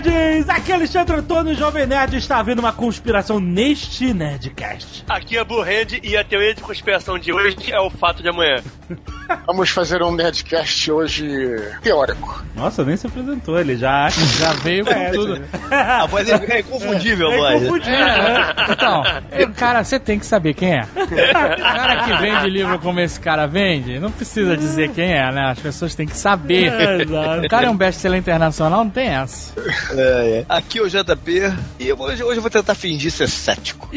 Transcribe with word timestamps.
Nerds! 0.00 0.48
Aqui 0.48 0.72
é 0.72 0.74
Alexandre 0.74 1.16
Antônio, 1.16 1.54
Jovem 1.54 1.86
Nerd, 1.86 2.16
está 2.16 2.38
havendo 2.38 2.60
uma 2.60 2.72
conspiração 2.72 3.40
neste 3.40 4.12
Nerdcast. 4.14 5.04
Aqui 5.08 5.36
é 5.36 5.44
Burrand 5.44 5.98
e 6.02 6.16
a 6.16 6.24
teoria 6.24 6.54
de 6.54 6.62
conspiração 6.62 7.18
de 7.18 7.32
hoje 7.32 7.56
é 7.72 7.80
o 7.80 7.90
fato 7.90 8.22
de 8.22 8.28
amanhã. 8.28 8.62
Vamos 9.46 9.68
fazer 9.70 10.02
um 10.02 10.10
Nerdcast 10.12 10.90
hoje 10.90 11.26
teórico. 11.82 12.42
Nossa, 12.54 12.82
nem 12.84 12.96
se 12.96 13.06
apresentou, 13.06 13.58
ele 13.58 13.76
já, 13.76 14.08
Já 14.08 14.52
veio 14.54 14.84
com 14.84 14.90
É, 14.92 15.10
tudo. 15.10 15.42
A 15.70 16.06
voz 16.06 16.28
é, 16.28 16.34
é 16.48 16.60
inconfundível, 16.60 17.30
é 17.30 17.36
voz. 17.36 17.62
confundido. 17.62 17.96
Então, 18.70 19.02
é, 19.30 19.46
cara, 19.46 19.84
você 19.84 19.98
tem 20.00 20.18
que 20.18 20.24
saber 20.26 20.54
quem 20.54 20.74
é. 20.78 20.82
O 20.82 21.62
cara 21.62 22.04
que 22.04 22.16
vende 22.22 22.48
livro 22.50 22.78
como 22.78 23.00
esse 23.00 23.20
cara 23.20 23.46
vende, 23.46 23.98
não 23.98 24.10
precisa 24.10 24.56
dizer 24.56 24.90
quem 24.90 25.12
é, 25.12 25.30
né? 25.30 25.50
As 25.50 25.58
pessoas 25.58 25.94
têm 25.94 26.06
que 26.06 26.16
saber. 26.16 26.72
É, 26.72 27.02
exato. 27.02 27.40
O 27.46 27.48
cara 27.48 27.66
é 27.66 27.70
um 27.70 27.76
best-seller 27.76 28.18
internacional, 28.18 28.82
não 28.84 28.90
tem 28.90 29.08
essa. 29.08 29.52
É, 29.96 30.40
é. 30.40 30.44
Aqui 30.48 30.78
é 30.78 30.82
o 30.82 30.88
JP 30.88 31.52
e 31.78 31.92
hoje, 31.92 32.22
hoje 32.22 32.38
eu 32.38 32.42
vou 32.42 32.50
tentar 32.50 32.74
fingir 32.74 33.10
ser 33.10 33.28
cético. 33.28 33.88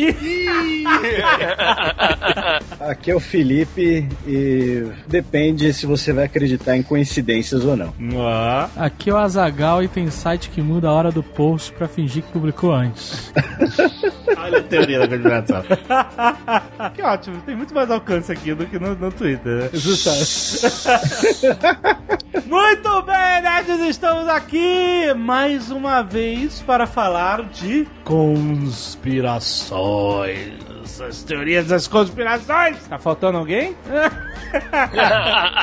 Aqui 2.80 3.12
é 3.12 3.16
o 3.16 3.20
Felipe 3.20 4.08
e 4.26 4.88
depende 5.08 5.74
se 5.74 5.86
você 5.86 6.14
vai 6.14 6.26
acreditar 6.26 6.76
em 6.76 6.84
coincidências 6.84 7.64
ou 7.66 7.76
não. 7.76 7.94
Ó. 8.16 8.68
Aqui 8.76 9.10
é 9.10 9.14
o 9.14 9.18
Azagal 9.18 9.84
e 9.84 9.88
tem 9.88 10.10
site 10.10 10.50
que 10.50 10.62
muda 10.62 10.88
a 10.88 10.92
hora 10.92 11.12
do 11.12 11.22
post 11.22 11.72
pra 11.74 11.88
fingir 11.88 12.24
que 12.24 12.32
publicou 12.32 12.72
antes. 12.74 13.32
Olha 14.38 14.60
a 14.60 14.64
teoria 14.64 15.00
da 15.00 15.08
conspiração. 15.08 15.64
que 16.96 17.02
ótimo, 17.02 17.42
tem 17.46 17.56
muito 17.56 17.74
mais 17.74 17.90
alcance 17.92 18.32
aqui 18.32 18.54
do 18.54 18.66
que 18.66 18.80
no, 18.80 18.96
no 18.96 19.12
Twitter. 19.12 19.64
né? 19.64 19.70
Muito 22.46 23.02
bem, 23.04 23.42
nerds, 23.42 23.80
estamos 23.90 24.28
aqui 24.28 25.14
mais 25.16 25.70
uma 25.82 26.02
vez 26.04 26.62
para 26.62 26.86
falar 26.86 27.42
de 27.46 27.88
conspirações. 28.04 31.02
As 31.02 31.24
teorias 31.24 31.66
das 31.68 31.88
conspirações. 31.88 32.78
Tá 32.88 33.00
faltando 33.00 33.40
alguém? 33.40 33.76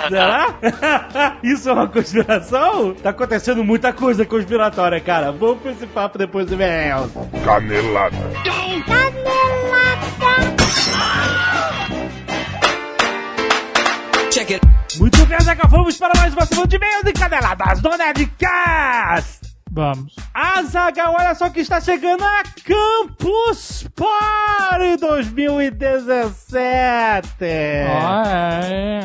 Será? 0.08 0.54
Isso 1.40 1.68
é 1.68 1.72
uma 1.72 1.86
conspiração? 1.86 2.94
Tá 2.94 3.10
acontecendo 3.10 3.62
muita 3.62 3.92
coisa 3.92 4.26
conspiratória, 4.26 5.00
cara. 5.00 5.30
Vamos 5.30 5.62
pra 5.62 5.70
esse 5.70 5.86
papo 5.86 6.18
depois 6.18 6.46
do 6.46 6.54
e-mail. 6.54 7.08
Canelada. 7.44 8.16
Muito 14.98 15.24
bem, 15.26 15.40
Zeca, 15.40 15.68
vamos 15.68 15.96
para 15.96 16.18
mais 16.18 16.34
uma 16.34 16.44
semana 16.44 16.66
de 16.66 16.74
e-mails 16.74 17.04
e 17.06 17.12
caneladas 17.12 17.80
do 17.80 17.96
Nerdcast. 17.96 19.47
Vamos. 19.78 20.16
Azaga, 20.34 21.08
olha 21.08 21.36
só 21.36 21.48
que 21.50 21.60
está 21.60 21.80
chegando 21.80 22.24
a 22.24 22.42
Campus 22.64 23.86
Party 23.94 24.96
2017. 24.96 27.44
Ó, 27.88 28.24
é, 28.26 28.64
é. 28.64 29.00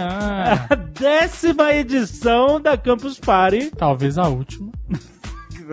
A 0.67 0.73
décima 0.73 1.75
edição 1.75 2.59
da 2.59 2.75
Campus 2.75 3.19
Party. 3.19 3.69
Talvez 3.69 4.17
a 4.17 4.27
última. 4.27 4.71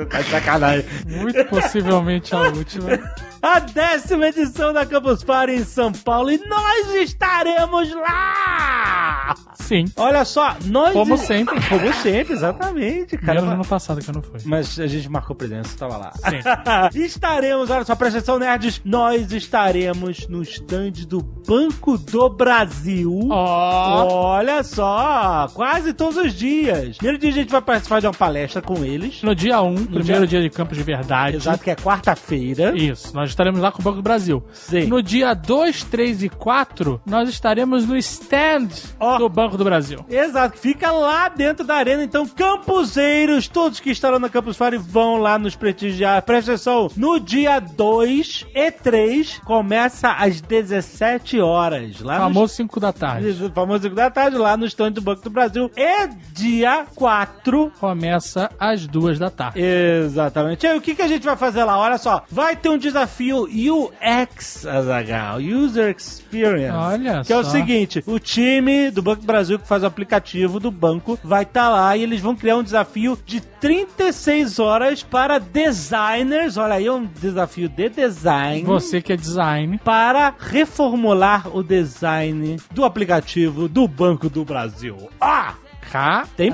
Tá 0.09 0.21
de 0.21 0.31
sacanagem. 0.31 0.85
Muito 1.07 1.45
possivelmente 1.47 2.35
a 2.35 2.41
última. 2.43 2.99
A 3.43 3.59
décima 3.59 4.29
edição 4.29 4.73
da 4.73 4.85
Campus 4.85 5.25
Party 5.25 5.55
em 5.55 5.65
São 5.65 5.91
Paulo 5.93 6.31
e 6.31 6.39
nós 6.47 6.95
estaremos 6.95 7.91
lá! 7.95 9.35
Sim. 9.55 9.85
Olha 9.97 10.25
só, 10.25 10.57
nós. 10.65 10.93
Como 10.93 11.17
sempre. 11.17 11.55
Como 11.69 11.93
sempre, 11.95 12.33
exatamente, 12.35 13.17
cara. 13.17 13.35
Menos 13.35 13.49
no 13.49 13.55
ano 13.55 13.65
passado 13.65 14.01
que 14.03 14.11
eu 14.11 14.15
não 14.15 14.23
fui. 14.23 14.41
Mas 14.45 14.79
a 14.81 14.87
gente 14.87 15.09
marcou 15.09 15.37
presença, 15.37 15.77
tava 15.79 15.97
lá. 15.97 16.13
Sim. 16.13 17.01
estaremos, 17.01 17.71
olha 17.71 17.85
só, 17.85 17.95
presta 17.95 18.19
atenção, 18.19 18.39
nerds. 18.39 18.81
Nós 18.85 19.31
estaremos 19.33 20.27
no 20.29 20.43
stand 20.43 21.07
do 21.07 21.23
Banco 21.23 21.97
do 21.97 22.29
Brasil. 22.29 23.29
Ó. 23.31 24.35
Olha 24.35 24.63
só, 24.65 25.49
quase 25.55 25.93
todos 25.93 26.17
os 26.17 26.35
dias. 26.35 26.97
Primeiro 26.97 27.19
dia 27.19 27.31
a 27.31 27.35
gente 27.35 27.51
vai 27.51 27.63
participar 27.63 28.01
de 28.01 28.07
uma 28.07 28.15
palestra 28.15 28.61
com 28.61 28.85
eles. 28.85 29.23
No 29.23 29.35
dia 29.35 29.63
1, 29.63 29.69
um, 29.69 29.80
primeiro 29.87 30.27
dia- 30.27 30.41
dia 30.41 30.43
de 30.43 30.51
Campos 30.51 30.77
de 30.77 30.83
Verdade. 30.83 31.37
Exato, 31.37 31.63
que 31.63 31.71
é 31.71 31.75
quarta-feira. 31.77 32.73
Isso, 32.77 33.15
nós 33.15 33.31
estaremos 33.31 33.61
lá 33.61 33.71
com 33.73 33.81
o 33.81 33.85
Banco 33.85 33.97
do 33.97 34.03
Brasil. 34.03 34.43
Sim. 34.53 34.87
No 34.87 35.03
dia 35.03 35.35
2, 35.35 35.83
3 35.85 36.23
e 36.23 36.29
4, 36.29 37.01
nós 37.07 37.29
estaremos 37.29 37.87
no 37.87 37.97
stand 37.97 38.69
Ó. 38.99 39.19
do 39.19 39.29
Banco 39.29 39.57
do 39.57 39.65
Brasil. 39.65 40.05
Exato, 40.09 40.59
fica 40.59 40.91
lá 40.93 41.29
dentro 41.29 41.65
da 41.67 41.75
arena. 41.77 42.03
Então, 42.05 42.27
campuseiros, 42.27 43.49
todos 43.49 43.81
que 43.81 43.91
estarão 43.91 44.19
na 44.19 44.29
Campus 44.29 44.57
Party 44.57 44.77
vão 44.79 45.17
lá 45.17 45.39
nos 45.39 45.55
prestigiar. 45.57 46.23
Presta 46.23 46.53
atenção, 46.53 46.89
no 46.97 47.19
dia 47.19 47.59
2 47.61 48.47
e 48.55 48.71
3 48.71 49.39
começa 49.45 50.11
às 50.13 50.41
17 50.41 51.41
horas. 51.41 52.01
Lá 52.01 52.15
no 52.15 52.21
Famoso 52.25 52.55
5 52.55 52.81
da 52.81 52.93
tarde. 52.93 53.33
Famoso 53.55 53.83
5 53.85 53.95
da 53.95 54.11
tarde, 54.11 54.37
lá 54.37 54.57
no 54.57 54.67
stand 54.67 54.93
do 54.93 55.01
Banco 55.01 55.23
do 55.23 55.31
Brasil. 55.31 55.71
E 55.77 56.09
dia 56.33 56.87
4. 56.95 57.73
Começa 57.81 58.51
às 58.59 58.87
2 58.87 59.19
da 59.19 59.31
tarde. 59.31 59.61
Exatamente. 59.71 60.65
E 60.65 60.69
aí, 60.69 60.77
o 60.77 60.81
que, 60.81 60.95
que 60.95 61.03
a 61.03 61.09
gente 61.09 61.25
vai 61.25 61.37
fazer 61.37 61.65
lá? 61.65 61.79
Olha 61.79 61.99
só, 61.99 62.23
vai 62.31 62.57
ter 62.57 62.69
um 62.69 62.79
desafio 62.79 63.45
UX, 63.45 64.67
Azagal, 64.67 65.39
User 65.39 65.95
Experience. 65.97 66.77
Olha 66.77 67.23
Que 67.25 67.33
é 67.33 67.37
o 67.37 67.45
só. 67.45 67.51
seguinte: 67.51 68.03
o 68.07 68.19
time 68.19 68.91
do 68.91 69.03
Banco 69.03 69.21
do 69.23 69.27
Brasil 69.27 69.59
que 69.59 69.67
faz 69.69 69.83
o 69.83 69.87
aplicativo 69.87 70.59
do 70.61 70.71
banco 70.71 71.19
vai 71.23 71.43
estar 71.43 71.69
lá 71.69 71.97
e 71.97 72.03
eles 72.03 72.21
vão 72.21 72.35
criar 72.37 72.57
um 72.57 72.63
desafio 72.63 73.19
de 73.25 73.41
36 73.41 74.59
horas 74.59 75.03
para 75.03 75.39
designers. 75.39 76.57
Olha 76.57 76.75
aí, 76.75 76.89
um 76.91 77.05
desafio 77.05 77.69
de 77.69 77.89
design 77.89 78.63
Você 78.65 79.01
que 79.01 79.13
é 79.13 79.17
design. 79.17 79.79
para 79.85 80.35
reformular 80.39 81.49
o 81.55 81.63
design 81.63 82.57
do 82.73 82.85
aplicativo 82.85 83.69
do 83.69 83.87
Banco 83.87 84.29
do 84.29 84.45
Brasil. 84.45 84.97
Ah! 85.21 85.55
Tem-. 86.37 86.51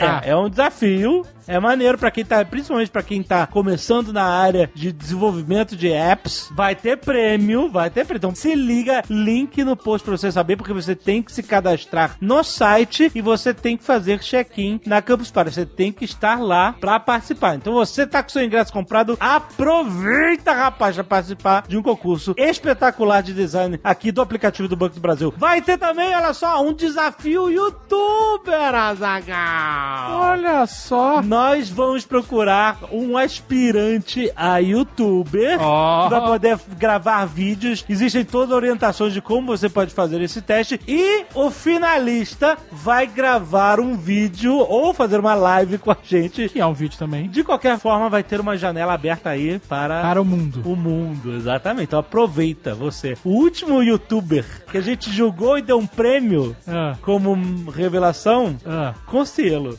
É, 0.00 0.30
é 0.30 0.36
um 0.36 0.48
desafio. 0.48 1.24
É 1.46 1.58
maneiro 1.58 1.98
pra 1.98 2.10
quem 2.10 2.24
tá, 2.24 2.44
principalmente 2.44 2.90
pra 2.90 3.02
quem 3.02 3.22
tá 3.22 3.46
começando 3.46 4.12
na 4.12 4.24
área 4.24 4.70
de 4.74 4.92
desenvolvimento 4.92 5.76
de 5.76 5.92
apps. 5.92 6.48
Vai 6.54 6.74
ter 6.74 6.98
prêmio, 6.98 7.68
vai 7.68 7.90
ter 7.90 8.04
prêmio. 8.04 8.18
Então 8.18 8.34
se 8.34 8.54
liga, 8.54 9.02
link 9.10 9.64
no 9.64 9.76
post 9.76 10.04
pra 10.04 10.16
você 10.16 10.30
saber, 10.30 10.56
porque 10.56 10.72
você 10.72 10.94
tem 10.94 11.22
que 11.22 11.32
se 11.32 11.42
cadastrar 11.42 12.16
no 12.20 12.44
site 12.44 13.10
e 13.14 13.20
você 13.20 13.52
tem 13.52 13.76
que 13.76 13.84
fazer 13.84 14.20
check-in 14.20 14.80
na 14.86 15.02
Campus 15.02 15.30
Party. 15.30 15.52
Você 15.52 15.66
tem 15.66 15.92
que 15.92 16.04
estar 16.04 16.40
lá 16.40 16.74
pra 16.74 17.00
participar. 17.00 17.56
Então 17.56 17.72
você 17.72 18.06
tá 18.06 18.22
com 18.22 18.28
seu 18.28 18.44
ingresso 18.44 18.72
comprado, 18.72 19.16
aproveita, 19.18 20.52
rapaz, 20.52 20.94
pra 20.94 21.04
participar 21.04 21.64
de 21.66 21.76
um 21.76 21.82
concurso 21.82 22.34
espetacular 22.38 23.22
de 23.22 23.34
design 23.34 23.80
aqui 23.82 24.12
do 24.12 24.22
aplicativo 24.22 24.68
do 24.68 24.76
Banco 24.76 24.94
do 24.94 25.00
Brasil. 25.00 25.34
Vai 25.36 25.60
ter 25.60 25.76
também, 25.76 26.14
olha 26.14 26.32
só, 26.32 26.62
um 26.62 26.72
desafio 26.72 27.50
youtuber, 27.50 28.74
Azaghal. 28.74 29.81
Olha 30.10 30.66
só. 30.66 31.22
Nós 31.22 31.68
vamos 31.68 32.04
procurar 32.04 32.78
um 32.90 33.16
aspirante 33.16 34.30
a 34.36 34.58
youtuber 34.58 35.58
Ó. 35.60 36.08
para 36.08 36.20
poder 36.20 36.58
gravar 36.78 37.24
vídeos. 37.26 37.84
Existem 37.88 38.24
todas 38.24 38.50
as 38.50 38.56
orientações 38.56 39.12
de 39.12 39.20
como 39.20 39.46
você 39.46 39.68
pode 39.68 39.92
fazer 39.94 40.20
esse 40.20 40.40
teste. 40.40 40.80
E 40.86 41.24
o 41.34 41.50
finalista 41.50 42.56
vai 42.70 43.06
gravar 43.06 43.80
um 43.80 43.96
vídeo 43.96 44.54
ou 44.56 44.92
fazer 44.94 45.18
uma 45.20 45.34
live 45.34 45.78
com 45.78 45.90
a 45.90 45.96
gente. 46.02 46.48
Que 46.48 46.60
é 46.60 46.66
um 46.66 46.72
vídeo 46.74 46.98
também. 46.98 47.28
De 47.28 47.42
qualquer 47.44 47.78
forma, 47.78 48.08
vai 48.08 48.22
ter 48.22 48.40
uma 48.40 48.56
janela 48.56 48.92
aberta 48.94 49.30
aí 49.30 49.58
para, 49.68 50.02
Para 50.02 50.20
o 50.20 50.24
mundo. 50.24 50.62
o 50.64 50.76
mundo. 50.76 51.34
Exatamente. 51.34 51.84
Então 51.84 51.98
aproveita 51.98 52.74
você. 52.74 53.16
O 53.24 53.30
último 53.30 53.82
youtuber 53.82 54.44
que 54.70 54.78
a 54.78 54.80
gente 54.80 55.10
julgou 55.10 55.58
e 55.58 55.62
deu 55.62 55.78
um 55.78 55.86
prêmio 55.86 56.56
Ah, 56.66 56.94
como 57.02 57.34
revelação, 57.70 58.56
ah. 58.66 58.94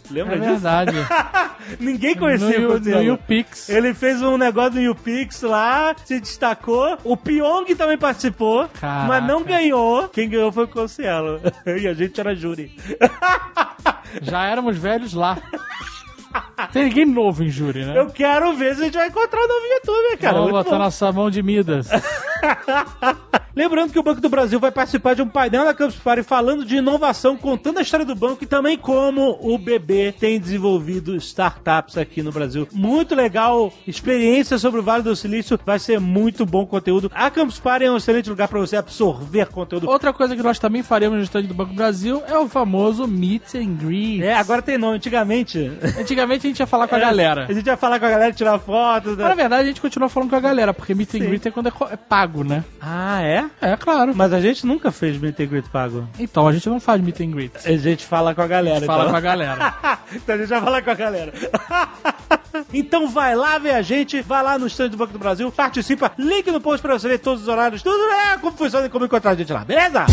Lembra 0.10 0.36
É 0.36 0.40
disso? 0.40 0.52
verdade. 0.52 0.92
Ninguém 1.80 2.14
no, 2.16 2.20
conhecia 2.22 2.60
o 2.60 2.62
Yu- 2.62 2.70
no. 2.80 3.70
Ele 3.70 3.94
fez 3.94 4.22
um 4.22 4.38
negócio 4.38 4.74
no 4.76 4.82
YouPix 4.82 5.42
lá, 5.42 5.96
se 6.06 6.20
destacou. 6.20 6.98
O 7.04 7.16
Pyong 7.16 7.74
também 7.76 7.98
participou, 7.98 8.68
Caraca. 8.80 9.08
mas 9.08 9.24
não 9.26 9.44
ganhou. 9.44 10.08
Quem 10.10 10.30
ganhou 10.30 10.52
foi 10.52 10.66
o 10.66 10.68
Concielo. 10.68 11.40
e 11.66 11.88
a 11.88 11.94
gente 11.94 12.20
era 12.20 12.36
júri. 12.36 12.76
Já 14.22 14.46
éramos 14.46 14.78
velhos 14.78 15.14
lá. 15.14 15.38
Tem 16.72 16.86
ninguém 16.86 17.06
novo 17.06 17.44
em 17.44 17.50
júri, 17.50 17.86
né? 17.86 17.98
Eu 17.98 18.08
quero 18.08 18.54
ver 18.54 18.76
se 18.76 18.82
a 18.82 18.86
gente 18.86 18.98
vai 18.98 19.08
encontrar 19.08 19.40
um 19.40 19.48
novo 19.48 19.66
youtuber, 19.66 20.18
cara. 20.20 20.38
Vamos 20.40 20.52
botar 20.52 20.72
bom. 20.72 20.78
nossa 20.80 21.12
mão 21.12 21.30
de 21.30 21.44
Midas. 21.44 21.90
Lembrando 23.56 23.92
que 23.92 24.00
o 24.00 24.04
Banco 24.04 24.20
do 24.20 24.30
Brasil 24.30 24.60
vai 24.60 24.72
participar 24.72 25.14
de 25.14 25.22
um 25.22 25.30
painel 25.30 25.64
da 25.66 25.76
Campus 25.76 25.98
Party 25.98 26.24
falando 26.24 26.66
de 26.66 26.78
inovação, 26.78 27.38
contando 27.38 27.78
a 27.78 27.84
história 27.84 28.04
do 28.04 28.16
banco 28.16 28.44
e 28.44 28.48
também 28.48 28.76
como 28.76 29.38
o 29.40 29.60
BB 29.60 30.16
tem 30.20 30.40
desenvolvido 30.40 31.16
startups 31.18 31.96
aqui 31.96 32.24
no 32.24 32.32
Brasil. 32.32 32.68
Muito 32.72 33.14
legal, 33.14 33.72
experiência 33.88 34.58
sobre 34.58 34.80
o 34.80 34.84
Vale 34.84 35.04
do 35.04 35.16
Silício, 35.16 35.60
vai 35.64 35.78
ser 35.78 36.00
muito 36.00 36.48
bom 36.48 36.66
conteúdo. 36.66 37.12
A 37.14 37.30
Campus 37.30 37.60
Party 37.60 37.86
é 37.86 37.92
um 37.92 37.98
excelente 37.98 38.28
lugar 38.28 38.48
para 38.48 38.60
você 38.60 38.76
absorver 38.76 39.46
conteúdo. 39.50 39.88
Outra 39.88 40.12
coisa 40.12 40.36
que 40.36 40.42
nós 40.42 40.58
também 40.58 40.82
faremos 40.82 41.20
no 41.20 41.24
estande 41.24 41.48
do 41.48 41.54
Banco 41.54 41.74
do 41.74 41.78
Brasil 41.78 42.24
é 42.28 42.38
o 42.40 42.50
famoso 42.50 43.08
Meet 43.08 43.54
and 43.54 43.76
Greet. 43.76 44.24
É, 44.24 44.34
agora 44.34 44.64
tem 44.64 44.80
nome. 44.80 44.96
Antigamente, 44.96 45.72
Antigamente 46.00 46.23
a 46.32 46.38
gente 46.38 46.60
ia 46.60 46.68
falar 46.68 46.88
com 46.88 46.96
a 46.96 47.00
galera. 47.00 47.46
a 47.50 47.54
gente 47.54 47.66
ia 47.66 47.78
falar 47.78 48.00
com 48.00 48.06
a 48.06 48.10
galera, 48.10 48.34
tirar 48.34 48.60
foto. 48.60 49.10
Mas, 49.10 49.18
na 49.18 49.36
verdade, 49.36 49.64
a 49.64 49.66
gente 49.66 49.82
continua 49.82 50.10
falando 50.10 50.30
com 50.30 50.36
a 50.36 50.40
galera, 50.40 50.74
porque 50.74 50.94
Meet 50.94 51.16
and 51.16 51.20
Sim. 51.20 51.26
Greet 51.26 51.48
é 51.48 51.52
quando 51.52 51.68
é, 51.68 51.74
é 51.92 51.98
pago, 51.98 52.44
né? 52.44 52.64
Ah, 52.82 53.22
é? 53.22 53.46
É, 53.62 53.76
claro. 53.78 54.14
Mas 54.16 54.34
a 54.34 54.42
gente 54.42 54.66
nunca 54.66 54.92
fez 54.92 55.18
Meet 55.18 55.40
and 55.40 55.46
Greet 55.46 55.70
pago. 55.70 56.08
Então, 56.20 56.48
a 56.48 56.54
gente 56.54 56.70
não 56.70 56.80
faz 56.80 57.02
Meet 57.02 57.22
and 57.22 57.32
Greet. 57.32 57.54
A 57.66 57.78
gente 57.78 58.06
fala 58.06 58.34
com 58.34 58.42
a 58.42 58.48
galera. 58.48 58.86
Fala 58.86 59.02
então. 59.04 59.12
com 59.12 59.18
a 59.18 59.22
galera. 59.22 59.74
então 60.14 60.36
a 60.36 60.38
gente 60.38 60.50
vai 60.50 60.62
falar 60.62 60.82
com 60.82 60.92
a 60.92 60.96
galera. 60.96 61.34
então 62.74 63.08
vai 63.08 63.36
lá 63.36 63.58
ver 63.58 63.72
a 63.72 63.82
gente, 63.82 64.22
vai 64.22 64.44
lá 64.44 64.58
no 64.58 64.68
stand 64.68 64.90
do 64.90 64.98
Banco 64.98 65.14
do 65.14 65.20
Brasil, 65.20 65.52
participa, 65.52 66.12
link 66.18 66.50
no 66.52 66.62
post 66.62 66.82
pra 66.82 66.98
você 66.98 67.08
ver 67.08 67.20
todos 67.20 67.44
os 67.44 67.48
horários, 67.48 67.82
tudo 67.82 68.04
é 68.12 68.38
como 68.38 68.56
funciona 68.56 68.86
e 68.86 68.90
como 68.90 69.06
encontrar 69.06 69.32
a 69.32 69.36
gente 69.36 69.52
lá, 69.52 69.64
beleza? 69.64 70.06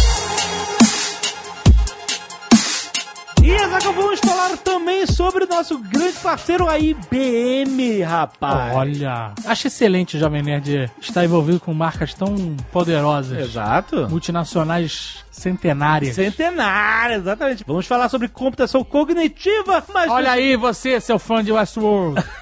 E 3.43 3.57
agora 3.57 3.93
vamos 3.93 4.21
falar 4.21 4.57
também 4.59 5.07
sobre 5.07 5.45
o 5.45 5.49
nosso 5.49 5.79
grande 5.79 6.19
parceiro 6.19 6.69
a 6.69 6.79
IBM, 6.79 8.03
rapaz. 8.03 8.75
Olha, 8.77 9.33
acho 9.47 9.67
excelente 9.67 10.17
o 10.17 10.21
Jovem 10.21 10.43
Nerd 10.43 10.91
estar 11.01 11.25
envolvido 11.25 11.59
com 11.59 11.73
marcas 11.73 12.13
tão 12.13 12.35
poderosas, 12.71 13.39
Exato. 13.39 14.09
multinacionais 14.11 15.25
centenárias. 15.31 16.15
Centenário, 16.15 17.17
exatamente. 17.17 17.65
Vamos 17.67 17.87
falar 17.87 18.09
sobre 18.11 18.29
computação 18.29 18.85
cognitiva, 18.85 19.83
mas 19.93 20.11
Olha 20.11 20.33
aí 20.33 20.55
você, 20.57 21.01
seu 21.01 21.19
fã 21.19 21.43
de 21.43 21.51
Westworld. 21.51 22.23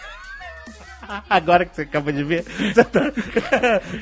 agora 1.29 1.65
que 1.65 1.75
você 1.75 1.83
acabou 1.83 2.13
de 2.13 2.25
ver, 2.25 2.45
você 2.75 2.85
tá, 2.85 3.13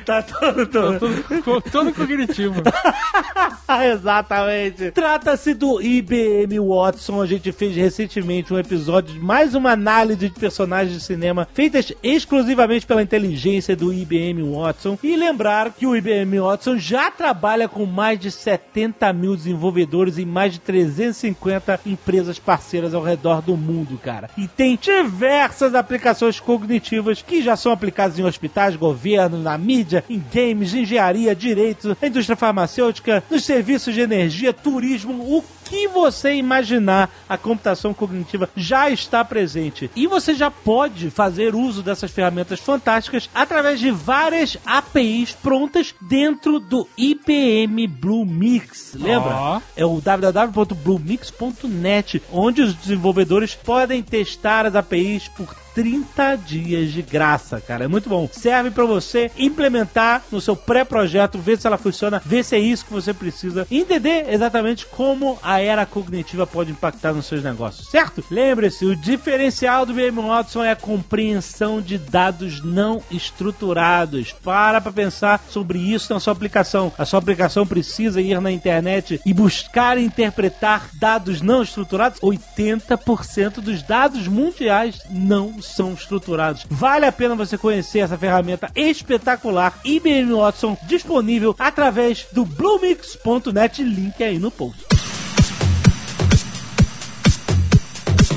tá 0.04 0.22
todo, 0.22 0.66
todo. 0.66 1.42
todo, 1.42 1.62
todo 1.70 1.94
cognitivo. 1.94 2.62
Exatamente. 3.92 4.90
Trata-se 4.92 5.54
do 5.54 5.80
IBM 5.80 6.58
Watson. 6.60 7.20
A 7.20 7.26
gente 7.26 7.50
fez 7.52 7.74
recentemente 7.76 8.52
um 8.52 8.58
episódio 8.58 9.14
de 9.14 9.20
mais 9.20 9.54
uma 9.54 9.72
análise 9.72 10.28
de 10.28 10.38
personagens 10.38 10.92
de 10.92 11.00
cinema 11.00 11.48
feitas 11.52 11.92
exclusivamente 12.02 12.86
pela 12.86 13.02
inteligência 13.02 13.76
do 13.76 13.92
IBM 13.92 14.42
Watson. 14.42 14.98
E 15.02 15.16
lembrar 15.16 15.72
que 15.72 15.86
o 15.86 15.96
IBM 15.96 16.40
Watson 16.40 16.78
já 16.78 17.10
trabalha 17.10 17.68
com 17.68 17.84
mais 17.86 18.18
de 18.18 18.30
70 18.30 19.12
mil 19.12 19.36
desenvolvedores 19.36 20.18
em 20.18 20.24
mais 20.24 20.52
de 20.52 20.60
350 20.60 21.80
empresas 21.86 22.38
parceiras 22.38 22.94
ao 22.94 23.02
redor 23.02 23.42
do 23.42 23.56
mundo, 23.56 23.98
cara. 23.98 24.30
E 24.36 24.46
tem 24.46 24.78
diversas 24.80 25.74
aplicações 25.74 26.38
cognitivas 26.38 26.95
que 27.26 27.42
já 27.42 27.56
são 27.56 27.72
aplicadas 27.72 28.18
em 28.18 28.24
hospitais, 28.24 28.76
governo, 28.76 29.38
na 29.38 29.56
mídia, 29.56 30.04
em 30.08 30.22
games, 30.32 30.74
engenharia, 30.74 31.34
direito, 31.34 31.96
indústria 32.02 32.36
farmacêutica, 32.36 33.22
nos 33.30 33.44
serviços 33.44 33.94
de 33.94 34.00
energia, 34.00 34.52
turismo, 34.52 35.36
o 35.36 35.42
que 35.68 35.88
você 35.88 36.34
imaginar, 36.34 37.10
a 37.28 37.36
computação 37.36 37.92
cognitiva 37.92 38.48
já 38.56 38.88
está 38.88 39.24
presente. 39.24 39.90
E 39.96 40.06
você 40.06 40.32
já 40.34 40.48
pode 40.50 41.10
fazer 41.10 41.54
uso 41.54 41.82
dessas 41.82 42.10
ferramentas 42.10 42.60
fantásticas 42.60 43.28
através 43.34 43.78
de 43.80 43.90
várias 43.90 44.56
APIs 44.64 45.32
prontas 45.32 45.94
dentro 46.00 46.58
do 46.60 46.88
IBM 46.96 47.86
Blue 47.88 48.24
Mix. 48.24 48.94
Lembra? 48.94 49.34
Ó. 49.34 49.60
É 49.76 49.84
o 49.84 50.00
www.bluemix.net, 50.00 52.22
onde 52.32 52.62
os 52.62 52.72
desenvolvedores 52.74 53.54
podem 53.54 54.02
testar 54.02 54.64
as 54.66 54.76
APIs 54.76 55.28
por 55.28 55.65
30 55.76 56.36
dias 56.36 56.90
de 56.90 57.02
graça, 57.02 57.60
cara. 57.60 57.84
É 57.84 57.88
muito 57.88 58.08
bom. 58.08 58.26
Serve 58.32 58.70
para 58.70 58.86
você 58.86 59.30
implementar 59.36 60.22
no 60.32 60.40
seu 60.40 60.56
pré-projeto, 60.56 61.38
ver 61.38 61.58
se 61.58 61.66
ela 61.66 61.76
funciona, 61.76 62.22
ver 62.24 62.42
se 62.42 62.56
é 62.56 62.58
isso 62.58 62.86
que 62.86 62.92
você 62.94 63.12
precisa, 63.12 63.66
entender 63.70 64.24
exatamente 64.30 64.86
como 64.86 65.38
a 65.42 65.60
era 65.60 65.84
cognitiva 65.84 66.46
pode 66.46 66.70
impactar 66.70 67.12
nos 67.12 67.26
seus 67.26 67.44
negócios, 67.44 67.90
certo? 67.90 68.24
Lembre-se, 68.30 68.86
o 68.86 68.96
diferencial 68.96 69.84
do 69.84 69.92
IBM 69.92 70.26
Watson 70.26 70.64
é 70.64 70.70
a 70.70 70.76
compreensão 70.76 71.82
de 71.82 71.98
dados 71.98 72.64
não 72.64 73.02
estruturados. 73.10 74.32
Para 74.32 74.80
para 74.80 74.92
pensar 74.92 75.44
sobre 75.50 75.78
isso 75.78 76.10
na 76.14 76.20
sua 76.20 76.32
aplicação. 76.32 76.90
A 76.96 77.04
sua 77.04 77.18
aplicação 77.18 77.66
precisa 77.66 78.18
ir 78.18 78.40
na 78.40 78.50
internet 78.50 79.20
e 79.26 79.34
buscar 79.34 79.98
interpretar 79.98 80.88
dados 80.94 81.42
não 81.42 81.62
estruturados. 81.62 82.18
80% 82.20 83.60
dos 83.60 83.82
dados 83.82 84.26
mundiais 84.26 85.02
não 85.10 85.60
são 85.74 85.92
estruturados. 85.92 86.66
Vale 86.70 87.06
a 87.06 87.12
pena 87.12 87.34
você 87.34 87.56
conhecer 87.58 88.00
essa 88.00 88.16
ferramenta 88.18 88.70
espetacular 88.74 89.78
IBM 89.84 90.32
Watson 90.34 90.76
disponível 90.84 91.54
através 91.58 92.26
do 92.32 92.44
bluemix.net, 92.44 93.82
link 93.82 94.22
aí 94.22 94.38
no 94.38 94.50
post. 94.50 94.84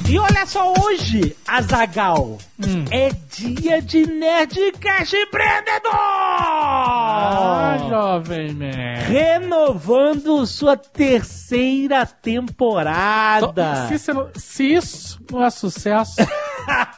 E 0.10 0.18
olha 0.18 0.44
só, 0.48 0.74
hoje, 0.80 1.36
Azagal, 1.48 2.40
é 2.90 3.12
dia 3.32 3.80
de 3.80 4.08
Nerdcast 4.08 5.16
Empreendedor! 5.16 5.92
Ah, 5.94 7.78
jovem 7.88 8.54
man. 8.56 8.96
Renovando 9.08 10.48
sua 10.48 10.76
terceira 10.76 12.08
temporada. 12.08 13.88
Se, 14.00 14.12
não- 14.12 14.30
se 14.36 14.64
isso 14.74 15.09
não 15.32 15.44
é 15.44 15.50
sucesso, 15.50 16.16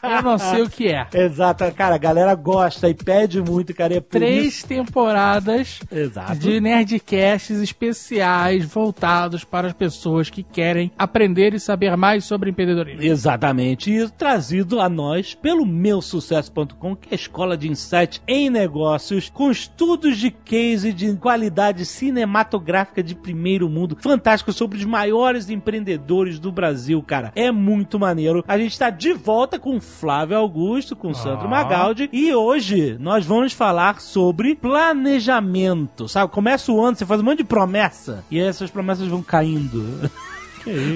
eu 0.03 0.21
não 0.21 0.37
sei 0.37 0.61
o 0.63 0.69
que 0.69 0.87
é. 0.89 1.07
Exato, 1.13 1.63
cara, 1.73 1.95
a 1.95 1.97
galera 1.97 2.33
gosta 2.35 2.89
e 2.89 2.93
pede 2.93 3.41
muito, 3.41 3.73
cara. 3.73 3.95
É 3.95 3.99
por 4.01 4.09
Três 4.19 4.55
isso- 4.55 4.67
temporadas 4.67 5.79
Exato. 5.91 6.35
de 6.35 6.59
Nerdcasts 6.59 7.59
especiais 7.61 8.65
voltados 8.65 9.43
para 9.43 9.67
as 9.67 9.73
pessoas 9.73 10.29
que 10.29 10.43
querem 10.43 10.91
aprender 10.97 11.53
e 11.53 11.59
saber 11.59 11.95
mais 11.95 12.25
sobre 12.25 12.49
empreendedorismo. 12.49 13.01
Exatamente, 13.03 13.91
e 13.91 14.09
trazido 14.09 14.79
a 14.81 14.89
nós 14.89 15.33
pelo 15.35 15.65
meusucesso.com, 15.65 16.95
que 16.95 17.09
é 17.09 17.13
a 17.13 17.15
escola 17.15 17.57
de 17.57 17.69
insight 17.69 18.21
em 18.27 18.49
negócios, 18.49 19.29
com 19.29 19.49
estudos 19.51 20.17
de 20.17 20.31
case 20.31 20.91
de 20.93 21.15
qualidade 21.15 21.85
cinematográfica 21.85 23.01
de 23.03 23.15
primeiro 23.15 23.69
mundo, 23.69 23.97
fantástico 24.01 24.51
sobre 24.51 24.77
os 24.77 24.85
maiores 24.85 25.49
empreendedores 25.49 26.39
do 26.39 26.51
Brasil, 26.51 27.01
cara. 27.03 27.31
É 27.35 27.51
muito 27.51 27.99
maneiro. 27.99 28.20
A 28.47 28.57
gente 28.57 28.71
está 28.71 28.89
de 28.89 29.13
volta 29.13 29.59
com 29.59 29.79
Flávio 29.79 30.37
Augusto, 30.37 30.95
com 30.95 31.13
Sandro 31.13 31.49
Magaldi, 31.49 32.09
e 32.11 32.33
hoje 32.33 32.97
nós 32.99 33.25
vamos 33.25 33.53
falar 33.53 33.99
sobre 33.99 34.55
planejamento, 34.55 36.07
sabe? 36.07 36.31
Começa 36.31 36.71
o 36.71 36.83
ano, 36.83 36.97
você 36.97 37.05
faz 37.05 37.21
um 37.21 37.23
monte 37.23 37.39
de 37.39 37.43
promessa, 37.43 38.23
e 38.29 38.39
aí 38.39 38.47
essas 38.47 38.69
promessas 38.69 39.07
vão 39.07 39.21
caindo. 39.21 40.09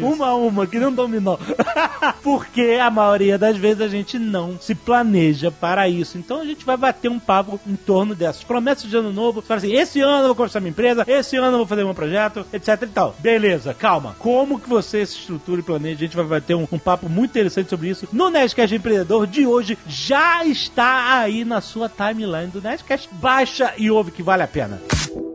Uma 0.01 0.27
a 0.27 0.35
uma, 0.35 0.67
que 0.67 0.79
não 0.79 0.91
dominou. 0.91 1.39
Porque 2.21 2.79
a 2.81 2.89
maioria 2.89 3.37
das 3.37 3.57
vezes 3.57 3.81
a 3.81 3.87
gente 3.87 4.17
não 4.17 4.57
se 4.59 4.75
planeja 4.75 5.51
para 5.51 5.87
isso. 5.87 6.17
Então 6.17 6.41
a 6.41 6.45
gente 6.45 6.65
vai 6.65 6.77
bater 6.77 7.09
um 7.09 7.19
papo 7.19 7.59
em 7.65 7.75
torno 7.75 8.15
dessas 8.15 8.43
promessas 8.43 8.89
de 8.89 8.95
ano 8.95 9.11
novo. 9.11 9.41
Fala 9.41 9.59
assim: 9.59 9.73
esse 9.73 9.99
ano 10.01 10.23
eu 10.23 10.27
vou 10.27 10.35
começar 10.35 10.59
minha 10.59 10.71
empresa, 10.71 11.03
esse 11.07 11.35
ano 11.37 11.53
eu 11.53 11.57
vou 11.57 11.67
fazer 11.67 11.83
meu 11.83 11.93
projeto, 11.93 12.45
etc 12.53 12.81
e 12.81 12.87
tal. 12.87 13.15
Beleza, 13.19 13.73
calma. 13.73 14.15
Como 14.19 14.59
que 14.59 14.69
você 14.69 15.05
se 15.05 15.19
estrutura 15.19 15.59
e 15.61 15.63
planeja? 15.63 15.95
A 15.95 16.05
gente 16.05 16.15
vai 16.15 16.25
bater 16.25 16.55
um, 16.55 16.67
um 16.71 16.79
papo 16.79 17.09
muito 17.09 17.31
interessante 17.31 17.69
sobre 17.69 17.89
isso 17.89 18.07
no 18.11 18.29
Nerdcast 18.29 18.75
Empreendedor 18.75 19.27
de 19.27 19.45
hoje. 19.45 19.77
Já 19.87 20.45
está 20.45 21.19
aí 21.19 21.43
na 21.43 21.61
sua 21.61 21.89
timeline 21.89 22.47
do 22.47 22.61
Nerdcast. 22.61 23.09
Baixa 23.13 23.73
e 23.77 23.89
ouve 23.89 24.11
que 24.11 24.23
vale 24.23 24.43
a 24.43 24.47
pena. 24.47 24.81
E 25.11 25.34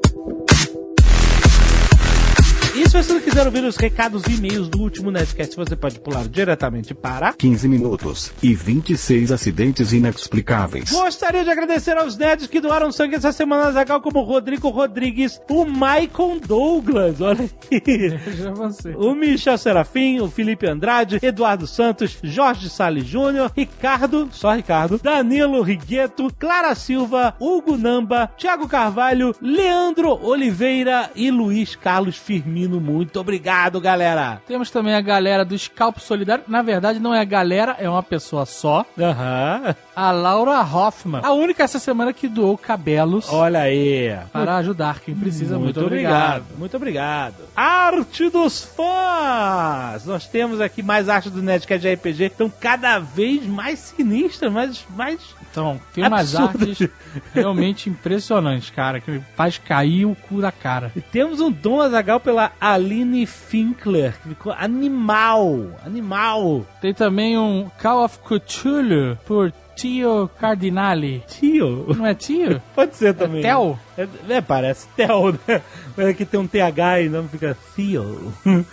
se 2.91 2.97
você 2.97 3.13
não 3.13 3.21
quiser 3.21 3.47
ouvir 3.47 3.63
os 3.63 3.77
recados 3.77 4.25
e 4.27 4.35
e-mails 4.35 4.69
do 4.69 4.81
último 4.81 5.13
Nerdcast, 5.13 5.55
você 5.55 5.77
pode 5.77 6.01
pular 6.01 6.27
diretamente 6.27 6.93
para 6.93 7.33
15 7.35 7.69
minutos 7.69 8.33
e 8.43 8.53
26 8.53 9.31
acidentes 9.31 9.93
inexplicáveis. 9.93 10.91
Gostaria 10.91 11.45
de 11.45 11.51
agradecer 11.51 11.97
aos 11.97 12.17
nerds 12.17 12.49
que 12.49 12.61
doaram 12.61 12.91
sangue 12.91 13.15
essa 13.15 13.31
semana, 13.31 13.71
Zagal, 13.71 14.01
como 14.01 14.23
Rodrigo 14.23 14.71
Rodrigues, 14.71 15.41
o 15.49 15.65
Michael 15.65 16.41
Douglas, 16.45 17.21
olha 17.21 17.49
aí. 17.71 17.81
Veja 18.25 18.51
você. 18.51 18.93
O 18.97 19.15
Michel 19.15 19.57
Serafim, 19.57 20.19
o 20.19 20.29
Felipe 20.29 20.67
Andrade, 20.67 21.21
Eduardo 21.23 21.69
Santos, 21.69 22.19
Jorge 22.25 22.69
Salles 22.69 23.07
Júnior, 23.07 23.53
Ricardo, 23.57 24.29
só 24.33 24.53
Ricardo, 24.53 24.99
Danilo 24.99 25.63
Rigueto, 25.63 26.29
Clara 26.37 26.75
Silva, 26.75 27.37
Hugo 27.39 27.77
Namba, 27.77 28.33
Thiago 28.37 28.67
Carvalho, 28.67 29.33
Leandro 29.41 30.19
Oliveira 30.27 31.09
e 31.15 31.31
Luiz 31.31 31.77
Carlos 31.77 32.17
Firmino. 32.17 32.80
Muito, 32.81 33.21
obrigado, 33.21 33.81
galera. 33.81 34.41
Temos 34.47 34.71
também 34.71 34.95
a 34.95 35.01
galera 35.01 35.45
do 35.45 35.57
Scalp 35.59 35.99
Solidário. 35.99 36.45
Na 36.49 36.63
verdade, 36.63 36.99
não 36.99 37.15
é 37.15 37.21
a 37.21 37.25
galera, 37.25 37.77
é 37.79 37.89
uma 37.89 38.03
pessoa 38.03 38.45
só. 38.47 38.85
Aham. 38.99 39.75
A 39.95 40.11
Laura 40.13 40.61
Hoffman. 40.63 41.21
A 41.23 41.33
única 41.33 41.63
essa 41.63 41.79
semana 41.79 42.13
que 42.13 42.27
doou 42.27 42.57
cabelos 42.57 43.29
Olha 43.31 43.61
aí. 43.61 44.17
para 44.33 44.57
ajudar 44.57 45.01
quem 45.01 45.15
precisa. 45.15 45.59
Muito, 45.59 45.79
Muito 45.79 45.87
obrigado. 45.87 46.45
Muito 46.57 46.77
obrigado. 46.77 47.35
Arte 47.55 48.29
dos 48.31 48.65
fãs! 48.65 50.05
Nós 50.07 50.27
temos 50.27 50.61
aqui 50.61 50.83
mais 50.83 51.09
arte 51.09 51.29
do 51.31 51.43
Nerdcast 51.43 51.81
de 51.87 51.95
RPG. 51.95 52.25
Estão 52.25 52.51
cada 52.61 52.99
vez 52.99 53.45
mais 53.47 53.79
sinistras, 53.79 54.51
mais, 54.53 54.85
mais 54.97 55.21
Então, 55.51 55.81
tem 55.95 56.07
umas 56.07 56.35
Absurdo. 56.35 56.69
artes 56.71 56.89
realmente 57.35 57.91
impressionantes, 57.91 58.71
cara, 58.71 59.01
que 59.01 59.21
faz 59.37 59.59
cair 59.59 60.07
o 60.07 60.15
cu 60.15 60.41
da 60.41 60.53
cara. 60.53 60.93
E 60.97 61.01
temos 61.01 61.41
um 61.41 61.51
Dom 61.51 61.81
Azagal 61.81 62.21
pela 62.21 62.53
Aline 62.73 63.27
Finkler, 63.27 64.15
que 64.23 64.29
ficou 64.31 64.53
animal, 64.53 65.67
animal. 65.85 66.67
Tem 66.81 66.95
também 66.95 67.39
um 67.39 67.71
Call 67.81 68.05
of 68.05 68.19
Cthulhu 68.19 69.19
por 69.27 69.53
Tio 69.75 70.31
Cardinale. 70.39 71.23
Tio. 71.27 71.87
Não 71.97 72.07
é 72.07 72.15
tio? 72.15 72.61
Pode 72.75 72.97
ser 72.97 73.15
também. 73.15 73.43
Tel? 73.43 73.79
É, 74.01 74.35
é, 74.37 74.41
parece 74.41 74.87
Tel, 74.97 75.33
né? 75.47 75.61
Mas 75.97 76.07
aqui 76.09 76.25
tem 76.25 76.39
um 76.41 76.47
TH 76.47 77.03
e 77.03 77.09
não 77.09 77.29
fica 77.29 77.57
Theo. 77.77 78.33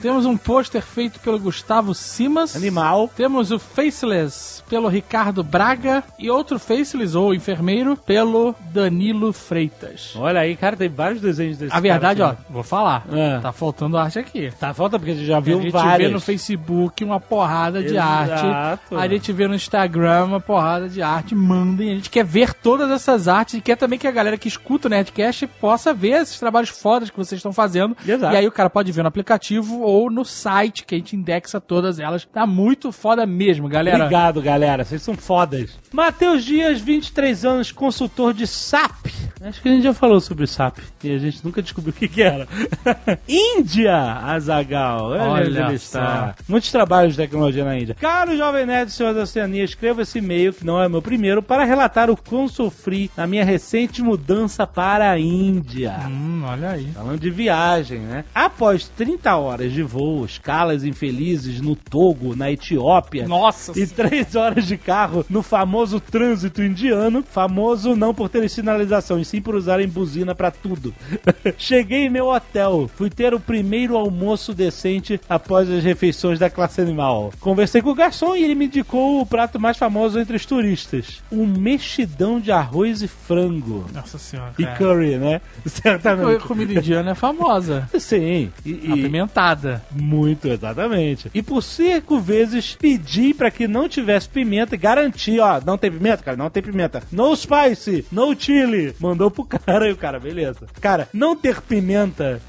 Temos 0.00 0.26
um 0.26 0.36
pôster 0.36 0.82
feito 0.82 1.20
pelo 1.20 1.38
Gustavo 1.38 1.94
Simas. 1.94 2.56
Animal. 2.56 3.10
Temos 3.16 3.50
o 3.50 3.58
Faceless 3.58 4.62
pelo 4.68 4.88
Ricardo 4.88 5.42
Braga 5.44 6.02
e 6.18 6.30
outro 6.30 6.58
Faceless 6.58 7.16
ou 7.16 7.34
enfermeiro 7.34 7.96
pelo 7.96 8.54
Danilo 8.72 9.32
Freitas. 9.32 10.14
Olha 10.16 10.40
aí, 10.40 10.56
cara, 10.56 10.76
tem 10.76 10.88
vários 10.88 11.20
desenhos 11.20 11.58
desse 11.58 11.74
A 11.74 11.80
verdade, 11.80 12.22
ó, 12.22 12.34
vou 12.50 12.62
falar. 12.62 13.04
É. 13.12 13.38
Tá 13.40 13.52
faltando 13.52 13.96
arte 13.96 14.18
aqui. 14.18 14.50
Tá 14.58 14.72
falta 14.74 14.98
porque 14.98 15.12
a 15.12 15.14
gente 15.14 15.26
já 15.26 15.36
A 15.36 15.40
viu 15.40 15.60
gente 15.60 15.72
várias. 15.72 16.08
vê 16.08 16.14
no 16.14 16.20
Facebook 16.20 17.04
uma 17.04 17.20
porrada 17.20 17.82
de 17.82 17.94
Exato. 17.94 18.46
arte. 18.46 18.94
A 18.94 19.08
gente 19.08 19.32
vê 19.32 19.46
no 19.46 19.54
Instagram 19.54 20.24
uma 20.24 20.40
porrada 20.40 20.88
de 20.88 21.02
arte. 21.02 21.34
Mandem. 21.34 21.92
A 21.92 21.94
gente 21.94 22.10
quer 22.10 22.24
ver 22.24 22.52
todas 22.54 22.90
essas 22.90 23.28
artes 23.28 23.54
e 23.54 23.60
quer 23.60 23.76
também 23.76 23.98
que 23.98 24.06
a 24.06 24.12
galera 24.16 24.38
que 24.38 24.48
escuta 24.48 24.88
o 24.88 24.90
Nerdcast 24.90 25.46
possa 25.60 25.92
ver 25.92 26.22
esses 26.22 26.38
trabalhos 26.38 26.70
fodas 26.70 27.10
que 27.10 27.16
vocês 27.16 27.38
estão 27.38 27.52
fazendo. 27.52 27.96
Exato. 28.06 28.34
E 28.34 28.36
aí 28.36 28.46
o 28.46 28.52
cara 28.52 28.70
pode 28.70 28.90
ver 28.90 29.02
no 29.02 29.08
aplicativo 29.08 29.80
ou 29.80 30.10
no 30.10 30.24
site 30.24 30.84
que 30.84 30.94
a 30.94 30.98
gente 30.98 31.14
indexa 31.14 31.60
todas 31.60 31.98
elas. 31.98 32.24
Tá 32.24 32.46
muito 32.46 32.90
foda 32.90 33.26
mesmo, 33.26 33.68
galera. 33.68 34.04
Obrigado, 34.04 34.40
galera. 34.40 34.84
Vocês 34.84 35.02
são 35.02 35.14
fodas. 35.14 35.78
Matheus 35.92 36.44
Dias, 36.44 36.80
23 36.80 37.44
anos, 37.44 37.70
consultor 37.70 38.32
de 38.32 38.46
SAP. 38.46 39.06
Acho 39.40 39.60
que 39.60 39.68
a 39.68 39.72
gente 39.72 39.84
já 39.84 39.92
falou 39.92 40.18
sobre 40.18 40.46
SAP 40.46 40.78
e 41.04 41.14
a 41.14 41.18
gente 41.18 41.44
nunca 41.44 41.60
descobriu 41.60 41.92
o 41.94 41.96
que, 41.96 42.08
que 42.08 42.22
era. 42.22 42.48
Índia, 43.28 43.94
Azagal. 43.94 45.10
Olha 45.10 45.66
ele 45.66 45.74
está. 45.74 46.34
Muitos 46.48 46.72
trabalhos 46.72 47.14
de 47.14 47.22
tecnologia 47.22 47.64
na 47.64 47.78
Índia. 47.78 47.94
Caro 47.94 48.36
Jovem 48.36 48.64
Nerd, 48.64 48.90
senhor 48.90 49.12
da 49.12 49.22
Oceania, 49.22 49.62
escreva 49.62 50.02
esse 50.02 50.18
e-mail, 50.18 50.52
que 50.52 50.64
não 50.64 50.82
é 50.82 50.88
meu 50.88 51.02
primeiro, 51.02 51.42
para 51.42 51.64
relatar 51.64 52.10
o 52.10 52.16
quão 52.16 52.48
sofri 52.48 53.10
na 53.16 53.26
minha 53.26 53.44
recente 53.44 54.02
mudança 54.06 54.64
para 54.66 55.10
a 55.10 55.18
Índia. 55.18 56.06
Hum, 56.08 56.44
olha 56.46 56.70
aí. 56.70 56.86
Falando 56.92 57.18
de 57.18 57.30
viagem, 57.30 57.98
né? 57.98 58.24
Após 58.32 58.88
30 58.88 59.36
horas 59.36 59.72
de 59.72 59.82
voo, 59.82 60.24
escalas 60.24 60.84
infelizes 60.84 61.60
no 61.60 61.74
Togo, 61.74 62.36
na 62.36 62.50
Etiópia, 62.52 63.26
Nossa 63.26 63.72
e 63.76 63.84
três 63.84 64.36
horas 64.36 64.64
de 64.64 64.76
carro 64.76 65.26
no 65.28 65.42
famoso 65.42 65.98
trânsito 65.98 66.62
indiano, 66.62 67.24
famoso 67.28 67.96
não 67.96 68.14
por 68.14 68.28
terem 68.28 68.48
sinalização, 68.48 69.18
e 69.18 69.24
sim 69.24 69.42
por 69.42 69.56
usarem 69.56 69.88
buzina 69.88 70.36
pra 70.36 70.52
tudo. 70.52 70.94
Cheguei 71.58 72.06
em 72.06 72.10
meu 72.10 72.28
hotel, 72.28 72.88
fui 72.94 73.10
ter 73.10 73.34
o 73.34 73.40
primeiro 73.40 73.96
almoço 73.96 74.54
decente 74.54 75.20
após 75.28 75.68
as 75.68 75.82
refeições 75.82 76.38
da 76.38 76.48
classe 76.48 76.80
animal. 76.80 77.32
Conversei 77.40 77.82
com 77.82 77.90
o 77.90 77.94
garçom 77.94 78.36
e 78.36 78.44
ele 78.44 78.54
me 78.54 78.66
indicou 78.66 79.20
o 79.20 79.26
prato 79.26 79.58
mais 79.58 79.76
famoso 79.76 80.20
entre 80.20 80.36
os 80.36 80.46
turistas: 80.46 81.22
um 81.32 81.44
mexidão 81.44 82.38
de 82.38 82.52
arroz 82.52 83.02
e 83.02 83.08
frango. 83.08 83.85
Nossa 83.92 84.18
senhora. 84.18 84.52
E 84.58 84.64
cara. 84.64 84.76
curry, 84.76 85.16
né? 85.16 85.40
Certamente. 85.66 86.36
A 86.36 86.46
comida 86.46 86.74
indiana 86.74 87.10
é 87.12 87.14
famosa. 87.14 87.88
Sim, 87.98 88.52
e, 88.64 88.92
Apimentada. 88.92 89.82
muito, 89.90 90.48
exatamente. 90.48 91.30
E 91.34 91.42
por 91.42 91.62
cinco 91.62 92.20
vezes 92.20 92.76
pedi 92.76 93.34
pra 93.34 93.50
que 93.50 93.66
não 93.66 93.88
tivesse 93.88 94.28
pimenta 94.28 94.74
e 94.74 94.78
garanti, 94.78 95.38
ó, 95.40 95.60
não 95.64 95.78
tem 95.78 95.90
pimenta, 95.90 96.22
cara, 96.22 96.36
não 96.36 96.50
tem 96.50 96.62
pimenta. 96.62 97.02
No 97.10 97.34
spice, 97.34 98.06
no 98.12 98.34
chili. 98.38 98.94
Mandou 99.00 99.30
pro 99.30 99.44
cara 99.44 99.88
e 99.88 99.92
o 99.92 99.96
cara, 99.96 100.18
beleza. 100.18 100.66
Cara, 100.80 101.08
não 101.12 101.36
ter 101.36 101.60
pimenta 101.60 102.40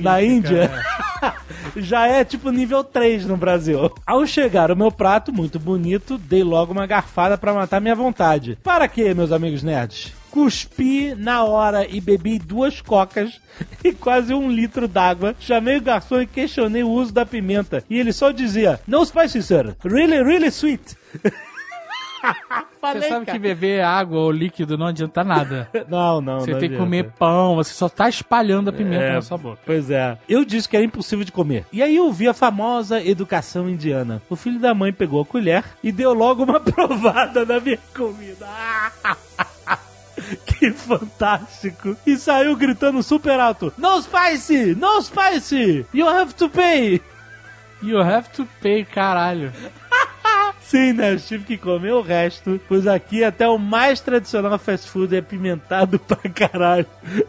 na 0.00 0.22
Índia 0.22 0.68
né? 0.68 0.82
já 1.76 2.06
é 2.06 2.24
tipo 2.24 2.50
nível 2.50 2.82
3 2.84 3.26
no 3.26 3.36
Brasil. 3.36 3.90
Ao 4.06 4.26
chegar 4.26 4.70
o 4.70 4.76
meu 4.76 4.90
prato, 4.90 5.32
muito 5.32 5.58
bonito, 5.58 6.18
dei 6.18 6.42
logo 6.42 6.72
uma 6.72 6.86
garfada 6.86 7.36
pra 7.36 7.54
matar 7.54 7.80
minha 7.80 7.94
vontade. 7.94 8.58
Para 8.62 8.88
quê, 8.88 9.14
meus 9.14 9.32
amigos 9.32 9.62
nerds? 9.62 10.12
Cuspi 10.36 11.14
na 11.14 11.44
hora 11.44 11.86
e 11.88 11.98
bebi 11.98 12.38
duas 12.38 12.82
cocas 12.82 13.40
e 13.82 13.94
quase 13.94 14.34
um 14.34 14.50
litro 14.50 14.86
d'água. 14.86 15.34
Chamei 15.40 15.78
o 15.78 15.80
garçom 15.80 16.20
e 16.20 16.26
questionei 16.26 16.82
o 16.82 16.90
uso 16.90 17.10
da 17.10 17.24
pimenta. 17.24 17.82
E 17.88 17.98
ele 17.98 18.12
só 18.12 18.30
dizia: 18.30 18.78
No 18.86 19.02
spicy, 19.06 19.42
sir. 19.42 19.74
Really, 19.82 20.22
really 20.22 20.48
sweet. 20.48 20.94
Você 22.22 22.80
Falei, 22.80 23.08
sabe 23.08 23.20
que 23.20 23.26
cara. 23.32 23.38
beber 23.38 23.82
água 23.82 24.18
ou 24.20 24.30
líquido 24.30 24.76
não 24.76 24.86
adianta 24.86 25.24
nada. 25.24 25.68
Não, 25.88 26.20
não. 26.20 26.40
Você 26.40 26.52
não 26.52 26.58
tem 26.58 26.70
que 26.70 26.76
comer 26.76 27.10
pão, 27.18 27.56
você 27.56 27.72
só 27.72 27.88
tá 27.88 28.08
espalhando 28.08 28.70
a 28.70 28.72
pimenta 28.72 29.04
É, 29.04 29.12
na 29.14 29.22
sua 29.22 29.38
boca. 29.38 29.58
Pois 29.64 29.90
é. 29.90 30.18
Eu 30.28 30.44
disse 30.44 30.68
que 30.68 30.76
era 30.76 30.84
impossível 30.84 31.24
de 31.24 31.32
comer. 31.32 31.66
E 31.72 31.82
aí 31.82 31.96
eu 31.96 32.12
vi 32.12 32.28
a 32.28 32.34
famosa 32.34 33.02
educação 33.02 33.68
indiana. 33.68 34.22
O 34.30 34.36
filho 34.36 34.58
da 34.58 34.74
mãe 34.74 34.92
pegou 34.92 35.20
a 35.20 35.24
colher 35.26 35.64
e 35.82 35.90
deu 35.90 36.12
logo 36.12 36.44
uma 36.44 36.60
provada 36.60 37.44
na 37.44 37.58
minha 37.60 37.78
comida. 37.94 38.46
Que 40.46 40.70
fantástico! 40.72 41.96
E 42.06 42.16
saiu 42.16 42.56
gritando 42.56 43.02
super 43.02 43.38
alto: 43.38 43.72
No 43.78 44.00
spicy! 44.02 44.74
No 44.74 45.00
spicy! 45.02 45.86
You 45.92 46.06
have 46.06 46.34
to 46.34 46.48
pay! 46.48 47.00
You 47.82 48.02
have 48.02 48.30
to 48.32 48.48
pay, 48.60 48.84
caralho. 48.84 49.52
Sim, 50.68 50.94
né? 50.94 51.12
Eu 51.12 51.20
tive 51.20 51.44
que 51.44 51.56
comer 51.56 51.92
o 51.92 52.02
resto, 52.02 52.60
pois 52.66 52.88
aqui 52.88 53.22
até 53.22 53.46
o 53.48 53.56
mais 53.56 54.00
tradicional 54.00 54.58
fast 54.58 54.90
food 54.90 55.14
é 55.14 55.22
pimentado 55.22 55.96
pra 56.00 56.16
caralho. 56.28 56.86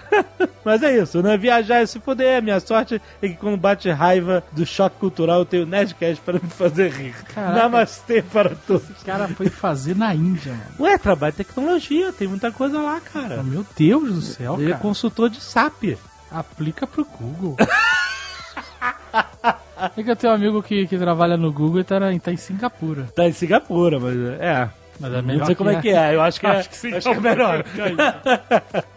Mas 0.66 0.82
é 0.82 0.98
isso, 0.98 1.22
né? 1.22 1.38
Viajar 1.38 1.84
e 1.84 1.88
se 1.88 2.00
fuder. 2.00 2.42
Minha 2.42 2.60
sorte 2.60 3.00
é 3.22 3.28
que 3.28 3.36
quando 3.36 3.56
bate 3.56 3.90
raiva 3.92 4.44
do 4.52 4.66
choque 4.66 4.98
cultural, 4.98 5.40
eu 5.40 5.46
tenho 5.46 5.66
Nerdcast 5.68 6.20
para 6.24 6.40
me 6.40 6.50
fazer 6.50 6.92
rir. 6.92 7.14
Caraca. 7.34 7.54
Namastê 7.60 8.24
para 8.24 8.56
todos. 8.56 8.90
O 8.90 9.06
cara 9.06 9.28
foi 9.28 9.50
fazer 9.50 9.96
na 9.96 10.16
Índia, 10.16 10.54
mano. 10.54 10.72
Ué, 10.80 10.98
trabalho 10.98 11.32
de 11.34 11.38
tecnologia, 11.38 12.12
tem 12.12 12.28
muita 12.28 12.52
coisa 12.52 12.82
lá, 12.82 13.00
cara. 13.00 13.44
Meu 13.44 13.64
Deus 13.78 14.14
do 14.14 14.22
céu, 14.22 14.56
Ele 14.56 14.66
é 14.66 14.70
cara. 14.72 14.82
consultor 14.82 15.30
de 15.30 15.40
SAP. 15.40 15.96
Aplica 16.32 16.88
pro 16.88 17.06
Google. 17.06 17.56
É 19.96 20.04
que 20.04 20.10
eu 20.12 20.16
tenho 20.16 20.34
um 20.34 20.36
amigo 20.36 20.64
que, 20.64 20.88
que 20.88 20.98
trabalha 20.98 21.38
no 21.38 21.52
Google 21.52 21.82
e 21.82 21.84
tá, 21.84 22.00
na- 22.00 22.18
tá 22.20 22.32
em 22.32 22.38
Singapura. 22.38 23.04
Tá 23.16 23.28
em 23.28 23.32
Singapura, 23.32 24.00
mas 24.00 24.16
é. 24.40 24.70
Mas 25.00 25.14
é 25.14 25.16
Não 25.18 25.24
melhor 25.28 25.46
sei 25.46 25.56
como 25.56 25.70
é 25.70 25.80
que 25.82 25.90
é, 25.90 26.16
eu 26.16 26.22
acho 26.22 26.40
que, 26.40 26.48
é, 26.48 26.50
Acho 26.50 26.70
que 26.70 26.76
sim, 26.78 26.94
acho 26.94 27.10
que 27.12 27.16
é 27.16 27.20
melhor. 27.20 27.64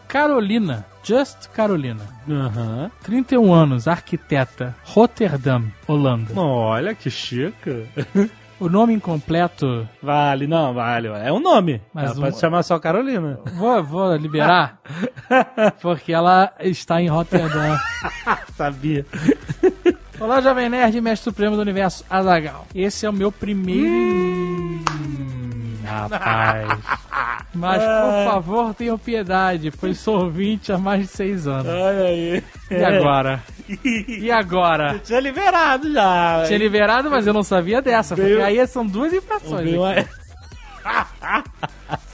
Carolina. 0.09 0.85
Just 1.03 1.49
Carolina. 1.55 2.03
Aham. 2.29 2.91
31 3.03 3.53
anos, 3.53 3.89
arquiteta. 3.89 4.75
Rotterdam, 4.85 5.65
Holanda. 5.87 6.39
Olha 6.39 6.95
que 6.95 7.11
chique. 7.11 7.87
O 8.59 8.69
nome 8.69 8.93
incompleto. 8.93 9.89
Vale, 10.03 10.47
não, 10.47 10.75
vale. 10.75 11.09
É 11.09 11.33
um 11.33 11.41
nome. 11.41 11.81
Mas 11.95 12.11
Ela 12.11 12.15
um- 12.19 12.21
pode 12.21 12.39
chamar 12.39 12.63
só 12.63 12.79
Carolina. 12.79 13.39
Vou, 13.55 13.83
vou 13.83 14.15
liberar. 14.17 14.79
porque 15.81 16.13
ela 16.13 16.53
está 16.61 17.01
em 17.01 17.09
Rotterdam. 17.09 17.79
Sabia. 18.55 19.07
Olá, 20.21 20.41
Jovem 20.41 20.69
Nerd, 20.69 21.01
mestre 21.01 21.25
supremo 21.25 21.57
do 21.57 21.63
universo 21.63 22.05
Azagal. 22.09 22.67
Esse 22.75 23.07
é 23.07 23.11
o 23.11 23.13
meu 23.13 23.33
primeiro. 23.33 23.89
Hum, 23.89 24.83
rapaz. 25.85 26.79
Mas, 27.55 27.83
por 27.83 28.25
favor, 28.33 28.75
tenham 28.75 28.99
piedade, 28.99 29.71
pois 29.73 29.99
sou 29.99 30.25
ouvinte 30.25 30.71
há 30.73 30.79
mais 30.79 31.03
de 31.03 31.07
seis 31.09 31.47
anos. 31.49 31.67
Olha 31.67 32.05
aí. 32.05 32.45
E 32.71 32.85
agora? 32.85 33.43
E 34.07 34.31
agora? 34.31 35.01
Tinha 35.03 35.21
liberado 35.21 35.91
já. 35.93 36.45
Tinha 36.47 36.59
liberado, 36.59 37.11
mas 37.11 37.27
eu 37.27 37.33
não 37.33 37.43
sabia 37.43 37.81
dessa, 37.83 38.15
porque 38.15 38.31
Veio- 38.35 38.45
aí 38.45 38.65
são 38.67 38.87
duas 38.87 39.13
infrações. 39.13 39.73
Uma- 39.75 39.95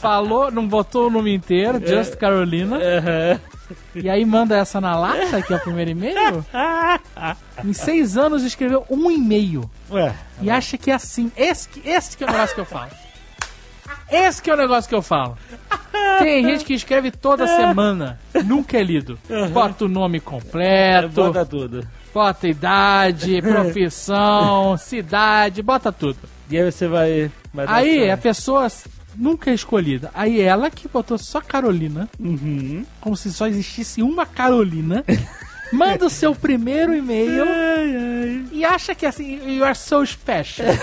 Falou, 0.00 0.50
não 0.50 0.66
botou 0.66 1.08
o 1.08 1.10
nome 1.10 1.34
inteiro, 1.34 1.80
Just 1.84 2.16
Carolina. 2.16 2.76
Aham. 2.76 3.40
E 3.94 4.08
aí 4.08 4.24
manda 4.24 4.56
essa 4.56 4.80
na 4.80 4.96
lata, 4.98 5.42
que 5.42 5.52
é 5.52 5.56
o 5.56 5.60
primeiro 5.60 5.90
e-mail. 5.90 6.44
Em 7.64 7.72
seis 7.72 8.16
anos 8.16 8.42
escreveu 8.42 8.84
um 8.90 9.10
e-mail. 9.10 9.68
Ué, 9.90 10.14
E 10.40 10.50
acha 10.50 10.76
que 10.78 10.90
é 10.90 10.94
assim. 10.94 11.30
Esse, 11.36 11.68
que- 11.68 11.88
esse 11.88 12.16
que 12.16 12.24
é 12.24 12.26
o 12.26 12.30
negócio 12.30 12.54
que 12.54 12.60
eu 12.60 12.64
falo. 12.66 12.90
Esse 14.10 14.40
que 14.42 14.50
é 14.50 14.54
o 14.54 14.56
negócio 14.56 14.88
que 14.88 14.94
eu 14.94 15.02
falo. 15.02 15.36
Tem 16.18 16.44
gente 16.44 16.64
que 16.64 16.74
escreve 16.74 17.10
toda 17.10 17.46
semana, 17.46 18.18
nunca 18.44 18.76
é 18.78 18.82
lido. 18.82 19.18
Bota 19.52 19.84
o 19.84 19.88
nome 19.88 20.20
completo, 20.20 21.08
Bota 21.08 21.44
tudo. 21.44 21.86
bota 22.14 22.46
idade, 22.48 23.40
profissão, 23.42 24.76
cidade, 24.76 25.62
bota 25.62 25.90
tudo. 25.92 26.18
E 26.48 26.56
aí 26.56 26.70
você 26.70 26.86
vai. 26.86 27.30
vai 27.52 27.66
Aí 27.68 28.10
a 28.10 28.16
pessoa 28.16 28.68
nunca 29.18 29.50
é 29.50 29.54
escolhida. 29.54 30.10
Aí 30.14 30.40
ela 30.40 30.70
que 30.70 30.88
botou 30.88 31.18
só 31.18 31.40
Carolina, 31.40 32.08
Uhum. 32.18 32.84
como 33.00 33.16
se 33.16 33.32
só 33.32 33.46
existisse 33.46 34.02
uma 34.02 34.24
Carolina, 34.26 35.04
manda 35.72 36.06
o 36.06 36.10
seu 36.10 36.34
primeiro 36.34 36.94
e-mail 36.94 37.44
e 38.52 38.64
acha 38.64 38.94
que 38.94 39.04
assim, 39.06 39.56
you 39.58 39.64
are 39.64 39.74
so 39.76 40.04
special. 40.06 40.68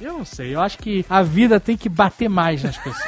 Eu 0.00 0.14
não 0.14 0.24
sei, 0.24 0.54
eu 0.54 0.62
acho 0.62 0.78
que 0.78 1.04
a 1.10 1.22
vida 1.22 1.60
tem 1.60 1.76
que 1.76 1.86
bater 1.86 2.26
mais 2.26 2.62
nas 2.62 2.74
pessoas. 2.78 3.04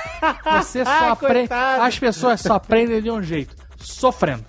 Você 0.58 0.84
só 0.84 1.08
aprende. 1.12 1.48
As 1.50 1.98
pessoas 1.98 2.38
só 2.42 2.54
aprendem 2.56 3.00
de 3.00 3.10
um 3.10 3.22
jeito, 3.22 3.56
sofrendo. 3.78 4.44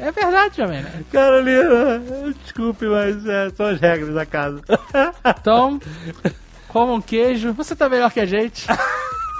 É 0.00 0.10
verdade, 0.10 0.56
Jovem. 0.56 0.82
Nerd. 0.82 1.04
Carolina, 1.12 2.02
desculpe, 2.42 2.86
mas 2.86 3.24
é, 3.26 3.48
são 3.50 3.66
as 3.66 3.80
regras 3.80 4.12
da 4.12 4.26
casa. 4.26 4.60
Então, 5.38 5.80
coma 6.68 6.92
um 6.92 7.00
queijo. 7.00 7.52
Você 7.54 7.74
tá 7.74 7.88
melhor 7.88 8.10
que 8.12 8.20
a 8.20 8.26
gente. 8.26 8.66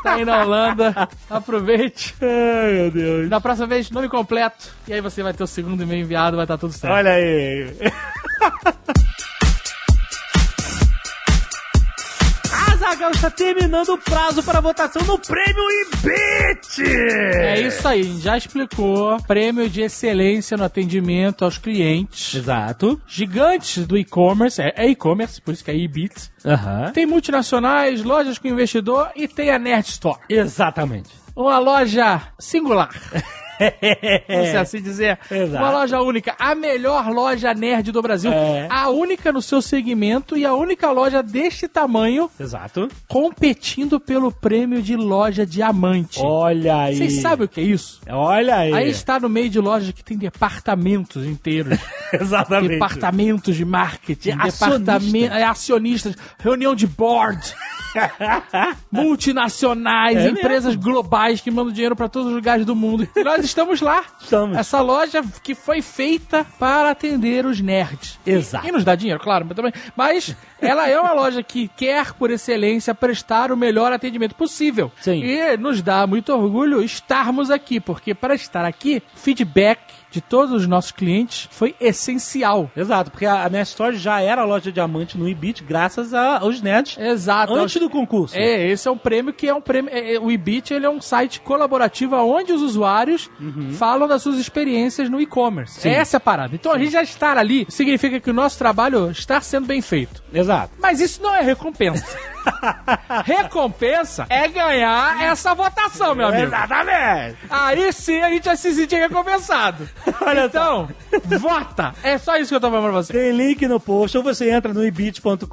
Tá 0.00 0.14
aí 0.14 0.24
na 0.24 0.42
Holanda. 0.44 1.08
Aproveite. 1.28 2.14
Ai, 2.22 2.72
meu 2.72 2.90
Deus. 2.92 3.28
Na 3.28 3.40
próxima 3.40 3.66
vez, 3.66 3.90
nome 3.90 4.08
completo. 4.08 4.72
E 4.86 4.92
aí 4.92 5.00
você 5.00 5.24
vai 5.24 5.34
ter 5.34 5.42
o 5.42 5.46
segundo 5.46 5.82
e-mail 5.82 6.02
enviado, 6.04 6.36
vai 6.36 6.44
estar 6.44 6.56
tudo 6.56 6.72
certo. 6.72 6.94
Olha 6.94 7.10
aí. 7.10 7.66
Está 13.18 13.30
terminando 13.30 13.88
o 13.88 13.98
prazo 13.98 14.44
para 14.44 14.60
votação 14.60 15.02
no 15.02 15.18
prêmio 15.18 15.64
Ibit! 15.82 16.82
É 16.84 17.60
isso 17.60 17.88
aí, 17.88 18.00
a 18.00 18.04
gente 18.04 18.20
já 18.20 18.38
explicou. 18.38 19.20
Prêmio 19.24 19.68
de 19.68 19.80
excelência 19.80 20.56
no 20.56 20.62
atendimento 20.62 21.44
aos 21.44 21.58
clientes. 21.58 22.36
Exato. 22.36 23.00
Gigantes 23.08 23.84
do 23.84 23.98
e-commerce, 23.98 24.62
é 24.62 24.72
é 24.76 24.88
e-commerce, 24.88 25.40
por 25.40 25.52
isso 25.52 25.64
que 25.64 25.70
é 25.72 25.76
e-bits. 25.76 26.30
Aham. 26.46 26.92
Tem 26.92 27.06
multinacionais, 27.06 28.04
lojas 28.04 28.38
com 28.38 28.46
investidor 28.46 29.10
e 29.16 29.26
tem 29.26 29.50
a 29.50 29.58
Nerd 29.58 29.88
Store. 29.88 30.20
Exatamente. 30.28 31.10
Uma 31.34 31.58
loja 31.58 32.22
singular. 32.38 32.90
Vamos 34.28 34.54
assim 34.54 34.80
dizer. 34.80 35.18
Exato. 35.30 35.62
Uma 35.62 35.70
loja 35.70 36.00
única. 36.00 36.34
A 36.38 36.54
melhor 36.54 37.08
loja 37.08 37.52
nerd 37.54 37.92
do 37.92 38.02
Brasil. 38.02 38.32
É. 38.32 38.66
A 38.70 38.88
única 38.88 39.32
no 39.32 39.42
seu 39.42 39.60
segmento 39.60 40.36
e 40.36 40.44
a 40.44 40.54
única 40.54 40.90
loja 40.90 41.22
deste 41.22 41.68
tamanho 41.68 42.30
Exato. 42.38 42.88
competindo 43.06 43.98
pelo 44.00 44.30
prêmio 44.30 44.82
de 44.82 44.96
loja 44.96 45.44
diamante. 45.44 46.20
Olha 46.22 46.82
aí. 46.82 46.96
Vocês 46.96 47.20
sabem 47.20 47.46
o 47.46 47.48
que 47.48 47.60
é 47.60 47.64
isso? 47.64 48.00
Olha 48.08 48.56
aí. 48.56 48.72
Aí 48.72 48.90
está 48.90 49.18
no 49.20 49.28
meio 49.28 49.50
de 49.50 49.60
lojas 49.60 49.90
que 49.92 50.04
tem 50.04 50.16
departamentos 50.16 51.24
inteiros. 51.24 51.78
Exatamente. 52.12 52.72
departamentos 52.72 53.56
de 53.56 53.64
marketing, 53.64 54.36
De 54.36 54.50
departamento, 54.50 55.34
é, 55.34 55.44
acionistas, 55.44 56.14
reunião 56.38 56.74
de 56.74 56.86
board, 56.86 57.54
multinacionais, 58.90 60.16
É 60.16 60.28
empresas 60.28 60.74
globais 60.74 61.40
que 61.40 61.50
mandam 61.50 61.72
dinheiro 61.72 61.96
para 61.96 62.08
todos 62.08 62.28
os 62.28 62.34
lugares 62.34 62.64
do 62.64 62.74
mundo. 62.74 63.08
E 63.14 63.24
nós 63.24 63.44
estamos 63.48 63.80
lá. 63.80 64.04
Estamos. 64.20 64.56
Essa 64.56 64.80
loja 64.80 65.22
que 65.42 65.54
foi 65.54 65.82
feita 65.82 66.46
para 66.58 66.90
atender 66.90 67.46
os 67.46 67.60
nerds. 67.60 68.18
Exato. 68.24 68.66
E 68.66 68.72
nos 68.72 68.84
dá 68.84 68.94
dinheiro, 68.94 69.20
claro, 69.20 69.44
mas 69.46 69.56
também. 69.56 69.72
Mas 69.96 70.36
ela 70.60 70.88
é 70.88 70.98
uma 71.00 71.12
loja 71.12 71.42
que 71.42 71.68
quer, 71.68 72.12
por 72.14 72.30
excelência, 72.30 72.94
prestar 72.94 73.50
o 73.50 73.56
melhor 73.56 73.92
atendimento 73.92 74.34
possível. 74.34 74.92
Sim. 75.00 75.22
E 75.22 75.56
nos 75.56 75.82
dá 75.82 76.06
muito 76.06 76.32
orgulho 76.32 76.82
estarmos 76.82 77.50
aqui, 77.50 77.80
porque 77.80 78.14
para 78.14 78.34
estar 78.34 78.64
aqui, 78.64 79.02
feedback 79.14 79.80
de 80.10 80.20
todos 80.20 80.52
os 80.54 80.66
nossos 80.66 80.90
clientes 80.92 81.48
foi 81.50 81.74
essencial. 81.80 82.70
Exato, 82.76 83.10
porque 83.10 83.26
a, 83.26 83.44
a 83.46 83.60
Store 83.62 83.96
já 83.96 84.20
era 84.20 84.44
loja 84.44 84.64
de 84.64 84.72
diamante 84.72 85.18
no 85.18 85.28
Ibit 85.28 85.62
graças 85.64 86.14
a- 86.14 86.38
aos 86.38 86.60
nerds 86.62 86.96
Exato. 86.98 87.54
antes 87.54 87.80
do 87.80 87.90
concurso. 87.90 88.36
É, 88.36 88.68
esse 88.68 88.86
é 88.88 88.90
um 88.90 88.96
prêmio 88.98 89.32
que 89.32 89.48
é 89.48 89.54
um 89.54 89.60
prêmio. 89.60 89.90
é, 89.92 90.14
é, 90.14 90.20
o 90.20 90.30
Ibit 90.30 90.72
ele 90.72 90.86
é 90.86 90.90
um 90.90 91.00
site 91.00 91.40
colaborativo 91.40 92.16
onde 92.16 92.52
os 92.52 92.62
usuários 92.62 93.28
falam 93.72 94.08
das 94.08 94.22
suas 94.22 94.38
experiências 94.38 95.08
no 95.10 95.20
e-commerce. 95.20 95.80
Sim. 95.80 95.90
Essa 95.90 96.16
é 96.16 96.18
a 96.18 96.20
parada. 96.20 96.54
Então 96.54 96.72
a 96.72 96.78
gente 96.78 96.92
já 96.92 97.02
estar 97.02 97.36
ali 97.36 97.66
significa 97.68 98.18
que 98.20 98.30
o 98.30 98.34
nosso 98.34 98.58
trabalho 98.58 99.10
está 99.10 99.40
sendo 99.40 99.66
bem 99.66 99.80
feito. 99.82 100.22
Exato. 100.32 100.72
Mas 100.80 101.00
isso 101.00 101.22
não 101.22 101.34
é 101.34 101.40
recompensa. 101.42 102.04
recompensa 103.24 104.26
é 104.28 104.48
ganhar 104.48 105.22
essa 105.22 105.54
votação, 105.54 106.14
meu 106.14 106.28
amigo. 106.28 106.46
Exatamente. 106.46 107.38
Aí 107.50 107.92
sim 107.92 108.20
a 108.20 108.30
gente 108.30 108.44
vai 108.44 108.56
se 108.56 108.72
sentir 108.74 108.96
recompensado. 108.96 109.88
Olha 110.20 110.46
então, 110.46 110.88
vota. 111.38 111.94
É 112.02 112.18
só 112.18 112.36
isso 112.36 112.50
que 112.50 112.54
eu 112.54 112.60
tô 112.60 112.70
falando 112.70 112.84
pra 112.84 112.92
você. 112.92 113.12
Tem 113.12 113.32
link 113.32 113.66
no 113.66 113.80
post 113.80 114.16
ou 114.16 114.22
você 114.22 114.50
entra 114.50 114.72
no 114.72 114.84
ibit.com.br. 114.84 115.46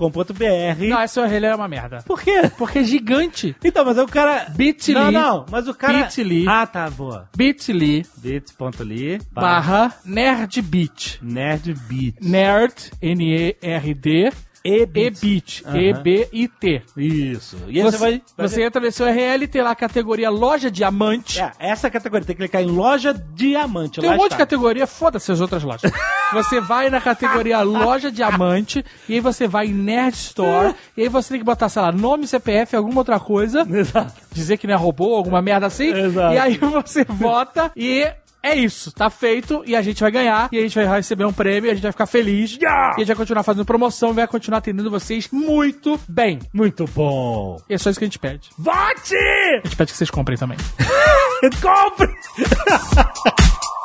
Não, 0.89 0.99
essa 0.99 1.21
URL 1.21 1.45
é 1.45 1.55
uma 1.55 1.67
merda. 1.67 2.03
Por 2.05 2.21
quê? 2.21 2.51
Porque 2.57 2.79
é 2.79 2.83
gigante. 2.83 3.55
Então, 3.63 3.85
mas 3.85 3.97
aí 3.97 4.03
o 4.03 4.07
cara. 4.07 4.47
Bit.ly. 4.49 4.93
Não, 4.93 5.11
não, 5.11 5.45
mas 5.49 5.67
o 5.67 5.73
cara. 5.73 6.03
Bit.ly. 6.05 6.45
Ah, 6.47 6.65
tá, 6.65 6.89
boa. 6.89 7.29
bit.ly 7.35 8.05
bit.ly 8.17 9.19
barra 9.31 9.93
nerdbit. 10.03 11.19
nerdbit. 11.21 12.17
Nerd, 12.21 12.91
N-E-R-D, 13.01 14.31
e-bit, 14.65 15.63
Aham. 15.65 15.77
E-B-I-T. 15.77 16.81
Isso. 16.97 17.57
E 17.67 17.79
aí 17.79 17.83
você, 17.83 17.91
Você, 17.91 17.97
vai. 17.97 18.21
vai 18.37 18.47
você 18.47 18.63
entra 18.63 18.81
nesse 18.81 19.03
URL 19.03 19.43
e 19.43 19.47
tem 19.47 19.61
lá 19.61 19.71
a 19.71 19.75
categoria 19.75 20.29
Loja 20.29 20.71
Diamante. 20.71 21.39
É, 21.39 21.51
essa 21.59 21.89
categoria. 21.89 22.25
Tem 22.25 22.35
que 22.35 22.41
clicar 22.41 22.61
em 22.61 22.65
loja 22.65 23.13
diamante. 23.13 24.01
Tem 24.01 24.09
um 24.09 24.15
monte 24.15 24.31
de 24.31 24.37
categoria, 24.37 24.87
foda-se 24.87 25.31
as 25.31 25.39
outras 25.41 25.63
lojas. 25.63 25.91
você 26.33 26.59
vai 26.59 26.89
na 26.89 26.99
categoria 26.99 27.61
Loja 27.61 28.11
Diamante, 28.11 28.83
e 29.07 29.15
aí 29.15 29.19
você 29.19 29.47
vai 29.47 29.67
em 29.67 29.73
Nerd 29.73 30.15
Store, 30.15 30.73
e 30.97 31.03
aí 31.03 31.09
você 31.09 31.29
tem 31.29 31.39
que 31.39 31.45
botar, 31.45 31.69
sei 31.69 31.81
lá, 31.81 31.91
nome, 31.91 32.25
CPF, 32.27 32.75
alguma 32.75 33.01
outra 33.01 33.19
coisa, 33.19 33.67
Exato. 33.69 34.13
dizer 34.31 34.57
que 34.57 34.65
não 34.65 34.73
é 34.73 34.77
robô, 34.77 35.15
alguma 35.15 35.41
merda 35.41 35.67
assim, 35.67 35.93
Exato. 35.93 36.33
e 36.33 36.39
aí 36.39 36.57
você 36.57 37.03
vota 37.03 37.71
e... 37.75 38.07
É 38.45 38.53
isso, 38.53 38.91
tá 38.91 39.09
feito 39.09 39.63
e 39.65 39.75
a 39.75 39.81
gente 39.81 39.99
vai 40.01 40.11
ganhar 40.11 40.49
e 40.51 40.59
a 40.59 40.61
gente 40.61 40.75
vai 40.75 40.85
receber 40.85 41.25
um 41.25 41.33
prêmio, 41.33 41.67
e 41.67 41.71
a 41.71 41.73
gente 41.73 41.81
vai 41.81 41.91
ficar 41.91 42.05
feliz 42.05 42.57
Yeah! 42.61 42.91
e 42.91 42.97
a 42.97 42.99
gente 42.99 43.07
vai 43.07 43.15
continuar 43.15 43.41
fazendo 43.41 43.65
promoção 43.65 44.11
e 44.11 44.13
vai 44.13 44.27
continuar 44.27 44.59
atendendo 44.59 44.91
vocês 44.91 45.27
muito 45.31 45.99
bem. 46.07 46.37
Muito 46.53 46.85
bom. 46.85 47.59
E 47.67 47.73
é 47.73 47.77
só 47.79 47.89
isso 47.89 47.97
que 47.99 48.05
a 48.05 48.07
gente 48.07 48.19
pede. 48.19 48.51
Vote! 48.55 49.15
A 49.15 49.65
gente 49.65 49.75
pede 49.75 49.91
que 49.91 49.97
vocês 49.97 50.11
comprem 50.11 50.37
também. 50.37 50.59
Compre! 51.59 52.13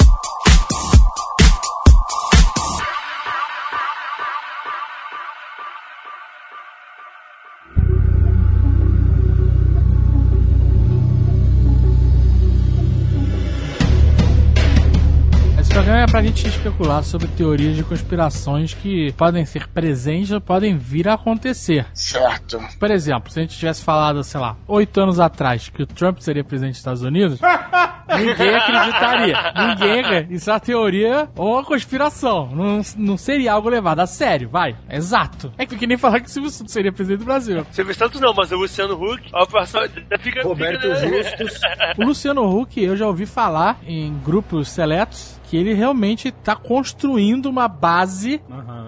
programa 15.90 16.04
é 16.04 16.06
pra 16.06 16.22
gente 16.22 16.46
especular 16.46 17.02
sobre 17.02 17.26
teorias 17.26 17.74
de 17.74 17.82
conspirações 17.82 18.72
que 18.72 19.12
podem 19.14 19.44
ser 19.44 19.66
presentes 19.66 20.30
ou 20.30 20.40
podem 20.40 20.76
vir 20.78 21.08
a 21.08 21.14
acontecer. 21.14 21.84
Certo. 21.92 22.60
Por 22.78 22.92
exemplo, 22.92 23.28
se 23.32 23.40
a 23.40 23.42
gente 23.42 23.58
tivesse 23.58 23.82
falado, 23.82 24.22
sei 24.22 24.38
lá, 24.38 24.56
oito 24.68 25.00
anos 25.00 25.18
atrás 25.18 25.68
que 25.68 25.82
o 25.82 25.86
Trump 25.86 26.18
seria 26.20 26.44
presidente 26.44 26.74
dos 26.74 26.78
Estados 26.78 27.02
Unidos, 27.02 27.40
ninguém 28.16 28.54
acreditaria. 28.54 29.52
Ninguém. 29.56 30.00
acredita. 30.00 30.34
Isso 30.34 30.48
é 30.48 30.52
uma 30.52 30.60
teoria 30.60 31.28
ou 31.36 31.54
uma 31.54 31.64
conspiração. 31.64 32.48
Não, 32.54 32.80
não 32.96 33.16
seria 33.16 33.52
algo 33.52 33.68
levado 33.68 33.98
a 33.98 34.06
sério, 34.06 34.48
vai. 34.48 34.76
Exato. 34.88 35.52
É 35.58 35.66
que 35.66 35.88
nem 35.88 35.98
falar 35.98 36.20
que 36.20 36.26
o 36.26 36.30
Silvio 36.30 36.50
Santos 36.50 36.72
seria 36.72 36.92
presidente 36.92 37.20
do 37.20 37.24
Brasil. 37.24 37.66
Silvio 37.72 37.94
Santos 37.96 38.20
não, 38.20 38.32
mas 38.32 38.52
o 38.52 38.56
Luciano 38.56 38.94
Huck, 38.94 39.28
a 39.32 39.42
operação 39.42 39.82
fica... 40.20 40.42
Roberto 40.44 40.82
fica... 40.82 40.94
Justus. 40.94 41.60
O 41.98 42.04
Luciano 42.04 42.60
Huck, 42.60 42.80
eu 42.80 42.96
já 42.96 43.08
ouvi 43.08 43.26
falar 43.26 43.80
em 43.84 44.16
grupos 44.24 44.68
seletos 44.68 45.39
que 45.50 45.56
ele 45.56 45.74
realmente 45.74 46.28
está 46.28 46.54
construindo 46.54 47.46
uma 47.46 47.66
base 47.66 48.40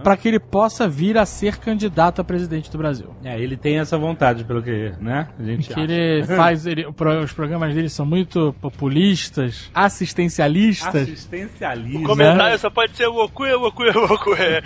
para 0.05 0.17
que 0.17 0.29
ele 0.29 0.39
possa 0.39 0.89
vir 0.89 1.19
a 1.19 1.27
ser 1.27 1.57
candidato 1.57 2.21
a 2.21 2.25
presidente 2.25 2.71
do 2.71 2.79
Brasil. 2.79 3.09
É, 3.25 3.37
ele 3.41 3.57
tem 3.57 3.81
essa 3.81 3.99
vontade, 3.99 4.45
pelo 4.45 4.63
que, 4.63 4.93
né? 5.01 5.27
A 5.39 5.43
gente 5.43 5.67
Que 5.67 5.73
acha. 5.73 5.83
ele 5.83 6.23
faz, 6.37 6.65
ele- 6.65 6.87
o 6.87 6.95
os 7.25 7.33
programas 7.33 7.75
dele 7.75 7.89
são 7.89 8.07
muito 8.07 8.55
populistas, 8.61 9.69
assistencialistas. 9.75 11.03
Assistencialismo. 11.03 12.07
Comentário 12.07 12.57
só 12.61 12.71
pode 12.71 12.95
ser 12.97 13.09
Wokuya, 13.09 13.59
Wokuya, 13.59 13.93
Wokuya. 13.99 14.63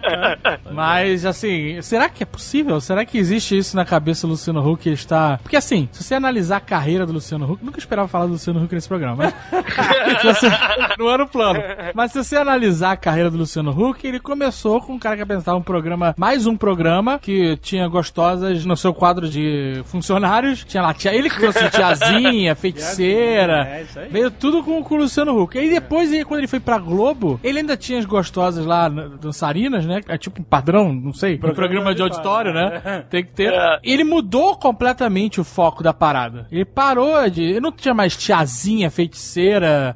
Mas, 0.72 1.26
assim, 1.26 1.80
será 1.82 2.08
que 2.08 2.22
é 2.22 2.26
possível? 2.26 2.80
Será 2.80 3.04
que 3.04 3.18
existe 3.18 3.58
isso 3.58 3.76
na 3.76 3.84
cabeça 3.84 4.26
do 4.26 4.30
Luciano 4.30 4.66
Huck? 4.66 4.86
Ele 4.88 4.94
está. 4.94 5.38
Porque, 5.42 5.56
assim, 5.56 5.86
se 5.92 6.02
você 6.02 6.14
analisar 6.14 6.56
a 6.56 6.60
carreira 6.60 7.04
do 7.04 7.12
Luciano 7.12 7.50
Huck, 7.52 7.64
nunca 7.64 7.78
esperava 7.78 8.08
falar 8.08 8.24
do 8.26 8.32
Luciano 8.32 8.62
Huck 8.64 8.74
nesse 8.74 8.88
programa, 8.88 9.16
mas. 9.16 9.34
se 10.20 10.26
você- 10.26 10.50
no 10.98 11.08
era 11.12 11.24
o 11.24 11.28
plano. 11.28 11.60
Mas 11.94 12.12
se 12.12 12.22
você 12.22 12.36
analisar 12.36 12.92
a 12.92 12.96
carreira 12.96 13.30
do 13.30 13.36
Luciano 13.38 13.70
Huck, 13.70 14.06
ele 14.06 14.20
começou 14.20 14.80
com 14.80 14.94
um 14.94 14.98
cara 14.98 15.16
que 15.16 15.22
apresentava 15.22 15.58
um 15.58 15.62
programa, 15.62 16.14
mais 16.16 16.46
um 16.46 16.56
programa, 16.56 17.18
que 17.18 17.56
tinha 17.58 17.86
gostosas 17.88 18.64
no 18.64 18.76
seu 18.76 18.92
quadro 18.94 19.28
de 19.28 19.82
funcionários. 19.86 20.64
Tinha 20.64 20.82
lá, 20.82 20.94
tinha 20.94 21.12
ele 21.14 21.28
que 21.30 21.38
trouxe 21.38 21.68
tiazinha, 21.70 22.54
feiticeira. 22.54 23.66
É, 23.68 23.82
isso 23.82 23.98
aí. 23.98 24.08
Veio 24.08 24.30
tudo 24.30 24.62
com, 24.62 24.82
com 24.82 24.94
o 24.94 24.98
Luciano 24.98 25.38
Huck. 25.40 25.58
Aí 25.58 25.70
depois, 25.70 26.10
quando 26.24 26.38
ele 26.40 26.48
foi 26.48 26.60
pra 26.60 26.78
Globo, 26.78 27.38
ele 27.42 27.58
ainda 27.58 27.76
tinha 27.76 27.98
as 27.98 28.04
gostosas 28.04 28.64
lá, 28.64 28.88
dançarinas, 28.88 29.84
né? 29.86 30.00
É 30.08 30.16
tipo 30.18 30.40
um 30.40 30.44
padrão, 30.44 30.92
não 30.92 31.12
sei, 31.12 31.34
um 31.36 31.54
programa 31.54 31.94
de 31.94 32.02
auditório, 32.02 32.52
né? 32.52 33.04
Tem 33.10 33.24
que 33.24 33.32
ter. 33.32 33.52
É. 33.52 33.78
Ele 33.82 34.04
mudou 34.04 34.56
completamente 34.56 35.40
o 35.40 35.44
foco 35.44 35.82
da 35.82 35.92
parada. 35.92 36.46
Ele 36.50 36.64
parou 36.64 37.28
de. 37.28 37.42
Ele 37.42 37.60
não 37.60 37.72
tinha 37.72 37.94
mais 37.94 38.16
tiazinha, 38.16 38.90
feiticeira, 38.90 39.94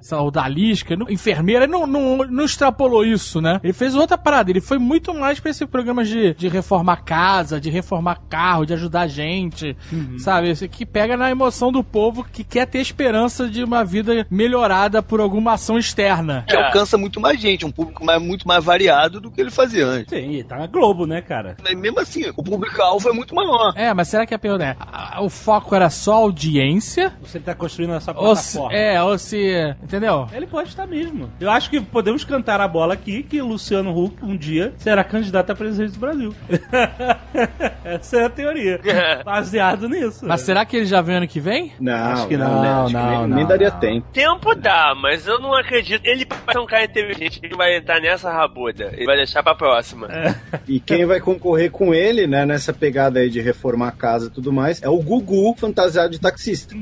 não- 0.96 1.03
enfermeira. 1.10 1.66
Não, 1.66 1.86
não, 1.86 2.18
não 2.18 2.44
extrapolou 2.44 3.04
isso, 3.04 3.40
né? 3.40 3.60
Ele 3.62 3.72
fez 3.72 3.94
outra 3.94 4.16
parada. 4.18 4.50
Ele 4.50 4.60
foi 4.60 4.78
muito 4.78 5.12
mais 5.14 5.40
pra 5.40 5.50
esse 5.50 5.66
programa 5.66 6.04
de, 6.04 6.34
de 6.34 6.48
reformar 6.48 6.96
casa, 7.04 7.60
de 7.60 7.70
reformar 7.70 8.20
carro, 8.28 8.64
de 8.66 8.72
ajudar 8.74 9.02
a 9.02 9.06
gente, 9.06 9.76
sabe? 10.18 10.50
Esse 10.50 10.68
que 10.68 10.84
pega 10.86 11.16
na 11.16 11.30
emoção 11.30 11.70
do 11.72 11.82
povo 11.82 12.24
que 12.24 12.42
quer 12.44 12.66
ter 12.66 12.78
esperança 12.80 13.48
de 13.48 13.62
uma 13.64 13.84
vida 13.84 14.26
melhorada 14.30 15.02
por 15.02 15.20
alguma 15.20 15.52
ação 15.54 15.78
externa. 15.78 16.44
Que 16.48 16.56
alcança 16.56 16.96
muito 16.98 17.20
mais 17.20 17.40
gente, 17.40 17.64
um 17.64 17.70
público 17.70 18.04
mais, 18.04 18.20
muito 18.22 18.46
mais 18.46 18.62
variado 18.64 19.20
do 19.20 19.30
que 19.30 19.40
ele 19.40 19.50
fazia 19.50 19.86
antes. 19.86 20.10
Sim, 20.10 20.32
e 20.32 20.44
tá 20.44 20.56
na 20.56 20.66
Globo, 20.66 21.06
né, 21.06 21.20
cara? 21.20 21.56
Mas 21.62 21.74
mesmo 21.78 22.00
assim, 22.00 22.24
o 22.36 22.42
público-alvo 22.42 23.08
é 23.08 23.12
muito 23.12 23.34
maior. 23.34 23.72
É, 23.76 23.92
mas 23.94 24.08
será 24.08 24.26
que 24.26 24.34
a 24.34 24.38
pergunta 24.38 24.64
é: 24.64 24.76
a- 24.80 25.20
o 25.22 25.28
foco 25.28 25.74
era 25.74 25.88
só 25.90 26.14
audiência? 26.14 27.12
Você 27.22 27.38
tá 27.40 27.54
construindo 27.54 27.94
essa 27.94 28.12
Ou 28.12 28.34
se, 28.36 28.52
plataforma. 28.58 28.76
é, 28.78 29.02
ou 29.02 29.18
se. 29.18 29.74
Entendeu? 29.82 30.28
Ele 30.32 30.46
pode 30.46 30.68
estar 30.68 30.86
mesmo. 30.86 30.93
Eu 31.40 31.50
acho 31.50 31.70
que 31.70 31.80
podemos 31.80 32.24
cantar 32.24 32.61
a 32.61 32.68
bola 32.68 32.94
aqui 32.94 33.22
que 33.22 33.40
Luciano 33.42 33.96
Huck 33.96 34.24
um 34.24 34.37
dia 34.37 34.72
será 34.76 35.02
candidato 35.02 35.50
a 35.50 35.54
presidente 35.54 35.92
do 35.92 35.98
Brasil. 35.98 36.35
Essa 37.85 38.18
é 38.18 38.24
a 38.24 38.30
teoria. 38.30 38.80
Baseado 39.24 39.88
nisso. 39.88 40.24
Mas 40.26 40.42
será 40.42 40.64
que 40.64 40.76
ele 40.76 40.87
já 40.87 41.00
vem 41.00 41.16
ano 41.16 41.28
que 41.28 41.40
vem? 41.40 41.72
Não, 41.80 41.92
Acho 42.12 42.28
que 42.28 42.37
né? 42.37 42.44
não, 42.44 42.85
Acho 42.85 42.87
que 42.88 42.92
não, 42.94 43.09
nem, 43.09 43.28
não, 43.28 43.37
nem 43.37 43.46
daria 43.46 43.70
não. 43.70 43.80
tempo. 43.80 44.07
Tempo 44.12 44.54
dá, 44.54 44.94
mas 44.94 45.26
eu 45.26 45.38
não 45.40 45.54
acredito. 45.54 46.04
Ele 46.04 46.24
vai 46.24 46.54
ser 46.54 46.61
um 46.61 46.66
cara 46.66 46.85
inteligente, 46.85 47.40
ele 47.42 47.57
vai 47.57 47.76
entrar 47.76 48.00
nessa 48.00 48.30
rabuda. 48.33 48.90
Ele 48.92 49.07
vai 49.07 49.16
deixar 49.16 49.42
pra 49.42 49.54
próxima. 49.54 50.09
E 50.66 50.80
quem 50.80 51.04
vai 51.04 51.20
concorrer 51.20 51.70
com 51.70 51.92
ele, 51.92 52.26
né, 52.26 52.46
nessa 52.46 52.72
pegada 52.72 53.20
aí 53.20 53.28
de 53.28 53.40
reformar 53.40 53.88
a 53.88 53.92
casa 53.92 54.26
e 54.26 54.30
tudo 54.30 54.52
mais, 54.52 54.83
é 54.83 54.88
o 54.88 54.96
Gugu 55.02 55.54
fantasiado 55.57 56.11
de 56.11 56.20
taxista. 56.20 56.74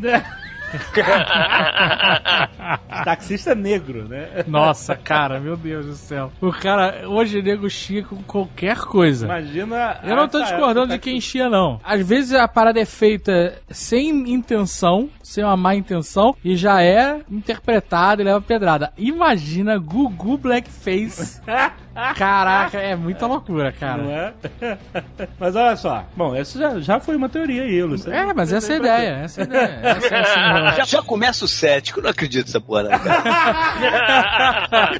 Taxista 3.05 3.55
negro, 3.55 4.09
né? 4.09 4.45
Nossa, 4.47 4.97
cara, 4.97 5.41
meu 5.41 5.57
Deus 5.57 5.87
do 5.87 5.95
céu. 5.95 6.33
O 6.41 6.53
cara, 6.53 7.09
hoje 7.09 7.43
nego 7.43 7.69
chia 7.69 8.05
com 8.05 8.23
qualquer 8.23 8.79
coisa. 8.79 9.27
Imagina. 9.27 9.99
Eu 10.03 10.17
não 10.17 10.29
tô 10.29 10.43
discordando 10.43 10.93
de 10.93 10.99
quem 10.99 11.21
chia, 11.21 11.49
não. 11.49 11.81
Às 11.85 12.07
vezes 12.07 12.35
a 12.35 12.49
parada 12.49 12.81
é 12.81 12.85
feita 12.85 13.55
sem 13.71 14.33
intenção, 14.33 15.09
sem 15.33 15.43
uma 15.43 15.57
má 15.57 15.75
intenção, 15.75 16.37
e 16.45 16.55
já 16.57 16.83
é 16.83 17.21
interpretada 17.31 18.21
e 18.21 18.25
leva 18.25 18.41
pedrada. 18.41 18.93
Imagina 18.99 19.79
Gugu 19.79 20.37
Blackface. 20.37 21.41
Caraca, 22.17 22.79
é 22.79 22.97
muita 22.97 23.27
loucura, 23.27 23.71
Não 23.71 23.79
cara. 23.79 24.35
é? 24.63 24.79
Mas 25.39 25.55
olha 25.55 25.77
só. 25.77 26.07
Bom, 26.17 26.35
essa 26.35 26.59
já, 26.59 26.81
já 26.81 27.01
foi 27.01 27.17
uma 27.17 27.29
teoria 27.29 27.63
aí, 27.65 27.83
Luciano. 27.83 28.17
É, 28.17 28.33
mas 28.33 28.51
essa 28.51 28.73
é 28.73 28.77
a 28.77 28.79
ideia, 28.79 29.09
essa 29.25 29.43
é 29.43 29.45
a 29.45 29.47
ideia. 29.47 29.81
Essa 29.83 30.07
é 30.07 30.77
Já, 30.77 30.85
já 30.85 31.03
começa 31.03 31.45
o 31.45 31.49
cético, 31.49 31.99
eu 31.99 32.05
não 32.05 32.11
acredito 32.11 32.47
nessa 32.47 32.61
porra, 32.63 32.85
não, 32.85 32.99
cara. 32.99 33.23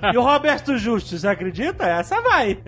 E 0.13 0.19
o 0.19 0.23
Roberto 0.23 0.77
Justo, 0.77 1.17
você 1.17 1.27
acredita? 1.27 1.85
Essa 1.85 2.21
vai. 2.21 2.59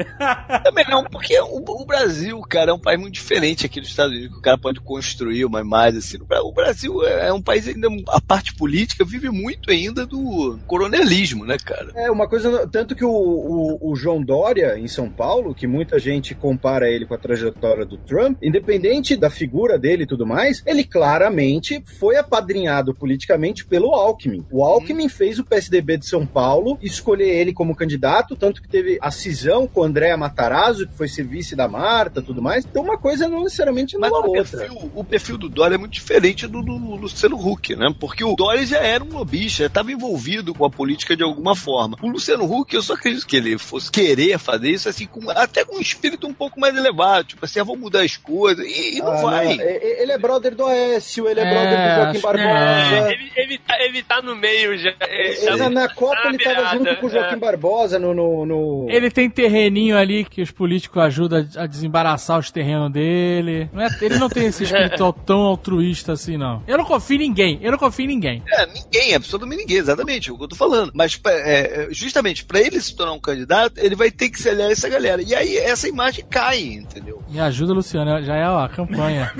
Também 0.63 0.87
não, 0.89 1.05
porque 1.05 1.39
o, 1.41 1.63
o 1.83 1.85
Brasil, 1.85 2.41
cara, 2.43 2.71
é 2.71 2.75
um 2.75 2.79
país 2.79 2.99
muito 2.99 3.13
diferente 3.13 3.67
aqui 3.67 3.79
dos 3.79 3.91
Estados 3.91 4.13
Unidos, 4.13 4.33
que 4.33 4.39
o 4.39 4.43
cara 4.43 4.57
pode 4.57 4.81
construir 4.81 5.45
uma 5.45 5.61
imagem 5.61 5.99
assim. 5.99 6.19
O 6.21 6.53
Brasil 6.53 7.05
é 7.07 7.15
é 7.25 7.33
um 7.33 7.41
país 7.43 7.54
ainda, 7.69 7.89
a 8.09 8.21
parte 8.21 8.55
política 8.55 9.05
vive 9.05 9.31
muito 9.31 9.71
ainda 9.71 10.05
do 10.05 10.59
coronelismo, 10.67 11.45
né, 11.45 11.57
cara? 11.63 11.93
É, 11.95 12.11
uma 12.11 12.29
coisa. 12.29 12.67
Tanto 12.69 12.95
que 12.95 13.05
o, 13.05 13.11
o, 13.11 13.91
o 13.93 13.97
João 13.97 14.23
Dória, 14.23 14.79
em 14.79 14.89
São 14.89 15.09
Paulo, 15.09 15.55
que 15.55 15.67
muita 15.67 15.99
gente 15.99 16.35
compara 16.35 16.89
ele 16.89 17.07
com 17.07 17.15
a 17.15 17.19
trajetória 17.19 17.85
do 17.85 17.97
Trump, 17.99 18.39
independente 18.43 19.17
da 19.17 19.31
figura 19.31 19.79
dele 19.79 20.03
e 20.03 20.07
tudo 20.07 20.27
mais, 20.27 20.63
ele 20.67 20.85
claramente 20.85 21.83
foi 21.99 22.17
apadrinhado 22.17 22.95
politicamente 22.95 23.65
pelo 23.65 23.95
Alckmin. 23.95 24.45
O 24.51 24.65
Alckmin 24.65 25.09
fez 25.09 25.39
o 25.39 25.45
PSDB 25.45 25.99
de 25.99 26.07
São 26.07 26.27
Paulo 26.27 26.79
escolher 26.83 27.29
ele 27.29 27.53
como 27.53 27.77
candidato, 27.77 28.37
tanto 28.37 28.61
que 28.61 28.69
teve 28.69 28.99
a 29.01 29.11
cisão 29.11 29.67
com 29.67 29.81
o 29.81 29.85
Andréa 29.85 30.17
Matarazzo, 30.17 30.87
que 30.87 30.95
foi 30.95 31.09
ser 31.09 31.25
vice 31.25 31.55
da 31.55 31.69
Marta 31.69 32.23
tudo 32.23 32.43
mais. 32.43 32.65
Então, 32.65 32.83
uma 32.83 32.99
coisa 32.99 33.29
não 33.29 33.43
necessariamente 33.43 33.97
Mas 33.99 34.11
não 34.11 34.19
a 34.19 34.27
o 34.27 34.29
outra. 34.29 34.59
perfil, 34.59 34.91
o 34.95 35.05
perfil 35.05 35.39
do 35.39 35.49
Dória 35.49 35.75
é 35.75 35.79
muito 35.79 35.93
diferente 35.93 36.47
do, 36.47 36.63
do 36.63 36.77
Luciano 36.77 37.34
Huck, 37.37 37.75
né? 37.77 37.93
Porque 37.99 38.25
o 38.25 38.35
Dória 38.35 38.65
já 38.67 38.79
era 38.79 39.03
um 39.05 39.09
lobista, 39.13 39.65
estava 39.67 39.93
envolvido 39.93 40.55
com 40.55 40.65
a 40.65 40.71
política 40.71 41.17
de 41.17 41.23
alguma 41.23 41.55
forma. 41.57 41.97
O 42.03 42.09
Luciano 42.09 42.45
Huck, 42.45 42.75
eu 42.75 42.83
só 42.83 42.95
acredito 42.95 43.27
que 43.27 43.37
ele 43.37 43.59
fosse 43.59 43.91
querer 43.91 44.39
fazer 44.39 44.71
isso 44.71 44.89
assim, 44.89 45.07
com, 45.07 45.31
até 45.31 45.65
com 45.65 45.77
um 45.77 45.81
espírito 45.81 46.27
um 46.27 46.33
pouco 46.35 46.59
mais 46.61 46.77
elevado, 46.77 47.29
tipo 47.29 47.45
assim, 47.45 47.61
ah, 47.61 47.65
vou 47.65 47.77
mudar 47.77 48.03
as 48.03 48.17
coisas, 48.17 48.65
e, 48.67 48.97
e 48.97 48.99
não 49.01 49.13
Ah, 49.13 49.23
vai. 49.23 49.57
não, 49.57 49.65
é- 49.65 50.03
Ele 50.03 50.13
é 50.13 50.19
brother 50.19 50.55
do 50.55 50.67
Aécio, 50.67 51.29
ele 51.29 51.41
é, 51.41 51.45
É, 51.45 51.51
brother 51.51 51.71
do 51.71 51.95
Joaquim 51.95 52.11
acho 52.11 52.19
que 52.19 52.23
Barbosa. 52.27 53.11
Ele, 53.13 53.33
ele, 53.37 53.59
tá, 53.59 53.81
ele 53.83 54.03
tá 54.03 54.23
no 54.23 54.37
meio 54.37 54.77
já. 54.79 54.91
Ele 55.09 55.29
Ele, 55.29 55.47
tá- 55.47 55.57
na, 55.57 55.71
na 55.71 55.89
Copa 55.89 56.23
tá 56.23 56.29
ele 56.29 56.39
tava 56.39 56.77
junto 56.77 56.97
com 56.97 57.07
o 57.07 57.11
Joaquim 57.11 57.35
é. 57.35 57.39
Barbosa 57.39 57.99
no. 57.99 58.15
no, 58.15 58.47
no- 58.47 58.87
Ele 58.91 59.11
tem 59.11 59.29
terreninho 59.31 59.97
ali 59.97 60.25
que 60.25 60.43
os 60.43 60.51
políticos 60.51 61.03
ajudam 61.03 61.47
a 61.57 61.67
desembaraçar 61.67 62.39
os 62.39 62.51
terrenos 62.51 62.91
dele. 62.93 63.69
Não 63.73 63.83
é- 63.83 63.89
ele 64.03 64.19
não 64.19 64.29
tem 64.29 64.47
esse 64.47 64.65
espírito 64.65 65.13
tão 65.25 65.41
altruísta 65.41 66.13
assim, 66.13 66.37
não. 66.37 66.63
Eu 66.67 66.79
não 66.79 66.85
confio 66.85 67.21
em 67.23 67.24
ninguém. 67.29 67.59
Eu 67.63 67.73
não 67.73 67.79
confio 67.79 68.05
em 68.05 68.09
ninguém. 68.09 68.43
É, 68.49 68.67
ninguém, 68.67 69.15
absolutamente 69.15 69.63
ninguém, 69.63 69.79
exatamente, 69.79 70.29
é 70.31 70.33
o 70.33 70.37
que 70.37 70.45
eu 70.45 70.49
tô 70.49 70.57
falando. 70.57 70.93
Mas, 70.95 71.19
é, 71.27 71.85
é, 71.85 71.89
justamente, 71.91 72.45
pra 72.45 72.61
ele 72.61 72.81
se 72.81 72.95
tornar 72.95 73.13
um 73.13 73.21
candidato, 73.21 73.79
ele 73.79 73.95
vai 73.95 74.11
ter 74.11 74.29
que 74.29 74.41
se 74.41 74.49
aliar 74.49 74.69
a 74.69 74.73
essa 74.73 74.89
galera. 74.89 75.23
E 75.23 75.35
aí 75.35 75.57
essa 75.57 75.89
imagem 75.89 76.25
cai, 76.29 76.61
entendeu? 76.61 77.23
Me 77.29 77.41
ajuda, 77.41 77.73
Luciano. 77.73 78.23
Já 78.23 78.37
é 78.37 78.49
ó, 78.49 78.65
a 78.65 78.69
campanha. 78.69 79.33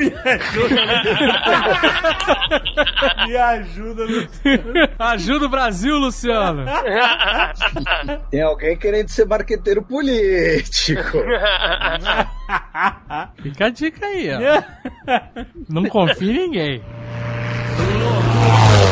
Me 3.27 3.37
ajuda, 3.37 4.05
Luciano. 4.05 4.73
ajuda 4.99 5.47
o 5.47 5.49
Brasil, 5.49 5.97
Luciano. 5.97 6.65
Tem 8.31 8.43
alguém 8.43 8.77
querendo 8.77 9.09
ser 9.09 9.27
marqueteiro 9.27 9.83
político. 9.83 11.19
Fica 13.43 13.67
a 13.67 13.71
dica 13.71 14.07
aí, 14.07 14.29
ó. 14.31 14.63
Não 15.69 15.85
confia 15.85 16.33
em 16.33 16.39
ninguém. 16.39 16.83
Yeah. 18.45 18.84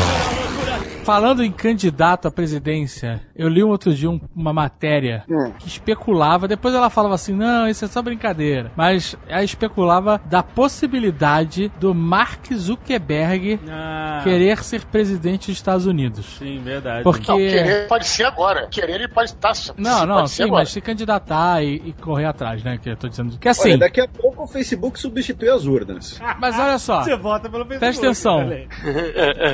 Falando 1.03 1.43
em 1.43 1.51
candidato 1.51 2.27
à 2.27 2.31
presidência, 2.31 3.21
eu 3.35 3.47
li 3.49 3.63
um 3.63 3.69
outro 3.69 3.93
dia 3.93 4.09
um- 4.09 4.19
uma 4.35 4.53
matéria 4.53 5.23
que 5.59 5.67
especulava, 5.67 6.47
depois 6.47 6.73
ela 6.73 6.89
falava 6.89 7.15
assim, 7.15 7.33
não, 7.33 7.67
isso 7.67 7.83
é 7.83 7.87
só 7.87 8.01
brincadeira, 8.01 8.71
mas 8.75 9.15
ela 9.27 9.43
especulava 9.43 10.21
da 10.25 10.41
possibilidade 10.41 11.71
do 11.79 11.93
Mark 11.93 12.51
Zuckerberg 12.53 13.59
Ah, 13.69 14.21
querer 14.23 14.63
ser 14.63 14.85
presidente 14.85 15.47
dos 15.47 15.57
Estados 15.57 15.85
Unidos. 15.85 16.37
Sim, 16.39 16.59
verdade. 16.63 17.03
Porque... 17.03 17.31
Não, 17.31 17.37
querer 17.37 17.87
pode 17.87 18.05
ser 18.07 18.23
agora. 18.25 18.67
Querer 18.67 18.93
ele 18.95 19.07
pode 19.07 19.29
estar. 19.31 19.53
Não, 19.77 20.05
não, 20.05 20.27
sim, 20.27 20.45
mas 20.49 20.71
se 20.71 20.79
candidatar 20.79 21.61
e, 21.63 21.81
e 21.85 21.93
correr 21.93 22.25
atrás, 22.25 22.63
né? 22.63 22.77
Que 22.81 22.89
eu 22.91 22.95
tô 22.97 23.07
dizendo. 23.09 23.37
Que 23.37 23.49
assim, 23.49 23.69
Olha, 23.71 23.77
daqui 23.79 23.99
a 24.01 24.07
pouco 24.07 24.43
o 24.43 24.47
Facebook 24.47 24.99
substitui 24.99 25.49
as 25.49 25.65
urnas. 25.65 26.21
mas 26.39 26.57
olha 26.57 26.77
só. 26.77 27.03
Você 27.03 27.15
vota 27.17 27.49
pelo 27.49 27.65
Facebook. 27.65 27.79
Presta 27.79 28.05
atenção. 28.05 28.49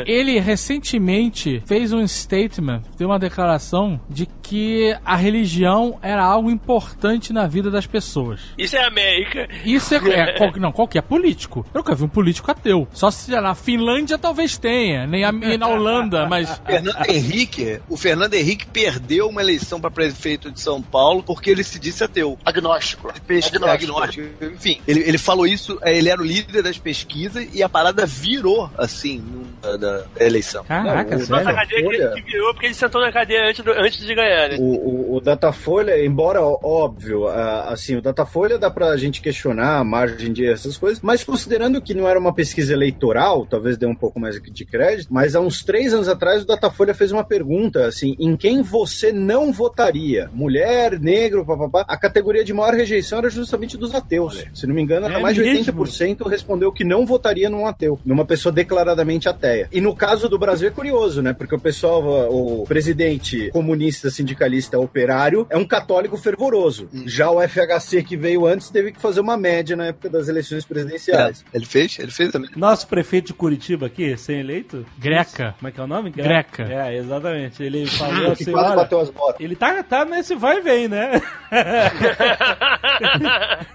Ele 0.06 0.40
recentemente 0.40 1.39
fez 1.66 1.92
um 1.94 2.06
statement, 2.08 2.82
deu 2.98 3.08
uma 3.08 3.20
declaração 3.20 4.00
de 4.10 4.26
que 4.42 4.96
a 5.06 5.16
religião 5.16 6.00
era 6.02 6.24
algo 6.24 6.50
importante 6.50 7.32
na 7.32 7.46
vida 7.48 7.70
das 7.70 7.86
pessoas. 7.86 8.42
Isso 8.58 8.76
é 8.76 8.84
América. 8.86 9.48
Isso 9.64 9.94
é, 9.94 9.98
é 9.98 10.38
qual- 10.38 10.52
não 10.58 10.72
qualquer 10.72 11.02
político. 11.04 11.66
Eu 11.74 11.80
nunca 11.80 11.94
vi 11.96 12.04
um 12.04 12.08
político 12.10 12.50
ateu. 12.52 12.88
Só 12.92 13.12
se 13.12 13.30
na 13.32 13.54
Finlândia 13.56 14.18
talvez 14.18 14.58
tenha, 14.58 15.06
nem, 15.08 15.24
a- 15.24 15.32
nem 15.32 15.58
na 15.58 15.68
Holanda, 15.68 16.28
mas 16.28 16.50
Fernando 16.66 17.10
Henrique, 17.10 17.80
o 17.88 17.96
Fernando 17.96 18.34
Henrique 18.34 18.66
perdeu 18.66 19.28
uma 19.30 19.42
eleição 19.42 19.80
para 19.80 19.92
prefeito 19.92 20.52
de 20.52 20.60
São 20.60 20.82
Paulo 20.82 21.22
porque 21.24 21.50
ele 21.50 21.64
se 21.64 21.80
disse 21.80 22.04
ateu. 22.04 22.38
Agnóstico. 22.44 23.14
Pesquisa, 23.28 23.58
Agnóstico. 23.72 23.94
agnóstico. 24.24 24.46
Enfim, 24.46 24.82
ele, 24.88 25.02
ele 25.02 25.18
falou 25.18 25.46
isso, 25.46 25.78
eh, 25.84 25.98
ele 25.98 26.10
era 26.10 26.20
o 26.22 26.26
líder 26.26 26.64
das 26.64 26.78
pesquisas 26.78 27.48
e 27.54 27.62
a 27.62 27.70
parada 27.70 28.06
virou 28.06 28.70
assim 28.78 29.24
da, 29.62 29.78
da 29.78 30.06
eleição. 30.26 30.64
caraca, 30.64 31.18
Na 31.30 31.38
Sério? 31.44 31.56
cadeira 31.56 31.82
que 31.90 31.96
ele 31.96 31.98
Folha? 32.10 32.16
que 32.24 32.32
virou 32.32 32.54
porque 32.54 32.66
ele 32.68 32.74
sentou 32.74 33.02
na 33.02 33.12
cadeira 33.12 33.50
antes, 33.50 33.64
do- 33.64 33.72
antes 33.72 34.00
de 34.06 34.16
ganhar, 34.16 34.50
né? 34.50 34.58
O, 34.60 34.64
o, 34.64 35.16
o 35.18 35.22
Datafolha, 35.22 36.04
embora 36.04 36.42
óbvio, 36.42 37.28
assim, 37.28 37.96
o 37.98 38.02
Datafolha 38.02 38.58
dá 38.58 38.70
pra 38.70 38.96
gente 38.98 39.22
questionar 39.22 39.78
a 39.78 39.84
margem 39.84 40.32
de 40.34 40.46
essas 40.46 40.78
coisas, 40.78 41.00
mas 41.02 41.24
considerando 41.24 41.82
que 41.82 41.94
não 41.94 42.08
era 42.08 42.20
uma 42.20 42.34
pesquisa 42.34 42.74
eleitoral, 42.74 43.46
talvez 43.46 43.78
dê 43.78 43.86
um 43.86 43.96
pouco 43.96 44.20
mais 44.20 44.40
de 44.42 44.66
crédito, 44.66 45.08
mas 45.14 45.36
há 45.36 45.40
uns 45.40 45.64
três 45.64 45.94
anos 45.94 46.08
atrás 46.08 46.44
o 46.44 46.48
Datafolha 46.48 46.94
fez 46.94 47.12
uma 47.12 47.24
pergunta, 47.24 47.86
assim, 47.86 48.16
em 48.20 48.36
quem 48.36 48.62
você 48.62 49.12
não 49.12 49.52
votaria? 49.52 50.30
Mulher, 50.34 51.00
negro, 51.00 51.46
papapá. 51.46 51.86
A 51.88 51.98
categoria 51.98 52.44
de 52.44 52.54
maior 52.54 52.74
rejeição 52.74 53.20
era 53.20 53.30
justamente 53.30 53.78
dos 53.78 53.94
ateus. 53.94 54.46
Se 54.54 54.66
não 54.68 54.74
me 54.76 54.82
engano, 54.82 55.06
era 55.06 55.20
É 55.20 55.22
mais 55.22 55.36
de 55.36 55.42
mesmo? 55.42 55.84
80% 55.84 56.28
respondeu 56.28 56.72
que 56.72 56.84
não 56.84 57.06
votaria 57.06 57.50
num 57.50 57.66
ateu, 57.66 58.00
numa 58.06 58.26
pessoa 58.26 58.52
declaradamente 58.52 59.28
ateia. 59.30 59.68
E 59.72 59.82
no 59.82 59.96
caso 59.96 60.28
do 60.30 60.38
Brasil 60.40 60.68
é 60.68 60.72
curioso, 60.72 61.19
né? 61.22 61.34
Porque 61.34 61.56
o 61.56 61.60
pessoal, 61.60 62.02
o 62.32 62.66
presidente 62.66 63.50
comunista, 63.52 64.10
sindicalista, 64.10 64.80
operário, 64.80 65.46
é 65.50 65.58
um 65.58 65.66
católico 65.66 66.18
fervoroso. 66.18 66.90
Já 67.06 67.30
o 67.30 67.42
FHC 67.42 68.04
que 68.04 68.18
veio 68.18 68.46
antes 68.46 68.70
teve 68.70 68.92
que 68.92 69.02
fazer 69.02 69.20
uma 69.20 69.38
média 69.38 69.76
na 69.76 69.88
época 69.88 70.10
das 70.10 70.28
eleições 70.28 70.66
presidenciais. 70.66 71.44
Ele 71.54 71.66
fez? 71.66 71.98
Ele 72.00 72.12
fez 72.12 72.32
também. 72.32 72.50
Nosso 72.56 72.88
prefeito 72.88 73.28
de 73.28 73.34
Curitiba 73.34 73.86
aqui, 73.88 74.16
sem 74.18 74.40
eleito. 74.40 74.86
Greca. 74.98 75.56
Como 75.60 75.70
é 75.70 75.72
que 75.72 75.80
é 75.80 75.84
o 75.84 75.88
nome? 75.88 76.10
Greca. 76.12 76.64
É, 76.64 76.98
exatamente. 76.98 77.62
Ele 77.64 77.86
falou 77.98 78.32
assim, 78.32 78.52
quase 78.52 78.76
bateu 78.76 79.00
as 79.00 79.10
botas. 79.10 79.40
ele 79.40 79.56
tá, 79.56 79.82
tá 79.84 80.06
nesse 80.06 80.36
vai 80.36 80.58
e 80.58 80.62
vem, 80.62 80.88
né? 80.88 81.22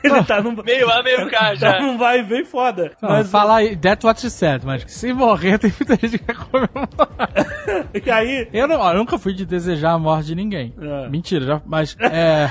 ele 0.02 0.24
tá 0.24 0.40
num, 0.42 0.54
Meio 0.64 0.86
lá, 0.86 1.02
meio 1.02 1.28
cá 1.28 1.48
tá 1.50 1.54
já. 1.54 1.80
num 1.80 1.98
vai 1.98 2.20
e 2.20 2.22
vem 2.22 2.44
foda. 2.44 2.92
Não, 3.02 3.10
Mas 3.10 3.30
falar 3.30 3.56
aí, 3.56 3.76
that's 3.76 4.04
what 4.04 4.20
she 4.20 4.30
said, 4.30 4.64
mas 4.64 4.84
se 4.86 5.12
morrer 5.12 5.58
tem 5.58 5.72
muita 5.78 5.94
gente 5.96 6.18
que 6.18 6.24
vai 6.24 6.36
comemorar. 6.36 7.30
Que 8.02 8.10
aí... 8.10 8.48
Eu, 8.52 8.68
não, 8.68 8.86
eu 8.88 8.98
nunca 8.98 9.18
fui 9.18 9.32
de 9.32 9.44
desejar 9.44 9.92
a 9.92 9.98
morte 9.98 10.26
de 10.26 10.34
ninguém. 10.34 10.74
É. 10.80 11.08
Mentira, 11.08 11.44
já, 11.44 11.62
mas 11.64 11.96
é. 12.00 12.50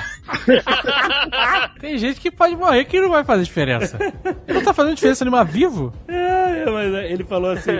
tem 1.80 1.98
gente 1.98 2.20
que 2.20 2.30
pode 2.30 2.56
morrer 2.56 2.84
que 2.84 3.00
não 3.00 3.10
vai 3.10 3.24
fazer 3.24 3.44
diferença. 3.44 3.98
Não 4.46 4.62
tá 4.62 4.72
fazendo 4.72 4.94
diferença 4.94 5.24
nenhuma 5.24 5.44
vivo? 5.44 5.92
É, 6.08 6.64
é, 6.64 6.70
mas 6.70 7.10
ele 7.10 7.24
falou 7.24 7.50
assim 7.50 7.72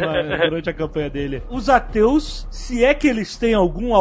durante 0.48 0.68
a 0.68 0.72
campanha 0.72 1.08
dele: 1.10 1.42
os 1.48 1.68
ateus, 1.68 2.46
se 2.50 2.84
é 2.84 2.94
que 2.94 3.08
eles 3.08 3.36
têm 3.36 3.54
algum 3.54 3.94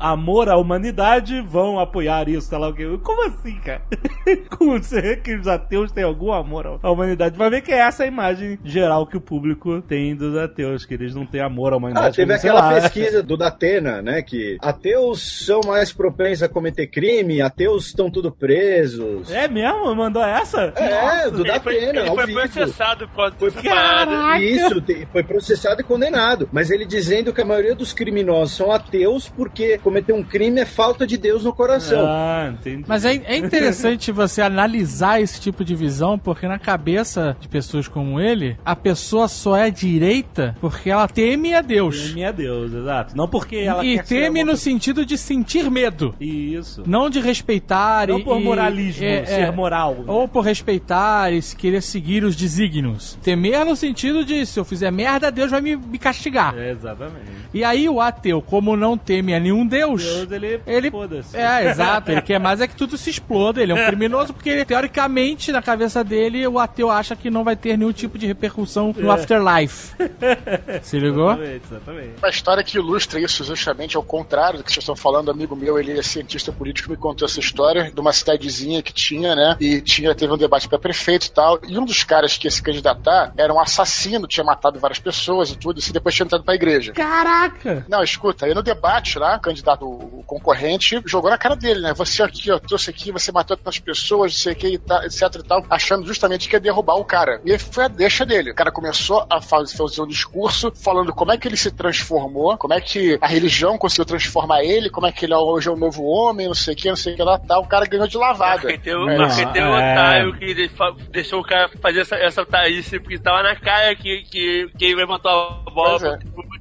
amor 0.00 0.48
à 0.48 0.56
humanidade, 0.56 1.40
vão 1.40 1.78
apoiar 1.78 2.28
isso, 2.28 2.48
sei 2.48 2.58
lá 2.58 2.68
o 2.68 2.74
quê. 2.74 2.86
Como 3.02 3.26
assim, 3.26 3.56
cara? 3.56 3.82
Como 4.56 4.82
se 4.82 4.98
é 4.98 5.16
que 5.16 5.34
os 5.34 5.46
ateus 5.46 5.92
têm 5.92 6.04
algum 6.04 6.32
amor 6.32 6.80
à 6.82 6.90
humanidade? 6.90 7.36
Vai 7.36 7.50
ver 7.50 7.60
que 7.60 7.72
é 7.72 7.78
essa 7.78 8.04
a 8.04 8.06
imagem 8.06 8.58
geral 8.64 9.06
que 9.06 9.16
o 9.16 9.20
público 9.20 9.82
tem 9.82 10.14
dos 10.14 10.36
ateus, 10.36 10.84
que 10.84 10.94
eles 10.94 11.14
não 11.14 11.26
têm 11.26 11.40
amor 11.40 11.72
à 11.72 11.76
humanidade. 11.76 12.08
Ah, 12.08 12.12
teve 12.12 12.34
aquela 12.50 12.72
lá. 12.72 12.80
pesquisa 12.80 13.22
do 13.22 13.36
Datena, 13.36 14.02
né? 14.02 14.22
Que 14.22 14.56
ateus 14.60 15.44
são 15.46 15.60
mais 15.66 15.92
propensos 15.92 16.42
a 16.42 16.48
cometer 16.48 16.86
crime, 16.86 17.40
ateus 17.40 17.86
estão 17.86 18.10
tudo 18.10 18.30
presos. 18.30 19.30
É 19.30 19.48
mesmo? 19.48 19.94
Mandou 19.94 20.22
essa? 20.22 20.72
É, 20.76 21.30
do 21.30 21.44
Ele 21.44 21.60
foi, 21.60 21.74
Datena, 21.74 22.00
ele 22.00 22.10
foi 22.10 22.26
vivo. 22.26 22.40
processado 22.40 23.08
por 23.08 23.16
causa 23.16 23.36
Foi 23.38 23.62
parada. 23.62 24.40
Isso, 24.40 24.82
foi 25.12 25.22
processado 25.22 25.80
e 25.80 25.84
condenado. 25.84 26.48
Mas 26.52 26.70
ele 26.70 26.84
dizendo 26.84 27.32
que 27.32 27.40
a 27.40 27.44
maioria 27.44 27.74
dos 27.74 27.92
criminosos 27.92 28.56
são 28.56 28.72
ateus 28.72 29.28
porque 29.28 29.78
cometer 29.78 30.12
um 30.12 30.22
crime 30.22 30.60
é 30.60 30.64
falta 30.66 31.06
de 31.06 31.16
Deus 31.16 31.44
no 31.44 31.52
coração. 31.52 32.04
Ah, 32.06 32.50
entendi. 32.52 32.84
Mas 32.86 33.04
é, 33.04 33.14
é 33.24 33.36
interessante 33.36 34.10
você 34.12 34.42
analisar 34.42 35.20
esse 35.20 35.40
tipo 35.40 35.64
de 35.64 35.74
visão, 35.74 36.18
porque 36.18 36.46
na 36.46 36.58
cabeça 36.58 37.36
de 37.40 37.48
pessoas 37.48 37.88
como 37.88 38.20
ele, 38.20 38.56
a 38.64 38.74
pessoa 38.76 39.28
só 39.28 39.56
é 39.56 39.70
direita 39.70 40.56
porque 40.60 40.90
ela 40.90 41.06
teme 41.08 41.54
a 41.54 41.60
Deus. 41.60 42.08
Teme 42.08 42.24
a 42.24 42.32
Deus, 42.32 42.39
exato. 42.42 43.16
Não 43.16 43.28
porque 43.28 43.56
ela 43.56 43.84
E 43.84 44.02
teme 44.02 44.42
no 44.44 44.56
sentido 44.56 45.04
de 45.04 45.16
sentir 45.18 45.70
medo. 45.70 46.14
Isso. 46.20 46.82
Não 46.86 47.08
de 47.10 47.20
respeitar 47.20 48.08
Não 48.08 48.18
e. 48.18 48.24
por 48.24 48.40
e- 48.40 48.44
moralismo, 48.44 49.04
é, 49.04 49.24
ser 49.24 49.40
é. 49.40 49.50
moral. 49.50 49.94
né? 49.94 50.04
Ou 50.06 50.26
por 50.28 50.42
respeitar 50.44 51.32
e 51.32 51.40
se 51.42 51.54
querer 51.56 51.82
seguir 51.82 52.24
os 52.24 52.34
desígnios. 52.36 53.18
Temer 53.22 53.64
no 53.64 53.76
sentido 53.76 54.24
de 54.24 54.44
se 54.46 54.58
eu 54.58 54.64
fizer 54.64 54.90
merda, 54.90 55.30
Deus 55.30 55.50
vai 55.50 55.60
me, 55.60 55.76
me 55.76 55.98
castigar. 55.98 56.56
É, 56.56 56.70
exatamente. 56.70 57.26
E 57.52 57.64
aí 57.64 57.88
o 57.88 58.00
ateu, 58.00 58.40
como 58.42 58.76
não 58.76 58.96
teme 58.96 59.34
a 59.34 59.40
nenhum 59.40 59.66
Deus, 59.66 60.02
Deus, 60.04 60.30
ele, 60.30 60.60
ele. 60.66 60.90
foda-se. 60.90 61.36
É, 61.36 61.68
exato. 61.70 62.10
Ele 62.12 62.22
quer 62.22 62.38
mais 62.38 62.60
é 62.60 62.66
que 62.68 62.74
tudo 62.76 62.96
se 62.96 63.10
exploda. 63.10 63.62
Ele 63.62 63.72
é 63.72 63.74
um 63.74 63.86
criminoso 63.86 64.32
porque, 64.32 64.48
ele, 64.50 64.64
teoricamente, 64.64 65.52
na 65.52 65.60
cabeça 65.62 66.02
dele, 66.04 66.46
o 66.46 66.58
ateu 66.58 66.90
acha 66.90 67.14
que 67.16 67.30
não 67.30 67.42
vai 67.44 67.56
ter 67.56 67.76
nenhum 67.76 67.92
tipo 67.92 68.16
de 68.18 68.26
repercussão 68.26 68.94
no 68.96 69.10
É. 69.10 69.14
afterlife. 69.14 69.94
Se 70.82 70.98
ligou? 70.98 71.30
Exatamente, 71.32 71.62
exatamente. 71.70 72.10
Uma 72.22 72.28
história 72.28 72.62
que 72.62 72.76
ilustra 72.76 73.18
isso 73.18 73.42
justamente 73.44 73.96
ao 73.96 74.02
contrário 74.02 74.58
do 74.58 74.64
que 74.64 74.70
vocês 74.70 74.82
estão 74.82 74.94
falando, 74.94 75.28
um 75.28 75.30
amigo 75.32 75.56
meu, 75.56 75.78
ele 75.78 75.98
é 75.98 76.02
cientista 76.02 76.52
político, 76.52 76.90
me 76.90 76.96
contou 76.96 77.26
essa 77.26 77.40
história 77.40 77.90
de 77.90 77.98
uma 78.00 78.12
cidadezinha 78.12 78.82
que 78.82 78.92
tinha, 78.92 79.34
né? 79.34 79.56
E 79.58 79.80
tinha, 79.80 80.14
teve 80.14 80.32
um 80.32 80.36
debate 80.36 80.68
para 80.68 80.78
prefeito 80.78 81.26
e 81.26 81.30
tal. 81.30 81.58
E 81.66 81.78
um 81.78 81.84
dos 81.84 82.04
caras 82.04 82.36
que 82.36 82.46
ia 82.46 82.50
se 82.50 82.62
candidatar 82.62 83.32
era 83.36 83.52
um 83.52 83.58
assassino, 83.60 84.26
tinha 84.26 84.44
matado 84.44 84.78
várias 84.78 84.98
pessoas 84.98 85.50
e 85.50 85.56
tudo, 85.56 85.80
e 85.80 85.92
depois 85.92 86.14
tinha 86.14 86.24
entrado 86.26 86.44
pra 86.44 86.54
igreja. 86.54 86.92
Caraca! 86.92 87.86
Não, 87.88 88.02
escuta, 88.02 88.44
aí 88.46 88.54
no 88.54 88.62
debate 88.62 89.18
lá, 89.18 89.36
o 89.36 89.40
candidato, 89.40 89.86
o 89.86 90.22
concorrente, 90.26 91.00
jogou 91.06 91.30
na 91.30 91.38
cara 91.38 91.56
dele, 91.56 91.80
né? 91.80 91.94
Você 91.94 92.22
aqui, 92.22 92.50
ó, 92.50 92.58
trouxe 92.58 92.90
aqui, 92.90 93.10
você 93.10 93.32
matou 93.32 93.56
tantas 93.56 93.78
pessoas, 93.78 94.32
não 94.32 94.38
sei 94.38 94.52
o 94.52 94.56
que, 94.56 94.78
tal, 94.78 95.02
etc 95.04 95.22
e 95.36 95.42
tal, 95.42 95.64
achando 95.70 96.06
justamente 96.06 96.48
que 96.48 96.54
ia 96.56 96.60
derrubar 96.60 96.96
o 96.96 97.04
cara. 97.04 97.40
E 97.44 97.52
aí 97.52 97.58
foi 97.58 97.84
a 97.84 97.88
deixa 97.88 98.26
dele. 98.26 98.50
O 98.50 98.54
cara 98.54 98.70
começou 98.70 99.26
a 99.30 99.40
faz- 99.40 99.72
fazer 99.72 100.02
um 100.02 100.06
discurso 100.06 100.70
falando 100.74 101.12
como 101.14 101.32
é 101.32 101.38
que 101.38 101.48
ele 101.48 101.56
se 101.56 101.70
transformou, 102.10 102.56
como 102.58 102.74
é 102.74 102.80
que 102.80 103.18
a 103.20 103.26
religião 103.26 103.78
conseguiu 103.78 104.04
transformar 104.04 104.62
ele, 104.64 104.90
como 104.90 105.06
é 105.06 105.12
que 105.12 105.24
ele 105.24 105.34
hoje 105.34 105.68
é 105.68 105.72
um 105.72 105.76
novo 105.76 106.02
homem, 106.04 106.48
não 106.48 106.54
sei 106.54 106.74
o 106.74 106.76
que, 106.76 106.88
não 106.88 106.96
sei 106.96 107.14
o 107.14 107.16
que 107.16 107.22
lá, 107.22 107.38
tal. 107.38 107.62
O 107.62 107.68
cara 107.68 107.86
ganhou 107.86 108.06
de 108.08 108.16
lavada. 108.16 108.62
Marqueteiro, 108.64 109.08
É, 109.08 109.16
marqueteiro 109.18 109.68
é. 109.68 109.92
otário 109.92 110.38
que 110.38 110.70
deixou 111.10 111.40
o 111.40 111.44
cara 111.44 111.70
fazer 111.80 112.00
essa, 112.00 112.16
essa 112.16 112.42
otarice 112.42 112.98
porque 112.98 113.18
tava 113.18 113.42
na 113.42 113.54
cara 113.54 113.94
que, 113.94 114.22
que, 114.30 114.68
que 114.76 114.84
ele 114.84 114.96
levantou 114.96 115.30
a 115.30 115.70
bola 115.70 116.14
é. 116.14 116.18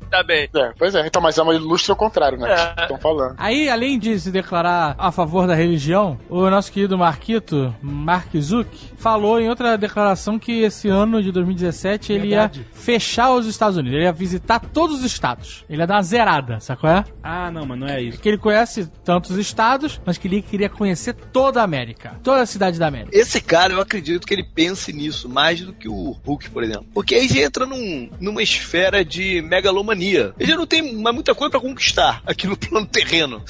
tá 0.09 0.23
bem. 0.23 0.49
É, 0.55 0.71
pois 0.77 0.93
é, 0.95 1.05
então, 1.07 1.21
mas 1.21 1.38
é 1.38 1.41
uma 1.41 1.55
ilustre 1.55 1.91
ao 1.91 1.97
contrário, 1.97 2.38
né? 2.38 2.49
É. 2.77 2.81
Estão 2.83 2.97
falando. 2.99 3.35
Aí, 3.38 3.69
além 3.69 3.97
de 3.97 4.19
se 4.19 4.31
declarar 4.31 4.95
a 4.97 5.12
favor 5.12 5.47
da 5.47 5.55
religião, 5.55 6.17
o 6.29 6.49
nosso 6.49 6.71
querido 6.71 6.97
Marquito, 6.97 7.73
Mark 7.81 8.35
Zuck, 8.38 8.69
falou 8.97 9.39
em 9.39 9.49
outra 9.49 9.77
declaração 9.77 10.38
que 10.38 10.62
esse 10.62 10.88
ano 10.89 11.21
de 11.23 11.31
2017 11.31 12.13
ele 12.13 12.27
ia 12.29 12.47
Verdade. 12.47 12.67
fechar 12.73 13.31
os 13.31 13.45
Estados 13.45 13.77
Unidos. 13.77 13.95
Ele 13.95 14.05
ia 14.05 14.12
visitar 14.12 14.59
todos 14.59 14.99
os 14.99 15.05
estados. 15.05 15.38
Ele 15.69 15.82
ia 15.82 15.88
dar 15.88 15.95
uma 15.95 16.04
zerada, 16.04 16.60
sabe 16.60 16.82
qual 16.82 16.93
é? 16.93 17.04
Ah, 17.23 17.52
não, 17.52 17.65
mas 17.65 17.80
não 17.80 17.88
é 17.88 18.02
isso. 18.02 18.19
Que 18.19 18.30
ele 18.30 18.38
conhece 18.38 18.86
tantos 19.04 19.38
estados, 19.38 19.99
mas 20.06 20.17
que 20.17 20.28
ele 20.28 20.41
queria 20.41 20.69
conhecer 20.69 21.13
toda 21.13 21.62
a 21.62 21.63
América. 21.63 22.19
Toda 22.23 22.41
a 22.41 22.45
cidade 22.45 22.80
da 22.80 22.88
América. 22.88 23.15
Esse 23.17 23.41
cara, 23.41 23.73
eu 23.73 23.82
acredito 23.82 24.25
que 24.25 24.34
ele 24.34 24.43
pense 24.43 24.91
nisso 24.93 25.28
mais 25.30 25.62
do 25.62 25.73
que 25.73 25.88
o 25.88 26.15
Hulk, 26.25 26.49
por 26.49 26.63
exemplo. 26.63 26.86
Porque 26.93 27.15
aí 27.15 27.28
já 27.28 27.41
entra 27.41 27.65
num, 27.65 28.10
numa 28.19 28.41
esfera 28.43 29.04
de 29.04 29.41
megalomania. 29.41 30.34
Ele 30.39 30.52
já 30.52 30.58
não 30.58 30.65
tem 30.67 30.93
mais 30.95 31.13
muita 31.15 31.34
coisa 31.36 31.52
pra 31.52 31.60
conquistar 31.60 32.21
aqui 32.25 32.47
no 32.47 32.58
plano 32.58 32.86
terreno. 32.88 33.41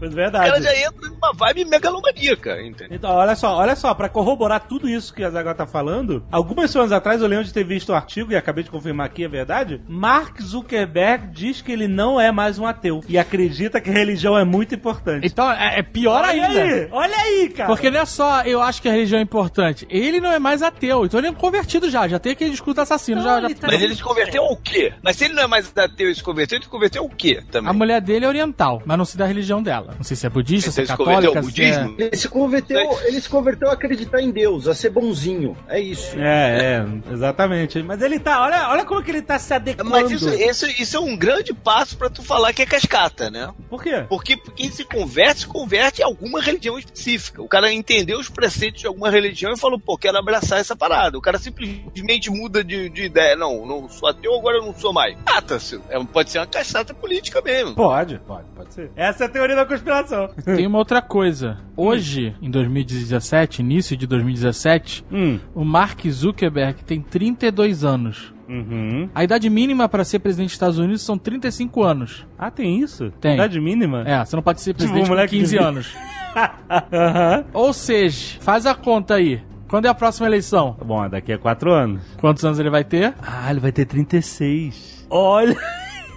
Mas 0.00 0.10
O 0.12 0.14
verdade. 0.14 0.50
cara 0.50 0.62
já 0.62 0.76
entra 0.86 1.08
numa 1.08 1.32
vibe 1.34 1.64
megalomaníaca, 1.64 2.62
entendeu? 2.62 2.96
Então, 2.96 3.10
olha 3.10 3.34
só, 3.34 3.56
olha 3.56 3.76
só, 3.76 3.94
pra 3.94 4.08
corroborar 4.08 4.60
tudo 4.66 4.88
isso 4.88 5.12
que 5.14 5.22
a 5.24 5.30
Zagal 5.30 5.54
tá 5.54 5.66
falando, 5.66 6.22
algumas 6.30 6.70
semanas 6.70 6.92
atrás 6.92 7.20
eu 7.20 7.26
lembro 7.28 7.44
de 7.44 7.52
ter 7.52 7.64
visto 7.64 7.92
um 7.92 7.94
artigo, 7.96 8.32
e 8.32 8.36
acabei 8.36 8.64
de 8.64 8.70
confirmar 8.70 9.06
aqui, 9.06 9.24
é 9.24 9.28
verdade, 9.28 9.80
Mark 9.88 10.33
Zuckerberg 10.42 11.28
diz 11.32 11.60
que 11.60 11.72
ele 11.72 11.86
não 11.88 12.20
é 12.20 12.30
mais 12.32 12.58
um 12.58 12.66
ateu, 12.66 13.02
e 13.08 13.18
acredita 13.18 13.80
que 13.80 13.90
religião 13.90 14.36
é 14.36 14.44
muito 14.44 14.74
importante. 14.74 15.26
Então, 15.26 15.50
é, 15.50 15.78
é 15.78 15.82
pior 15.82 16.22
olha 16.24 16.46
ainda. 16.46 16.62
aí, 16.62 16.88
olha 16.90 17.16
aí, 17.16 17.48
cara. 17.50 17.68
Porque 17.68 17.90
não 17.90 18.00
é 18.00 18.04
só 18.04 18.42
eu 18.42 18.60
acho 18.60 18.80
que 18.82 18.88
a 18.88 18.92
religião 18.92 19.18
é 19.18 19.22
importante. 19.22 19.86
Ele 19.90 20.20
não 20.20 20.32
é 20.32 20.38
mais 20.38 20.62
ateu. 20.62 21.04
Então 21.04 21.18
ele 21.20 21.28
é 21.28 21.32
convertido 21.32 21.90
já. 21.90 22.06
Já 22.08 22.18
tem 22.18 22.32
aquele 22.32 22.50
discurso 22.50 22.80
assassino. 22.80 23.18
Não, 23.18 23.24
já, 23.24 23.40
já- 23.40 23.46
ele 23.46 23.54
tá- 23.54 23.66
Mas 23.68 23.82
ele 23.82 23.94
se 23.94 24.02
converteu 24.02 24.42
ao 24.44 24.56
quê? 24.56 24.92
Mas 25.02 25.16
se 25.16 25.24
ele 25.24 25.34
não 25.34 25.42
é 25.42 25.46
mais 25.46 25.72
ateu 25.76 26.10
e 26.10 26.14
se 26.14 26.22
converteu, 26.22 26.56
ele 26.56 26.64
se 26.64 26.70
converteu 26.70 27.02
ao 27.02 27.08
quê 27.08 27.42
também? 27.50 27.70
A 27.70 27.72
mulher 27.72 28.00
dele 28.00 28.24
é 28.24 28.28
oriental, 28.28 28.82
mas 28.84 28.98
não 28.98 29.04
sei 29.04 29.18
da 29.18 29.26
religião 29.26 29.62
dela. 29.62 29.94
Não 29.96 30.04
sei 30.04 30.16
se 30.16 30.26
é 30.26 30.30
budista, 30.30 30.70
se 30.70 30.80
é 30.80 30.84
se 30.84 30.88
católica, 30.88 31.42
se 31.42 31.62
é... 31.62 31.88
Ele 31.98 32.16
se 32.16 32.28
converteu, 32.28 32.98
ele 33.04 33.20
se 33.20 33.28
converteu 33.28 33.70
a 33.70 33.74
acreditar 33.74 34.20
em 34.20 34.30
Deus, 34.30 34.66
a 34.68 34.74
ser 34.74 34.90
bonzinho. 34.90 35.56
É 35.68 35.80
isso. 35.80 36.18
É, 36.18 36.84
é, 37.10 37.12
exatamente. 37.12 37.82
Mas 37.82 38.00
ele 38.02 38.18
tá, 38.18 38.40
olha, 38.42 38.68
olha 38.68 38.84
como 38.84 39.02
que 39.02 39.10
ele 39.10 39.22
tá 39.22 39.38
se 39.38 39.52
adequando. 39.54 39.90
Isso, 40.30 40.66
isso, 40.66 40.82
isso 40.82 40.96
é 40.96 41.00
um 41.00 41.16
grande 41.16 41.52
passo 41.52 41.96
pra 41.96 42.08
tu 42.10 42.22
falar 42.22 42.52
que 42.52 42.62
é 42.62 42.66
cascata, 42.66 43.30
né? 43.30 43.52
Por 43.68 43.82
quê? 43.82 44.04
Porque 44.08 44.36
quem 44.36 44.70
se 44.70 44.84
converte, 44.84 45.40
se 45.40 45.46
converte 45.46 46.02
a 46.02 46.06
alguma 46.06 46.40
religião 46.40 46.78
específica. 46.78 47.42
O 47.42 47.48
cara 47.48 47.72
entendeu 47.72 48.18
os 48.18 48.28
preceitos 48.28 48.80
de 48.80 48.86
alguma 48.86 49.10
religião 49.10 49.52
e 49.52 49.58
falou, 49.58 49.78
pô, 49.78 49.96
quero 49.98 50.18
abraçar 50.18 50.58
essa 50.60 50.74
parada. 50.76 51.16
O 51.18 51.20
cara 51.20 51.38
simplesmente 51.38 52.30
muda 52.30 52.62
de, 52.64 52.88
de 52.88 53.04
ideia. 53.04 53.36
Não, 53.36 53.66
não 53.66 53.88
sou 53.88 54.08
ateu, 54.08 54.34
agora 54.34 54.58
eu 54.58 54.64
não 54.66 54.74
sou 54.74 54.92
mais. 54.92 55.16
Ah, 55.26 55.40
tá, 55.42 55.58
se- 55.58 55.80
é, 55.88 56.02
pode 56.04 56.30
ser 56.30 56.38
uma 56.38 56.46
caçata 56.46 56.94
política 56.94 57.40
mesmo. 57.42 57.74
Pode, 57.74 58.18
pode, 58.20 58.44
pode 58.54 58.74
ser. 58.74 58.90
Essa 58.96 59.24
é 59.24 59.26
a 59.26 59.30
teoria 59.30 59.56
da 59.56 59.66
conspiração. 59.66 60.28
Tem 60.44 60.66
uma 60.66 60.78
outra 60.78 61.00
coisa. 61.02 61.58
Hoje, 61.76 62.34
em 62.40 62.50
2017, 62.50 63.60
início 63.60 63.96
de 63.96 64.06
2017, 64.06 65.04
Hum. 65.10 65.38
o 65.54 65.64
Mark 65.64 66.00
Zuckerberg 66.08 66.82
tem 66.84 67.00
32 67.00 67.84
anos. 67.84 68.33
Uhum. 68.48 69.08
A 69.14 69.24
idade 69.24 69.48
mínima 69.50 69.88
pra 69.88 70.04
ser 70.04 70.18
presidente 70.18 70.48
dos 70.48 70.54
Estados 70.54 70.78
Unidos 70.78 71.02
são 71.02 71.16
35 71.18 71.82
anos. 71.82 72.26
Ah, 72.38 72.50
tem 72.50 72.80
isso? 72.80 73.10
Tem. 73.20 73.34
Idade 73.34 73.60
mínima? 73.60 74.02
É, 74.06 74.24
você 74.24 74.36
não 74.36 74.42
pode 74.42 74.60
ser 74.60 74.74
presidente 74.74 75.02
um 75.02 75.06
com 75.06 75.08
moleque 75.10 75.38
15 75.38 75.50
de- 75.56 75.62
anos. 75.62 75.94
Aham. 76.92 77.44
Ou 77.52 77.72
seja, 77.72 78.38
faz 78.40 78.66
a 78.66 78.74
conta 78.74 79.14
aí. 79.14 79.40
Quando 79.68 79.86
é 79.86 79.88
a 79.88 79.94
próxima 79.94 80.26
eleição? 80.26 80.76
Bom, 80.84 81.08
daqui 81.08 81.32
a 81.32 81.38
quatro 81.38 81.72
anos. 81.72 82.02
Quantos 82.20 82.44
anos 82.44 82.58
ele 82.58 82.70
vai 82.70 82.84
ter? 82.84 83.14
Ah, 83.22 83.50
ele 83.50 83.60
vai 83.60 83.72
ter 83.72 83.84
36. 83.86 85.06
Olha! 85.10 85.56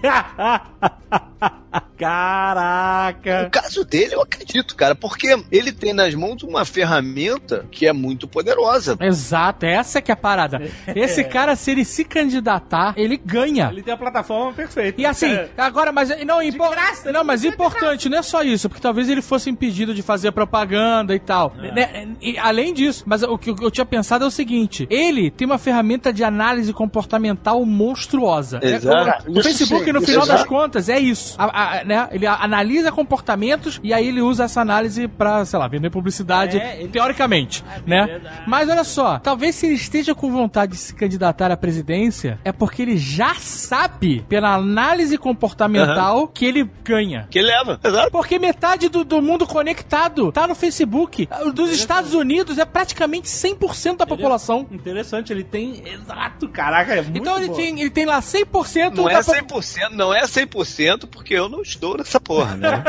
No 1.99 2.07
Caraca! 2.07 3.49
caso 3.51 3.83
dele, 3.83 4.13
eu 4.15 4.21
acredito, 4.21 4.75
cara, 4.75 4.93
porque 4.95 5.35
ele 5.51 5.71
tem 5.71 5.93
nas 5.93 6.13
mãos 6.13 6.43
uma 6.43 6.63
ferramenta 6.65 7.65
que 7.71 7.87
é 7.87 7.93
muito 7.93 8.27
poderosa. 8.27 8.97
Exato, 8.99 9.65
essa 9.65 10.01
que 10.01 10.11
é 10.11 10.13
a 10.13 10.17
parada. 10.17 10.61
Esse 10.95 11.23
cara, 11.23 11.55
se 11.55 11.71
ele 11.71 11.83
se 11.85 12.03
candidatar, 12.03 12.93
ele 12.97 13.17
ganha. 13.17 13.69
Ele 13.71 13.81
tem 13.83 13.93
a 13.93 13.97
plataforma 13.97 14.53
perfeita. 14.53 14.99
E 15.01 15.05
assim, 15.05 15.31
É. 15.31 15.49
agora, 15.57 15.91
mas 15.91 16.09
não, 16.25 16.41
impo- 16.41 16.69
graça, 16.69 17.11
não, 17.11 17.23
mas 17.23 17.43
importante, 17.43 18.09
não 18.09 18.17
é 18.19 18.21
só 18.21 18.41
isso, 18.43 18.69
porque 18.69 18.81
talvez 18.81 19.09
ele 19.09 19.21
fosse 19.21 19.49
impedido 19.49 19.93
de 19.93 20.01
fazer 20.01 20.31
propaganda 20.31 21.13
e 21.15 21.19
tal. 21.19 21.53
É. 21.61 21.71
Né? 21.71 22.07
E, 22.21 22.37
além 22.37 22.73
disso, 22.73 23.03
mas 23.07 23.23
o 23.23 23.37
que 23.37 23.49
eu 23.49 23.71
tinha 23.71 23.85
pensado 23.85 24.23
é 24.23 24.27
o 24.27 24.31
seguinte: 24.31 24.87
ele 24.89 25.29
tem 25.31 25.45
uma 25.45 25.57
ferramenta 25.57 26.11
de 26.13 26.23
análise 26.23 26.71
comportamental 26.73 27.63
monstruosa. 27.65 28.59
Exato. 28.61 29.29
O, 29.29 29.35
o 29.35 29.39
Isso 29.39 29.43
Facebook, 29.43 29.91
no 29.91 30.01
final 30.01 30.25
das 30.25 30.35
exato. 30.37 30.49
contas, 30.49 30.89
é 30.89 30.99
isso. 30.99 31.35
A- 31.37 31.79
a- 31.79 31.83
né? 31.87 32.07
Ele 32.11 32.27
analisa 32.27 32.91
comportamentos 32.91 33.79
e 33.83 33.93
aí 33.93 34.07
ele 34.07 34.21
usa 34.21 34.43
essa 34.43 34.61
análise 34.61 35.07
pra, 35.07 35.43
sei 35.45 35.57
lá, 35.57 35.67
vender 35.67 35.89
publicidade, 35.89 36.57
É, 36.59 36.79
ele- 36.81 36.89
teoricamente, 36.89 37.63
né? 37.85 38.05
verdade. 38.05 38.43
Mas 38.47 38.69
olha 38.69 38.83
só, 38.83 39.19
talvez 39.19 39.55
se 39.55 39.65
ele 39.65 39.75
esteja 39.75 40.13
com 40.13 40.31
vontade 40.31 40.73
de 40.73 40.77
se 40.77 40.93
candidatar 40.93 41.51
à 41.51 41.57
presidência, 41.57 42.39
é 42.43 42.51
porque 42.51 42.81
ele 42.81 42.97
já 42.97 43.33
sabe, 43.35 44.23
pela 44.27 44.53
análise 44.53 45.17
comportamental, 45.17 46.27
que 46.27 46.45
ele 46.45 46.69
ganha. 46.83 47.27
Que 47.29 47.41
leva, 47.41 47.79
exato. 47.83 48.11
Porque 48.11 48.37
metade 48.39 48.89
do, 48.89 49.03
do 49.03 49.21
mundo 49.21 49.45
conectado 49.47 50.31
tá 50.31 50.47
no 50.47 50.55
Facebook. 50.55 51.27
Dos 51.53 51.71
Estados 51.71 52.13
Unidos 52.13 52.57
é 52.57 52.65
praticamente 52.65 53.27
100% 53.27 53.97
da 53.97 54.05
população. 54.05 54.67
Interessante, 54.71 55.31
ele 55.31 55.43
tem. 55.43 55.83
Exato, 55.87 56.47
caraca, 56.49 56.93
é 56.93 57.01
muito 57.01 57.17
Então 57.17 57.37
ele 57.37 57.47
bom. 57.47 57.53
tem, 57.55 57.79
ele 57.81 57.89
tem 57.89 58.05
lá 58.05 58.21
100% 58.21 58.95
Não 58.95 59.05
da 59.05 59.11
é 59.13 59.23
po- 59.23 59.31
100%, 59.61 59.89
não 59.91 60.13
é 60.13 60.23
100% 60.25 61.07
porque 61.07 61.33
eu 61.33 61.49
não 61.49 61.61
estou 61.77 61.97
nessa 61.97 62.19
porra, 62.19 62.55
né? 62.57 62.83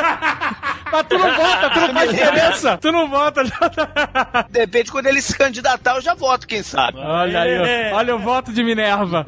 Mas 0.91 1.07
tu 1.07 1.19
não 1.19 1.35
vota, 1.35 1.71
tu 1.71 1.81
não 1.81 1.95
faz 1.95 2.11
diferença. 2.11 2.79
Tu 2.79 2.93
não 2.93 3.09
vota. 3.09 3.43
De 4.51 4.61
repente, 4.61 4.91
quando 4.91 5.07
ele 5.07 5.21
se 5.21 5.37
candidatar, 5.37 5.97
eu 5.97 6.01
já 6.01 6.15
voto, 6.15 6.47
quem 6.47 6.63
sabe. 6.63 6.99
Olha 6.99 7.41
aí, 7.41 7.93
ó. 7.93 7.97
olha 7.97 8.17
o 8.17 8.19
voto 8.19 8.53
de 8.53 8.63
Minerva. 8.63 9.25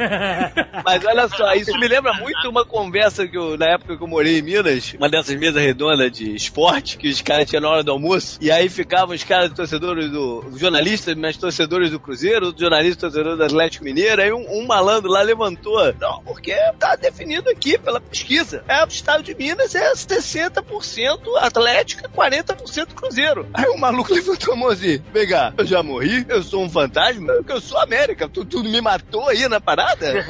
Mas 0.84 1.04
olha 1.04 1.28
só, 1.28 1.52
isso 1.54 1.72
me 1.78 1.88
lembra 1.88 2.12
muito 2.14 2.48
uma 2.48 2.64
conversa 2.64 3.26
que 3.26 3.36
eu, 3.36 3.56
na 3.56 3.66
época 3.66 3.96
que 3.96 4.02
eu 4.02 4.08
morei 4.08 4.38
em 4.38 4.42
Minas, 4.42 4.94
uma 4.94 5.08
dessas 5.08 5.36
mesas 5.36 5.62
redondas 5.62 6.10
de 6.10 6.34
esporte, 6.34 6.96
que 6.96 7.08
os 7.08 7.20
caras 7.20 7.48
tinham 7.48 7.62
na 7.62 7.68
hora 7.68 7.82
do 7.82 7.90
almoço, 7.90 8.38
e 8.40 8.50
aí 8.50 8.68
ficavam 8.68 9.14
os 9.14 9.24
caras 9.24 9.52
torcedores 9.52 10.10
do. 10.10 10.44
os 10.50 10.60
jornalistas, 10.60 11.14
mas 11.16 11.36
torcedores 11.36 11.90
do 11.90 12.00
Cruzeiro, 12.00 12.48
os 12.48 12.60
jornalistas 12.60 13.00
torcedores 13.00 13.38
do 13.38 13.44
Atlético 13.44 13.84
Mineiro, 13.84 14.22
aí 14.22 14.32
um, 14.32 14.46
um 14.50 14.66
malandro 14.66 15.10
lá 15.10 15.22
levantou. 15.22 15.94
Não, 16.00 16.22
porque 16.22 16.54
tá 16.78 16.96
definido 16.96 17.48
aqui 17.50 17.78
pela 17.78 18.00
pesquisa. 18.00 18.64
É 18.68 18.84
o 18.84 18.88
estado 18.88 19.22
de 19.22 19.34
Minas 19.34 19.74
é 19.74 19.92
60% 19.92 21.20
Atlético 21.50 22.06
e 22.06 22.08
40% 22.08 22.94
Cruzeiro. 22.94 23.48
Aí 23.52 23.66
o 23.66 23.78
maluco 23.78 24.12
levantou 24.14 24.54
a 24.54 24.56
mão 24.56 24.68
assim: 24.68 25.02
vem 25.12 25.28
cá, 25.28 25.52
eu 25.56 25.66
já 25.66 25.82
morri, 25.82 26.24
eu 26.28 26.42
sou 26.42 26.64
um 26.64 26.70
fantasma, 26.70 27.34
porque 27.34 27.52
eu 27.52 27.60
sou 27.60 27.78
América, 27.78 28.28
tu, 28.28 28.44
tu 28.44 28.62
me 28.62 28.80
matou 28.80 29.28
aí 29.28 29.48
na 29.48 29.60
parada? 29.60 30.24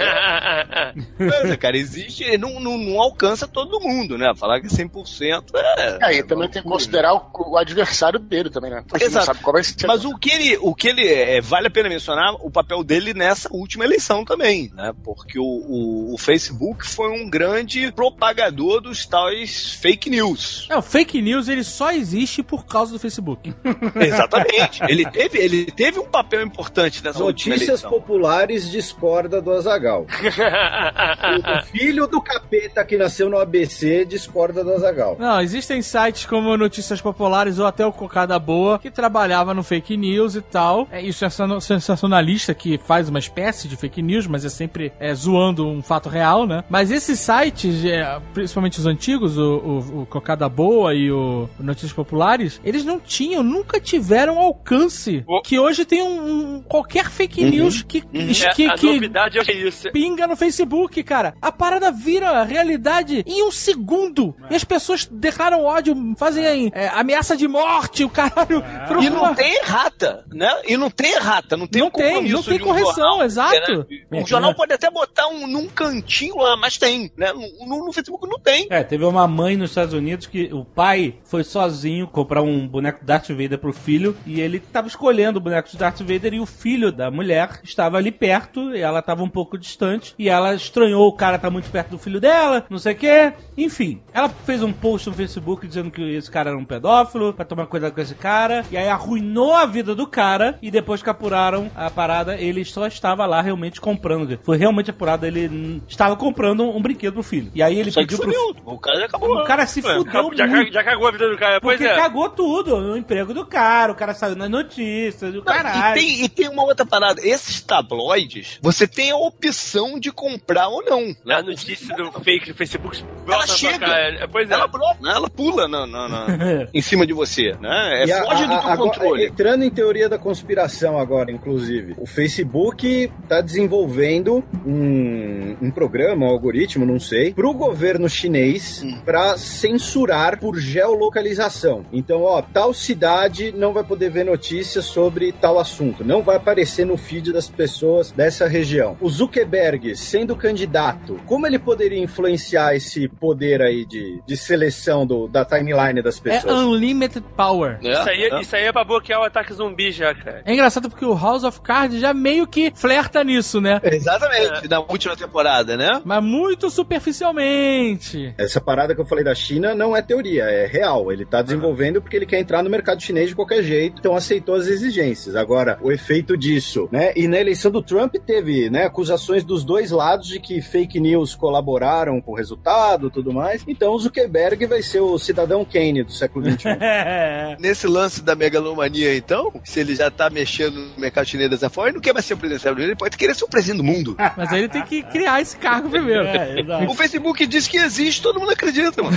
Mas, 1.19 1.57
cara, 1.57 1.77
existe, 1.77 2.37
não, 2.39 2.59
não, 2.61 2.77
não 2.79 3.01
alcança 3.01 3.47
todo 3.47 3.81
mundo, 3.81 4.17
né? 4.17 4.33
Falar 4.37 4.61
que 4.61 4.69
100% 4.69 5.45
é. 5.55 5.99
É, 6.03 6.17
e 6.17 6.23
também 6.23 6.49
tem 6.49 6.63
que 6.63 6.69
considerar 6.69 7.15
o, 7.15 7.31
o 7.35 7.57
adversário 7.57 8.19
dele 8.19 8.51
também, 8.51 8.71
né? 8.71 8.83
Porque 8.87 9.05
Exato. 9.05 9.27
sabe 9.27 9.41
qual 9.41 9.55
vai 9.55 9.65
ser. 9.65 9.87
Mas 9.87 10.05
o 10.05 10.17
que 10.17 10.31
ele, 10.31 10.59
o 10.61 10.75
que 10.75 10.89
ele 10.89 11.07
é, 11.07 11.41
vale 11.41 11.67
a 11.67 11.71
pena 11.71 11.89
mencionar 11.89 12.35
o 12.35 12.51
papel 12.51 12.83
dele 12.83 13.13
nessa 13.15 13.49
última 13.53 13.85
eleição 13.85 14.25
também, 14.25 14.71
né? 14.75 14.93
Porque 15.05 15.39
o, 15.39 15.43
o, 15.45 16.15
o 16.15 16.19
Facebook 16.19 16.87
foi 16.87 17.11
um 17.11 17.29
grande 17.29 17.93
propagador 17.93 18.81
dos 18.81 19.07
tais 19.07 19.73
fake 19.75 20.11
news. 20.11 20.67
É, 20.71 20.77
o 20.77 20.83
fake 20.83 21.10
news 21.19 21.49
ele 21.49 21.65
só 21.65 21.93
existe 21.93 22.43
por 22.43 22.67
causa 22.67 22.93
do 22.93 22.99
Facebook. 22.99 23.55
Exatamente. 23.97 24.83
ele 24.89 25.09
teve, 25.11 25.39
ele 25.39 25.65
teve 25.67 25.99
um 25.99 26.07
papel 26.07 26.43
importante 26.43 27.03
nessa 27.03 27.19
Notícias 27.21 27.83
populares 27.83 28.71
discorda 28.71 29.41
do 29.41 29.53
Azagal. 29.53 30.07
o 30.11 31.67
filho 31.67 32.07
do 32.07 32.21
capeta 32.21 32.85
que 32.85 32.97
nasceu 32.97 33.31
no 33.31 33.39
ABC 33.39 34.05
discorda 34.05 34.65
do 34.65 34.73
Azagal. 34.73 35.17
Não, 35.19 35.41
existem 35.41 35.81
sites 35.83 36.27
como 36.27 36.57
Notícias 36.57 37.01
Populares 37.01 37.59
ou 37.59 37.67
até 37.67 37.87
o 37.87 37.93
Cocada 37.93 38.39
Boa 38.39 38.79
que 38.79 38.91
trabalhava 38.91 39.55
no 39.55 39.63
fake 39.63 39.97
news 39.97 40.35
e 40.35 40.41
tal. 40.43 40.89
É 40.91 41.01
isso 41.01 41.25
é 41.25 41.31
sen- 41.31 41.61
sensacionalista 41.61 42.53
que 42.55 42.79
faz 42.79 43.09
uma 43.09 43.19
espécie 43.19 43.69
de 43.69 43.77
fake 43.77 44.03
news, 44.03 44.27
mas 44.27 44.45
é 44.45 44.49
sempre 44.49 44.93
é, 44.99 45.15
zoando 45.15 45.67
um 45.67 45.83
fato 45.83 46.09
real, 46.09 46.47
né? 46.47 46.65
Mas 46.69 46.91
esses 46.91 47.19
sites, 47.21 47.85
é, 47.85 48.21
principalmente 48.35 48.79
os 48.79 48.87
antigos, 48.87 49.39
o, 49.39 49.43
o, 49.43 50.03
o 50.03 50.07
Cocada 50.07 50.49
Boa 50.49 50.95
e 50.95 51.00
o 51.09 51.49
Notícias 51.61 51.93
Populares, 51.93 52.61
eles 52.65 52.85
não 52.85 52.99
tinham, 52.99 53.45
nunca 53.45 53.79
tiveram 53.81 54.41
alcance 54.41 55.23
Oh. 55.29 55.41
que 55.41 55.57
hoje 55.57 55.85
tem 55.85 56.03
um, 56.03 56.57
um- 56.57 56.63
qualquer 56.63 57.09
fake 57.09 57.45
news 57.45 57.83
que, 57.83 57.99
É, 58.13 58.53
que, 58.53 58.67
a 58.67 58.75
que 58.75 58.87
novidade 58.87 59.39
é 59.39 59.53
isso. 59.53 59.89
pinga 59.93 60.27
no 60.27 60.35
Facebook, 60.37 61.01
cara. 61.05 61.35
A 61.41 61.53
parada 61.53 61.93
vira 61.93 62.43
realidade 62.43 63.23
em 63.25 63.45
um 63.45 63.53
segundo. 63.53 64.35
E 64.51 64.57
as 64.57 64.65
pessoas 64.65 65.07
declaram 65.07 65.63
ódio, 65.65 65.95
fazem 66.19 66.71
é, 66.75 66.89
ameaça 66.89 67.37
de 67.37 67.47
morte, 67.47 68.03
o 68.03 68.09
caralho. 68.11 68.63
por 68.89 69.03
E 69.03 69.09
uma- 69.09 69.29
não 69.29 69.35
tem 69.35 69.55
errata, 69.57 70.25
né? 70.33 70.51
E 70.67 70.77
não 70.77 70.91
tem 70.91 71.13
errata, 71.13 71.57
não 71.57 71.67
tem 71.67 71.81
Não 71.81 71.89
um 71.89 71.91
tem, 71.93 72.29
não 72.29 72.43
tem 72.43 72.57
de 72.57 72.63
um 72.63 72.67
correção, 72.67 72.95
jornal, 72.95 73.23
exato. 73.25 73.87
né? 74.11 74.23
O 74.23 74.27
jornal 74.27 74.55
pode 74.55 74.73
até 74.73 74.91
botar 74.91 75.29
um, 75.29 75.47
num 75.47 75.69
cantinho 75.69 76.37
lá, 76.39 76.57
mas 76.57 76.77
tem, 76.79 77.11
né? 77.17 77.33
No, 77.33 77.67
no- 77.67 77.85
no 77.87 77.93
Facebook 77.93 78.27
não 78.29 78.39
tem. 78.41 78.67
É, 78.71 78.83
teve 78.83 79.05
uma 79.05 79.29
mãe 79.29 79.57
nos 79.57 79.71
Estados 79.71 79.95
Unidos 79.95 80.27
que 80.27 80.51
o 80.53 80.65
pai 80.65 80.90
foi 81.25 81.45
sozinho 81.45 82.07
comprar 82.07 82.43
um 82.43 82.67
boneco 82.67 83.05
Darth 83.05 83.29
Vader 83.29 83.59
pro 83.59 83.73
filho 83.73 84.17
e 84.27 84.41
ele 84.41 84.59
tava 84.61 84.89
escolhendo 84.89 85.39
o 85.39 85.43
boneco 85.43 85.69
de 85.69 85.77
Darth 85.77 86.01
Vader 86.01 86.35
e 86.35 86.41
o 86.41 86.47
filho 86.47 86.91
da 86.93 87.11
mulher 87.11 87.61
estava 87.63 87.97
ali 87.97 88.11
perto 88.11 88.75
e 88.75 88.81
ela 88.81 89.03
tava 89.03 89.23
um 89.23 89.29
pouco 89.29 89.59
distante 89.59 90.15
e 90.19 90.29
ela 90.29 90.55
estranhou 90.55 91.07
o 91.09 91.13
cara 91.13 91.39
tá 91.39 91.51
muito 91.51 91.71
perto 91.71 91.91
do 91.91 91.99
filho 91.99 92.21
dela, 92.21 92.65
não 92.71 92.79
sei 92.79 92.93
o 92.95 92.97
que. 92.97 93.33
Enfim, 93.57 94.01
ela 94.13 94.29
fez 94.29 94.63
um 94.63 94.73
post 94.73 95.09
no 95.09 95.15
Facebook 95.15 95.67
dizendo 95.67 95.91
que 95.91 96.03
esse 96.03 96.31
cara 96.31 96.51
era 96.51 96.59
um 96.59 96.65
pedófilo, 96.65 97.33
pra 97.33 97.45
tomar 97.45 97.67
cuidado 97.67 97.93
com 97.93 98.01
esse 98.01 98.15
cara 98.15 98.65
e 98.71 98.77
aí 98.77 98.89
arruinou 98.89 99.55
a 99.55 99.67
vida 99.67 99.95
do 99.95 100.07
cara 100.07 100.59
e 100.63 100.71
depois 100.71 101.03
que 101.03 101.11
apuraram 101.11 101.71
a 101.75 101.91
parada, 101.91 102.37
ele 102.37 102.65
só 102.65 102.87
estava 102.87 103.27
lá 103.27 103.41
realmente 103.41 103.81
comprando. 103.81 104.39
Foi 104.43 104.57
realmente 104.57 104.91
apurado, 104.91 105.27
ele 105.27 105.83
estava 105.89 106.17
comprando 106.17 106.65
um, 106.65 106.81
brinquedo 106.81 107.15
pro 107.15 107.23
filho. 107.23 107.51
E 107.55 107.63
aí 107.63 107.79
ele 107.79 107.91
Só 107.91 108.01
pediu 108.01 108.19
pro. 108.19 108.57
O 108.65 108.79
cara 108.79 109.05
acabou. 109.05 109.37
o 109.41 109.45
cara 109.45 109.67
se 109.67 109.81
É, 109.81 109.95
fudeu 109.95 110.31
já, 110.35 110.47
muito. 110.47 110.73
já 110.73 110.80
cagou 110.85 111.07
a 111.09 111.11
vida 111.11 111.29
do 111.29 111.37
cara. 111.39 111.61
Pois 111.61 111.79
Porque 111.79 111.93
é. 111.93 111.97
cagou 111.97 112.29
tudo. 112.31 112.75
O 112.77 112.97
emprego 112.97 113.33
do 113.35 113.45
cara, 113.47 113.93
o 113.93 113.95
cara 113.95 114.15
saiu 114.15 114.37
nas 114.37 114.51
notícias, 114.51 115.35
o 115.35 115.43
caralho. 115.43 115.99
E 115.99 116.01
tem, 116.01 116.25
e 116.25 116.29
tem 116.29 116.49
uma 116.49 116.65
outra 116.65 116.85
parada. 116.87 117.21
Esses 117.27 117.61
tabloides, 117.63 118.59
você 118.63 118.87
tem 118.87 119.11
a 119.11 119.17
opção 119.17 119.99
de 119.99 120.11
comprar 120.13 120.69
ou 120.69 120.83
não. 120.85 121.15
Né? 121.25 121.35
A 121.37 121.43
notícia 121.43 121.95
do 121.97 122.11
fake 122.13 122.53
do 122.53 122.57
Facebook 122.57 123.03
Ela 123.27 123.47
chega. 123.47 123.79
cara. 123.87 124.29
Pois 124.31 124.51
é. 124.51 124.55
Ela, 124.55 124.67
brota, 124.67 124.99
né? 125.01 125.11
ela 125.15 125.31
pula 125.31 125.69
na, 125.69 125.87
na- 125.87 126.09
na- 126.09 126.27
em 126.75 126.81
cima 126.83 127.07
de 127.07 127.13
você, 127.13 127.55
né? 127.61 128.03
É 128.03 128.07
E 128.07 128.13
a- 128.13 128.25
foge 128.25 128.47
do 128.47 128.53
a- 128.55 128.59
teu 128.61 128.71
agora, 128.71 128.77
controle. 128.91 129.27
Entrando 129.27 129.65
em 129.65 129.71
teoria 129.71 130.09
da 130.09 130.19
conspiração 130.19 130.99
agora, 130.99 131.31
inclusive. 131.31 131.95
O 131.99 132.07
Facebook 132.07 133.11
está 133.23 133.41
desenvolvendo 133.41 134.45
um, 134.67 135.57
um 135.63 135.71
programa, 135.71 136.27
um 136.27 136.29
algoritmo, 136.31 136.85
não 136.87 136.99
sei, 137.01 137.33
para 137.33 137.47
o 137.49 137.55
governo 137.55 138.09
chinês 138.09 138.83
Hum. 138.85 139.01
para 139.05 139.37
censurar 139.39 140.39
por 140.39 140.59
geolocalização. 140.71 141.85
Então, 141.93 142.23
ó, 142.23 142.41
tal 142.43 142.73
cidade 142.73 143.53
não 143.57 143.73
vai 143.73 143.83
poder 143.85 144.11
ver 144.11 144.25
notícias 144.25 144.85
sobre 144.85 145.33
tal 145.33 145.59
assunto. 145.59 146.05
Não 146.05 146.23
vai 146.23 146.37
aparecer 146.37 146.85
no 146.87 146.97
feed 146.97 147.33
das 147.33 147.49
pessoas 147.49 148.11
dessa 148.13 148.47
região. 148.47 148.97
O 149.01 149.09
Zuckerberg, 149.11 149.97
sendo 149.97 150.37
candidato, 150.37 151.19
como 151.27 151.47
ele 151.47 151.59
poderia 151.59 151.99
influenciar 151.99 152.75
esse 152.75 153.09
poder 153.09 153.61
aí 153.63 153.85
de, 153.85 154.21
de 154.27 154.37
seleção 154.37 155.07
do, 155.07 155.27
da 155.29 155.45
timeline 155.45 156.03
das 156.03 156.19
É 156.19 156.23
pessoas? 156.23 156.55
unlimited 156.55 157.25
power. 157.37 157.79
É, 157.83 157.93
Isso 157.93 158.09
aí, 158.09 158.23
é. 158.25 158.41
isso 158.41 158.57
aí 158.57 158.65
é 158.65 158.73
pra 158.73 158.85
bloquear 158.85 159.21
o 159.21 159.25
ataque 159.25 159.53
zumbi 159.53 159.91
já, 159.93 160.15
cara. 160.15 160.43
É 160.45 160.53
engraçado 160.53 160.89
porque 160.89 161.05
o 161.05 161.15
House 161.15 161.45
of 161.45 161.61
Cards 161.61 162.01
já 162.01 162.13
meio 162.15 162.47
que 162.47 162.73
flerta 162.75 163.23
nisso, 163.25 163.61
né? 163.61 163.81
Exatamente, 163.83 164.69
da 164.69 164.81
última 164.81 165.17
temporada, 165.17 165.77
né? 165.77 166.01
Mas 166.05 166.23
muito 166.23 166.71
superficialmente. 166.71 168.35
Essa 168.39 168.61
parada 168.61 168.95
que 168.95 169.01
eu 169.01 169.07
falei 169.07 169.25
da 169.25 169.35
China 169.35 169.75
não 169.75 169.97
é 169.97 170.03
teoria, 170.03 170.45
é 170.45 170.60
real. 170.67 171.11
Ele 171.13 171.25
tá 171.25 171.43
desenvolvendo 171.43 172.01
porque 172.01 172.17
ele 172.17 172.27
quer 172.27 172.41
entrar 172.41 172.63
no 172.63 172.71
mercado 172.71 173.03
chinês 173.03 173.29
de 173.29 173.35
qualquer 173.35 173.63
jeito, 173.63 173.97
então 173.99 174.15
aceitou 174.15 174.55
as 174.55 174.67
exigências. 174.67 175.37
Agora, 175.37 175.79
o 175.83 175.91
efeito 175.91 176.37
disso, 176.37 176.89
né? 176.91 177.13
E 177.17 177.29
na 177.29 177.39
eleição 177.39 177.71
do 177.71 177.83
Trump 177.83 178.15
teve, 178.27 178.71
né, 178.71 178.85
acusações 178.85 179.45
dos 179.45 179.65
dois 179.65 179.91
lados 179.91 180.29
de 180.29 180.41
que 180.41 180.61
fake 180.61 181.01
news 181.01 181.35
colaboraram 181.35 182.21
com 182.21 182.33
o 182.33 182.37
resultado, 182.37 183.11
tudo 183.11 183.33
mais. 183.33 183.65
Então, 183.67 183.93
o 183.93 183.99
Zuckerberg 183.99 184.67
vai 184.67 184.83
ser 184.83 185.01
o 185.01 185.19
cidadão 185.19 185.65
Kane 185.65 186.03
do 186.03 186.13
século 186.13 186.51
XXI. 186.51 186.69
É. 186.81 187.57
Nesse 187.59 187.87
lance 187.87 188.23
da 188.23 188.35
megalomania, 188.35 189.15
então, 189.17 189.53
se 189.65 189.81
ele 189.81 189.95
já 189.95 190.11
tá 190.11 190.31
mexendo 190.31 190.81
no 190.81 191.01
mercado 191.01 191.27
chinês 191.27 191.51
dessa 191.51 191.69
forma, 191.69 191.91
ele 191.91 191.97
não 191.97 192.03
quer 192.03 192.13
mais 192.13 192.25
ser 192.25 192.35
o 192.35 192.37
presidente 192.37 192.63
brasileiro, 192.63 192.93
ele 192.93 192.99
pode 192.99 193.17
querer 193.17 193.35
ser 193.35 193.45
o 193.45 193.49
presidente 193.49 193.79
do 193.79 193.85
mundo. 193.85 194.17
Mas 194.37 194.53
aí 194.53 194.61
ele 194.61 194.69
tem 194.69 194.83
que 194.83 195.03
criar 195.03 195.41
esse 195.41 195.57
cargo 195.57 195.89
primeiro. 195.89 196.25
É. 196.25 196.87
O 196.89 196.95
Facebook 196.95 197.47
diz 197.47 197.67
que 197.67 197.79
existe, 197.79 198.23
todo 198.23 198.39
mundo 198.39 198.53
acredita, 198.53 199.03
mano. 199.03 199.17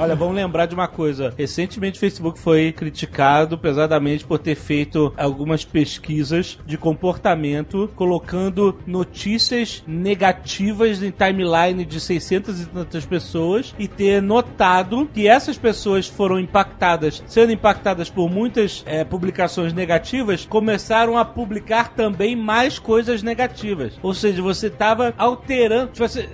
Olha, 0.00 0.16
vamos 0.16 0.34
lembrar 0.34 0.64
de 0.64 0.74
uma 0.74 0.88
coisa. 0.88 1.34
Recentemente 1.36 1.98
o 1.98 2.00
Facebook 2.00 2.38
foi 2.38 2.72
criticado 2.72 3.58
pesadamente 3.58 4.24
por 4.24 4.38
ter 4.38 4.54
feito 4.54 5.12
algumas 5.14 5.62
pesquisas 5.62 6.58
de 6.64 6.78
comportamento, 6.78 7.86
colocando 7.94 8.78
notícias 8.86 9.84
negativas 9.86 11.02
em 11.02 11.10
timeline 11.10 11.84
de 11.84 12.00
600 12.00 12.62
e 12.62 12.66
tantas 12.68 13.04
pessoas 13.04 13.74
e 13.78 13.86
ter 13.86 14.22
notado 14.22 15.06
que 15.12 15.28
essas 15.28 15.58
pessoas 15.58 16.06
foram 16.06 16.40
impactadas, 16.40 17.22
sendo 17.26 17.52
impactadas 17.52 18.08
por 18.08 18.30
muitas 18.30 18.82
eh, 18.86 19.04
publicações 19.04 19.74
negativas, 19.74 20.46
começaram 20.46 21.18
a 21.18 21.26
publicar 21.26 21.90
também 21.90 22.34
mais 22.34 22.78
coisas 22.78 23.22
negativas. 23.22 23.98
Ou 24.02 24.14
seja, 24.14 24.40
você 24.40 24.68
estava 24.68 25.12
alterando. 25.18 25.88
Tipo, 25.92 26.08
você, 26.08 26.26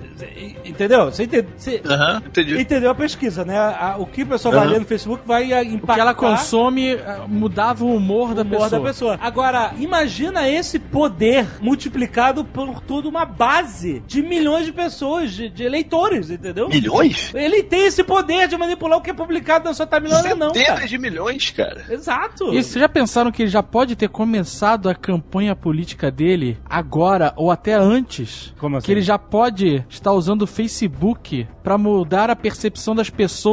entendeu? 0.64 1.06
Você 1.06 1.24
entende? 1.24 1.48
Você, 1.56 1.82
entendi. 2.24 2.60
Entendeu 2.60 2.92
a 2.92 2.94
pesquisa, 2.94 3.44
né? 3.44 3.55
A- 3.56 3.96
o 3.98 4.06
que 4.06 4.22
o 4.22 4.26
pessoal 4.26 4.54
vai 4.54 4.64
Aham. 4.64 4.72
ler 4.72 4.78
no 4.80 4.86
Facebook 4.86 5.22
vai 5.26 5.52
ah, 5.52 5.60
O 5.62 5.64
que 5.66 5.74
impactar 5.74 6.00
ela 6.02 6.14
consome 6.14 6.94
eh, 6.94 7.20
mudava 7.28 7.84
o 7.84 7.94
humor 7.94 8.34
da 8.34 8.42
o 8.42 8.44
humor 8.44 8.60
pessoa. 8.62 8.70
da 8.70 8.80
pessoa. 8.80 9.18
Agora, 9.20 9.72
imagina 9.78 10.48
esse 10.48 10.78
poder 10.78 11.46
multiplicado 11.60 12.44
por 12.44 12.80
toda 12.80 13.08
uma 13.08 13.24
base 13.24 14.02
de 14.06 14.22
milhões 14.22 14.66
de 14.66 14.72
pessoas, 14.72 15.32
de, 15.32 15.48
de 15.48 15.62
eleitores, 15.64 16.30
entendeu? 16.30 16.68
Milhões? 16.68 17.32
Ele 17.34 17.62
tem 17.62 17.86
esse 17.86 18.02
poder 18.04 18.48
de 18.48 18.56
manipular 18.56 18.98
o 18.98 19.00
que 19.00 19.10
é 19.10 19.14
publicado 19.14 19.64
na 19.66 19.74
sua 19.74 19.86
timeline 19.86 20.30
ou 20.30 20.36
não, 20.36 20.54
Centenas 20.54 20.88
de 20.90 20.98
milhões, 20.98 21.50
cara. 21.50 21.84
Exato. 21.90 22.52
E 22.52 22.62
vocês 22.62 22.74
já 22.80 22.88
pensaram 22.88 23.30
que 23.30 23.42
ele 23.42 23.50
já 23.50 23.62
pode 23.62 23.94
ter 23.96 24.08
começado 24.08 24.88
a 24.88 24.94
campanha 24.94 25.54
política 25.54 26.10
dele 26.10 26.58
agora 26.68 27.32
ou 27.36 27.50
até 27.50 27.74
antes? 27.74 28.52
Como 28.58 28.76
assim? 28.76 28.86
Que 28.86 28.92
ele 28.92 29.02
já 29.02 29.18
pode 29.18 29.84
estar 29.88 30.12
usando 30.12 30.42
o 30.42 30.46
Facebook 30.46 31.46
pra 31.62 31.76
mudar 31.78 32.30
a 32.30 32.36
percepção 32.36 32.94
das 32.94 33.10
pessoas 33.10 33.45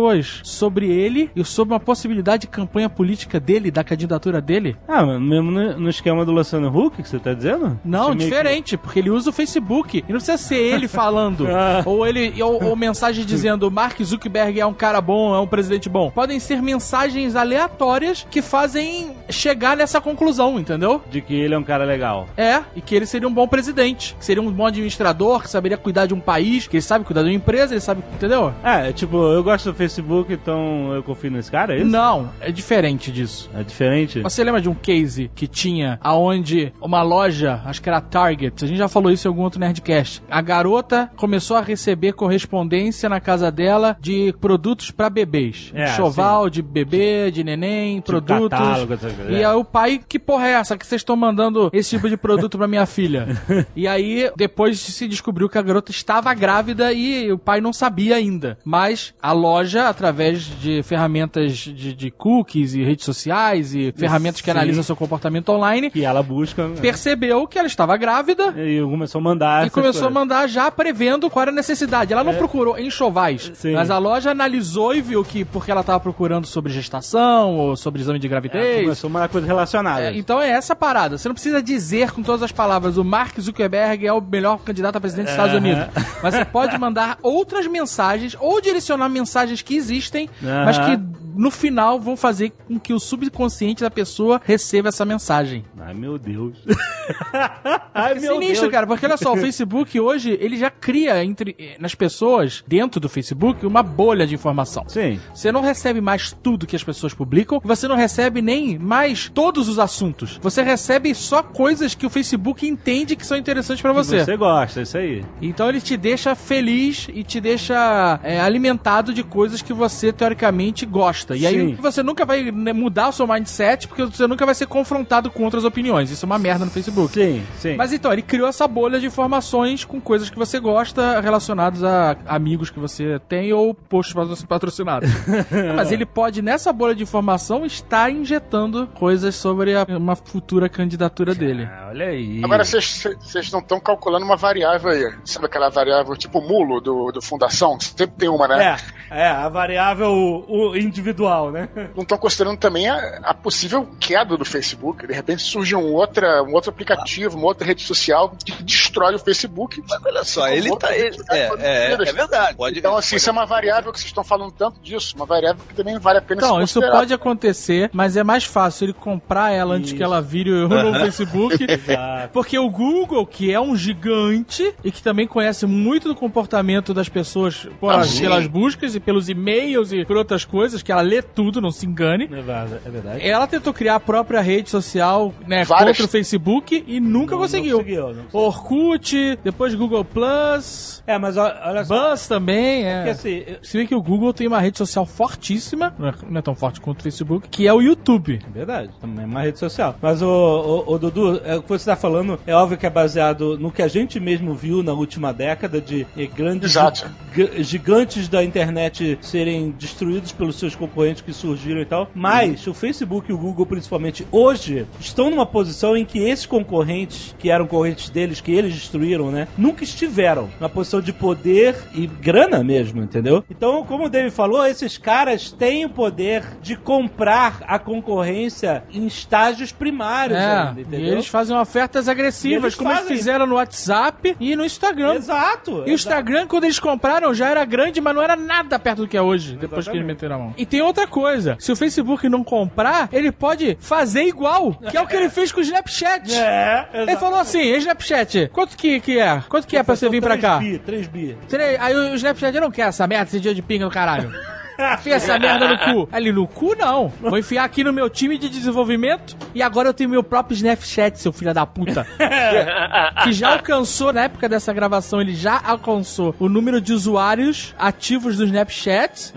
sobre 0.43 0.89
ele 0.89 1.29
e 1.35 1.43
sobre 1.43 1.73
uma 1.73 1.79
possibilidade 1.79 2.41
de 2.41 2.47
campanha 2.47 2.89
política 2.89 3.39
dele, 3.39 3.71
da 3.71 3.83
candidatura 3.83 4.41
dele? 4.41 4.75
Ah, 4.87 5.05
mas 5.05 5.21
mesmo 5.21 5.51
no, 5.51 5.89
esquema 5.89 6.25
do 6.25 6.31
Luciano 6.31 6.67
Huck 6.75 7.01
que 7.01 7.07
você 7.09 7.19
tá 7.19 7.33
dizendo? 7.33 7.79
Não, 7.83 8.09
meio 8.09 8.17
que- 8.17 8.23
diferente, 8.25 8.77
porque 8.77 8.99
ele 8.99 9.09
usa 9.09 9.29
o 9.29 9.33
Facebook. 9.33 9.99
E 10.07 10.11
não 10.11 10.19
precisa 10.19 10.37
ser 10.37 10.55
ele 10.57 10.87
falando. 10.87 11.47
Ah. 11.55 11.83
ou 11.85 12.05
ele 12.07 12.41
ou, 12.41 12.61
ou 12.63 12.75
mensagem 12.75 13.23
dizendo 13.23 13.69
Mark 13.69 14.01
Zuckerberg 14.01 14.59
é 14.59 14.65
um 14.65 14.73
cara 14.73 14.99
bom, 14.99 15.35
é 15.35 15.39
um 15.39 15.45
presidente 15.47 15.87
bom. 15.87 16.09
Podem 16.09 16.39
ser 16.39 16.61
mensagens 16.61 17.35
aleatórias 17.35 18.25
que 18.29 18.41
fazem 18.41 19.11
chegar 19.29 19.77
nessa 19.77 20.01
conclusão, 20.01 20.59
entendeu? 20.59 21.01
De 21.11 21.21
que 21.21 21.33
ele 21.35 21.53
é 21.53 21.57
um 21.57 21.63
cara 21.63 21.85
legal. 21.85 22.27
É, 22.35 22.61
e 22.75 22.81
que 22.81 22.95
ele 22.95 23.05
seria 23.05 23.27
um 23.27 23.33
bom 23.33 23.47
presidente, 23.47 24.15
que 24.17 24.25
seria 24.25 24.41
um 24.41 24.51
bom 24.51 24.65
administrador, 24.65 25.43
que 25.43 25.49
saberia 25.49 25.77
cuidar 25.77 26.05
de 26.07 26.13
um 26.13 26.19
país, 26.19 26.67
que 26.67 26.77
ele 26.77 26.81
sabe 26.81 27.05
cuidar 27.05 27.21
de 27.21 27.29
uma 27.29 27.35
empresa, 27.35 27.73
ele 27.73 27.81
sabe, 27.81 28.03
entendeu? 28.13 28.53
É, 28.63 28.91
tipo, 28.91 29.17
eu 29.17 29.43
gosto 29.43 29.71
do 29.71 29.75
Facebook, 29.83 30.31
então 30.31 30.93
eu 30.93 31.03
confio 31.03 31.29
nesse 31.29 31.51
cara, 31.51 31.73
é 31.73 31.77
isso? 31.77 31.85
Não, 31.85 32.29
é 32.39 32.51
diferente 32.51 33.11
disso. 33.11 33.49
É 33.53 33.63
diferente? 33.63 34.21
Você 34.21 34.43
lembra 34.43 34.61
de 34.61 34.69
um 34.69 34.73
case 34.73 35.29
que 35.35 35.45
tinha 35.45 35.99
aonde 36.01 36.71
uma 36.81 37.01
loja, 37.01 37.61
acho 37.65 37.81
que 37.81 37.89
era 37.89 37.99
Target, 37.99 38.63
a 38.63 38.67
gente 38.67 38.77
já 38.77 38.87
falou 38.87 39.11
isso 39.11 39.27
em 39.27 39.29
algum 39.29 39.41
outro 39.41 39.59
Nerdcast. 39.59 40.23
A 40.29 40.41
garota 40.41 41.11
começou 41.17 41.57
a 41.57 41.61
receber 41.61 42.13
correspondência 42.13 43.09
na 43.09 43.19
casa 43.19 43.51
dela 43.51 43.97
de 43.99 44.33
produtos 44.39 44.89
pra 44.89 45.09
bebês. 45.09 45.71
É, 45.73 45.87
Choval 45.87 46.49
de 46.49 46.61
bebê, 46.61 47.29
de 47.29 47.43
neném, 47.43 47.99
produtos. 47.99 48.49
catálogo, 48.49 48.87
coisas, 48.87 49.13
e 49.29 49.35
é. 49.35 49.45
aí 49.45 49.55
o 49.55 49.65
pai, 49.65 49.99
que 50.07 50.17
porra 50.17 50.47
é 50.47 50.51
essa 50.51 50.77
que 50.77 50.85
vocês 50.85 51.01
estão 51.01 51.15
mandando 51.15 51.69
esse 51.73 51.89
tipo 51.89 52.07
de 52.07 52.15
produto 52.15 52.57
pra 52.57 52.67
minha 52.67 52.85
filha? 52.85 53.27
e 53.75 53.87
aí 53.87 54.31
depois 54.35 54.79
se 54.79 55.07
descobriu 55.07 55.49
que 55.49 55.57
a 55.57 55.61
garota 55.61 55.91
estava 55.91 56.33
grávida 56.33 56.93
e 56.93 57.31
o 57.31 57.37
pai 57.37 57.59
não 57.59 57.73
sabia 57.73 58.15
ainda. 58.15 58.57
Mas 58.63 59.13
a 59.21 59.31
loja, 59.31 59.62
através 59.87 60.41
de 60.43 60.81
ferramentas 60.83 61.53
de, 61.53 61.93
de 61.93 62.11
cookies 62.11 62.73
e 62.73 62.83
redes 62.83 63.05
sociais 63.05 63.73
e 63.75 63.93
ferramentas 63.95 64.41
que 64.41 64.45
Sim. 64.45 64.51
analisam 64.57 64.83
seu 64.83 64.95
comportamento 64.95 65.49
online, 65.49 65.89
Que 65.89 66.03
ela 66.05 66.21
busca. 66.23 66.67
né? 66.67 66.75
percebeu 66.81 67.47
que 67.47 67.57
ela 67.57 67.67
estava 67.67 67.95
grávida 67.97 68.53
E 68.57 68.81
começou 68.81 69.19
a 69.19 69.23
mandar. 69.23 69.67
e 69.67 69.69
começou 69.69 70.01
a 70.01 70.03
coisas. 70.03 70.13
mandar 70.13 70.47
já 70.47 70.69
prevendo 70.71 71.29
qual 71.29 71.43
era 71.43 71.51
a 71.51 71.55
necessidade. 71.55 72.11
Ela 72.13 72.23
não 72.23 72.33
procurou 72.35 72.77
enxovais, 72.79 73.49
É. 73.51 73.55
Sim. 73.55 73.73
mas 73.73 73.89
a 73.89 73.97
loja 73.97 74.31
analisou 74.31 74.95
e 74.95 75.01
viu 75.01 75.23
que 75.23 75.43
porque 75.45 75.71
ela 75.71 75.81
estava 75.81 75.99
procurando 75.99 76.45
sobre 76.47 76.71
gestação 76.71 77.55
ou 77.57 77.75
sobre 77.75 78.01
exame 78.01 78.19
de 78.19 78.27
É, 78.27 78.29
gravidez. 78.29 78.81
começou 78.83 79.07
a 79.07 79.11
mandar 79.13 79.29
coisas 79.29 79.47
relacionadas. 79.47 80.05
É, 80.05 80.17
então 80.17 80.41
é 80.41 80.49
essa 80.49 80.75
parada. 80.75 81.17
Você 81.17 81.27
não 81.27 81.33
precisa 81.35 81.61
dizer 81.61 82.11
com 82.11 82.21
todas 82.23 82.43
as 82.43 82.51
palavras 82.51 82.97
o 82.97 83.03
Mark 83.03 83.39
Zuckerberg 83.39 84.05
é 84.05 84.13
o 84.13 84.21
melhor 84.21 84.59
candidato 84.59 84.95
a 84.97 85.01
presidente 85.01 85.25
dos 85.25 85.33
Estados 85.33 85.53
Aham. 85.55 85.59
Unidos. 85.65 85.85
Mas 86.21 86.35
você 86.35 86.45
pode 86.45 86.77
mandar 86.77 87.17
outras 87.21 87.67
mensagens 87.67 88.35
ou 88.39 88.61
direcionar 88.61 89.09
mensagens 89.09 89.52
que 89.61 89.75
existem, 89.75 90.29
mas 90.41 90.77
que 90.77 90.97
no 91.35 91.51
final 91.51 91.99
vão 91.99 92.15
fazer 92.15 92.51
com 92.67 92.79
que 92.79 92.93
o 92.93 92.99
subconsciente 92.99 93.81
da 93.81 93.91
pessoa 93.91 94.41
receba 94.43 94.89
essa 94.89 95.05
mensagem. 95.05 95.63
Ai, 95.79 95.93
meu 95.93 96.17
Deus. 96.17 96.57
Ai, 97.93 98.13
É 98.13 98.19
sinistro, 98.19 98.69
cara, 98.71 98.87
porque 98.87 99.05
olha 99.05 99.17
só, 99.17 99.33
o 99.33 99.37
Facebook 99.37 99.99
hoje, 99.99 100.37
ele 100.39 100.57
já 100.57 100.69
cria 100.69 101.23
entre 101.23 101.55
eh, 101.59 101.75
nas 101.79 101.95
pessoas, 101.95 102.63
dentro 102.67 102.99
do 102.99 103.09
Facebook, 103.09 103.65
uma 103.65 103.83
bolha 103.83 104.25
de 104.25 104.35
informação. 104.35 104.85
Sim. 104.87 105.19
Você 105.33 105.51
não 105.51 105.61
recebe 105.61 106.01
mais 106.01 106.31
tudo 106.31 106.65
que 106.67 106.75
as 106.75 106.83
pessoas 106.83 107.13
publicam, 107.13 107.61
você 107.63 107.87
não 107.87 107.95
recebe 107.95 108.41
nem 108.41 108.77
mais 108.77 109.29
todos 109.29 109.67
os 109.67 109.79
assuntos. 109.79 110.39
Você 110.41 110.61
recebe 110.61 111.13
só 111.13 111.43
coisas 111.43 111.95
que 111.95 112.05
o 112.05 112.09
Facebook 112.09 112.67
entende 112.67 113.15
que 113.15 113.25
são 113.25 113.37
interessantes 113.37 113.81
pra 113.81 113.93
você. 113.93 114.23
Você 114.23 114.37
gosta, 114.37 114.81
isso 114.81 114.97
aí. 114.97 115.23
Então 115.41 115.69
ele 115.69 115.81
te 115.81 115.97
deixa 115.97 116.35
feliz 116.35 117.07
e 117.13 117.23
te 117.23 117.39
deixa 117.41 118.19
é, 118.23 118.39
alimentado 118.39 119.13
de 119.13 119.23
coisas 119.23 119.61
que 119.61 119.73
você 119.73 120.11
teoricamente 120.11 120.85
gosta. 120.85 121.22
E 121.31 121.45
aí 121.47 121.53
Sim. 121.69 121.75
você 121.75 122.03
nunca 122.03 122.25
vai 122.25 122.51
né, 122.51 122.73
mudar 122.73 123.09
o 123.09 123.11
seu 123.11 123.25
mindset 123.27 123.87
porque 123.87 124.03
você 124.05 124.27
nunca 124.27 124.45
vai 124.45 124.55
ser 124.55 124.67
confrontado 124.67 125.29
com 125.31 125.43
outras 125.43 125.63
opiniões. 125.63 126.11
Isso 126.11 126.25
é 126.25 126.27
uma 126.27 126.37
merda 126.39 126.65
no 126.65 126.71
Facebook. 126.71 127.13
Sim, 127.13 127.43
sim. 127.59 127.75
Mas 127.75 127.93
então, 127.93 128.11
ele 128.11 128.21
criou 128.21 128.47
essa 128.47 128.67
bolha 128.67 128.99
de 128.99 129.05
informações 129.05 129.85
com 129.85 129.99
coisas 130.01 130.29
que 130.29 130.37
você 130.37 130.59
gosta 130.59 131.19
relacionados 131.21 131.83
a 131.83 132.17
amigos 132.27 132.69
que 132.69 132.79
você 132.79 133.19
tem 133.27 133.53
ou 133.53 133.73
posts 133.73 134.13
patro- 134.13 134.47
patrocinados. 134.47 135.09
Mas 135.75 135.91
ele 135.91 136.05
pode, 136.05 136.41
nessa 136.41 136.71
bolha 136.73 136.95
de 136.95 137.03
informação, 137.03 137.65
estar 137.65 138.09
injetando 138.11 138.87
coisas 138.95 139.35
sobre 139.35 139.75
a- 139.75 139.85
uma 139.89 140.15
futura 140.15 140.67
candidatura 140.69 141.33
dele. 141.35 141.67
Ah, 141.71 141.87
olha 141.89 142.07
aí. 142.07 142.41
Agora 142.43 142.63
vocês 142.65 143.51
não 143.51 143.59
estão 143.59 143.79
calculando 143.79 144.25
uma 144.25 144.35
variável 144.35 144.89
aí. 144.91 145.13
Sabe 145.25 145.45
aquela 145.45 145.69
variável 145.69 146.15
tipo 146.15 146.41
mulo 146.41 146.79
do, 146.81 147.11
do 147.11 147.21
Fundação? 147.21 147.79
Sempre 147.79 148.15
tem 148.17 148.29
uma, 148.29 148.47
né? 148.47 148.75
É, 149.11 149.21
é, 149.23 149.27
a 149.27 149.47
variável 149.49 150.11
o 150.47 150.75
individual, 150.75 151.12
né? 151.51 151.69
Não 151.95 152.03
estão 152.03 152.17
considerando 152.17 152.57
também 152.57 152.89
a, 152.89 153.19
a 153.23 153.33
possível 153.33 153.87
queda 153.99 154.37
do 154.37 154.45
Facebook. 154.45 155.05
De 155.05 155.13
repente 155.13 155.43
surge 155.43 155.75
um, 155.75 155.93
outra, 155.93 156.43
um 156.43 156.53
outro 156.53 156.69
aplicativo, 156.71 157.37
uma 157.37 157.47
outra 157.47 157.65
rede 157.65 157.83
social 157.83 158.33
que 158.43 158.51
destrói 158.63 159.15
o 159.15 159.19
Facebook. 159.19 159.83
Mas 159.87 160.01
olha 160.05 160.23
só, 160.23 160.47
ele 160.47 160.75
tá. 160.77 160.87
redes 160.87 161.03
Ele, 161.05 161.17
sociais 161.17 161.39
é, 161.39 161.45
é, 161.45 161.87
destruídas. 161.87 162.07
é 162.07 162.13
verdade. 162.13 162.57
Pode, 162.57 162.79
Então, 162.79 162.97
assim, 162.97 163.15
isso 163.15 163.29
é 163.29 163.31
uma 163.31 163.45
variável 163.45 163.91
que 163.91 163.99
vocês 163.99 164.09
estão 164.09 164.23
falando 164.23 164.51
tanto 164.51 164.79
disso, 164.81 165.15
uma 165.15 165.25
variável 165.25 165.61
que 165.67 165.73
também 165.75 165.97
vale 165.99 166.19
a 166.19 166.21
pena 166.21 166.41
Então, 166.41 166.57
se 166.57 166.63
isso 166.63 166.81
pode 166.81 167.13
acontecer, 167.13 167.89
mas 167.93 168.17
é 168.17 168.23
mais 168.23 168.43
fácil 168.43 168.85
ele 168.85 168.93
comprar 168.93 169.51
ela 169.51 169.75
antes 169.75 169.89
Isso. 169.89 169.97
que 169.97 170.03
ela 170.03 170.21
vire 170.21 170.51
o 170.51 170.67
novo 170.67 170.99
Facebook. 170.99 171.57
Porque 172.31 172.57
o 172.57 172.69
Google, 172.69 173.25
que 173.25 173.51
é 173.51 173.59
um 173.59 173.75
gigante 173.75 174.73
e 174.83 174.91
que 174.91 175.01
também 175.01 175.27
conhece 175.27 175.65
muito 175.65 176.07
do 176.07 176.15
comportamento 176.15 176.93
das 176.93 177.09
pessoas 177.09 177.67
Ah, 177.87 178.03
sim. 178.03 178.21
pelas 178.21 178.47
buscas 178.47 178.95
e 178.95 178.99
pelos 178.99 179.29
e-mails 179.29 179.91
e 179.91 180.05
por 180.05 180.17
outras 180.17 180.45
coisas, 180.45 180.81
que 180.81 180.91
ela 180.91 181.01
lê 181.03 181.21
tudo, 181.21 181.61
não 181.61 181.71
se 181.71 181.85
engane. 181.85 182.25
É 182.25 182.27
verdade. 182.27 182.73
É 182.85 182.89
verdade. 182.89 183.27
Ela 183.27 183.45
tentou 183.47 183.73
criar 183.73 183.95
a 183.95 183.99
própria 183.99 184.41
rede 184.41 184.69
social, 184.69 185.33
né, 185.47 185.63
Várias. 185.63 185.89
contra 185.97 186.05
o 186.05 186.07
Facebook 186.09 186.83
e 186.87 186.99
nunca 186.99 187.33
Não- 187.35 187.41
conseguiu. 187.41 187.77
não 187.77 187.83
conseguiu, 187.83 188.01
não 188.07 188.23
conseguiu. 188.23 188.39
Orkut, 188.39 189.39
depois 189.43 189.75
Google 189.75 190.03
Plus, 190.05 191.03
É, 191.05 191.17
mas 191.17 191.37
olha 191.37 191.83
só. 191.85 192.09
Buzz 192.11 192.27
também, 192.27 192.85
é. 192.85 192.95
Porque 192.97 193.09
assim, 193.11 193.43
eu- 193.47 193.57
Se 193.61 193.77
vê 193.77 193.85
que 193.85 193.95
o 193.95 194.01
Google 194.01 194.33
tem 194.33 194.47
uma 194.47 194.59
rede 194.59 194.77
social 194.77 195.05
fortíssima, 195.05 195.93
não 195.97 196.07
é, 196.09 196.13
não 196.29 196.39
é 196.39 196.41
tão 196.41 196.55
forte 196.55 196.79
quanto 196.81 196.99
o 196.99 197.03
Facebook, 197.03 197.47
que 197.49 197.67
é 197.67 197.73
o 197.73 197.81
YouTube. 197.81 198.39
Verdade, 198.53 198.89
também 199.01 199.23
é 199.25 199.27
uma 199.27 199.41
rede 199.41 199.59
social. 199.59 199.95
Mas 200.01 200.21
o, 200.21 200.27
o, 200.27 200.93
o 200.93 200.99
Dudu, 200.99 201.41
é, 201.43 201.55
o 201.57 201.61
que 201.61 201.67
você 201.69 201.75
está 201.75 201.95
falando 201.95 202.39
é 202.47 202.53
óbvio 202.55 202.77
que 202.77 202.85
é 202.85 202.89
baseado 202.89 203.57
no 203.57 203.71
que 203.71 203.81
a 203.81 203.87
gente 203.87 204.19
mesmo 204.19 204.53
viu 204.53 204.81
na 204.83 204.93
última 204.93 205.33
década 205.33 205.81
de 205.81 206.05
eh, 206.17 206.25
grandes 206.27 206.71
Exato. 206.71 207.09
gi- 207.35 207.63
gigantes 207.63 208.27
da 208.27 208.43
internet 208.43 209.17
serem 209.21 209.71
destruídos 209.71 210.31
pelos 210.31 210.55
seus 210.57 210.75
concorrentes 210.93 211.21
que 211.21 211.33
surgiram 211.33 211.81
e 211.81 211.85
tal. 211.85 212.09
Mas 212.13 212.65
o 212.67 212.73
Facebook 212.73 213.29
e 213.29 213.33
o 213.33 213.37
Google, 213.37 213.65
principalmente 213.65 214.25
hoje, 214.31 214.85
estão 214.99 215.29
numa 215.29 215.45
posição 215.45 215.97
em 215.97 216.05
que 216.05 216.19
esses 216.19 216.45
concorrentes, 216.45 217.35
que 217.39 217.49
eram 217.49 217.65
concorrentes 217.65 218.09
deles, 218.09 218.39
que 218.41 218.51
eles 218.51 218.73
destruíram, 218.73 219.31
né, 219.31 219.47
nunca 219.57 219.83
estiveram 219.83 220.49
na 220.59 220.69
posição 220.69 221.01
de 221.01 221.11
poder 221.11 221.75
e 221.93 222.05
grana 222.07 222.63
mesmo, 222.63 223.01
entendeu? 223.01 223.43
Então, 223.49 223.83
como 223.85 224.05
o 224.05 224.09
David 224.09 224.31
falou, 224.33 224.65
esses 224.65 224.97
caras 224.97 225.51
têm 225.51 225.85
o 225.85 225.89
poder 225.89 226.43
de 226.61 226.75
comprar 226.75 227.63
a 227.67 227.79
concorrência 227.79 228.83
em 228.93 229.05
estágios 229.07 229.71
primários 229.71 230.37
É, 230.37 230.45
ainda, 230.45 230.79
e 230.79 230.83
entendeu? 230.83 231.13
eles 231.13 231.27
fazem 231.27 231.55
ofertas 231.57 232.07
E 232.07 232.11
agressivas, 232.11 232.63
eles 232.63 232.75
como 232.75 232.89
eles 232.91 232.99
fazem. 233.01 233.17
fizeram 233.17 233.45
no 233.47 233.55
WhatsApp 233.55 234.35
e 234.39 234.55
no 234.55 234.65
Instagram. 234.65 235.15
Exato. 235.15 235.71
E 235.71 235.73
o 235.73 235.77
exato. 235.79 235.89
Instagram, 235.91 236.47
quando 236.47 236.63
eles 236.65 236.79
compraram, 236.79 237.33
já 237.33 237.49
era 237.49 237.65
grande, 237.65 237.99
mas 238.01 238.13
não 238.15 238.21
era 238.21 238.35
nada 238.35 238.77
perto 238.77 239.01
do 239.03 239.07
que 239.07 239.17
é 239.17 239.21
hoje, 239.21 239.55
depois 239.55 239.85
que 239.87 239.91
eles 239.95 240.03
Exatamente. 240.03 240.05
meteram 240.05 240.35
a 240.35 240.39
mão. 240.39 240.53
E 240.57 240.65
tem 240.65 240.81
outra 240.85 241.07
coisa: 241.07 241.55
se 241.59 241.71
o 241.71 241.75
Facebook 241.75 242.27
não 242.29 242.43
comprar, 242.43 243.09
ele 243.11 243.31
pode 243.31 243.77
fazer 243.79 244.23
igual, 244.23 244.73
que 244.89 244.97
é 244.97 245.01
o 245.01 245.07
que 245.07 245.15
ele 245.15 245.29
fez 245.29 245.51
com 245.51 245.59
o 245.59 245.63
Snapchat. 245.63 246.31
É, 246.43 246.85
Ele 246.93 247.03
exato. 247.03 247.19
falou 247.19 247.39
assim: 247.39 247.59
"Ei, 247.59 247.77
Snapchat, 247.77 248.49
quanto 248.53 248.75
que, 248.77 248.99
que 248.99 249.19
é? 249.19 249.41
Quanto 249.47 249.67
que 249.67 249.77
é 249.77 249.83
pra 249.83 249.95
você 249.95 250.09
vir 250.09 250.21
pra 250.21 250.37
cá? 250.37 250.57
3 250.57 250.71
bi, 250.71 250.79
3 250.79 251.07
bi. 251.07 251.37
Aí 251.79 251.95
o 251.95 252.15
Snapchat, 252.15 252.59
não 252.59 252.69
quero 252.71 252.89
essa 252.89 253.07
merda, 253.07 253.25
esse 253.29 253.39
dia 253.39 253.53
de 253.53 253.61
pinga 253.61 253.85
do 253.85 253.91
caralho. 253.91 254.31
Enfia 254.79 255.15
essa 255.15 255.37
merda 255.39 255.67
no 255.67 255.77
cu. 255.77 256.09
Ali, 256.11 256.31
no 256.31 256.47
cu 256.47 256.75
não. 256.75 257.11
Vou 257.21 257.37
enfiar 257.37 257.63
aqui 257.63 257.83
no 257.83 257.93
meu 257.93 258.09
time 258.09 258.37
de 258.37 258.49
desenvolvimento 258.49 259.35
e 259.53 259.61
agora 259.61 259.89
eu 259.89 259.93
tenho 259.93 260.09
meu 260.09 260.23
próprio 260.23 260.55
Snapchat, 260.55 261.19
seu 261.19 261.31
filho 261.31 261.53
da 261.53 261.65
puta. 261.65 262.05
que 263.23 263.31
já 263.31 263.53
alcançou, 263.53 264.11
na 264.11 264.23
época 264.23 264.49
dessa 264.49 264.73
gravação, 264.73 265.21
ele 265.21 265.35
já 265.35 265.61
alcançou 265.63 266.35
o 266.39 266.49
número 266.49 266.81
de 266.81 266.93
usuários 266.93 267.73
ativos 267.77 268.37
do 268.37 268.45
Snapchat. 268.45 269.33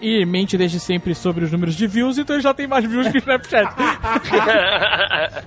E 0.00 0.24
mente 0.24 0.56
desde 0.56 0.80
sempre 0.80 1.14
sobre 1.14 1.44
os 1.44 1.52
números 1.52 1.74
de 1.74 1.86
views, 1.86 2.18
então 2.18 2.36
ele 2.36 2.42
já 2.42 2.54
tem 2.54 2.66
mais 2.66 2.84
views 2.84 3.08
que 3.08 3.18
o 3.18 3.20
Snapchat. 3.20 3.74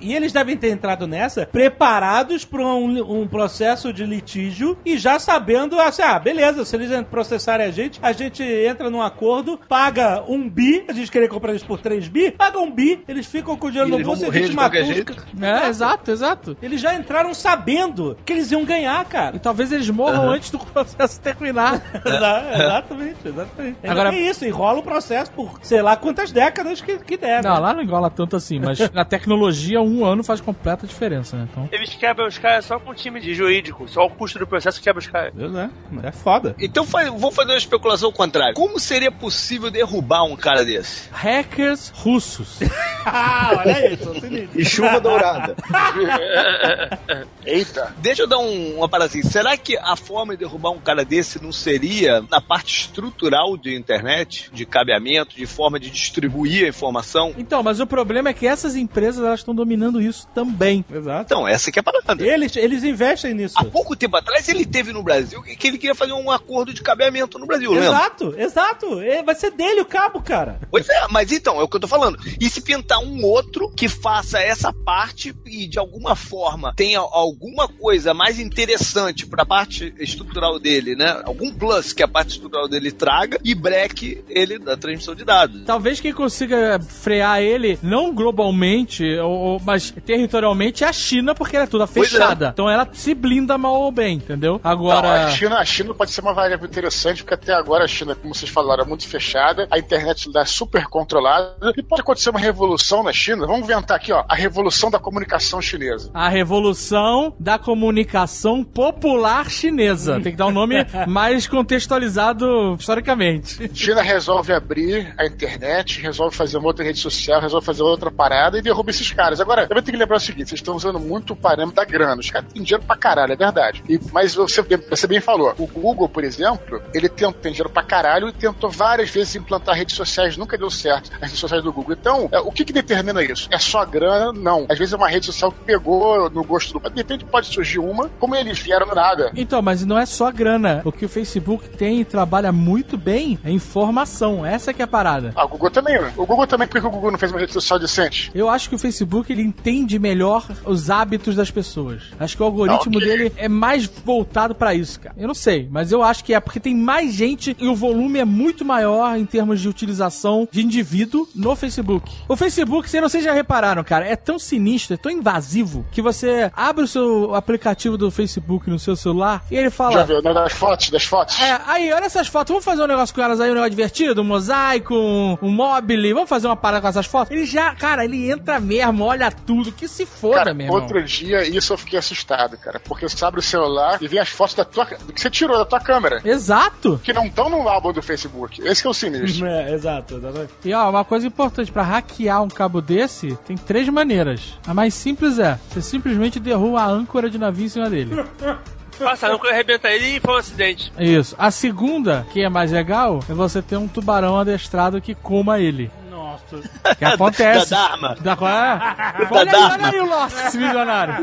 E 0.00 0.14
eles 0.14 0.32
devem 0.32 0.56
ter 0.56 0.70
entrado 0.70 1.06
nessa 1.06 1.46
preparados 1.46 2.44
para 2.44 2.62
um, 2.62 3.22
um 3.22 3.28
processo 3.28 3.92
de 3.92 4.04
litígio 4.04 4.76
e 4.84 4.96
já 4.96 5.18
sabendo 5.18 5.80
assim, 5.80 6.02
ah, 6.02 6.18
beleza, 6.18 6.64
se 6.64 6.76
eles 6.76 6.90
processarem 7.10 7.66
a 7.66 7.70
gente, 7.70 7.98
a 8.02 8.12
gente 8.12 8.42
entra 8.42 8.90
num 8.90 9.02
acordo, 9.02 9.33
paga 9.68 10.22
um 10.28 10.48
bi, 10.48 10.84
a 10.88 10.92
gente 10.92 11.10
querer 11.10 11.28
comprar 11.28 11.50
eles 11.50 11.62
por 11.62 11.80
3 11.80 12.08
bi, 12.08 12.30
paga 12.30 12.58
um 12.58 12.70
bi, 12.70 13.02
eles 13.08 13.26
ficam 13.26 13.56
com 13.56 13.66
o 13.66 13.70
dinheiro 13.70 13.88
E 13.88 13.90
no 13.90 13.96
eles 13.98 14.06
vão 14.06 14.14
bolso 14.16 14.26
e 14.26 14.30
a 14.30 14.40
gente 14.40 14.50
de 14.50 14.56
matou. 14.56 14.70
qualquer 14.70 14.82
os 14.88 14.94
jeito. 14.94 15.14
ca- 15.14 15.46
é, 15.46 15.68
exato, 15.68 16.10
exato. 16.10 16.56
Eles 16.62 16.80
já 16.80 16.94
entraram 16.94 17.32
sabendo 17.34 18.16
que 18.24 18.32
eles 18.32 18.50
iam 18.50 18.64
ganhar, 18.64 19.04
cara. 19.06 19.36
E 19.36 19.38
talvez 19.38 19.72
eles 19.72 19.88
morram 19.90 20.30
antes 20.30 20.50
do 20.50 20.58
processo 20.64 21.20
terminar. 21.20 21.82
Exa- 22.04 22.44
exatamente, 22.54 23.16
exatamente. 23.24 23.76
Ainda 23.82 23.90
Agora- 23.92 24.10
tem 24.10 24.28
isso, 24.28 24.44
enrola 24.44 24.78
o 24.78 24.82
processo 24.82 25.30
por 25.32 25.58
sei 25.62 25.80
lá 25.82 25.96
quantas 25.96 26.30
décadas 26.30 26.80
que, 26.80 26.98
que 26.98 27.16
der. 27.16 27.42
Não, 27.42 27.54
né? 27.54 27.60
lá 27.60 27.72
não 27.74 27.82
engola 27.82 28.10
tanto 28.10 28.36
assim, 28.36 28.58
mas 28.58 28.78
na 28.92 29.04
tecnologia 29.04 29.80
um 29.80 30.04
ano 30.04 30.22
faz 30.22 30.40
completa 30.40 30.86
diferença, 30.86 31.36
né? 31.36 31.48
Então, 31.50 31.68
Eles 31.72 31.94
quebram 31.94 32.26
os 32.26 32.38
caras 32.38 32.64
só 32.64 32.78
com 32.78 32.90
um 32.90 32.94
time 32.94 33.20
de 33.20 33.34
jurídico. 33.34 33.86
Só 33.88 34.04
o 34.06 34.10
custo 34.10 34.38
do 34.38 34.46
processo 34.46 34.80
quebra 34.82 34.98
os 35.00 35.06
caras. 35.06 35.32
Deus, 35.34 35.52
né? 35.52 35.70
É 36.02 36.12
foda. 36.12 36.54
Então 36.58 36.84
faz- 36.84 37.08
vamos 37.08 37.34
fazer 37.34 37.52
uma 37.52 37.58
especulação 37.58 38.10
contrária. 38.12 38.54
Como 38.54 38.78
seria 38.78 39.10
possível 39.10 39.23
derrubar 39.70 40.24
um 40.24 40.36
cara 40.36 40.64
desse? 40.64 41.08
hackers 41.12 41.90
russos. 41.94 42.58
Ah, 43.06 43.56
olha 43.58 43.92
isso. 43.92 44.12
E 44.54 44.64
chuva 44.64 44.98
dourada. 44.98 45.54
Eita. 47.44 47.94
Deixa 47.98 48.22
eu 48.22 48.26
dar 48.26 48.38
um- 48.38 48.76
uma 48.78 48.88
parada 48.88 49.10
assim. 49.10 49.22
Será 49.22 49.56
que 49.58 49.76
a 49.76 49.94
forma 49.94 50.32
de 50.34 50.40
derrubar 50.40 50.70
um 50.70 50.78
cara 50.80 51.04
desse 51.04 51.42
não 51.42 51.52
seria 51.52 52.22
na 52.30 52.40
parte 52.40 52.80
estrutural 52.80 53.58
de 53.58 53.74
internet, 53.76 54.48
de 54.52 54.64
cabeamento, 54.64 55.36
de 55.36 55.44
forma 55.46 55.78
de 55.78 55.90
distribuir 55.90 56.64
a 56.64 56.68
informação? 56.68 57.34
Então, 57.36 57.62
mas 57.62 57.78
o 57.78 57.86
problema 57.86 58.30
é 58.30 58.32
que 58.32 58.46
essas 58.46 58.74
empresas 58.74 59.22
elas 59.22 59.40
estão 59.40 59.54
dominando 59.54 60.00
isso 60.00 60.26
também. 60.34 60.84
Exato. 60.90 61.24
Então, 61.26 61.46
essa 61.46 61.70
que 61.70 61.78
é 61.78 61.80
a 61.80 61.82
parada. 61.82 62.24
Eles, 62.26 62.56
eles 62.56 62.84
investem 62.84 63.34
nisso. 63.34 63.54
Há 63.58 63.64
pouco 63.64 63.94
tempo 63.94 64.16
atrás 64.16 64.48
ele 64.48 64.64
teve 64.64 64.92
no 64.94 65.02
Brasil 65.02 65.42
que 65.42 65.54
que 65.56 65.68
ele 65.68 65.78
queria 65.78 65.94
fazer 65.94 66.12
um 66.12 66.30
acordo 66.30 66.72
de 66.72 66.82
cabeamento 66.82 67.38
no 67.38 67.46
Brasil, 67.46 67.70
lembra? 67.70 67.88
Exato, 67.88 68.34
exato. 68.38 69.02
É, 69.14 69.22
vai 69.22 69.34
ser 69.34 69.52
dele 69.52 69.80
o 69.80 69.84
cabo, 69.84 70.20
cara. 70.20 70.58
Pois 70.70 70.88
é, 70.88 71.06
mas 71.10 71.30
então, 71.30 71.60
é 71.60 71.62
o 71.62 71.68
que 71.68 71.76
eu 71.76 71.80
tô 71.80 71.86
falando. 71.88 72.18
E 72.40 72.48
se 72.50 72.60
pintar 72.60 72.98
um 72.98 73.24
outro 73.24 73.70
que 73.70 73.88
faça 73.88 74.40
essa 74.40 74.72
parte 74.72 75.34
e 75.46 75.66
de 75.68 75.78
alguma 75.78 76.16
forma 76.16 76.72
tenha 76.74 76.98
alguma 76.98 77.68
coisa 77.68 78.12
mais 78.12 78.38
interessante 78.40 79.26
pra 79.26 79.46
parte 79.46 79.94
estrutural 79.98 80.58
dele, 80.58 80.96
né? 80.96 81.22
Algum 81.24 81.52
plus 81.54 81.92
que 81.92 82.02
a 82.02 82.08
parte 82.08 82.30
estrutural 82.30 82.68
dele 82.68 82.90
traga 82.90 83.38
e 83.44 83.54
breque 83.54 84.24
ele 84.28 84.58
da 84.58 84.76
transmissão 84.76 85.14
de 85.14 85.24
dados. 85.24 85.62
Talvez 85.64 86.00
quem 86.00 86.12
consiga 86.12 86.80
frear 86.80 87.40
ele, 87.40 87.78
não 87.82 88.12
globalmente, 88.12 89.04
ou, 89.18 89.30
ou- 89.32 89.60
mas 89.64 89.92
territorialmente, 90.04 90.82
é 90.84 90.88
a 90.88 90.92
China, 90.92 91.34
porque 91.34 91.56
ela 91.56 91.66
é 91.66 91.68
toda 91.68 91.84
é. 91.84 91.86
fechada. 91.86 92.50
Então 92.52 92.68
ela 92.68 92.88
se 92.92 93.14
blinda 93.14 93.56
mal 93.56 93.74
ou 93.80 93.92
bem, 93.92 94.16
entendeu? 94.16 94.60
Não, 94.62 94.70
Agora. 94.70 95.26
a, 95.26 95.30
China, 95.30 95.58
a 95.58 95.64
China 95.64 95.94
pode 95.94 96.10
ser 96.10 96.20
uma 96.20 96.34
variável 96.34 96.66
interessante, 96.66 97.22
porque 97.22 97.34
até 97.34 97.52
agora 97.52 97.84
a 97.84 97.88
China, 97.88 98.14
como 98.14 98.34
vocês 98.34 98.50
falaram, 98.50 98.84
é 98.84 98.86
muito 98.86 99.03
fechada, 99.06 99.66
a 99.70 99.78
internet 99.78 100.28
lá 100.32 100.42
é 100.42 100.44
super 100.44 100.86
controlada, 100.86 101.72
e 101.76 101.82
pode 101.82 102.02
acontecer 102.02 102.30
uma 102.30 102.38
revolução 102.40 103.02
na 103.02 103.12
China. 103.12 103.46
Vamos 103.46 103.62
inventar 103.62 103.96
aqui, 103.96 104.12
ó, 104.12 104.24
a 104.28 104.34
revolução 104.34 104.90
da 104.90 104.98
comunicação 104.98 105.60
chinesa. 105.60 106.10
A 106.14 106.28
revolução 106.28 107.34
da 107.38 107.58
comunicação 107.58 108.64
popular 108.64 109.50
chinesa. 109.50 110.20
Tem 110.20 110.32
que 110.32 110.38
dar 110.38 110.46
um 110.46 110.50
nome 110.52 110.76
mais 111.06 111.46
contextualizado 111.46 112.74
historicamente. 112.78 113.70
China 113.74 114.02
resolve 114.02 114.52
abrir 114.52 115.14
a 115.18 115.26
internet, 115.26 116.00
resolve 116.00 116.34
fazer 116.36 116.56
uma 116.58 116.66
outra 116.66 116.84
rede 116.84 116.98
social, 116.98 117.40
resolve 117.40 117.64
fazer 117.64 117.82
outra 117.82 118.10
parada 118.10 118.58
e 118.58 118.62
derruba 118.62 118.90
esses 118.90 119.10
caras. 119.12 119.40
Agora, 119.40 119.66
eu 119.70 119.82
ter 119.82 119.92
que 119.92 119.96
lembrar 119.98 120.16
o 120.16 120.20
seguinte: 120.20 120.48
vocês 120.48 120.60
estão 120.60 120.74
usando 120.74 120.98
muito 120.98 121.32
o 121.32 121.36
parâmetro 121.36 121.76
da 121.76 121.84
grana. 121.84 122.20
Os 122.20 122.30
caras 122.30 122.52
têm 122.52 122.62
dinheiro 122.62 122.84
pra 122.86 122.96
caralho, 122.96 123.32
é 123.32 123.36
verdade. 123.36 123.82
E- 123.88 124.00
mas 124.12 124.34
você, 124.34 124.62
você 124.88 125.06
bem 125.06 125.20
falou, 125.20 125.54
o 125.58 125.66
Google, 125.66 126.08
por 126.08 126.24
exemplo, 126.24 126.80
ele 126.94 127.08
tem, 127.08 127.30
tem 127.32 127.52
dinheiro 127.52 127.70
pra 127.70 127.82
caralho 127.82 128.28
e 128.28 128.32
tentou 128.32 128.70
várias 128.70 128.93
vezes 129.10 129.34
implantar 129.36 129.74
redes 129.76 129.94
sociais, 129.96 130.36
nunca 130.36 130.56
deu 130.58 130.70
certo 130.70 131.10
as 131.16 131.20
redes 131.28 131.38
sociais 131.38 131.62
do 131.62 131.72
Google. 131.72 131.96
Então, 131.98 132.28
é, 132.32 132.38
o 132.38 132.50
que, 132.50 132.64
que 132.64 132.72
determina 132.72 133.22
isso? 133.22 133.48
É 133.50 133.58
só 133.58 133.84
grana? 133.84 134.32
Não. 134.32 134.66
Às 134.68 134.78
vezes 134.78 134.92
é 134.92 134.96
uma 134.96 135.08
rede 135.08 135.26
social 135.26 135.52
que 135.52 135.58
pegou 135.64 136.28
no 136.30 136.42
gosto 136.44 136.78
do. 136.78 136.90
De 136.90 136.96
repente 136.96 137.24
pode 137.24 137.46
surgir 137.48 137.78
uma, 137.78 138.08
como 138.20 138.34
eles 138.36 138.58
vieram 138.58 138.86
do 138.86 138.94
nada. 138.94 139.32
Então, 139.36 139.60
mas 139.62 139.84
não 139.84 139.98
é 139.98 140.06
só 140.06 140.30
grana. 140.30 140.82
O 140.84 140.92
que 140.92 141.04
o 141.04 141.08
Facebook 141.08 141.68
tem 141.70 142.00
e 142.00 142.04
trabalha 142.04 142.52
muito 142.52 142.96
bem 142.96 143.38
é 143.44 143.50
informação. 143.50 144.44
Essa 144.44 144.72
que 144.72 144.82
é 144.82 144.84
a 144.84 144.88
parada. 144.88 145.32
Ah, 145.34 145.44
o 145.44 145.48
Google 145.48 145.70
também? 145.70 145.98
O 146.16 146.26
Google 146.26 146.46
também, 146.46 146.66
por 146.68 146.80
que 146.80 146.86
o 146.86 146.90
Google 146.90 147.10
não 147.10 147.18
fez 147.18 147.32
uma 147.32 147.40
rede 147.40 147.52
social 147.52 147.78
decente? 147.78 148.30
Eu 148.34 148.48
acho 148.48 148.68
que 148.68 148.74
o 148.74 148.78
Facebook 148.78 149.32
ele 149.32 149.42
entende 149.42 149.98
melhor 149.98 150.46
os 150.64 150.90
hábitos 150.90 151.34
das 151.34 151.50
pessoas. 151.50 152.02
Acho 152.18 152.36
que 152.36 152.42
o 152.42 152.46
algoritmo 152.46 152.96
Ok. 152.98 153.08
dele 153.08 153.32
é 153.36 153.48
mais 153.48 153.86
voltado 153.86 154.54
pra 154.54 154.74
isso, 154.74 155.00
cara. 155.00 155.14
Eu 155.18 155.26
não 155.26 155.34
sei, 155.34 155.68
mas 155.70 155.90
eu 155.92 156.02
acho 156.02 156.24
que 156.24 156.34
é 156.34 156.40
porque 156.40 156.60
tem 156.60 156.74
mais 156.74 157.12
gente 157.14 157.56
e 157.58 157.66
o 157.68 157.74
volume 157.74 158.18
é 158.18 158.24
muito 158.24 158.64
maior 158.64 158.83
em 159.16 159.24
termos 159.24 159.60
de 159.60 159.68
utilização 159.68 160.48
de 160.50 160.62
indivíduo 160.62 161.28
no 161.34 161.54
Facebook. 161.56 162.10
O 162.28 162.36
Facebook, 162.36 162.88
vocês 162.88 163.02
não 163.02 163.08
sei 163.08 163.20
se 163.20 163.26
já 163.26 163.32
repararam, 163.32 163.82
cara, 163.84 164.06
é 164.06 164.16
tão 164.16 164.38
sinistro, 164.38 164.94
é 164.94 164.96
tão 164.96 165.10
invasivo 165.10 165.84
que 165.92 166.02
você 166.02 166.50
abre 166.54 166.84
o 166.84 166.88
seu 166.88 167.34
aplicativo 167.34 167.96
do 167.96 168.10
Facebook 168.10 168.68
no 168.68 168.78
seu 168.78 168.96
celular 168.96 169.44
e 169.50 169.56
ele 169.56 169.70
fala: 169.70 169.92
Já 170.00 170.04
viu, 170.04 170.22
né? 170.22 170.32
Das 170.34 170.52
fotos, 170.52 170.90
das 170.90 171.04
fotos. 171.04 171.40
é, 171.40 171.60
aí, 171.66 171.92
olha 171.92 172.04
essas 172.04 172.26
fotos. 172.28 172.50
Vamos 172.50 172.64
fazer 172.64 172.82
um 172.82 172.86
negócio 172.86 173.14
com 173.14 173.20
elas 173.22 173.40
aí, 173.40 173.50
um 173.50 173.54
negócio 173.54 173.70
divertido? 173.70 174.20
Um 174.20 174.24
mosaico, 174.24 174.94
um, 174.94 175.38
um 175.42 175.50
mobile. 175.50 176.12
Vamos 176.12 176.28
fazer 176.28 176.46
uma 176.46 176.56
parada 176.56 176.82
com 176.82 176.88
essas 176.88 177.06
fotos? 177.06 177.30
Ele 177.34 177.46
já, 177.46 177.74
cara, 177.74 178.04
ele 178.04 178.30
entra 178.30 178.60
mesmo, 178.60 179.04
olha 179.04 179.30
tudo. 179.30 179.72
Que 179.72 179.88
se 179.88 180.04
foda, 180.06 180.36
Cara, 180.36 180.50
irmão. 180.50 180.68
outro 180.70 181.02
dia, 181.02 181.46
isso 181.46 181.72
eu 181.72 181.78
fiquei 181.78 181.98
assustado, 181.98 182.56
cara. 182.58 182.80
Porque 182.80 183.08
você 183.08 183.24
abre 183.24 183.40
o 183.40 183.42
celular 183.42 183.98
e 184.00 184.06
vê 184.08 184.18
as 184.18 184.28
fotos 184.28 184.54
da 184.54 184.64
tua, 184.64 184.84
do 184.84 185.12
que 185.12 185.20
você 185.20 185.30
tirou 185.30 185.56
da 185.58 185.64
tua 185.64 185.80
câmera. 185.80 186.20
Exato. 186.24 187.00
Que 187.02 187.12
não 187.12 187.24
estão 187.26 187.48
no 187.48 187.68
álbum 187.68 187.92
do 187.92 188.02
Facebook. 188.02 188.60
Esse 188.74 188.82
que 188.82 188.88
é 188.88 188.90
o 188.90 188.94
sinistro. 188.94 189.46
É, 189.54 189.72
exato. 189.72 190.20
E 190.64 190.72
ó, 190.74 190.90
uma 190.90 191.04
coisa 191.04 191.26
importante, 191.26 191.70
pra 191.70 191.82
hackear 191.82 192.42
um 192.42 192.48
cabo 192.48 192.80
desse, 192.80 193.36
tem 193.46 193.56
três 193.56 193.88
maneiras. 193.88 194.58
A 194.66 194.74
mais 194.74 194.94
simples 194.94 195.38
é, 195.38 195.58
você 195.70 195.80
simplesmente 195.80 196.40
derruba 196.40 196.80
a 196.80 196.86
âncora 196.86 197.30
de 197.30 197.38
navio 197.38 197.66
em 197.66 197.68
cima 197.68 197.88
dele. 197.88 198.10
Passa, 198.98 199.28
não 199.28 199.40
arrebenta 199.48 199.88
ele 199.88 200.16
e 200.16 200.20
foi 200.20 200.34
um 200.34 200.38
acidente. 200.38 200.92
Isso. 200.98 201.34
A 201.38 201.50
segunda, 201.50 202.26
que 202.32 202.42
é 202.42 202.48
mais 202.48 202.72
legal, 202.72 203.20
é 203.28 203.32
você 203.32 203.60
ter 203.60 203.76
um 203.76 203.88
tubarão 203.88 204.38
adestrado 204.38 205.00
que 205.00 205.14
coma 205.14 205.58
ele. 205.58 205.90
Nossa. 206.10 206.62
Que 206.96 207.04
acontece. 207.04 207.70
Da 207.70 207.88
Dharma. 207.88 208.16
Da, 208.20 208.32
é. 208.32 208.36
Da 208.36 209.28
olha, 209.30 209.40
aí, 209.40 209.46
Dharma. 209.46 209.74
olha 209.74 209.86
aí 209.88 210.00
o 210.00 210.06
Lost, 210.06 210.36
esse 210.46 210.58
milionário. 210.58 211.14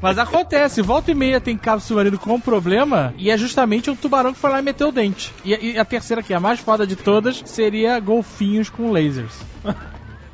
Mas 0.00 0.18
acontece, 0.18 0.82
volta 0.82 1.10
e 1.10 1.14
meia 1.14 1.40
tem 1.40 1.56
cabo 1.56 1.80
submarino 1.80 2.18
com 2.18 2.40
problema 2.40 3.14
e 3.16 3.30
é 3.30 3.36
justamente 3.36 3.90
um 3.90 3.96
tubarão 3.96 4.32
que 4.32 4.38
foi 4.38 4.50
lá 4.50 4.58
e 4.58 4.62
meteu 4.62 4.88
o 4.88 4.92
dente. 4.92 5.32
E, 5.44 5.72
e 5.72 5.78
a 5.78 5.84
terceira, 5.84 6.22
que 6.22 6.32
é 6.32 6.36
a 6.36 6.40
mais 6.40 6.60
foda 6.60 6.86
de 6.86 6.96
todas, 6.96 7.42
seria 7.44 7.98
golfinhos 8.00 8.68
com 8.68 8.90
lasers. 8.90 9.34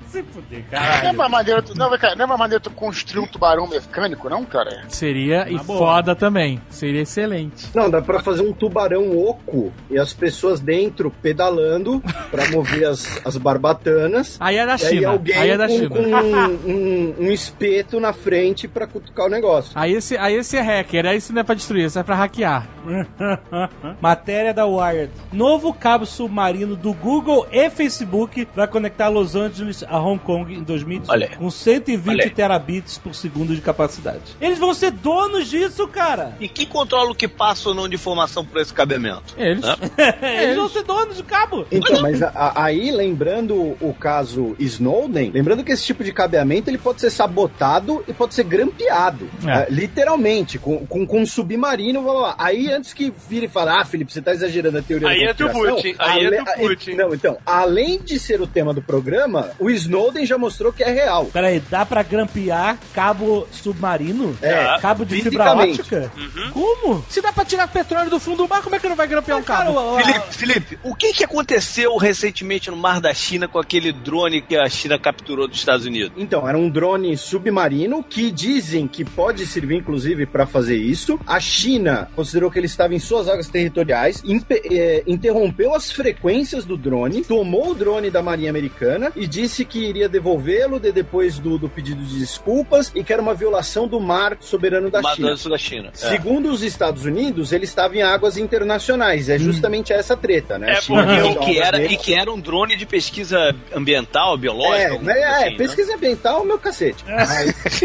Se 0.09 0.22
fuder, 0.22 0.64
Não 0.72 0.78
é 0.78 0.80
caralho. 0.80 1.14
uma 1.14 1.28
maneira, 1.28 1.62
tu, 1.62 1.76
não, 1.76 1.90
cara, 1.98 2.14
não 2.14 2.22
é 2.22 2.26
uma 2.26 2.36
maneira 2.36 2.61
tu 2.61 2.70
construir 2.70 3.22
um 3.22 3.26
tubarão 3.26 3.66
mecânico, 3.68 4.28
não, 4.28 4.44
cara? 4.44 4.84
Seria 4.88 5.46
e 5.50 5.59
boa. 5.59 5.78
foda 5.78 6.14
também. 6.16 6.61
Seria 6.70 7.02
excelente. 7.02 7.68
Não, 7.74 7.90
dá 7.90 8.00
pra 8.00 8.20
fazer 8.20 8.42
um 8.42 8.52
tubarão 8.52 9.16
oco 9.18 9.72
e 9.90 9.98
as 9.98 10.12
pessoas 10.14 10.61
dentro 10.61 11.11
pedalando 11.22 12.02
pra 12.30 12.48
mover 12.50 12.86
as, 12.88 13.20
as 13.26 13.36
barbatanas. 13.36 14.36
Aí 14.40 14.56
é 14.56 14.64
da 14.66 14.72
E 14.72 14.74
aí 14.74 14.78
China. 14.78 15.09
alguém 15.11 15.36
Aí 15.36 15.50
é 15.50 15.56
da 15.59 15.66
com, 15.68 15.74
China. 15.76 15.88
com 15.90 16.02
um, 16.02 16.54
um- 16.66 17.14
um 17.26 17.30
espeto 17.32 18.00
na 18.00 18.12
frente 18.12 18.66
pra 18.66 18.86
cutucar 18.86 19.26
o 19.26 19.28
negócio. 19.30 19.72
Aí 19.74 19.92
esse, 19.92 20.16
aí 20.16 20.34
esse 20.36 20.56
é 20.56 20.61
hacker, 20.62 21.04
aí 21.06 21.18
isso 21.18 21.32
não 21.34 21.40
é 21.40 21.44
pra 21.44 21.54
destruir, 21.54 21.84
isso 21.84 21.98
é 21.98 22.02
pra 22.02 22.14
hackear. 22.16 22.66
Matéria 24.00 24.54
da 24.54 24.64
Wired. 24.66 25.11
Novo 25.32 25.72
cabo 25.74 26.06
submarino 26.06 26.76
do 26.76 26.92
Google 26.92 27.46
e 27.52 27.68
Facebook 27.70 28.48
vai 28.54 28.66
conectar 28.66 29.09
Los 29.09 29.34
Angeles 29.36 29.84
a 29.88 29.97
Hong 30.01 30.18
Kong 30.18 30.55
em 30.55 30.62
2018 30.62 31.11
Olha 31.11 31.28
aí. 31.30 31.36
com 31.36 31.51
120 31.51 32.09
Olha 32.14 32.24
aí. 32.24 32.30
terabits 32.30 32.99
por 32.99 33.14
segundo 33.14 33.55
de 33.55 33.61
capacidade. 33.61 34.20
Eles 34.40 34.59
vão 34.59 34.72
ser 34.74 34.90
donos 34.90 35.49
disso, 35.49 35.86
cara. 35.88 36.36
E 36.40 36.49
quem 36.49 36.66
controla 36.66 37.11
o 37.11 37.14
que 37.14 37.28
passa 37.28 37.68
ou 37.70 37.74
não 37.74 37.88
de 37.88 37.94
informação 37.94 38.44
por 38.44 38.61
esse 38.61 38.72
cabeamento? 38.72 39.34
Eles. 39.36 39.64
Hã? 39.64 39.76
Eles 40.42 40.57
vão 40.57 40.68
ser 40.68 40.82
donos 40.84 41.16
do 41.16 41.24
cabo. 41.24 41.66
Então, 41.70 42.01
mas 42.01 42.22
a- 42.22 42.28
a- 42.34 42.64
aí, 42.64 42.90
lembrando 42.90 43.55
o 43.80 43.94
caso 43.99 44.55
Snowden, 44.59 45.30
lembrando 45.32 45.64
que 45.64 45.72
esse 45.72 45.84
tipo 45.84 46.03
de 46.05 46.12
cabeamento 46.12 46.68
ele 46.70 46.78
pode 46.78 47.01
ser 47.01 47.11
sabotado 47.11 48.05
e 48.07 48.12
pode 48.12 48.34
ser 48.34 48.44
grampeado. 48.44 49.28
É. 49.46 49.51
eh, 49.62 49.66
literalmente, 49.70 50.59
com, 50.59 50.86
com, 50.86 51.07
com 51.07 51.20
um 51.20 51.26
submarino, 51.26 52.03
blá, 52.03 52.12
blá, 52.12 52.20
blá. 52.22 52.34
Aí, 52.38 52.70
antes 52.70 52.92
que 52.92 53.12
vire 53.28 53.46
e 53.46 53.49
fale, 53.49 53.70
ah, 53.70 53.84
Felipe, 53.84 54.12
você 54.12 54.20
tá 54.22 54.32
exagerando 54.32 54.78
a 54.78 54.82
teoria 54.82 55.09
Aí 55.09 55.24
da 55.24 55.30
entra 55.30 55.46
o 55.46 55.51
conspiração", 55.51 55.76
Putin, 55.82 55.94
aí 55.99 56.26
ale- 56.26 56.38
entra 56.38 56.55
o 56.57 56.68
Putin. 56.68 56.94
Não, 56.94 57.14
então, 57.14 57.38
além 57.46 57.99
de 57.99 58.18
ser 58.18 58.40
o 58.40 58.46
tema 58.46 58.72
do 58.74 58.82
programa, 58.82 59.51
o 59.59 59.70
Snowden 59.70 59.88
já 60.24 60.39
mostrou 60.39 60.72
que 60.72 60.82
é 60.82 60.91
real. 60.91 61.26
Peraí, 61.26 61.61
dá 61.70 61.84
pra 61.86 62.03
grampear 62.03 62.78
cabo 62.95 63.47
submarino? 63.53 64.36
É, 64.43 64.78
Cabo 64.80 65.05
de 65.05 65.22
fibra 65.22 65.53
ótica? 65.55 66.11
Uhum. 66.16 66.51
Como? 66.51 67.05
Se 67.09 67.20
dá 67.20 67.32
pra 67.32 67.45
tirar 67.45 67.68
petróleo 67.68 68.11
do 68.11 68.18
fundo 68.20 68.39
do 68.39 68.49
mar, 68.49 68.62
como 68.62 68.76
é 68.76 68.78
que 68.78 68.89
não 68.89 68.97
vai 68.97 69.07
grampear 69.07 69.39
um 69.39 69.43
Cara, 69.43 69.66
cabo? 69.66 69.97
o- 69.97 69.99
Felipe, 69.99 70.20
Felipe, 70.30 70.78
o 70.82 70.95
que, 70.95 71.12
que 71.12 71.24
aconteceu 71.24 71.97
recentemente 71.97 72.70
no 72.70 72.76
Mar 72.76 73.01
da 73.01 73.12
China 73.14 73.49
com 73.49 73.59
aquele 73.59 73.93
drone 73.93 74.41
que 74.43 74.57
a 74.57 74.68
China 74.68 74.99
capturou 74.99 75.49
dos 75.49 75.59
Estados 75.59 75.86
Unidos? 75.86 76.12
Então, 76.16 76.49
era 76.49 76.57
um 76.59 76.68
drone 76.68 77.16
submarino 77.16 78.03
que 78.03 78.30
dizem 78.30 78.86
que 78.86 79.05
pode 79.05 79.47
servir, 79.47 79.76
inclusive, 79.76 80.26
para 80.26 80.47
fazer 80.47 80.76
isso. 80.76 81.18
A 81.26 81.41
China 81.41 82.09
considerou 82.14 82.51
que 82.51 82.59
ele 82.59 82.66
estava 82.66 82.95
em 82.95 82.99
suas 82.99 83.28
águas 83.28 83.49
territoriais, 83.49 84.22
eh, 84.51 85.03
interrompeu 85.07 85.74
as 85.74 85.91
frequências 85.91 86.64
do 86.64 86.76
drone, 86.76 87.22
tomou 87.24 87.70
o 87.70 87.74
drone 87.74 88.11
da 88.11 88.22
Marinha 88.22 88.51
Americana 88.51 89.12
e 89.16 89.26
disse 89.26 89.64
que 89.64 89.78
iria 89.85 90.09
devolvê-lo 90.09 90.79
de- 90.81 90.93
depois 90.93 91.39
do, 91.39 91.59
do 91.59 91.68
pedido 91.68 92.03
de 92.05 92.18
desculpas 92.18 92.91
e 92.95 93.03
que 93.05 93.12
era 93.12 93.20
uma 93.22 93.35
violação 93.35 93.87
do 93.87 94.01
mar 94.01 94.37
soberano 94.41 94.91
da 94.91 95.01
Mar 95.01 95.14
China. 95.16 95.31
do 95.31 95.37
Sul 95.37 95.51
da 95.51 95.59
China. 95.59 95.89
É. 95.89 95.97
Segundo 95.97 96.51
os 96.51 96.62
Estados 96.62 97.05
Unidos, 97.05 97.53
ele 97.53 97.64
estava 97.64 97.97
em 97.97 98.03
águas 98.03 98.37
internacionais. 98.37 99.29
É 99.29 99.39
justamente 99.39 99.93
essa 99.93 100.16
treta, 100.16 100.59
né? 100.59 100.72
É 100.72 100.81
porque 100.81 101.29
E 101.29 101.35
que, 101.37 101.59
era, 101.59 101.83
e 101.85 101.97
que 101.97 102.14
era 102.14 102.33
um 102.33 102.41
drone 102.41 102.76
de 102.76 102.87
pesquisa 102.87 103.55
ambiental, 103.74 104.37
biológica. 104.37 104.95
É, 104.95 104.99
né, 104.99 105.12
coisa 105.14 105.18
é, 105.18 105.35
assim, 105.37 105.51
né? 105.51 105.57
pesquisa 105.57 105.95
ambiental 105.95 106.39
é 106.39 106.43
o 106.43 106.45
meu 106.47 106.59
cacete. 106.59 107.05
Mas, 107.07 107.81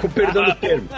com 0.00 0.08
perdão 0.08 0.44
do 0.44 0.54
termo. 0.56 0.88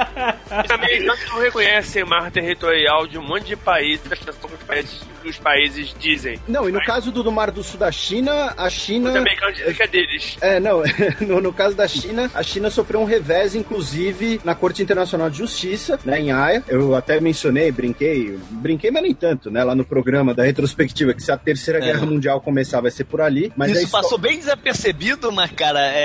Os 0.64 0.70
americanos 0.70 1.20
não 1.28 1.38
reconhecem 1.40 2.04
mar 2.04 2.30
territorial 2.30 3.06
de 3.06 3.18
um 3.18 3.22
monte 3.22 3.46
de 3.46 3.56
países, 3.56 4.02
que 4.08 4.30
os 4.30 4.62
países, 4.66 5.00
os 5.24 5.38
países 5.38 5.94
dizem. 5.98 6.38
Não, 6.48 6.68
e 6.68 6.72
no 6.72 6.80
caso 6.84 7.10
do, 7.10 7.22
do 7.22 7.32
Mar 7.32 7.50
do 7.50 7.62
Sul 7.62 7.78
da 7.78 7.90
China, 7.90 8.54
a 8.56 8.68
China. 8.70 9.10
Os 9.10 9.16
americanos 9.16 9.56
dizem 9.56 9.73
é 9.82 9.86
deles. 9.86 10.36
É, 10.40 10.60
não, 10.60 10.82
no, 11.20 11.40
no 11.40 11.52
caso 11.52 11.74
da 11.76 11.86
China, 11.88 12.30
a 12.34 12.42
China 12.42 12.70
sofreu 12.70 13.00
um 13.00 13.04
revés, 13.04 13.54
inclusive, 13.54 14.40
na 14.44 14.54
Corte 14.54 14.82
Internacional 14.82 15.28
de 15.30 15.38
Justiça, 15.38 15.98
né, 16.04 16.20
em 16.20 16.32
Haia. 16.32 16.62
Eu 16.68 16.94
até 16.94 17.20
mencionei, 17.20 17.70
brinquei, 17.70 18.38
brinquei, 18.50 18.90
mas 18.90 19.02
nem 19.02 19.14
tanto, 19.14 19.50
né, 19.50 19.62
lá 19.64 19.74
no 19.74 19.84
programa 19.84 20.34
da 20.34 20.42
retrospectiva, 20.44 21.12
que 21.14 21.22
se 21.22 21.30
a 21.32 21.36
Terceira 21.36 21.78
É. 21.80 21.82
Guerra 21.82 22.06
Mundial 22.06 22.40
começar 22.40 22.80
vai 22.80 22.90
ser 22.90 23.04
por 23.04 23.20
ali. 23.20 23.52
Mas 23.56 23.72
Isso 23.72 23.88
só- 23.88 24.00
passou 24.00 24.18
bem 24.18 24.38
desapercebido, 24.38 25.30
mas, 25.32 25.50
cara, 25.52 25.80
é, 25.80 26.04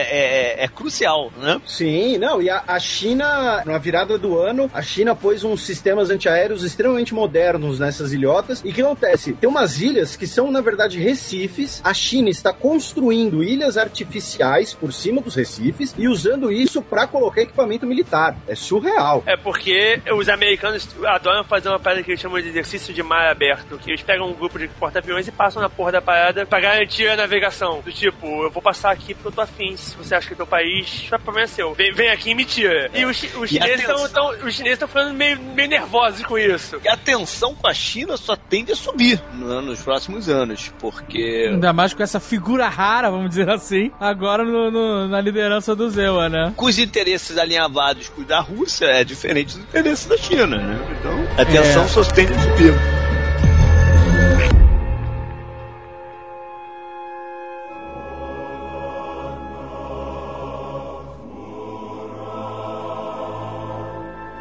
é- 0.60 0.64
é 0.64 0.68
crucial, 0.68 1.32
né? 1.42 1.60
Sim, 1.66 2.18
não, 2.18 2.42
e 2.42 2.50
a, 2.50 2.64
a 2.68 2.80
China, 2.80 3.64
na 3.66 3.78
virada 3.78 4.18
do 4.18 4.38
ano, 4.38 4.70
a 4.74 4.82
China 4.82 5.16
pôs 5.16 5.44
uns 5.44 5.62
sistemas 5.64 6.10
antiaéreos 6.10 6.64
extremamente 6.64 7.14
modernos 7.14 7.80
nessas 7.80 8.12
ilhotas. 8.14 8.62
E 8.66 8.70
o 8.70 8.74
que 8.74 8.82
acontece? 8.82 9.34
Tem 9.34 9.50
umas 9.50 9.82
ilhas 9.82 10.16
que 10.16 10.28
são, 10.28 10.52
na 10.52 10.62
verdade, 10.62 11.00
recifes. 11.00 11.82
A 11.84 11.94
China 11.94 12.30
está 12.30 12.52
construindo 12.54 13.44
ilhas 13.44 13.59
artificiais 13.78 14.74
por 14.74 14.94
cima 14.94 15.22
dos 15.22 15.36
recifes 15.36 15.94
e 15.98 16.08
usando 16.08 16.52
isso 16.52 16.82
para 16.82 17.08
colocar 17.08 17.42
equipamento 17.42 17.86
militar. 17.86 18.36
É 18.48 18.56
surreal. 18.56 19.24
É 19.26 19.36
porque 19.38 20.02
os 20.12 20.30
americanos 20.30 20.88
adoram 21.06 21.44
fazer 21.44 21.70
uma 21.70 21.80
parada 21.80 22.04
que 22.04 22.12
eles 22.12 22.22
chamam 22.22 22.42
de 22.42 22.50
exercício 22.50 22.94
de 22.94 23.04
mar 23.04 23.30
aberto, 23.30 23.78
que 23.78 23.92
eles 23.92 24.02
pegam 24.02 24.30
um 24.30 24.34
grupo 24.34 24.60
de 24.60 24.68
porta-aviões 24.68 25.28
e 25.28 25.32
passam 25.32 25.62
na 25.62 25.70
porra 25.70 25.94
da 25.94 26.02
parada 26.02 26.46
pra 26.46 26.60
garantir 26.60 27.08
a 27.08 27.16
navegação. 27.16 27.82
Do 27.82 27.92
tipo, 27.92 28.26
eu 28.44 28.52
vou 28.52 28.62
passar 28.62 28.92
aqui 28.92 29.14
porque 29.14 29.28
eu 29.28 29.32
tô 29.32 29.42
afim. 29.42 29.76
Se 29.76 29.96
você 29.96 30.16
acha 30.16 30.28
que 30.28 30.34
é 30.34 30.38
teu 30.38 30.48
país, 30.48 31.06
o 31.12 31.20
problema 31.20 31.46
é 31.46 31.48
seu. 31.48 31.74
Vem, 31.74 31.94
vem 31.94 32.10
aqui 32.10 32.32
e 32.32 32.36
me 32.36 32.46
tira. 32.46 32.90
E 32.94 33.06
os, 33.06 33.24
os 33.36 33.52
E 33.52 33.56
chineses 33.56 33.88
estão 33.88 34.30
os 34.30 34.54
chineses 34.54 34.74
estão 34.74 34.88
ficando 34.88 35.14
meio, 35.14 35.40
meio 35.40 35.70
nervosos 35.70 36.24
com 36.24 36.38
isso. 36.38 36.80
E 36.84 36.88
a 36.88 36.98
tensão 36.98 37.56
com 37.56 37.68
a 37.68 37.74
China 37.74 38.18
só 38.18 38.36
tende 38.36 38.72
a 38.72 38.76
subir 38.76 39.22
nos 39.34 39.82
próximos 39.82 40.30
anos, 40.30 40.72
porque. 40.80 41.50
Ainda 41.52 41.74
mais 41.74 41.94
com 41.94 42.04
essa 42.04 42.20
figura 42.20 42.68
rara, 42.68 43.10
vamos 43.10 43.30
dizer 43.30 43.49
assim, 43.50 43.92
agora 44.00 44.44
no- 44.44 44.70
no- 44.72 45.08
na 45.08 45.20
liderança 45.22 45.76
do 45.76 45.90
Zewa, 45.90 46.30
né? 46.30 46.54
Com 46.56 46.66
os 46.66 46.78
interesses 46.80 47.38
alinhavados 47.38 48.10
com 48.10 48.22
os 48.22 48.28
da 48.28 48.40
Rússia, 48.40 48.86
é 48.86 49.04
diferente 49.04 49.56
dos 49.58 49.64
interesses 49.66 50.06
da 50.08 50.18
China, 50.18 50.46
né? 50.58 50.80
Então, 51.00 51.28
a 51.38 51.46
tensão 51.46 51.88
só 51.88 52.04
tende 52.04 52.34
a 52.34 52.40
subir. 52.40 52.74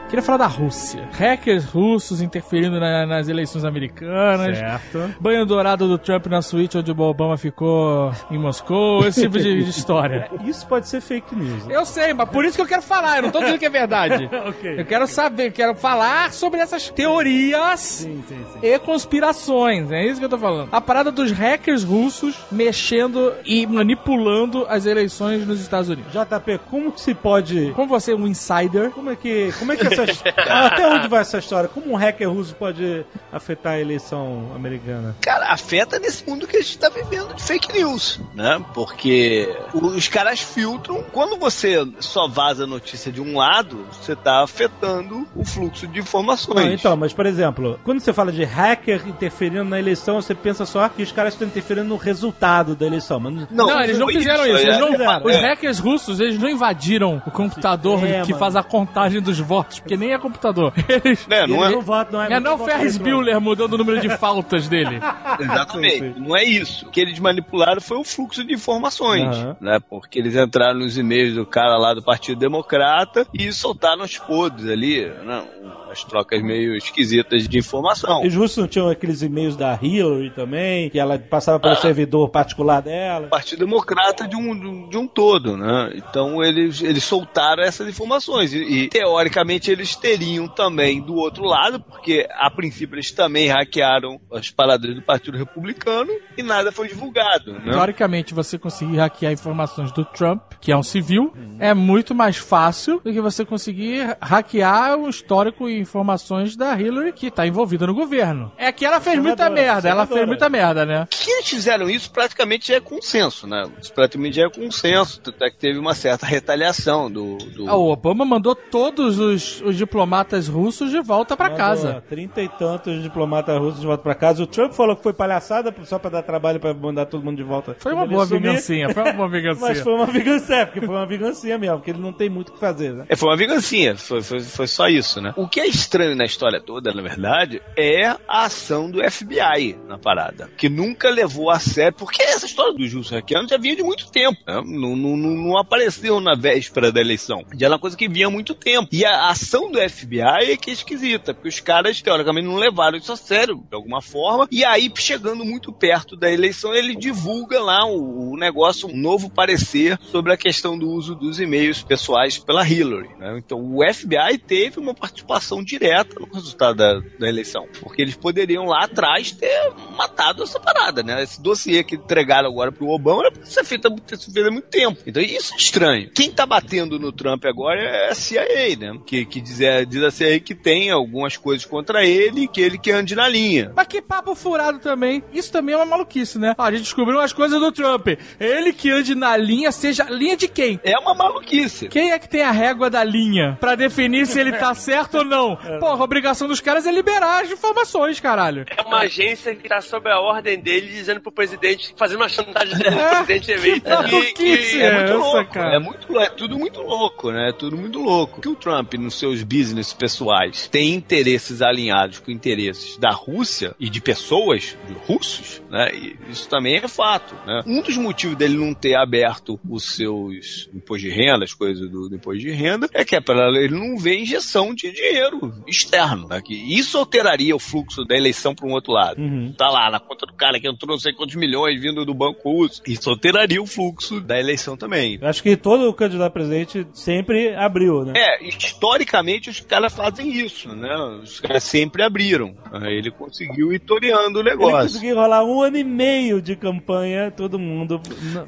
Queria 0.09 0.23
falar 0.23 0.39
da 0.39 0.47
Rússia. 0.47 1.07
Hackers 1.13 1.67
russos 1.67 2.23
interferindo 2.23 2.81
na- 2.81 3.05
nas 3.05 3.29
eleições 3.29 3.63
americanas. 3.63 4.57
Certo. 4.57 5.15
Banho 5.21 5.45
dourado 5.45 5.87
do 5.87 5.99
Trump 5.99 6.27
na 6.29 6.41
suíte 6.41 6.79
onde 6.79 6.91
o 6.91 6.99
Obama 7.01 7.37
ficou 7.37 8.11
em 8.31 8.39
Moscou. 8.39 9.07
Esse 9.07 9.23
tipo 9.23 9.39
de, 9.39 9.63
de 9.65 9.69
história. 9.71 10.31
Isso 10.47 10.67
pode 10.67 10.89
ser 10.89 11.03
fake 11.03 11.37
news. 11.37 11.67
né? 11.67 11.77
Eu 11.77 11.85
sei, 11.85 12.15
mas 12.15 12.27
por 12.31 12.43
isso 12.47 12.57
que 12.57 12.63
eu 12.63 12.67
quero 12.67 12.81
falar. 12.81 13.17
Eu 13.19 13.25
não 13.25 13.31
tô 13.31 13.39
dizendo 13.41 13.59
que 13.59 13.67
é 13.67 13.71
verdade. 13.71 14.31
ok. 14.49 14.81
Eu 14.81 14.85
quero 14.87 15.07
saber, 15.07 15.53
quero 15.53 15.75
falar 15.75 16.33
sobre 16.33 16.61
essas 16.61 16.89
teorias 16.89 17.79
Sim, 17.81 18.25
sim, 18.27 18.45
sim. 18.53 18.59
e 18.63 18.79
conspirações. 18.79 19.91
É 19.93 20.07
isso 20.07 20.19
que 20.19 20.25
eu 20.25 20.31
tô 20.31 20.39
falando. 20.39 20.71
A 20.73 20.81
parada 20.81 21.13
dos 21.13 21.31
hackers 21.33 21.85
russos 21.85 22.35
mexendo 22.51 23.35
e 23.45 23.67
manipulando 23.67 24.65
as 24.71 24.87
eleições 24.87 25.47
nos 25.47 25.61
Estados 25.61 25.91
Unidos. 25.91 26.11
JP, 26.13 26.61
como 26.71 26.93
que 26.93 27.01
se 27.03 27.13
pode. 27.15 27.73
Como 27.77 27.89
você 27.89 28.13
é 28.13 28.17
um 28.17 28.27
insider, 28.27 28.91
Como 28.93 29.11
é 29.11 29.17
que. 29.17 29.53
Como 29.59 29.71
é 29.73 29.77
que 29.77 29.98
essa. 30.03 30.25
Até 30.67 30.87
onde 30.89 31.09
vai 31.09 31.21
essa 31.21 31.39
história? 31.39 31.69
Como 31.69 31.93
um 31.93 31.97
hacker 31.97 32.31
russo 32.31 32.55
pode 32.55 33.05
afetar 33.33 33.75
a 33.75 33.81
eleição 33.81 34.51
americana? 34.55 35.17
Cara, 35.21 35.53
afeta 35.53 35.99
nesse 35.99 36.29
mundo 36.29 36.47
que 36.47 36.57
a 36.57 36.61
gente 36.61 36.79
tá 36.79 36.89
vivendo 36.89 37.35
de 37.35 37.43
fake 37.43 37.73
news, 37.73 38.21
né? 38.35 38.61
Porque 38.75 39.55
os 39.75 40.09
caras 40.09 40.41
filtram. 40.41 41.03
Quando 41.13 41.37
você 41.37 41.87
só 42.01 42.29
vaza 42.29 42.67
notícia 42.67 43.11
de 43.13 43.21
um 43.21 43.37
lado, 43.37 43.87
você 43.93 44.15
tá 44.17 44.43
afetando 44.43 45.27
o 45.35 45.45
fluxo 45.45 45.87
de 45.87 46.01
informações. 46.01 46.57
Não, 46.65 46.73
então, 46.73 46.97
mas 46.97 47.13
por 47.13 47.27
exemplo, 47.27 47.79
quando 47.85 48.01
você 48.01 48.13
fala 48.13 48.33
de 48.33 48.45
hacker 48.45 49.07
interferindo 49.07 49.65
na 49.65 49.79
eleição, 49.79 50.21
você 50.21 50.35
pensa 50.35 50.65
só 50.67 50.89
que 50.89 51.03
os 51.03 51.13
caras 51.13 51.35
estão 51.35 51.47
interferindo 51.49 51.87
no 51.89 51.97
resultado 51.97 52.75
da 52.75 52.87
eleição. 52.87 53.19
Mas 53.21 53.49
Não, 53.51 53.81
eles 53.83 53.99
não 53.99 54.07
fizeram 54.09 54.47
isso. 54.47 54.57
Eles 54.59 54.77
é. 54.77 54.79
não- 54.79 54.93
fizeram. 54.93 55.25
os 55.25 55.33
É. 55.35 55.41
hackers 55.41 55.79
russos, 55.79 56.21
eles 56.21 56.39
não 56.39 56.49
invadiram 56.49 57.23
o 57.27 57.31
computador 57.31 58.05
É, 58.05 58.23
que 58.23 58.29
mano. 58.33 58.39
faz 58.39 58.57
a 58.57 58.63
contagem 58.63 59.21
dos 59.21 59.39
votos, 59.39 59.81
porque 59.89 59.97
nem 59.97 60.13
é 60.13 60.19
computador. 60.19 60.75
Eles. 60.87 61.27
Né, 61.27 61.47
não 61.47 61.65
é? 61.65 61.71
não 61.71 61.81
voto, 61.81 62.13
não 62.13 62.23
é. 62.23 62.33
É 62.35 62.41
não 62.41 62.55
o 62.55 62.57
voto 62.59 62.71
Ferris. 62.71 62.99
Bueller 62.99 63.41
mudando 63.41 63.73
o 63.73 63.79
número 63.79 64.01
de 64.01 64.11
faltas 64.19 64.69
dele. 64.69 65.01
Exatamente. 65.41 66.21
Não 66.21 66.37
é 66.37 66.45
isso. 66.45 66.87
O 66.87 66.91
que 66.91 67.01
eles 67.01 67.19
manipularam 67.19 67.81
foi 67.81 67.97
o 67.97 68.05
fluxo 68.05 68.45
de 68.45 68.53
informações, 68.53 69.35
Aham. 69.37 69.57
né? 69.61 69.79
Porque 69.89 70.19
eles 70.19 70.37
entraram 70.37 70.81
nos 70.81 70.99
e-mails 70.99 71.35
do 71.35 71.47
cara 71.47 71.79
lá 71.79 71.95
do 71.95 72.03
Partido 72.03 72.39
Democrata 72.39 73.27
e 73.33 73.51
soltaram 73.53 74.05
os 74.05 74.19
podres 74.19 74.69
ali, 74.69 75.07
né? 75.07 75.45
As 75.91 76.05
trocas 76.05 76.43
meio 76.43 76.77
esquisitas 76.77 77.49
de 77.49 77.59
informação. 77.59 78.25
E 78.25 78.31
justo 78.31 78.61
não 78.61 78.69
tinham 78.69 78.89
aqueles 78.89 79.23
e-mails 79.23 79.57
da 79.57 79.79
Hillary 79.81 80.31
também, 80.31 80.91
que 80.91 80.99
ela 80.99 81.19
passava 81.19 81.59
pelo 81.59 81.75
Ah. 81.75 81.77
servidor 81.77 82.29
particular 82.31 82.81
dela. 82.81 83.29
Partido 83.29 83.61
Democrata 83.61 84.27
de 84.27 84.37
um, 84.37 84.89
de 84.89 84.97
um 84.97 85.07
todo, 85.07 85.57
né? 85.57 85.93
Então 85.95 86.43
eles, 86.43 86.81
eles 86.83 87.05
soltaram 87.05 87.63
essas 87.63 87.89
informações 87.89 88.53
e, 88.53 88.59
e, 88.59 88.89
teoricamente 88.89 89.71
eles 89.71 89.95
teriam 89.97 90.47
também 90.49 91.01
do 91.01 91.15
outro 91.15 91.45
lado, 91.45 91.81
porque 91.81 92.27
a 92.31 92.51
princípio 92.51 92.97
eles 92.97 93.11
também 93.11 93.49
hackearam 93.49 94.21
as 94.33 94.51
paradas 94.51 94.95
do 94.95 95.03
Partido 95.03 95.37
Republicano 95.39 96.11
e 96.37 96.43
nada 96.43 96.71
foi 96.73 96.89
divulgado, 96.89 97.53
né? 97.53 97.73
Teoricamente, 97.73 98.35
você 98.35 98.59
conseguir 98.59 98.97
hackear 98.97 99.33
informações 99.33 99.93
do 99.93 100.05
Trump, 100.05 100.43
que 100.61 100.73
é 100.73 100.77
um 100.77 100.83
civil, 100.83 101.33
é 101.59 101.73
muito 101.75 102.15
mais 102.15 102.37
fácil 102.37 103.01
do 103.05 103.13
que 103.13 103.21
você 103.21 103.45
conseguir 103.45 104.17
hackear 104.21 104.97
o 104.99 105.09
histórico 105.09 105.69
e 105.69 105.78
informações 105.79 106.57
da 106.57 106.79
Hillary, 106.79 107.13
que 107.13 107.31
tá 107.31 107.47
envolvida 107.47 107.87
no 107.87 107.95
governo. 107.95 108.53
É 108.57 108.71
que 108.73 108.85
ela 108.85 109.01
fez 109.01 109.19
muita 109.19 109.45
Senadora, 109.45 109.63
merda, 109.63 109.89
ela 109.89 110.07
fez 110.07 110.09
senadora. 110.09 110.27
muita 110.27 110.49
merda, 110.49 110.87
né? 110.87 111.09
que 111.11 111.31
eles 111.31 111.49
fizeram 111.49 111.89
isso 111.91 112.11
praticamente 112.11 112.69
já 112.69 112.77
é 112.77 112.81
consenso, 112.81 113.47
né? 113.47 113.67
Isso 113.81 113.93
praticamente 113.93 114.37
já 114.37 114.47
é 114.47 114.51
consenso, 114.51 115.21
tanto 115.21 115.43
é 115.45 115.51
que 115.51 115.57
teve 115.59 115.79
uma 115.79 115.95
certa 115.95 116.27
retaliação 116.27 117.11
do... 117.11 117.37
do... 117.39 117.69
Ah, 117.69 117.77
O 117.77 117.91
Obama 117.91 118.25
mandou 118.25 118.55
todos 118.55 119.19
os, 119.19 119.61
os 119.63 119.77
diplomatas 119.77 120.49
russos 120.49 120.91
de 120.91 121.01
volta 121.01 121.37
pra 121.37 121.47
Mandou 121.51 121.59
casa. 121.59 122.05
Trinta 122.09 122.43
e 122.43 122.49
tantos 122.49 123.03
diplomatas 123.03 123.59
russos 123.59 123.81
de 123.81 123.87
volta 123.87 124.03
pra 124.03 124.15
casa. 124.15 124.43
O 124.43 124.47
Trump 124.47 124.73
falou 124.73 124.97
que 124.97 125.03
foi 125.03 125.13
palhaçada 125.13 125.75
só 125.85 125.99
pra 125.99 126.11
dar 126.11 126.23
trabalho 126.23 126.59
pra 126.61 126.73
mandar 126.75 127.07
todo 127.07 127.23
mundo 127.25 127.37
de 127.37 127.43
volta. 127.43 127.77
Foi 127.79 127.93
uma 127.93 128.07
boa 128.07 128.27
sumir. 128.27 128.41
vingancinha, 128.43 128.93
foi 128.93 129.03
uma 129.03 129.13
boa 129.13 129.29
vingancinha. 129.31 129.69
Mas 129.69 129.81
foi 129.81 129.93
uma 129.95 130.07
vingança, 130.07 130.55
é, 130.55 130.65
porque 130.65 130.81
foi 130.81 130.95
uma 130.95 131.07
vingancinha 131.07 131.59
mesmo, 131.59 131.77
porque 131.77 131.91
ele 131.91 132.01
não 132.01 132.13
tem 132.13 132.29
muito 132.29 132.49
o 132.51 132.53
que 132.53 132.61
fazer, 132.61 132.93
né? 132.93 133.05
É, 133.09 133.17
foi 133.17 133.29
uma 133.29 133.37
vingancinha, 133.37 133.97
foi, 133.97 134.23
foi, 134.23 134.41
foi 134.41 134.67
só 134.67 134.89
isso, 134.89 135.21
né? 135.21 135.33
O 135.37 135.47
que 135.49 135.61
é 135.69 135.71
estranho 135.71 136.17
na 136.17 136.25
história 136.25 136.61
toda, 136.61 136.93
na 136.93 137.03
verdade, 137.03 137.61
é 137.77 138.07
a 138.07 138.19
ação 138.29 138.91
do 138.91 138.99
FBI 139.11 139.79
na 139.87 139.99
parada, 139.99 140.51
que 140.57 140.69
nunca 140.69 141.11
levou 141.11 141.51
a 141.51 141.59
sério, 141.59 141.93
porque 141.93 142.23
essa 142.23 142.47
história 142.47 142.73
do 142.73 142.87
Justo 142.87 143.15
hackeando 143.15 143.49
já 143.49 143.59
vinha 143.59 143.77
de 143.77 143.83
muito 143.83 144.11
tempo, 144.11 144.39
né? 144.47 144.63
não, 144.65 144.97
não, 144.97 145.17
não, 145.17 145.31
não 145.31 145.59
apareceu 145.59 146.21
na 146.21 146.35
véspera 146.35 146.91
da 146.91 147.01
eleição, 147.01 147.45
já 147.55 147.67
era 147.67 147.75
uma 147.75 147.81
coisa 147.81 147.97
que 147.97 148.09
vinha 148.09 148.29
há 148.29 148.31
muito 148.31 148.55
tempo. 148.55 148.89
E 148.91 149.05
a 149.05 149.29
ação 149.29 149.71
do 149.71 149.79
FBI 149.79 150.53
é 150.53 150.57
que 150.57 150.71
é 150.71 150.73
esquisita, 150.73 151.35
porque 151.35 151.49
os 151.49 151.61
caras, 151.61 152.01
teoricamente, 152.01 152.47
não 152.47 152.57
levaram 152.57 152.97
isso 152.97 153.13
a 153.13 153.17
sério, 153.17 153.63
de 153.69 153.75
alguma 153.75 154.01
forma, 154.01 154.49
e 154.51 154.65
aí, 154.65 154.91
chegando 154.97 155.45
muito 155.45 155.73
perto 155.73 156.17
da 156.17 156.31
eleição, 156.31 156.75
ele 156.75 156.97
divulga 156.97 157.61
lá 157.61 157.85
o, 157.85 158.33
o 158.33 158.37
negócio, 158.37 158.89
um 158.89 158.97
novo 158.97 159.29
parecer 159.29 159.99
sobre 160.11 160.33
a 160.33 160.37
questão 160.37 160.79
do 160.79 160.89
uso 160.89 161.15
dos 161.15 161.39
e-mails 161.39 161.83
pessoais 161.83 162.39
pela 162.39 162.67
Hillary. 162.67 163.11
né? 163.19 163.37
Então, 163.39 163.61
o 163.61 163.81
FBI 163.93 164.39
teve 164.39 164.79
uma 164.79 164.95
participação 164.95 165.58
direta 165.63 166.19
no 166.19 166.27
resultado 166.27 166.77
da, 166.77 167.01
da 167.19 167.29
eleição, 167.29 167.67
porque 167.81 168.03
eles 168.03 168.17
poderiam 168.17 168.67
lá 168.67 168.85
atrás 168.85 169.33
ter 169.33 169.73
matado 169.97 170.43
essa 170.43 170.59
parada, 170.59 171.03
né? 171.03 171.23
Esse 171.23 171.41
dossiê 171.41 171.83
que 171.83 171.97
entregaram 171.97 172.49
agora 172.49 172.73
pro 172.73 172.89
Obama 172.89 173.23
era 173.23 173.33
pra 173.33 173.45
ser 173.45 173.65
feito, 173.65 173.87
há 173.89 174.51
muito 174.51 174.69
tempo. 174.69 175.01
Então, 175.07 175.23
isso 175.23 175.55
é 175.55 175.57
estranho. 175.57 176.11
Quem 176.15 176.31
tá 176.31 176.47
batendo 176.47 176.99
no 176.99 177.13
Trump 177.13 177.45
agora 177.45 177.81
é 177.81 178.11
a 178.11 178.15
CIA, 178.15 178.77
né? 178.79 178.99
Que, 179.07 179.25
que 179.25 179.41
diz, 179.41 179.61
é, 179.61 179.85
diz 179.85 180.03
a 180.03 180.11
CIA 180.11 180.41
que 180.41 180.55
tem 180.55 180.91
algumas 180.91 181.37
coisas 181.37 181.65
contra 181.65 182.05
ele 182.05 182.45
e 182.45 182.49
que 182.49 182.61
ele 182.61 182.79
que 182.79 182.91
ande 182.91 183.15
na 183.15 183.29
linha. 183.29 183.73
Mas 183.75 183.87
que 183.87 184.01
papo 184.01 184.35
furado 184.35 184.79
também. 184.79 185.23
Isso 185.33 185.53
também 185.53 185.75
é 185.75 185.79
uma 185.79 185.87
maluquice, 185.87 186.39
né? 186.39 186.55
Ah, 186.57 186.65
a 186.65 186.71
gente 186.71 186.83
descobriu 186.83 187.19
umas 187.19 187.33
coisas 187.33 187.59
do 187.61 187.73
Trump. 187.73 188.09
Ele 188.39 188.73
que 188.73 188.91
ande 188.91 189.15
na 189.15 189.37
linha, 189.37 189.73
seja. 189.73 190.05
Linha 190.05 190.37
de 190.37 190.49
quem? 190.49 190.81
É 190.83 190.99
uma 190.99 191.15
maluquice. 191.15 191.89
Quem 191.89 192.13
é 192.13 192.19
que 192.19 192.29
tem 192.29 192.43
a 192.43 192.51
régua 192.51 192.91
da 192.91 193.03
linha 193.05 193.57
pra 193.61 193.75
definir 193.75 194.27
se 194.27 194.39
ele 194.39 194.53
tá 194.53 194.75
certo 194.75 195.19
ou 195.19 195.25
não? 195.25 195.48
Porra, 195.57 196.01
a 196.01 196.05
obrigação 196.05 196.49
dos 196.49 196.61
caras 196.61 196.87
é 196.87 196.93
liberar 196.93 197.45
as 197.45 197.51
informações, 197.51 198.21
caralho. 198.21 198.65
É 198.77 198.83
uma 198.83 199.01
agência 199.01 199.55
que 199.55 199.69
tá 199.69 199.81
sob 199.81 200.09
a 200.11 200.19
ordem 200.21 200.59
dele, 200.61 200.89
dizendo 200.89 201.21
pro 201.21 201.33
presidente, 201.33 201.95
fazendo 201.97 202.19
uma 202.21 202.29
chantagem 202.29 202.77
pro 202.79 202.89
É, 202.89 203.09
presidente 203.25 203.47
que 203.47 203.53
eleito. 203.53 203.89
maluquice 203.89 204.81
É 204.81 204.87
é 204.87 204.93
muito 204.95 205.11
essa, 205.11 205.19
louco, 205.19 205.53
cara? 205.53 205.77
é 205.77 205.79
muito 205.79 206.19
é 206.19 206.31
tudo 206.31 206.59
muito 206.59 206.81
louco, 206.81 207.31
né? 207.31 207.51
É 207.51 207.53
tudo 207.53 207.77
muito 207.77 207.99
louco. 208.01 208.41
Que 208.41 208.49
o 208.49 208.55
Trump, 208.57 208.95
nos 208.95 209.19
seus 209.19 209.43
business 209.43 209.93
pessoais, 209.93 210.69
tem 210.69 210.95
interesses 210.95 211.63
alinhados 211.63 212.19
com 212.19 212.31
interesses 212.31 212.97
da 212.99 213.11
Rússia 213.11 213.75
e 213.79 213.89
de 213.89 214.01
pessoas, 214.01 214.77
de 214.87 214.95
russos, 215.07 215.63
né? 215.71 215.91
E 215.95 216.17
isso 216.31 216.49
também 216.49 216.77
é 216.77 216.89
fato, 216.89 217.35
né? 217.47 217.63
Um 217.67 217.81
dos 217.83 217.97
motivos 217.97 218.37
dele 218.37 218.57
não 218.57 218.75
ter 218.75 218.95
aberto 218.95 219.59
os 219.69 219.95
seus 219.97 220.69
impostos 220.75 221.03
de 221.03 221.11
renda, 221.11 221.45
as 221.45 221.55
coisas 221.55 221.89
do, 221.89 222.09
do 222.09 222.17
imposto 222.17 222.41
de 222.41 222.51
renda, 222.51 222.89
é 222.93 223.05
que 223.05 223.15
é 223.17 223.21
para 223.21 223.49
ele 223.51 223.75
não 223.75 223.97
ver 223.99 224.19
injeção 224.19 224.75
de 224.75 224.91
dinheiro 224.91 225.38
externo, 225.67 226.29
né? 226.29 226.41
Que 226.43 226.55
isso 226.55 226.99
alteraria 226.99 227.55
o 227.55 227.59
fluxo 227.59 228.05
da 228.05 228.17
eleição 228.17 228.55
para 228.55 228.67
um 228.67 228.73
outro 228.73 228.93
lado. 228.93 229.21
Uhum. 229.21 229.53
Tá 229.57 229.69
lá 229.69 229.91
na 229.91 230.01
conta 230.01 230.27
do 230.27 230.33
cara 230.35 230.61
que 230.61 230.69
entrou 230.69 230.91
não 230.93 230.99
sei 230.99 231.13
quantos 231.13 231.35
milhões 231.37 231.81
vindo 231.81 232.05
do 232.05 232.15
banco 232.15 232.51
russo. 232.51 232.83
Isso 232.87 233.09
alteraria 233.11 233.63
o 233.63 233.67
fluxo 233.67 234.21
da 234.21 234.39
eleição 234.39 234.77
também. 234.77 235.19
Eu 235.21 235.29
acho 235.29 235.43
que 235.43 235.57
todo 235.57 235.93
candidato 235.93 236.29
a 236.29 236.31
presidente 236.31 236.87
sempre 236.93 237.55
abriu, 237.55 238.05
né? 238.05 238.13
É, 238.17 238.45
historicamente 238.47 239.51
os 239.51 239.61
caras 239.61 239.95
fazem 239.95 240.31
isso, 240.31 240.69
né? 240.75 240.95
Os 241.23 241.41
caras 241.41 241.63
sempre 241.65 242.03
abriram. 242.03 242.55
Aí 242.73 242.95
ele 242.95 243.11
conseguiu 243.11 243.73
ir 243.73 243.79
toreando 243.79 244.39
o 244.39 244.43
Ele 244.43 244.51
negócio. 244.51 244.89
conseguiu 244.89 245.11
enrolar 245.13 245.45
um 245.45 245.63
ano 245.63 245.79
e 245.79 245.85
meio 245.85 246.43
de 246.43 246.57
campanha, 246.57 247.31
todo 247.31 247.59
mundo. 247.59 248.01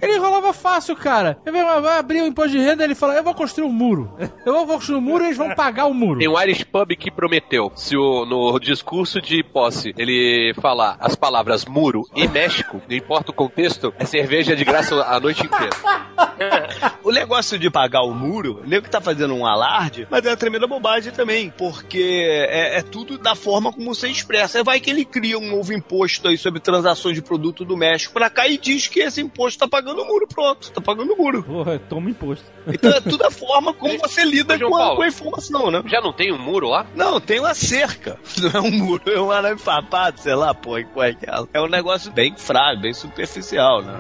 Ele 0.03 0.17
enrolava 0.17 0.53
fácil, 0.53 0.95
cara. 0.97 1.39
Ele 1.47 1.63
vai 1.63 1.99
abrir 1.99 2.23
o 2.23 2.27
imposto 2.27 2.53
de 2.53 2.59
renda 2.59 2.85
ele 2.85 2.95
fala: 2.95 3.15
Eu 3.15 3.25
vou 3.25 3.35
construir 3.35 3.67
um 3.67 3.73
muro. 3.73 4.13
Eu 4.45 4.53
vou 4.53 4.67
construir 4.67 4.97
um 4.99 5.01
muro 5.01 5.25
e 5.25 5.27
eles 5.29 5.37
vão 5.37 5.55
pagar 5.55 5.87
o 5.87 5.95
muro. 5.95 6.19
Tem 6.19 6.29
um 6.29 6.41
Irish 6.41 6.65
Pub 6.81 6.97
que 6.97 7.11
prometeu, 7.11 7.71
se 7.75 7.95
o, 7.95 8.25
no 8.25 8.59
discurso 8.59 9.21
de 9.21 9.43
posse 9.43 9.93
ele 9.99 10.55
falar 10.55 10.97
as 10.99 11.15
palavras 11.15 11.67
muro 11.67 12.09
e 12.15 12.27
México, 12.27 12.81
não 12.89 12.97
importa 12.97 13.31
o 13.31 13.35
contexto, 13.35 13.93
é 13.99 14.07
cerveja 14.07 14.57
de 14.57 14.65
graça 14.65 14.95
a 15.05 15.21
noite 15.21 15.45
inteira. 15.45 15.71
O 17.03 17.13
negócio 17.13 17.59
de 17.59 17.71
pagar 17.71 18.03
o 18.03 18.15
muro, 18.15 18.61
o 18.63 18.67
nego 18.67 18.85
que 18.85 18.91
tá 18.91 19.01
fazendo 19.01 19.35
um 19.35 19.47
alarde, 19.47 20.07
mas 20.11 20.25
é 20.25 20.31
uma 20.31 20.37
tremenda 20.37 20.67
bobagem 20.67 21.13
também, 21.13 21.51
porque 21.51 22.25
é, 22.49 22.79
é 22.79 22.83
tudo 22.83 23.19
da 23.19 23.35
forma 23.35 23.73
como 23.73 23.95
você 23.95 24.09
expressa. 24.09 24.59
Aí 24.59 24.65
vai 24.65 24.81
que 24.81 24.91
ele 24.91 25.05
cria 25.05 25.39
um 25.39 25.51
novo 25.51 25.73
imposto 25.73 26.29
aí 26.29 26.39
sobre 26.39 26.61
transações 26.61 27.15
de 27.15 27.23
produto 27.23 27.65
do 27.65 27.77
México 27.77 28.13
pra 28.13 28.31
cá 28.31 28.47
e 28.47 28.57
diz 28.57 28.87
que 28.87 29.01
esse 29.01 29.21
imposto 29.21 29.59
tá 29.59 29.69
pagando 29.69 30.03
o 30.03 30.07
muro. 30.07 30.27
Pronto, 30.27 30.71
tá 30.71 30.81
pagando 30.81 31.13
o 31.13 31.17
muro. 31.17 31.43
Porra, 31.43 31.79
toma 31.79 32.11
imposto. 32.11 32.45
Então 32.67 32.91
é 32.91 33.01
tudo 33.01 33.25
a 33.25 33.31
forma 33.31 33.73
como 33.75 33.99
você 33.99 34.25
lida 34.25 34.57
João 34.57 34.71
com 34.71 34.77
a, 34.77 34.81
Paulo. 34.81 34.97
com 34.97 35.03
a 35.03 35.09
informação, 35.09 35.71
né? 35.71 35.83
Já 35.87 36.01
não 36.01 36.13
tem 36.13 36.33
um 36.33 36.39
muro 36.39 36.69
lá? 36.71 36.87
Não, 36.95 37.21
tem 37.21 37.41
uma 37.41 37.55
cerca. 37.55 38.19
Não 38.39 38.51
é 38.51 38.61
um 38.61 38.71
muro, 38.71 39.03
é 39.07 39.21
um 39.21 39.31
arame 39.31 39.59
farpado, 39.59 40.21
sei 40.21 40.35
lá, 40.35 40.55
pô, 40.55 40.83
qual 40.93 41.07
é 41.07 41.15
que 41.15 41.29
é. 41.29 41.33
É 41.53 41.61
um 41.61 41.69
negócio 41.69 42.11
bem 42.13 42.35
frágil, 42.37 42.81
bem 42.81 42.95
superficial, 42.95 43.83
né? 43.83 43.99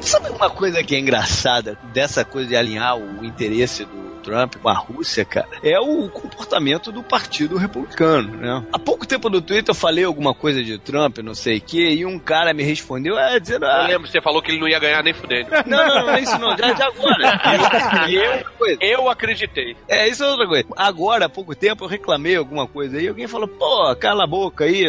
Sabe 0.00 0.30
uma 0.30 0.48
coisa 0.48 0.84
que 0.84 0.94
é 0.94 1.00
engraçada 1.00 1.76
dessa 1.92 2.24
coisa 2.24 2.48
de 2.48 2.56
alinhar 2.56 2.96
o 2.96 3.24
interesse 3.24 3.84
do 3.84 4.05
Trump 4.26 4.56
com 4.56 4.68
a 4.68 4.74
Rússia, 4.74 5.24
cara? 5.24 5.46
É 5.62 5.78
o 5.78 6.08
comportamento 6.08 6.90
do 6.90 7.00
Partido 7.00 7.56
Republicano, 7.56 8.36
né? 8.36 8.66
Há 8.72 8.78
pouco 8.78 9.06
tempo 9.06 9.30
no 9.30 9.40
Twitter 9.40 9.70
eu 9.70 9.74
falei 9.74 10.02
alguma 10.02 10.34
coisa 10.34 10.64
de 10.64 10.78
Trump, 10.78 11.18
não 11.18 11.34
sei 11.34 11.58
o 11.58 11.60
quê, 11.60 11.90
e 11.90 12.04
um 12.04 12.18
cara 12.18 12.52
me 12.52 12.64
respondeu, 12.64 13.16
é, 13.16 13.38
dizendo, 13.38 13.64
Eu 13.64 13.70
ah, 13.70 13.86
lembro, 13.86 14.08
você 14.08 14.20
falou 14.20 14.42
que 14.42 14.50
ele 14.50 14.58
não 14.58 14.68
ia 14.68 14.80
ganhar 14.80 15.02
nem 15.04 15.14
fudendo. 15.14 15.48
não, 15.64 15.78
não, 15.78 15.94
não, 15.94 16.06
não 16.06 16.14
é 16.14 16.20
isso 16.20 16.38
não, 16.38 16.56
já, 16.58 16.74
já 16.74 16.86
agora. 16.86 18.06
E 18.08 18.14
eu, 18.14 18.44
coisa. 18.58 18.78
Eu 18.80 19.08
acreditei. 19.08 19.76
É, 19.88 20.08
isso 20.08 20.24
é 20.24 20.28
outra 20.28 20.46
coisa. 20.46 20.66
Agora, 20.76 21.26
há 21.26 21.28
pouco 21.28 21.54
tempo, 21.54 21.84
eu 21.84 21.88
reclamei 21.88 22.36
alguma 22.36 22.66
coisa 22.66 22.96
aí, 22.98 23.04
e 23.04 23.08
alguém 23.08 23.28
falou, 23.28 23.46
pô, 23.46 23.94
cala 23.96 24.24
a 24.24 24.26
boca 24.26 24.64
aí, 24.64 24.84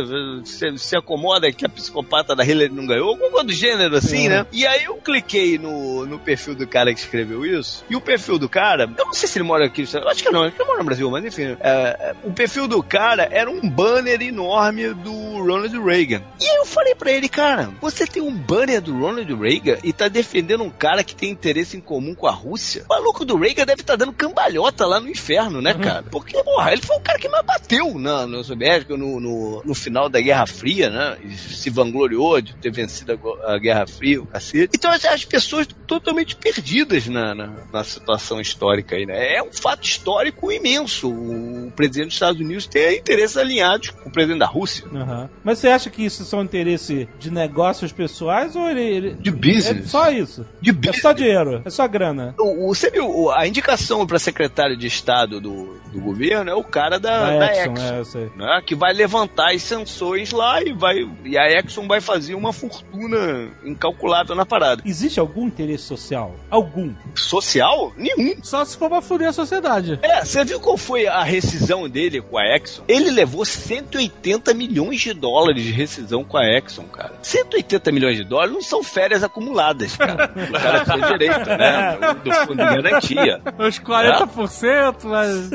se, 0.45 0.77
se 0.77 0.95
acomoda 0.95 1.51
que 1.51 1.65
a 1.65 1.69
psicopata 1.69 2.35
da 2.35 2.43
Hillary 2.43 2.73
não 2.73 2.88
ganhou, 2.88 3.09
alguma 3.09 3.29
coisa 3.29 3.47
do 3.47 3.53
gênero 3.53 3.95
assim, 3.95 4.29
né? 4.29 4.45
E 4.51 4.65
aí 4.65 4.85
eu 4.85 4.95
cliquei 4.95 5.57
no, 5.57 6.05
no 6.05 6.17
perfil 6.17 6.55
do 6.55 6.67
cara 6.67 6.93
que 6.93 6.99
escreveu 6.99 7.45
isso, 7.45 7.83
e 7.89 7.95
o 7.95 8.01
perfil 8.01 8.39
do 8.39 8.49
cara, 8.49 8.89
eu 8.97 9.05
não 9.05 9.13
sei 9.13 9.26
se 9.28 9.38
ele 9.38 9.45
mora 9.45 9.65
aqui, 9.65 9.88
eu 9.93 10.09
acho 10.09 10.23
que 10.23 10.32
não, 10.32 10.45
ele 10.45 10.53
não 10.57 10.65
mora 10.65 10.80
no 10.80 10.86
Brasil, 10.86 11.09
mas 11.11 11.25
enfim, 11.25 11.57
é, 11.59 11.97
é, 11.99 12.15
o 12.23 12.32
perfil 12.32 12.67
do 12.67 12.82
cara 12.82 13.28
era 13.32 13.49
um 13.49 13.67
banner 13.69 14.21
enorme 14.21 14.93
do 14.93 15.11
Ronald 15.38 15.78
Reagan. 15.84 16.21
E 16.39 16.45
aí 16.45 16.57
eu 16.57 16.65
falei 16.65 16.95
pra 16.95 17.11
ele, 17.11 17.30
cara, 17.30 17.71
você 17.82 18.05
tem 18.05 18.21
um 18.21 18.34
banner 18.34 18.82
do 18.82 18.97
Ronald 18.97 19.34
Reagan 19.36 19.78
e 19.84 19.93
tá 19.93 20.07
defendendo 20.07 20.63
um 20.63 20.69
cara 20.69 21.03
que 21.03 21.15
tem 21.15 21.30
interesse 21.30 21.78
em 21.78 21.82
comum 21.82 22.15
com 22.15 22.28
a 22.28 22.32
Rússia? 22.32 22.86
O 22.86 22.93
maluco 22.93 23.25
do 23.25 23.38
Reagan 23.38 23.65
deve 23.65 23.82
estar 23.82 23.95
dando 23.95 24.13
cambalhota 24.13 24.86
lá 24.86 24.99
no 24.99 25.09
inferno, 25.09 25.61
né, 25.61 25.73
cara? 25.73 26.03
Porque, 26.03 26.41
porra, 26.43 26.71
ele 26.71 26.82
foi 26.82 26.97
o 26.97 27.01
cara 27.01 27.19
que 27.19 27.30
mais 27.30 27.45
bateu 27.45 27.97
na, 27.97 28.25
no 28.25 28.43
Soviético 28.43 28.97
no, 28.97 29.19
no, 29.19 29.63
no 29.63 29.75
final 29.75 30.09
da 30.09 30.19
Guerra 30.19 30.45
Fria, 30.45 30.89
né? 30.89 31.17
E 31.23 31.36
se 31.36 31.69
vangloriou 31.69 32.41
de 32.41 32.55
ter 32.55 32.71
vencido 32.71 33.19
a, 33.43 33.53
a 33.53 33.57
Guerra 33.57 33.86
Fria, 33.88 34.21
o 34.21 34.25
cacete. 34.25 34.71
Então 34.75 34.91
as, 34.91 35.03
as 35.05 35.25
pessoas 35.25 35.67
totalmente 35.86 36.36
perdidas 36.36 37.07
na, 37.07 37.34
na, 37.34 37.53
na 37.71 37.84
situação 37.84 38.39
histórica 38.39 38.95
aí, 38.95 39.05
né? 39.05 39.16
É 39.18 39.41
um 39.43 39.51
fato 39.51 39.84
histórico 39.86 40.51
imenso. 40.51 41.09
O 41.09 41.72
presidente 41.76 42.05
dos 42.07 42.13
Estados 42.15 42.39
Unidos 42.41 42.68
ter 42.68 42.97
interesses 42.99 43.38
alinhados 43.38 43.89
com 43.89 44.09
o 44.09 44.11
presidente 44.11 44.39
da 44.39 44.45
Rússia. 44.45 44.86
Aham. 44.93 45.30
Mas 45.43 45.59
você 45.59 45.70
acha 45.70 45.89
que 45.89 46.03
isso 46.05 46.24
são 46.26 46.41
interesse 46.43 47.07
de 47.20 47.32
negócios 47.32 47.91
pessoais 47.91 48.55
ou 48.55 48.70
ele. 48.70 48.82
ele- 48.82 49.13
De 49.15 49.30
É 49.30 49.34
business. 49.34 49.89
só 49.91 50.11
isso. 50.11 50.45
De 50.61 50.70
É 50.70 50.74
business. 50.74 51.01
só 51.01 51.11
dinheiro, 51.13 51.61
é 51.65 51.70
só 51.70 51.88
grana. 51.88 52.36
O, 52.39 52.70
o- 52.70 52.76
você 52.76 52.89
viu, 52.89 53.32
a 53.32 53.47
indicação 53.47 54.05
para 54.05 54.20
secretário 54.20 54.78
de 54.78 54.88
Estado 54.88 55.39
do, 55.41 55.78
do 55.91 55.99
governo 55.99 56.49
é 56.51 56.55
o 56.55 56.63
cara 56.63 56.99
da, 56.99 57.32
Da 57.32 57.39
da 57.39 57.51
Exxon, 57.53 57.74
Exxon. 58.01 58.20
é, 58.20 58.38
né, 58.38 58.61
que 58.65 58.76
vai 58.76 58.93
levantar 58.93 59.51
as 59.53 59.63
sanções 59.63 60.32
lá 60.32 60.61
e 60.61 60.74
vai 60.74 61.07
e 61.26 61.38
a 61.38 61.49
Exxon 61.59 61.88
vai 61.88 61.99
fazer 62.01 62.36
uma 62.36 62.53
fortuna 62.53 63.49
incalculável 63.65 64.36
na 64.36 64.45
parada. 64.45 64.82
Existe 64.86 65.20
algum 65.20 65.47
interesse 65.47 65.84
social? 65.84 66.36
Algum? 66.49 66.93
Social? 67.15 67.93
Nenhum. 67.97 68.36
Só 68.43 68.63
se 68.65 68.78
for 68.78 68.89
pra 68.89 69.01
fuder 69.08 69.30
a 69.30 69.34
sociedade. 69.34 69.99
É, 70.01 70.24
você 70.24 70.43
viu 70.43 70.60
qual 70.60 70.78
foi 70.78 71.08
a 71.08 71.24
rescisão 71.24 71.88
dele 71.89 72.22
com 72.22 72.38
a 72.38 72.55
Exxon? 72.55 72.84
Ele 72.88 73.10
levou 73.10 73.45
180 73.45 74.53
milhões 74.53 74.99
de 74.99 75.14
dólares 75.14 75.64
de 75.64 75.72
rescisão 75.72 76.24
com 76.24 76.38
a 76.38 76.45
Exxon, 76.45 76.84
cara. 76.84 77.14
180 77.22 77.91
milhões 77.91 78.18
de 78.18 78.24
dólares 78.24 78.53
não 78.53 78.62
são 78.62 78.84
férias 78.84 79.24
acumuladas, 79.24 79.95
cara. 79.95 80.32
O 80.36 80.51
cara 80.51 80.86
tem 80.86 81.01
direito, 81.01 81.49
né? 81.49 81.97
Do 82.24 82.34
fundo 82.34 82.55
de 82.55 82.82
garantia. 82.82 83.41
Os 83.58 83.80
40%, 83.80 85.03
mas. 85.03 85.49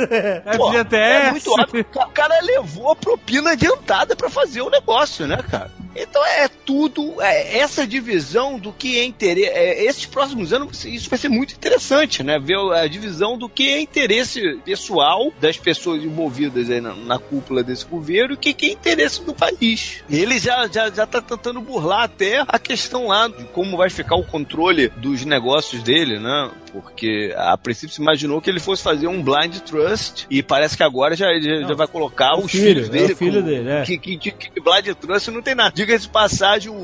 Pô, 0.57 0.71
FGTS. 0.71 1.27
É 1.27 1.31
muito 1.31 1.53
óbvio. 1.53 1.87
O 1.95 2.11
cara 2.11 2.41
levou 2.43 2.91
a 2.91 2.97
propina 2.97 3.53
adiantada 3.53 4.17
pra 4.17 4.31
fazer 4.31 4.63
o 4.63 4.71
negócio, 4.71 5.27
né, 5.27 5.39
cara? 5.51 5.71
Então 5.95 6.25
é 6.25 6.49
tudo, 6.49 7.21
é, 7.21 7.59
essa 7.59 7.87
divisão 7.87 8.59
do 8.59 8.73
que 8.73 8.99
é 8.99 9.05
interesse. 9.05 9.51
É, 9.51 9.85
esses 9.85 10.07
próximos 10.07 10.53
anos, 10.53 10.85
isso 10.85 11.11
vai 11.11 11.19
ser 11.19 11.29
muito 11.29 11.55
interessante, 11.55 12.23
né? 12.23 12.39
Ver 12.39 12.57
a 12.73 12.87
divisão 12.87 13.32
do 13.37 13.49
que 13.49 13.69
é 13.69 13.81
interesse 13.81 14.59
pessoal 14.65 15.33
das 15.41 15.57
pessoas 15.59 16.03
envolvidas 16.03 16.71
aí 16.71 16.81
na, 16.81 16.95
na 16.95 17.19
cúpula 17.19 17.63
desse 17.63 17.85
governo 17.85 18.33
e 18.33 18.35
o 18.35 18.39
que, 18.39 18.53
que 18.53 18.67
é 18.67 18.73
interesse 18.73 19.23
do 19.23 19.35
país. 19.35 20.03
Ele 20.11 20.39
já, 20.39 20.67
já, 20.69 20.91
já 20.91 21.07
tá 21.07 21.21
tentando 21.21 21.61
burlar 21.61 22.03
até 22.05 22.45
a 22.47 22.59
questão 22.59 23.09
lá 23.09 23.29
de 23.29 23.45
como 23.45 23.77
vai 23.77 23.91
ficar 23.91 24.17
o 24.17 24.25
controle 24.25 24.89
dos 24.97 25.25
negócios 25.25 25.83
dele, 25.83 26.19
né? 26.19 26.51
Porque 26.73 27.35
a 27.37 27.57
princípio 27.59 27.95
se 27.95 28.01
imaginou 28.01 28.41
que 28.41 28.49
ele 28.49 28.61
fosse 28.61 28.83
fazer 28.83 29.07
um 29.07 29.23
blind 29.23 29.59
trust 29.59 30.27
e 30.31 30.43
parece 30.43 30.77
que 30.77 30.83
agora 30.83 31.15
já, 31.15 31.27
já, 31.41 31.69
já 31.69 31.75
vai 31.75 31.87
colocar 31.87 32.37
os 32.39 32.51
filho, 32.51 32.65
filhos 32.65 32.89
é 32.89 32.91
dele. 32.93 33.15
filho 33.15 33.33
como- 33.43 33.47
dele, 33.47 33.69
é. 33.69 33.83
Que, 33.83 33.99
que, 33.99 34.17
que, 34.17 34.31
que 34.33 34.61
blind 34.61 34.95
trust 34.99 35.31
não 35.31 35.43
tem 35.43 35.55
nada. 35.55 35.73
Diga-se 35.75 36.09
passagem, 36.09 36.71
o, 36.71 36.75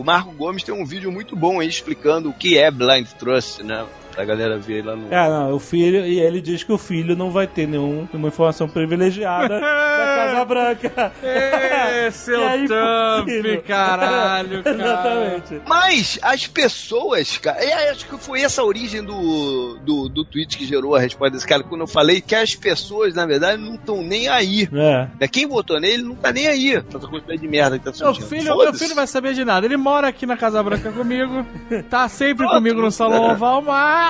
o 0.00 0.02
Marco 0.04 0.32
Gomes 0.32 0.62
tem 0.62 0.74
um 0.74 0.84
vídeo 0.84 1.10
muito 1.10 1.34
bom 1.34 1.60
aí 1.60 1.68
explicando 1.68 2.28
o 2.28 2.32
que 2.34 2.58
é 2.58 2.70
blind 2.70 3.06
trust, 3.18 3.62
né? 3.62 3.86
Pra 4.18 4.24
galera 4.24 4.58
ver 4.58 4.84
lá 4.84 4.96
no. 4.96 5.14
É, 5.14 5.28
não, 5.28 5.52
o 5.52 5.60
filho, 5.60 6.04
e 6.04 6.18
ele 6.18 6.40
diz 6.40 6.64
que 6.64 6.72
o 6.72 6.76
filho 6.76 7.14
não 7.14 7.30
vai 7.30 7.46
ter 7.46 7.68
nenhum, 7.68 8.08
nenhuma 8.12 8.26
informação 8.26 8.68
privilegiada 8.68 9.46
da 9.60 9.60
Casa 9.60 10.44
Branca. 10.44 11.12
Ê, 11.22 12.10
seu 12.10 12.44
aí, 12.44 12.66
Trump, 12.66 13.28
caralho, 13.64 14.64
cara. 14.66 14.76
Exatamente. 14.76 15.62
Mas 15.64 16.18
as 16.20 16.48
pessoas, 16.48 17.38
cara, 17.38 17.64
e 17.64 17.72
acho 17.90 18.08
que 18.08 18.18
foi 18.18 18.42
essa 18.42 18.60
a 18.60 18.64
origem 18.64 19.04
do, 19.04 19.78
do, 19.84 20.08
do 20.08 20.24
tweet 20.24 20.58
que 20.58 20.66
gerou 20.66 20.96
a 20.96 21.00
resposta 21.00 21.34
desse 21.34 21.46
cara, 21.46 21.62
quando 21.62 21.82
eu 21.82 21.86
falei 21.86 22.20
que 22.20 22.34
as 22.34 22.56
pessoas, 22.56 23.14
na 23.14 23.24
verdade, 23.24 23.62
não 23.62 23.76
estão 23.76 24.02
nem 24.02 24.26
aí. 24.26 24.68
É. 24.72 25.08
Né? 25.20 25.28
Quem 25.30 25.46
votou 25.46 25.78
nele 25.78 26.02
não 26.02 26.16
tá 26.16 26.32
nem 26.32 26.48
aí. 26.48 26.82
Tanta 26.90 27.06
quantidade 27.06 27.40
de 27.40 27.46
merda 27.46 27.78
que 27.78 27.84
tá 27.84 27.92
Meu 27.92 28.12
surgindo. 28.12 28.26
filho, 28.26 28.56
meu 28.56 28.74
filho 28.74 28.88
não 28.88 28.96
vai 28.96 29.06
saber 29.06 29.32
de 29.34 29.44
nada. 29.44 29.64
Ele 29.64 29.76
mora 29.76 30.08
aqui 30.08 30.26
na 30.26 30.36
Casa 30.36 30.60
Branca 30.60 30.90
comigo, 30.90 31.46
tá 31.88 32.08
sempre 32.08 32.48
comigo 32.48 32.80
no 32.82 32.90
salão 32.90 33.30
oval, 33.30 33.62
mas. 33.62 34.07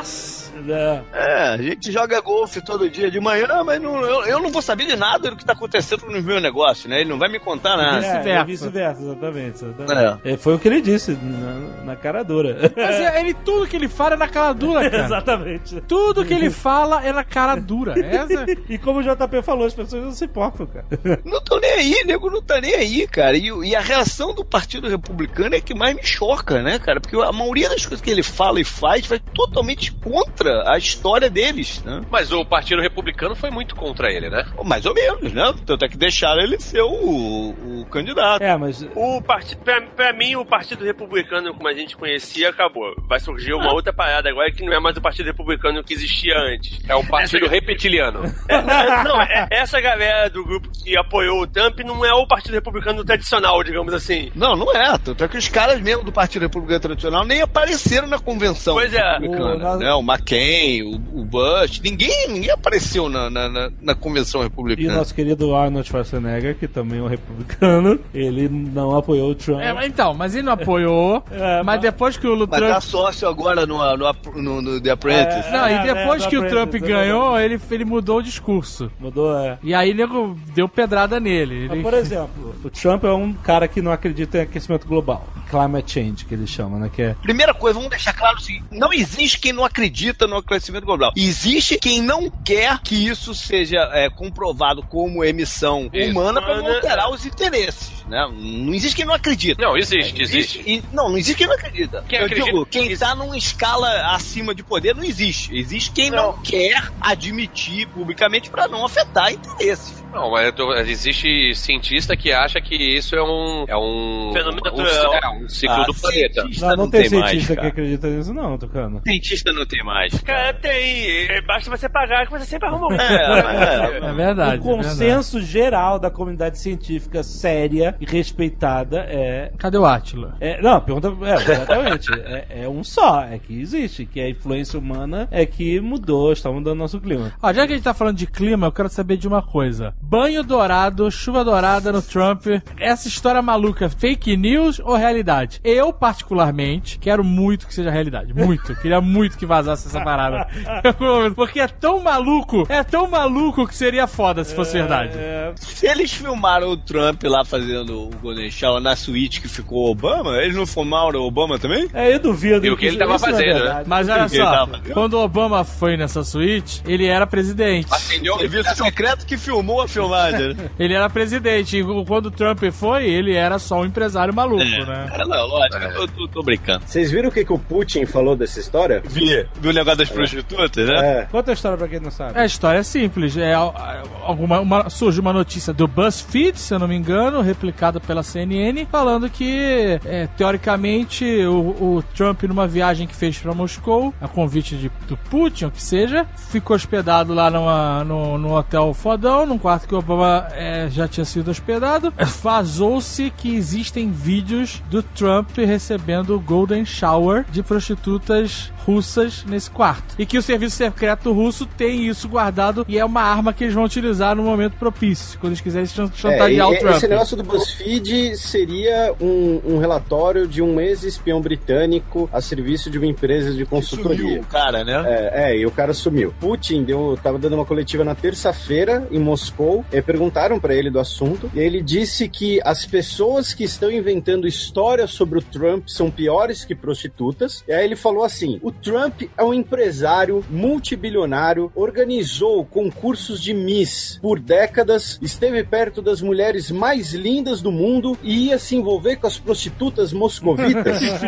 É. 0.69 1.01
É, 1.13 1.43
a 1.51 1.57
gente 1.57 1.93
joga 1.93 2.21
golfe 2.21 2.61
todo 2.61 2.89
dia 2.91 3.11
de 3.11 3.21
manhã, 3.21 3.63
mas 3.65 3.81
não, 3.81 4.01
eu, 4.01 4.25
eu 4.27 4.41
não 4.41 4.51
vou 4.51 4.61
saber 4.63 4.87
de 4.87 4.97
nada 4.97 5.31
do 5.31 5.37
que 5.37 5.45
tá 5.45 5.53
acontecendo 5.53 6.07
nos 6.07 6.25
meus 6.25 6.43
negócios, 6.43 6.87
né? 6.87 7.01
Ele 7.01 7.11
não 7.11 7.19
vai 7.19 7.29
me 7.31 7.39
contar 7.39 7.77
nada. 7.77 8.05
É, 8.05 8.11
Vice-versa. 8.11 8.31
é 8.31 8.45
vice-versa, 8.45 9.03
exatamente. 9.03 9.65
exatamente. 9.65 10.21
É, 10.29 10.37
Foi 10.37 10.55
o 10.55 10.59
que 10.59 10.69
ele 10.69 10.81
disse 10.81 11.13
na, 11.23 11.85
na 11.85 11.97
cara 11.97 12.23
dura. 12.23 12.57
Mas 12.77 12.97
é- 12.97 13.21
ele, 13.21 13.35
tudo 13.35 13.67
que 13.67 13.77
ele 13.77 13.89
fala 13.89 14.15
é 14.15 14.19
na 14.19 14.29
cara 14.29 14.53
dura, 14.53 14.91
cara. 14.91 15.05
Exatamente. 15.05 15.81
Tudo 15.83 16.25
que 16.25 16.35
ele 16.35 16.51
fala 16.51 17.05
é 17.05 17.13
na 17.13 17.25
cara 17.25 17.55
dura. 17.57 17.95
Essa... 17.99 18.47
E 18.69 18.77
como 18.79 19.01
o 19.01 19.03
JP 19.03 19.43
falou, 19.43 19.67
as 19.67 19.75
pessoas 19.75 20.03
não 20.05 20.13
se 20.13 20.25
importam, 20.25 20.67
cara. 20.67 20.85
Não 21.25 21.41
tô 21.43 21.59
nem 21.59 21.71
aí, 21.73 22.03
nego 22.05 22.31
não 22.31 22.43
tá 22.43 22.61
nem 22.61 22.75
aí, 22.75 23.07
cara. 23.07 23.37
E, 23.37 23.47
e 23.49 23.75
a 23.77 23.81
reação 23.81 24.35
do 24.35 24.45
Partido 24.45 24.89
Republicano 24.89 25.55
é 25.55 25.61
que 25.61 25.75
mais 25.75 25.95
me 25.95 26.03
choca, 26.05 26.63
né, 26.63 26.79
cara? 26.79 27.01
Porque 27.01 27.17
a 27.17 27.33
maioria 27.33 27.69
das 27.69 27.85
coisas 27.87 28.01
que 28.01 28.11
ele 28.11 28.23
fala 28.23 28.61
e 28.61 28.65
faz 28.65 29.07
vai 29.07 29.19
totalmente 29.19 29.88
contra 29.91 30.71
a 30.73 30.79
história 30.79 31.29
deles, 31.31 31.83
né? 31.85 32.03
Mas 32.11 32.33
o 32.33 32.45
Partido 32.45 32.81
Republicano 32.83 33.35
foi 33.35 33.51
muito 33.51 33.75
contra 33.75 34.11
ele, 34.13 34.29
né? 34.29 34.45
Mais 34.65 34.85
ou 34.87 34.95
menos, 34.95 35.33
né? 35.33 35.53
Tanto 35.67 35.85
é 35.85 35.89
que 35.89 35.97
deixaram 35.97 36.41
ele 36.43 36.59
ser 36.61 36.83
o, 36.83 36.91
o 36.91 37.87
candidato. 37.91 38.43
É, 38.43 38.57
mas 38.57 38.87
O 38.95 39.21
partido, 39.23 39.59
pra, 39.63 39.81
pra 39.83 40.13
mim, 40.13 40.37
o 40.37 40.45
Partido 40.45 40.85
Republicano, 40.85 41.55
como 41.55 41.69
a 41.69 41.73
gente 41.73 41.97
conhecia, 41.97 42.51
acabou. 42.51 42.95
Vai 43.09 43.21
surgir 43.21 43.53
uma 43.55 43.73
outra 43.73 43.93
parada 43.93 44.29
agora 44.29 44.51
que 44.53 44.65
não 44.65 44.73
é 44.73 44.81
mais 44.81 44.97
o 44.97 45.01
Partido 45.01 45.27
Republicano 45.27 45.83
que 45.83 45.95
existia 45.95 46.35
antes. 46.39 46.79
É 46.89 46.95
um 46.97 47.05
partido 47.07 47.45
Essa- 47.47 47.55
reptiliano. 47.55 48.23
É, 48.49 49.05
não, 49.05 49.21
é- 49.21 49.47
essa 49.51 49.81
galera 49.81 50.29
do 50.31 50.45
grupo 50.45 50.69
que 50.83 50.97
apoiou 50.97 51.43
o 51.43 51.47
Trump 51.47 51.79
não 51.81 52.05
é 52.05 52.13
o 52.13 52.27
Partido 52.27 52.55
Republicano 52.55 53.05
tradicional, 53.05 53.63
digamos 53.63 53.93
assim. 53.95 54.31
Não, 54.35 54.57
não 54.57 54.73
é. 54.75 54.97
Tanto 54.99 55.25
é 55.25 55.29
que 55.29 55.37
os 55.39 55.49
caras 55.49 55.81
mesmo 55.81 56.05
do 56.05 56.13
Partido 56.13 56.43
Republicano 56.43 56.81
Tradicional 56.81 57.25
nem 57.25 57.41
apareceram 57.43 58.07
na 58.07 58.19
convenção 58.19 58.75
Pois 58.75 58.93
é. 58.95 59.19
O- 59.19 59.31
né? 59.77 59.93
o 59.95 60.01
McCain, 60.03 60.83
o, 60.83 61.21
o 61.21 61.25
Bush, 61.25 61.81
ninguém, 61.83 62.29
ninguém 62.29 62.51
apareceu 62.51 63.09
na, 63.09 63.29
na, 63.31 63.49
na- 63.49 63.71
na 63.81 63.95
convenção 63.95 64.41
E 64.41 64.45
o 64.45 64.49
republicana. 64.49 64.95
nosso 64.97 65.15
querido 65.15 65.55
Arnold 65.55 65.89
Schwarzenegger, 65.89 66.57
que 66.57 66.67
também 66.69 66.99
é 67.01 67.03
um 67.03 67.07
republicano, 67.09 67.99
ele 68.15 68.49
não 68.49 68.97
apoiou 68.97 69.31
o 69.31 69.35
Trump. 69.35 69.61
É, 69.61 69.73
mas 69.73 69.87
então, 69.87 70.15
mas 70.15 70.35
ele 70.35 70.45
não 70.45 70.53
apoiou. 70.53 71.23
É, 71.31 71.63
mas 71.63 71.67
mas- 71.79 71.81
depois 71.81 72.17
que 72.17 72.27
o 72.27 72.37
Mas 72.37 72.49
Trump. 72.51 72.73
tá 72.73 72.81
sócio 72.81 73.29
agora 73.29 73.65
no, 73.67 73.79
no, 73.97 74.13
no, 74.43 74.63
no 74.63 74.81
The 74.81 74.91
Apprentice. 74.91 75.51
Não, 75.51 75.67
É, 75.67 75.75
e 75.89 75.95
depois 75.95 76.25
é, 76.25 76.29
que 76.29 76.37
o 76.37 76.47
Trump 76.49 76.69
Apprentice, 76.69 76.93
ganhou, 76.93 77.39
ele, 77.39 77.61
ele 77.71 77.85
mudou 77.85 78.19
o 78.19 78.23
discurso. 78.23 78.91
Mudou, 78.99 79.37
é. 79.39 79.59
E 79.63 79.73
aí 79.75 79.95
nego 79.95 80.37
deu 80.55 80.69
pedrada 80.69 81.21
nele. 81.21 81.63
Mas, 81.69 81.73
Ele- 81.73 81.83
por 81.83 81.95
exemplo, 81.95 82.55
o 82.65 82.71
Trump 82.71 83.05
é 83.05 83.13
um 83.13 83.33
cara 83.33 83.69
que 83.69 83.81
não 83.81 83.93
acredita 83.93 84.39
em 84.39 84.41
aquecimento 84.43 84.87
global. 84.87 85.27
Climate 85.49 85.93
change, 85.93 86.25
que 86.27 86.35
ele 86.35 86.47
chama, 86.47 86.79
né? 86.79 86.91
Que 86.95 87.03
é 87.03 87.15
Primeira 87.23 87.55
coisa, 87.55 87.75
vamos 87.75 87.91
deixar 87.91 88.13
claro 88.13 88.37
o 88.37 88.41
seguinte: 88.41 88.65
não 88.71 88.93
existe 88.93 89.39
quem 89.39 89.53
não 89.59 89.65
acredita 89.65 90.27
no 90.27 90.37
aquecimento 90.37 90.87
global. 90.87 91.13
Existe 91.17 91.77
quem 91.79 92.01
não 92.01 92.31
quer 92.31 92.79
que 92.79 92.95
isso 92.95 93.35
seja 93.35 93.79
é, 93.93 94.09
comprovado 94.09 94.83
como 94.85 95.25
emissão 95.25 95.91
Isso. 95.93 96.11
humana 96.11 96.41
para 96.41 96.55
não 96.55 96.63
Humana, 96.63 96.77
alterar 96.77 97.07
é. 97.07 97.15
os 97.15 97.27
interesses. 97.27 97.98
Né? 98.09 98.27
Não 98.33 98.75
existe 98.75 98.97
quem 98.97 99.05
não 99.05 99.15
acredita. 99.15 99.63
Não, 99.63 99.77
existe, 99.77 100.21
existe. 100.23 100.63
E- 100.67 100.83
não, 100.93 101.09
não 101.11 101.19
existe 101.19 101.37
quem 101.39 101.47
não 101.47 101.55
acredita. 101.55 102.05
Quem 102.09 102.19
Eu 102.19 102.25
acredita- 102.27 102.47
digo, 102.51 102.67
quem 102.67 102.97
tá 102.97 103.15
numa 103.15 103.37
escala 103.37 104.15
acima 104.15 104.55
de 104.55 104.63
poder 104.63 104.95
não 104.95 105.05
existe. 105.05 105.55
Existe 105.57 105.91
quem 105.93 106.11
não, 106.11 106.33
quer 106.43 106.91
admitir 107.01 107.87
publicamente 107.89 108.49
para 108.51 108.67
não 108.69 108.85
afetar 108.85 109.33
interesses. 109.33 110.03
Não, 110.13 110.31
mas 110.31 110.51
tô- 110.55 110.73
existe 110.75 111.55
cientista 111.55 112.17
que 112.17 112.33
acha 112.33 112.61
que 112.63 112.75
isso 112.75 113.15
é 113.15 113.23
um. 113.23 113.65
É 113.69 113.77
um. 113.77 114.31
Fenômeno 114.33 114.63
um, 114.73 114.77
natural. 114.83 115.15
é, 115.15 115.29
um 115.45 115.49
ciclo 115.51 115.77
Ah, 115.77 115.85
do 115.85 115.95
planeta. 115.95 116.41
cientista 116.43 116.67
Não, 116.69 116.77
não, 116.77 116.91
tem, 116.91 117.01
mais, 117.11 117.11
cientista 117.31 117.49
que 117.53 117.57
cara. 117.57 117.69
acredita 117.69 118.07
nisso, 118.09 118.33
não, 118.33 118.57
Tucano. 118.59 119.03
Cientista 119.07 119.53
não 119.53 119.67
tem 119.67 119.85
mais. 119.85 120.19
Cara, 120.23 120.55
tem. 120.55 121.27
É, 121.29 121.43
Basta 121.43 121.71
você 121.71 121.89
pagar 121.91 122.25
que 122.27 122.33
você 122.33 122.47
sempre 122.47 122.69
arruma 122.69 122.89
um. 122.89 122.93
É, 122.93 123.43
mas- 123.43 124.03
É 124.09 124.13
verdade. 124.15 124.61
o 124.61 124.63
consenso 124.63 125.43
geral 125.43 125.99
da 125.99 126.11
comunidade 126.11 126.59
científica 126.59 127.23
séria 127.23 127.95
respeitada 128.05 128.99
é. 129.09 129.53
Cadê 129.59 129.79
o 129.79 129.85
Átila? 129.87 130.37
é- 130.41 130.61
não, 130.61 130.81
pergunta. 130.81 131.13
É, 131.23 131.35
exatamente. 131.35 132.11
é, 132.25 132.47
é 132.65 132.69
um 132.69 132.83
só. 132.85 133.23
É 133.23 133.39
que 133.39 133.61
existe. 133.61 134.05
Que 134.07 134.21
a 134.21 134.29
influência 134.31 134.79
humana 134.79 135.29
é 135.31 135.45
que 135.47 135.81
mudou, 135.81 136.33
está 136.33 136.51
mudando 136.51 136.79
nosso 136.79 137.01
clima. 137.01 137.33
Ó, 137.43 137.53
já 137.53 137.67
que 137.67 137.73
a 137.73 137.77
gente 137.77 137.85
tá 137.85 137.95
falando 137.95 138.17
de 138.17 138.27
clima, 138.27 138.67
eu 138.67 138.73
quero 138.73 138.89
saber 138.89 139.17
de 139.17 139.27
uma 139.29 139.43
coisa. 139.43 139.95
Banho 140.01 140.43
dourado, 140.43 141.11
chuva 141.11 141.45
dourada 141.45 141.93
no 141.93 142.03
Trump. 142.03 142.47
Essa 142.79 143.09
história 143.09 143.41
maluca, 143.43 143.89
fake 143.89 144.37
news 144.37 144.81
ou 144.81 144.97
realidade? 144.97 145.61
Eu, 145.65 145.93
particularmente, 145.93 146.99
quero 146.99 147.25
muito 147.25 147.67
que 147.67 147.75
seja 147.75 147.91
realidade. 147.91 148.35
Muito. 148.35 148.75
Queria 148.81 149.01
muito 149.01 149.37
que 149.39 149.47
vazasse 149.47 149.89
essa 149.89 150.01
parada. 150.01 150.47
Porque 151.35 151.61
é 151.61 151.69
tão 151.69 152.01
maluco, 152.03 152.67
é 152.69 152.83
tão 152.83 153.09
maluco 153.09 153.67
que 153.67 153.75
seria 153.75 154.07
foda 154.07 154.45
se 154.45 154.55
fosse 154.55 154.73
verdade. 154.75 155.13
É, 155.17 155.53
Se 155.57 155.87
eles 155.87 156.13
filmaram 156.13 156.69
o 156.71 156.77
Trump 156.77 157.23
lá 157.25 157.45
fazendo 157.45 157.88
o 157.91 158.11
Golden 158.23 158.51
Shower 158.51 158.81
na 158.81 158.95
suíte 158.97 159.41
que 159.41 159.49
ficou 159.49 159.87
o 159.87 159.91
Obama, 159.91 160.37
eles 160.43 160.55
não 160.57 160.67
filmaram 160.67 161.21
o 161.21 161.27
Obama 161.27 161.59
também? 161.59 161.89
é, 161.93 162.15
eu 162.15 162.19
duvido. 162.21 162.65
E 162.67 162.71
o 162.71 162.77
que 162.77 162.87
ele 162.87 162.97
tava 162.99 163.15
é 163.15 163.19
fazendo, 163.19 163.65
né? 163.65 163.83
Mas 163.87 164.09
olha 164.09 164.21
Ele 164.21 164.29
só, 164.29 164.69
quando 164.93 165.15
o 165.15 165.23
Obama 165.25 165.65
foi 165.65 165.97
nessa 165.97 166.23
suíte, 166.25 166.83
ele 166.87 167.07
era 167.07 167.27
presidente. 167.27 167.89
Acendeu 167.91 168.37
serviço 168.39 168.75
secreto 168.77 169.27
que 169.27 169.37
filmou 169.37 169.83
a 169.83 169.89
filmagem. 169.89 170.55
né? 170.55 170.71
Ele 170.79 170.95
era 170.95 171.09
presidente. 171.11 171.77
E 171.79 171.85
quando 172.05 172.27
o 172.27 172.31
Trump 172.31 172.63
foi, 172.73 173.05
ele 173.09 173.35
era 173.35 173.59
só 173.59 173.81
um 173.81 173.85
empresário 173.85 174.33
maluco, 174.35 174.63
né? 174.65 175.09
É, 175.13 175.19
não, 175.25 175.47
lógico, 175.47 175.77
eu 175.85 176.09
tô, 176.09 176.29
tô 176.29 176.43
brincando. 176.43 176.83
Vocês 176.87 177.11
viram 177.11 177.29
o 177.29 177.33
que, 177.33 177.45
que 177.45 177.53
o 177.53 177.59
Putin 177.59 178.07
falou 178.07 178.37
dessa 178.37 178.59
história? 178.61 179.03
Vi, 179.05 179.47
vi 179.61 179.69
o 179.69 179.73
negócio 179.73 179.99
das 179.99 180.09
prostitutas, 180.11 180.87
né? 180.87 181.21
É. 181.23 181.27
Conta 181.31 181.51
a 181.51 181.55
história 181.55 181.77
pra 181.79 181.89
quem 181.89 182.01
não 182.01 182.11
sabe. 182.11 182.39
A 182.39 182.45
história 182.45 182.79
é 182.79 182.83
simples. 182.83 183.37
É, 183.37 183.55
a- 183.55 184.03
alguma, 184.23 184.61
uma, 184.61 184.91
surge 184.91 185.21
uma 185.21 185.33
notícia 185.33 185.73
do 185.73 185.87
BuzzFeed, 185.89 186.59
se 186.59 186.73
eu 186.75 186.79
não 186.79 186.89
me 186.89 186.97
engano, 186.97 187.41
publicado 187.79 188.01
pela 188.01 188.23
CNN, 188.25 188.85
falando 188.91 189.31
que, 189.31 190.01
é, 190.05 190.27
teoricamente, 190.37 191.25
o, 191.47 191.97
o 191.97 192.05
Trump, 192.15 192.43
numa 192.43 192.67
viagem 192.67 193.07
que 193.07 193.15
fez 193.15 193.39
para 193.39 193.55
Moscou, 193.55 194.13
a 194.21 194.27
convite 194.27 194.77
de, 194.77 194.91
do 195.07 195.17
Putin, 195.17 195.67
o 195.67 195.71
que 195.71 195.81
seja, 195.83 196.27
ficou 196.51 196.75
hospedado 196.75 197.33
lá 197.33 197.49
numa, 197.51 198.03
no, 198.05 198.37
no 198.37 198.57
hotel 198.57 198.93
fodão, 198.93 199.47
num 199.47 199.59
quarto 199.59 199.87
que 199.87 199.95
o 199.95 199.99
Obama 199.99 200.49
é, 200.53 200.89
já 200.91 201.07
tinha 201.07 201.25
sido 201.25 201.51
hospedado. 201.51 202.13
Vazou-se 202.43 203.31
que 203.37 203.55
existem 203.55 204.11
vídeos 204.11 204.83
do 204.91 205.03
Trump 205.03 205.57
recebendo 205.59 206.35
o 206.35 206.41
Golden 206.41 206.85
Shower 206.85 207.45
de 207.51 207.63
prostitutas 207.63 208.73
russas 208.85 209.45
nesse 209.47 209.71
quarto. 209.71 210.15
E 210.19 210.25
que 210.25 210.39
o 210.39 210.43
serviço 210.43 210.77
secreto 210.77 211.31
russo 211.33 211.67
tem 211.67 212.07
isso 212.09 212.27
guardado 212.29 212.85
e 212.89 212.99
é 212.99 213.05
uma 213.05 213.21
arma 213.21 213.53
que 213.53 213.65
eles 213.65 213.75
vão 213.75 213.85
utilizar 213.85 214.35
no 214.35 214.43
momento 214.43 214.77
propício, 214.79 215.39
quando 215.39 215.53
eles 215.53 215.61
quiserem 215.61 215.87
chan- 215.87 216.11
chantagear 216.15 216.67
É, 216.69 216.71
o 216.77 216.79
Trump. 216.79 216.95
Esse 216.97 217.07
negócio 217.09 217.37
do 217.37 217.45
BuzzFeed 217.69 218.37
seria 218.37 219.15
um, 219.21 219.61
um 219.65 219.79
relatório 219.79 220.47
de 220.47 220.63
um 220.63 220.81
ex-espião 220.81 221.41
britânico 221.41 222.29
a 222.33 222.41
serviço 222.41 222.91
de 222.91 222.99
uma 222.99 223.07
empresa 223.07 223.53
de 223.53 223.65
consultoria. 223.65 224.19
Sumiu 224.19 224.41
o 224.41 224.47
cara, 224.47 224.85
né? 224.85 225.05
É, 225.07 225.53
é, 225.53 225.57
e 225.59 225.67
o 225.67 225.71
cara 225.71 225.93
sumiu. 225.93 226.33
Putin 226.41 226.85
deu, 226.85 227.19
tava 227.23 227.39
dando 227.39 227.55
uma 227.55 227.65
coletiva 227.65 228.05
na 228.05 228.15
terça-feira 228.15 229.07
em 229.11 229.19
Moscou, 229.19 229.85
e 229.93 230.01
perguntaram 230.01 230.59
pra 230.59 230.75
ele 230.75 230.91
do 230.91 230.99
assunto, 230.99 231.51
e 231.55 231.61
ele 231.61 231.83
disse 231.83 232.29
que 232.29 232.61
as 232.65 232.87
pessoas 232.87 233.53
que 233.53 233.65
estão 233.65 233.91
inventando 233.91 234.47
histórias 234.47 235.11
sobre 235.11 235.39
o 235.39 235.43
Trump 235.43 235.89
são 235.89 236.11
piores 236.11 236.65
que 236.65 236.75
prostitutas. 236.75 237.65
E 237.67 237.73
aí 237.73 237.85
ele 237.85 237.97
falou 237.97 238.25
assim: 238.25 238.59
o 238.63 238.73
Trump 238.73 239.23
é 239.37 239.45
um 239.45 239.53
empresário 239.53 240.45
multibilionário, 240.49 241.71
organizou 241.75 242.65
concursos 242.65 243.41
de 243.43 243.53
Miss 243.53 244.19
por 244.23 244.39
décadas, 244.39 245.19
esteve 245.21 245.63
perto 245.65 246.01
das 246.01 246.21
mulheres 246.23 246.71
mais 246.71 247.13
lindas 247.13 247.48
do 247.63 247.73
mundo 247.73 248.17
e 248.23 248.49
ia 248.49 248.59
se 248.59 248.77
envolver 248.77 249.17
com 249.17 249.27
as 249.27 249.39
prostitutas 249.39 250.13
moscovitas. 250.13 251.01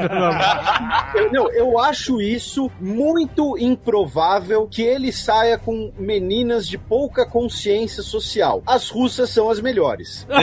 Eu, 1.14 1.32
não, 1.32 1.50
eu 1.52 1.78
acho 1.78 2.20
isso 2.20 2.70
muito 2.80 3.58
improvável 3.58 4.68
que 4.70 4.82
ele 4.82 5.12
saia 5.12 5.58
com 5.58 5.92
meninas 5.98 6.68
de 6.68 6.78
pouca 6.78 7.26
consciência 7.26 8.02
social. 8.02 8.62
As 8.64 8.88
russas 8.88 9.30
são 9.30 9.50
as 9.50 9.60
melhores. 9.60 10.26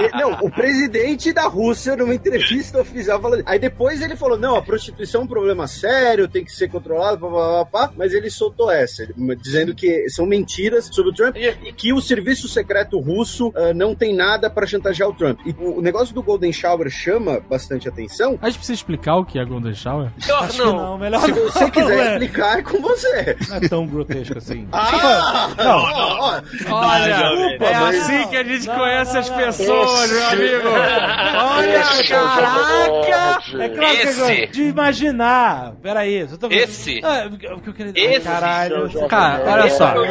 E- 0.00 0.16
não, 0.16 0.32
o 0.42 0.50
presidente 0.50 1.32
da 1.32 1.46
Rússia, 1.46 1.96
numa 1.96 2.14
entrevista 2.14 2.80
oficial, 2.80 3.20
falou. 3.20 3.42
Aí 3.44 3.58
depois 3.58 4.00
ele 4.00 4.16
falou: 4.16 4.38
não, 4.38 4.56
a 4.56 4.62
prostituição 4.62 5.22
é 5.22 5.24
um 5.24 5.26
problema 5.26 5.66
sério, 5.66 6.28
tem 6.28 6.44
que 6.44 6.52
ser 6.52 6.68
controlado, 6.68 7.18
blá, 7.18 7.30
blá, 7.30 7.48
blá, 7.48 7.64
blá, 7.64 7.92
mas 7.96 8.12
ele 8.12 8.30
soltou 8.30 8.70
essa, 8.70 9.06
dizendo 9.40 9.74
que 9.74 10.08
são 10.08 10.26
mentiras 10.26 10.88
sobre 10.92 11.10
o 11.10 11.14
Trump 11.14 11.36
e 11.36 11.72
que 11.72 11.92
o 11.92 12.00
serviço 12.00 12.48
secreto 12.48 12.98
russo 12.98 13.52
ah, 13.54 13.72
não 13.74 13.94
tem 13.94 14.14
nada 14.14 14.49
para 14.50 14.66
chantagear 14.66 15.08
o 15.08 15.12
Trump. 15.12 15.40
E 15.46 15.54
o 15.58 15.80
negócio 15.80 16.14
do 16.14 16.22
Golden 16.22 16.52
Shower 16.52 16.88
chama 16.90 17.40
bastante 17.48 17.88
atenção. 17.88 18.38
A 18.42 18.46
gente 18.46 18.56
precisa 18.58 18.74
explicar 18.74 19.16
o 19.16 19.24
que 19.24 19.38
é 19.38 19.44
Golden 19.44 19.74
Shower? 19.74 20.10
Melhor 20.20 20.44
Acho 20.44 20.52
que 20.52 20.58
não. 20.58 20.76
não, 20.76 20.98
melhor 20.98 21.20
Se 21.22 21.32
não. 21.32 21.42
você 21.44 21.70
quiser 21.70 21.98
É. 21.98 22.12
explicar, 22.12 22.58
é 22.58 22.62
com 22.62 22.80
você. 22.80 23.36
Não 23.48 23.56
é 23.56 23.60
tão 23.68 23.86
grotesco 23.86 24.38
assim. 24.38 24.68
Ah, 24.72 25.48
Não. 25.56 25.76
ó, 25.78 26.18
ó, 26.20 26.40
Olha, 26.74 27.16
desculpa, 27.16 27.64
é 27.64 27.74
mas- 27.80 28.00
assim 28.00 28.28
que 28.28 28.36
a 28.36 28.44
gente 28.44 28.66
Não, 28.66 28.78
conhece 28.78 29.12
não, 29.14 29.20
as 29.20 29.30
não. 29.30 29.36
pessoas, 29.36 30.10
meu 30.12 30.26
amigo. 30.28 30.68
Olha, 30.68 31.82
caraca! 32.08 33.40
É 33.62 33.68
claro 33.68 33.94
Esse. 33.94 34.24
que 34.24 34.30
é 34.42 34.46
de 34.46 34.62
imaginar. 34.64 35.72
Peraí, 35.82 36.14
eu 36.20 36.38
tô 36.38 36.48
Esse. 36.50 37.00
Ah, 37.04 37.28
o 37.30 37.60
que 37.60 37.68
eu 37.68 37.72
queria 37.74 37.92
Esse. 38.16 38.20
Caralho. 38.26 38.90
Cara, 39.08 39.42
olha 39.52 39.70
só. 39.70 39.88
é 40.04 40.10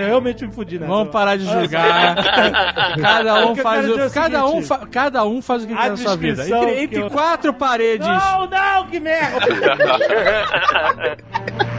Eu, 0.00 0.06
realmente 0.06 0.46
me 0.46 0.52
fudi 0.52 0.78
nessa. 0.78 0.90
Vamos 0.92 1.12
parar 1.12 1.36
de 1.36 1.44
julgar. 1.46 2.16
Cada 3.00 3.46
um 3.46 3.50
eu 3.50 3.56
faz 3.74 3.90
o, 3.90 4.10
cada 4.14 4.46
um, 4.46 4.62
fa- 4.62 4.86
cada 4.90 5.24
um 5.24 5.42
faz 5.42 5.64
o 5.64 5.66
que 5.66 5.74
quer 5.74 5.90
na 5.90 5.96
sua 5.96 6.16
vida. 6.16 6.42
Entre, 6.48 6.66
que 6.74 6.80
entre 6.84 7.00
eu- 7.02 7.10
quatro 7.10 7.52
paredes. 7.54 8.06
Não, 8.06 8.48
não, 8.48 8.86
que 8.86 9.00
merda! 9.00 9.40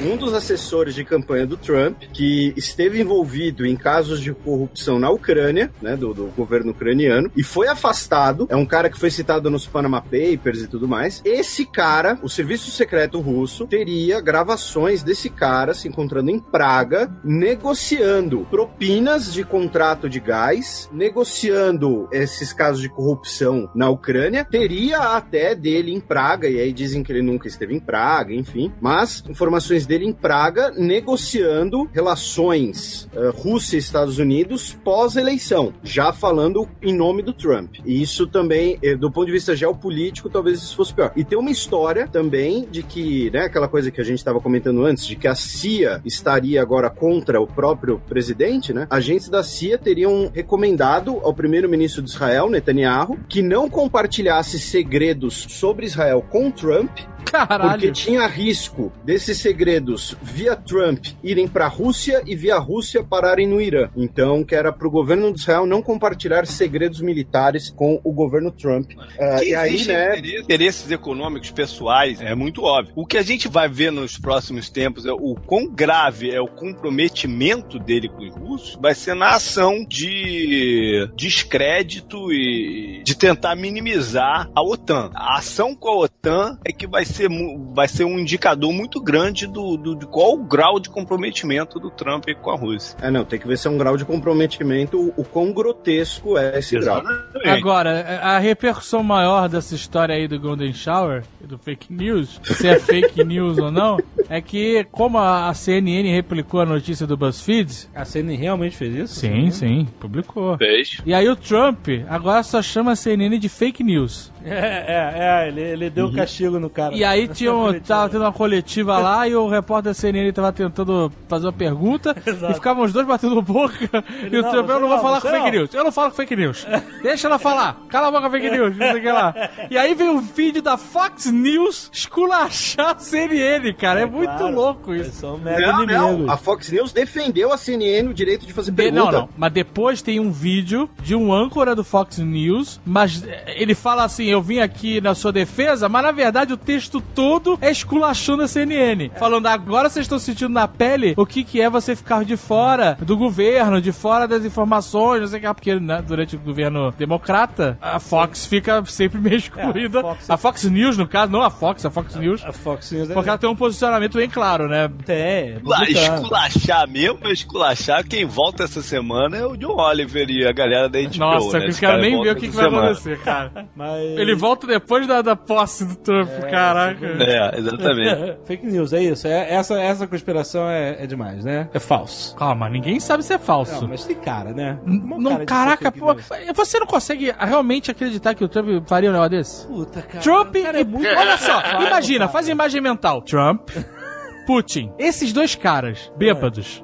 Um 0.00 0.16
dos 0.16 0.32
assessores 0.32 0.94
de 0.94 1.04
campanha 1.04 1.44
do 1.44 1.56
Trump, 1.56 2.02
que 2.12 2.52
esteve 2.56 3.00
envolvido 3.00 3.66
em 3.66 3.74
casos 3.74 4.20
de 4.20 4.32
corrupção 4.32 4.98
na 4.98 5.10
Ucrânia, 5.10 5.72
né, 5.82 5.96
do, 5.96 6.14
do 6.14 6.26
governo 6.36 6.70
ucraniano, 6.70 7.30
e 7.36 7.42
foi 7.42 7.66
afastado. 7.66 8.46
É 8.48 8.54
um 8.54 8.64
cara 8.64 8.88
que 8.88 8.98
foi 8.98 9.10
citado 9.10 9.50
nos 9.50 9.66
Panama 9.66 10.00
Papers 10.00 10.62
e 10.62 10.68
tudo 10.68 10.86
mais. 10.86 11.20
Esse 11.24 11.66
cara, 11.66 12.16
o 12.22 12.28
serviço 12.28 12.70
secreto 12.70 13.20
russo, 13.20 13.66
teria 13.66 14.20
gravações 14.20 15.02
desse 15.02 15.28
cara 15.28 15.74
se 15.74 15.88
encontrando 15.88 16.30
em 16.30 16.38
Praga, 16.38 17.10
negociando 17.24 18.46
propinas 18.50 19.32
de 19.32 19.42
contrato 19.42 20.08
de 20.08 20.20
gás, 20.20 20.88
negociando 20.92 22.08
esses 22.12 22.52
casos 22.52 22.80
de 22.80 22.88
corrupção 22.88 23.68
na 23.74 23.90
Ucrânia. 23.90 24.44
Teria 24.44 24.98
até 24.98 25.56
dele 25.56 25.92
em 25.92 26.00
Praga, 26.00 26.48
e 26.48 26.60
aí 26.60 26.72
dizem 26.72 27.02
que 27.02 27.10
ele 27.10 27.22
nunca 27.22 27.48
esteve 27.48 27.74
em 27.74 27.80
Praga, 27.80 28.32
enfim. 28.32 28.72
Mas 28.80 29.24
informações 29.28 29.87
dele 29.88 30.04
em 30.04 30.12
Praga 30.12 30.70
negociando 30.76 31.88
relações 31.92 33.08
eh, 33.14 33.30
Rússia 33.34 33.76
e 33.76 33.78
Estados 33.78 34.18
Unidos 34.18 34.76
pós-eleição, 34.84 35.72
já 35.82 36.12
falando 36.12 36.68
em 36.82 36.94
nome 36.94 37.22
do 37.22 37.32
Trump. 37.32 37.76
E 37.84 38.00
isso 38.02 38.26
também, 38.26 38.78
eh, 38.82 38.94
do 38.94 39.10
ponto 39.10 39.26
de 39.26 39.32
vista 39.32 39.56
geopolítico, 39.56 40.28
talvez 40.28 40.58
isso 40.62 40.76
fosse 40.76 40.92
pior. 40.92 41.10
E 41.16 41.24
tem 41.24 41.38
uma 41.38 41.50
história 41.50 42.06
também 42.06 42.68
de 42.70 42.82
que, 42.82 43.30
né, 43.30 43.46
aquela 43.46 43.66
coisa 43.66 43.90
que 43.90 44.00
a 44.00 44.04
gente 44.04 44.18
estava 44.18 44.40
comentando 44.40 44.84
antes, 44.84 45.06
de 45.06 45.16
que 45.16 45.26
a 45.26 45.34
CIA 45.34 46.02
estaria 46.04 46.60
agora 46.60 46.90
contra 46.90 47.40
o 47.40 47.46
próprio 47.46 47.98
presidente, 48.06 48.72
né? 48.72 48.86
Agentes 48.90 49.28
da 49.28 49.42
CIA 49.42 49.78
teriam 49.78 50.30
recomendado 50.34 51.18
ao 51.22 51.32
primeiro-ministro 51.32 52.02
de 52.02 52.10
Israel, 52.10 52.50
Netanyahu, 52.50 53.18
que 53.28 53.40
não 53.40 53.70
compartilhasse 53.70 54.58
segredos 54.58 55.46
sobre 55.48 55.86
Israel 55.86 56.24
com 56.28 56.50
Trump, 56.50 56.90
Caralho. 57.30 57.70
porque 57.72 57.92
tinha 57.92 58.26
risco 58.26 58.92
desses 59.04 59.38
segredos 59.38 60.16
via 60.22 60.56
Trump 60.56 61.06
irem 61.22 61.46
para 61.48 61.66
a 61.66 61.68
Rússia 61.68 62.22
e 62.26 62.34
via 62.34 62.58
Rússia 62.58 63.02
pararem 63.02 63.46
no 63.46 63.60
Irã. 63.60 63.88
Então, 63.96 64.44
que 64.44 64.54
era 64.54 64.72
para 64.72 64.86
o 64.86 64.90
governo 64.90 65.32
de 65.32 65.40
Israel 65.40 65.66
não 65.66 65.82
compartilhar 65.82 66.46
segredos 66.46 67.00
militares 67.00 67.70
com 67.70 68.00
o 68.04 68.12
governo 68.12 68.50
Trump. 68.50 68.90
Que 69.38 69.50
e 69.50 69.54
aí, 69.54 69.84
né? 69.86 70.18
interesse- 70.18 70.42
interesses 70.42 70.90
econômicos 70.90 71.50
pessoais 71.50 72.20
é 72.20 72.34
muito 72.34 72.62
óbvio. 72.62 72.92
O 72.96 73.06
que 73.06 73.16
a 73.18 73.22
gente 73.22 73.48
vai 73.48 73.68
ver 73.68 73.90
nos 73.92 74.18
próximos 74.18 74.68
tempos 74.70 75.06
é 75.06 75.12
o 75.12 75.34
quão 75.34 75.66
grave 75.68 76.30
é 76.30 76.40
o 76.40 76.46
comprometimento 76.48 77.78
dele 77.78 78.08
com 78.08 78.22
os 78.26 78.34
russos, 78.34 78.78
vai 78.80 78.94
ser 78.94 79.14
na 79.14 79.30
ação 79.36 79.84
de 79.88 81.08
descrédito 81.16 82.32
e 82.32 83.02
de 83.04 83.14
tentar 83.16 83.54
minimizar 83.56 84.50
a 84.54 84.62
OTAN. 84.62 85.10
A 85.14 85.38
ação 85.38 85.74
com 85.74 85.88
a 85.88 85.96
OTAN 85.96 86.58
é 86.64 86.72
que 86.72 86.86
vai 86.86 87.04
ser, 87.04 87.17
mu- 87.26 87.72
vai 87.74 87.88
ser 87.88 88.04
um 88.04 88.18
indicador 88.18 88.70
muito 88.72 89.00
grande 89.00 89.46
do, 89.46 89.76
do- 89.78 89.96
de 89.96 90.04
qual 90.06 90.34
o 90.34 90.44
grau 90.44 90.78
de 90.78 90.90
comprometimento 90.90 91.80
do 91.80 91.90
Trump 91.90 92.26
com 92.42 92.50
a 92.50 92.56
Rússia. 92.56 92.98
É, 93.00 93.10
não, 93.10 93.24
tem 93.24 93.38
que 93.38 93.48
ver 93.48 93.56
se 93.56 93.66
é 93.66 93.70
um 93.70 93.78
grau 93.78 93.96
de 93.96 94.04
comprometimento, 94.04 94.98
o, 95.16 95.22
o 95.22 95.24
quão 95.24 95.52
grotesco 95.52 96.36
é 96.36 96.58
esse 96.58 96.78
grau. 96.78 97.02
Agora, 97.44 98.20
a 98.22 98.38
repercussão 98.38 99.02
maior 99.02 99.48
dessa 99.48 99.74
história 99.74 100.14
aí 100.14 100.28
do 100.28 100.38
Golden 100.38 100.72
Shower, 100.72 101.22
do 101.40 101.56
fake 101.58 101.92
news, 101.92 102.40
se 102.44 102.68
é 102.68 102.78
fake 102.78 103.22
news 103.24 103.58
ou 103.58 103.70
não, 103.70 103.98
é 104.28 104.40
que 104.40 104.84
como 104.90 105.16
a 105.18 105.48
a 105.48 105.54
CNN 105.54 106.10
replicou 106.12 106.60
a 106.60 106.66
notícia 106.66 107.06
do 107.06 107.16
BuzzFeed, 107.16 107.88
A 107.94 108.04
CNN 108.04 108.36
realmente 108.36 108.76
fez 108.76 108.94
isso? 108.94 109.20
sim, 109.20 109.50
sim, 109.50 109.88
publicou. 109.98 110.58
Fez. 110.58 110.98
E 111.06 111.14
aí 111.14 111.28
o 111.28 111.36
Trump 111.36 111.86
agora 112.08 112.42
só 112.42 112.60
chama 112.60 112.92
a 112.92 112.96
CNN 112.96 113.38
de 113.38 113.48
fake 113.48 113.82
news. 113.82 114.30
É, 114.44 114.50
é, 114.50 115.44
é, 115.44 115.48
ele, 115.48 115.60
ele 115.60 115.90
deu 115.90 116.12
castigo 116.12 116.58
no 116.58 116.68
cara. 116.70 116.94
E 116.94 117.04
aí 117.04 117.28
tinha 117.28 117.54
um, 117.54 117.78
tava 117.80 118.08
tendo 118.08 118.22
uma 118.22 118.32
coletiva 118.32 118.98
lá 118.98 119.26
e 119.28 119.34
o 119.34 119.48
repórter 119.48 119.90
da 119.90 119.94
CNN 119.94 120.30
tava 120.32 120.52
tentando 120.52 121.10
fazer 121.28 121.46
uma 121.46 121.52
pergunta 121.52 122.14
e 122.50 122.54
ficavam 122.54 122.84
os 122.84 122.92
dois 122.92 123.06
batendo 123.06 123.40
boca. 123.42 124.04
e 124.30 124.36
o 124.36 124.42
Trump, 124.50 124.68
eu 124.68 124.80
não 124.80 124.88
vou 124.88 124.98
falar 125.00 125.20
com 125.20 125.28
fake 125.28 125.44
não." 125.44 125.50
news. 125.50 125.74
Eu 125.74 125.84
não 125.84 125.92
falo 125.92 126.10
com 126.10 126.16
fake 126.16 126.36
news. 126.36 126.66
Deixa 127.02 127.26
ela 127.28 127.38
falar. 127.38 127.80
Cala 127.88 128.08
a 128.08 128.10
boca, 128.10 128.30
fake 128.30 128.50
news. 128.50 128.76
Não 128.76 128.86
sei 128.90 128.98
o 128.98 129.02
que 129.02 129.10
lá. 129.12 129.34
E 129.70 129.78
aí 129.78 129.94
veio 129.94 130.12
um 130.12 130.20
vídeo 130.20 130.62
da 130.62 130.76
Fox 130.76 131.26
News 131.26 131.90
esculachar 131.92 132.96
a 132.96 132.98
CNN, 132.98 133.72
cara. 133.74 134.00
É, 134.00 134.06
muito 134.06 134.28
Claro, 134.28 134.54
louco 134.54 134.94
isso. 134.94 135.12
são 135.12 135.38
mega 135.38 135.72
Não, 135.72 136.16
não, 136.16 136.30
a 136.30 136.36
Fox 136.36 136.70
News 136.70 136.92
defendeu 136.92 137.52
a 137.52 137.56
CNN 137.58 138.08
o 138.08 138.14
direito 138.14 138.46
de 138.46 138.52
fazer 138.52 138.70
De- 138.70 138.76
pergunta. 138.76 139.12
não, 139.12 139.20
não. 139.20 139.28
Mas 139.36 139.52
depois 139.52 140.02
tem 140.02 140.20
um 140.20 140.30
vídeo 140.30 140.88
de 141.02 141.14
um 141.14 141.32
âncora 141.32 141.74
do 141.74 141.82
Fox 141.84 142.18
News, 142.18 142.80
mas 142.84 143.24
ele 143.46 143.74
fala 143.74 144.04
assim: 144.04 144.27
eu 144.30 144.42
vim 144.42 144.58
aqui 144.60 145.00
na 145.00 145.14
sua 145.14 145.32
defesa, 145.32 145.88
mas 145.88 146.02
na 146.02 146.12
verdade 146.12 146.52
o 146.52 146.56
texto 146.56 147.00
todo 147.00 147.58
é 147.60 147.70
esculachando 147.70 148.42
a 148.42 148.48
CNN. 148.48 149.10
Falando, 149.18 149.46
agora 149.46 149.88
vocês 149.88 150.04
estão 150.04 150.18
sentindo 150.18 150.50
na 150.52 150.66
pele 150.68 151.14
o 151.16 151.26
que, 151.26 151.44
que 151.44 151.60
é 151.60 151.68
você 151.70 151.94
ficar 151.96 152.24
de 152.24 152.36
fora 152.36 152.96
do 153.00 153.16
governo, 153.16 153.80
de 153.80 153.92
fora 153.92 154.26
das 154.26 154.44
informações, 154.44 155.20
não 155.20 155.26
sei 155.28 155.38
o 155.38 155.42
que, 155.42 155.54
porque 155.54 155.74
né, 155.80 156.02
durante 156.06 156.36
o 156.36 156.38
governo 156.38 156.92
democrata, 156.98 157.78
a 157.80 157.98
Fox 157.98 158.46
fica 158.46 158.84
sempre 158.86 159.20
meio 159.20 159.36
excluída. 159.38 160.00
a 160.00 160.02
Fox- 160.02 160.30
a 160.30 160.36
Fox 160.36 160.64
News, 160.64 160.96
no 160.96 161.06
caso, 161.06 161.32
não 161.32 161.42
a 161.42 161.50
Fox, 161.50 161.84
a 161.84 161.90
Fox 161.90 162.14
News. 162.16 162.44
A 162.44 162.52
Fox 162.52 162.90
News 162.92 163.10
é- 163.10 163.14
Porque 163.14 163.28
ela 163.28 163.38
tem 163.38 163.48
um 163.50 163.56
posicionamento 163.56 164.14
bem 164.18 164.28
claro, 164.28 164.68
né? 164.68 164.90
tem. 165.04 165.16
é 165.16 165.58
esculachar 165.92 166.88
mesmo, 166.88 167.18
pra 167.18 167.32
esculachar, 167.32 168.06
quem 168.06 168.24
volta 168.24 168.64
essa 168.64 168.82
semana 168.82 169.36
é 169.36 169.46
o 169.46 169.56
John 169.56 169.76
Oliver 169.80 170.28
e 170.30 170.46
a 170.46 170.52
galera 170.52 170.88
da 170.88 170.98
HBO. 171.00 171.18
Nossa, 171.18 171.58
né? 171.58 171.68
eu 171.68 171.74
quero 171.74 172.00
nem 172.00 172.20
ver 172.22 172.30
o 172.32 172.36
que, 172.36 172.48
que 172.48 172.54
vai 172.56 172.66
acontecer, 172.66 173.18
cara. 173.20 173.66
Mas... 173.74 174.17
Ele 174.20 174.34
volta 174.34 174.66
depois 174.66 175.06
da, 175.06 175.22
da 175.22 175.36
posse 175.36 175.84
do 175.84 175.96
Trump, 175.96 176.28
caraca. 176.50 177.06
É, 177.20 177.58
exatamente. 177.58 178.38
Fake 178.44 178.66
news, 178.66 178.92
é 178.92 179.02
isso. 179.02 179.26
É, 179.26 179.52
essa, 179.54 179.80
essa 179.80 180.06
conspiração 180.06 180.68
é, 180.68 181.02
é 181.02 181.06
demais, 181.06 181.44
né? 181.44 181.68
É 181.72 181.78
falso. 181.78 182.34
Calma, 182.36 182.68
ninguém 182.68 182.98
sabe 183.00 183.22
se 183.22 183.32
é 183.34 183.38
falso. 183.38 183.82
Não, 183.82 183.88
mas 183.88 184.04
tem 184.04 184.16
cara, 184.16 184.52
né? 184.52 184.78
Uma 184.84 185.18
Não, 185.18 185.30
cara 185.44 185.76
caraca, 185.76 185.92
pô. 185.92 186.12
news. 186.14 186.26
Você 186.54 186.78
não 186.78 186.86
consegue 186.86 187.34
realmente 187.38 187.90
acreditar 187.90 188.34
que 188.34 188.44
o 188.44 188.48
Trump 188.48 188.68
faria 188.88 189.10
um 189.10 189.12
negócio 189.12 189.30
desse? 189.30 189.66
Puta, 189.66 190.02
cara. 190.02 190.22
Trump 190.22 190.54
cara 190.56 190.78
e. 190.78 190.80
é 190.80 190.84
muito... 190.84 191.06
Olha 191.06 191.36
só, 191.36 191.60
Claro, 191.68 191.86
imagina, 191.86 192.20
cara. 192.20 192.32
faz 192.32 192.48
a 192.48 192.52
imagem 192.52 192.80
mental. 192.80 193.22
Trump, 193.22 193.70
Putin. 194.46 194.92
Esses 194.98 195.32
dois 195.32 195.54
caras, 195.54 196.10
bêbados. 196.16 196.82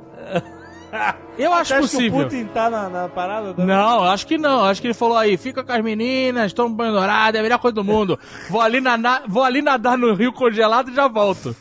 Eu 1.36 1.52
acho 1.52 1.74
acha 1.74 1.74
que 1.74 1.80
possível. 1.80 2.20
o 2.20 2.22
Putin 2.24 2.44
tá 2.46 2.70
na, 2.70 2.88
na 2.88 3.08
parada? 3.08 3.52
da- 3.52 3.64
Não, 3.64 4.04
acho 4.04 4.26
que 4.26 4.38
não. 4.38 4.64
Acho 4.64 4.80
que 4.80 4.86
ele 4.86 4.94
falou 4.94 5.16
aí, 5.16 5.36
fica 5.36 5.64
com 5.64 5.72
as 5.72 5.82
meninas, 5.82 6.52
toma 6.52 6.68
um 6.68 6.74
banho 6.74 6.92
dourado, 6.92 7.36
é 7.36 7.40
a 7.40 7.42
melhor 7.42 7.58
coisa 7.58 7.74
do 7.74 7.82
mundo. 7.84 8.18
Vou 8.48 8.60
ali, 8.60 8.80
na, 8.80 9.22
vou 9.26 9.42
ali 9.42 9.60
nadar 9.60 9.98
no 9.98 10.14
rio 10.14 10.32
congelado 10.32 10.90
e 10.90 10.94
já 10.94 11.08
volto. 11.08 11.54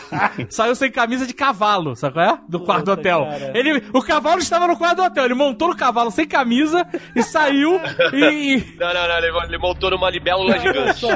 Saiu 0.48 0.74
sem 0.74 0.90
camisa 0.90 1.26
de 1.26 1.34
cavalo, 1.34 1.94
sabe 1.94 2.14
qual 2.14 2.24
é? 2.26 2.38
Do 2.48 2.60
quarto 2.60 2.86
do 2.86 2.92
hotel. 2.92 3.26
cara. 3.30 3.52
Ele, 3.54 3.84
o 3.92 4.02
cavalo 4.02 4.38
estava 4.40 4.66
no 4.66 4.76
quarto 4.76 4.96
do 4.96 5.02
hotel. 5.04 5.24
Ele 5.26 5.34
montou 5.34 5.68
no 5.68 5.76
cavalo 5.76 6.10
sem 6.10 6.26
camisa 6.26 6.86
e 7.14 7.22
saiu 7.22 7.78
e. 8.14 8.74
Não, 8.78 8.94
não, 8.94 9.08
não, 9.08 9.44
ele, 9.44 9.58
montou 9.58 9.90
numa 9.90 10.08
libélula 10.08 10.52
Olha 10.52 10.60
gigante. 10.60 11.06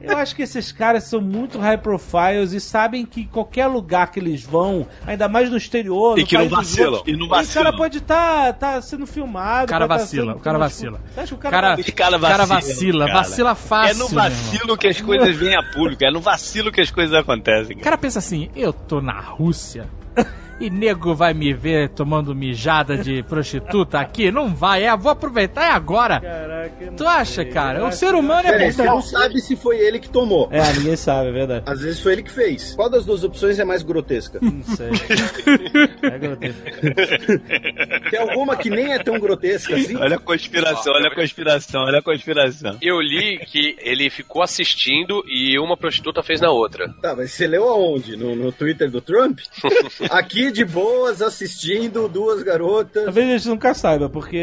Eu 0.00 0.16
acho 0.16 0.34
que 0.36 0.42
esses 0.42 0.70
caras 0.72 1.04
são 1.04 1.20
muito 1.20 1.58
high 1.58 1.76
profiles 1.78 2.52
e 2.52 2.60
sabem 2.60 3.04
que 3.04 3.26
qualquer 3.26 3.66
lugar 3.66 4.10
que 4.10 4.20
eles 4.20 4.42
vão, 4.42 4.86
ainda 5.06 5.28
mais 5.28 5.50
no 5.50 5.56
exterior, 5.56 6.18
E 6.18 6.22
no 6.22 6.26
que 6.26 6.38
não 6.38 6.48
vacilam, 6.48 6.92
outros, 6.94 7.14
e 7.14 7.16
não 7.16 7.26
O 7.26 7.30
cara 7.30 7.42
vacilam. 7.42 7.76
pode 7.76 7.98
estar 7.98 8.52
tá 8.54 8.80
sendo 8.82 9.06
filmado. 9.06 9.64
O 9.64 9.68
cara 9.68 9.88
tá 9.88 9.96
vacila, 9.96 10.26
sendo- 10.32 10.36
o 10.38 10.40
cara 10.40 10.58
vacila. 10.58 11.00
Você 11.14 11.20
acha 11.20 11.28
que 11.28 11.34
o 11.34 11.38
Cara, 11.38 11.68
cara, 11.68 11.80
Esse 11.80 11.92
cara 11.92 12.16
o 12.16 12.20
cara 12.20 12.46
vacila, 12.46 12.60
vacila, 12.74 13.06
cara. 13.06 13.18
vacila 13.18 13.54
fácil. 13.54 13.90
É 13.94 13.98
no 13.98 14.08
vacilo 14.08 14.76
que 14.78 14.86
as 14.86 15.00
coisas 15.00 15.36
vêm 15.36 15.54
a 15.56 15.62
público, 15.62 16.04
é 16.04 16.10
no 16.10 16.20
vacilo 16.20 16.70
que 16.72 16.80
as 16.80 16.90
coisas 16.90 17.14
acontecem. 17.14 17.76
O 17.76 17.80
cara 17.80 17.98
pensa 17.98 18.18
assim, 18.18 18.50
eu 18.54 18.72
tô 18.72 19.00
na 19.00 19.18
Rússia 19.20 19.88
e 20.60 20.70
nego 20.70 21.14
vai 21.14 21.32
me 21.34 21.52
ver 21.52 21.88
tomando 21.90 22.34
mijada 22.34 22.96
de 22.96 23.22
prostituta 23.28 23.98
aqui? 23.98 24.30
Não 24.30 24.54
vai, 24.54 24.84
é, 24.84 24.96
vou 24.96 25.10
aproveitar, 25.12 25.64
é 25.64 25.70
agora. 25.70 26.20
Caraca, 26.20 26.92
Tu 26.96 27.06
acha, 27.06 27.42
sei, 27.42 27.44
cara? 27.46 27.78
eu 27.80 27.86
O 27.86 27.92
ser 27.92 28.10
que- 28.10 28.16
humano 28.16 28.48
é 28.48 28.52
Peraí, 28.52 28.72
você 28.72 28.82
não 28.84 29.00
sabe 29.02 29.40
se 29.40 29.56
foi 29.56 29.78
ele 29.78 29.98
que 29.98 30.08
tomou. 30.08 30.48
É, 30.50 30.72
ninguém 30.74 30.96
sabe, 30.96 31.28
é 31.28 31.32
verdade. 31.32 31.64
Às 31.66 31.80
vezes 31.80 32.00
foi 32.00 32.12
ele 32.12 32.22
que 32.22 32.30
fez. 32.30 32.74
Qual 32.74 32.88
das 32.88 33.04
duas 33.04 33.24
opções 33.24 33.58
é 33.58 33.64
mais 33.64 33.82
grotesca? 33.82 34.38
Não 34.40 34.62
sei. 34.62 34.88
É 36.02 36.18
grotesco. 36.18 36.62
Tem 38.10 38.20
alguma 38.20 38.56
que 38.56 38.70
nem 38.70 38.92
é 38.92 38.98
tão 38.98 39.18
grotesca 39.18 39.74
assim? 39.74 39.96
Olha 39.96 40.16
a 40.16 40.18
conspiração, 40.20 40.92
olha 40.94 41.08
a 41.08 41.14
conspiração, 41.14 41.82
olha 41.82 41.98
a 41.98 42.02
conspiração. 42.02 42.76
Eu 42.80 43.00
li 43.00 43.38
que 43.46 43.76
ele 43.80 44.10
ficou 44.10 44.42
assistindo 44.42 45.22
e 45.26 45.58
uma 45.58 45.76
prostituta 45.76 46.22
fez 46.22 46.40
na 46.40 46.50
outra. 46.50 46.88
Tá, 47.00 47.14
mas 47.16 47.32
você 47.32 47.46
leu 47.46 47.68
aonde? 47.68 48.16
No, 48.16 48.36
no 48.36 48.52
Twitter 48.52 48.90
do 48.90 49.00
Trump? 49.00 49.38
Aqui 50.10 50.51
de 50.52 50.64
boas, 50.64 51.20
assistindo 51.22 52.08
duas 52.08 52.42
garotas. 52.42 53.04
Talvez 53.04 53.28
a 53.28 53.36
gente 53.38 53.48
nunca 53.48 53.74
saiba, 53.74 54.08
porque. 54.08 54.36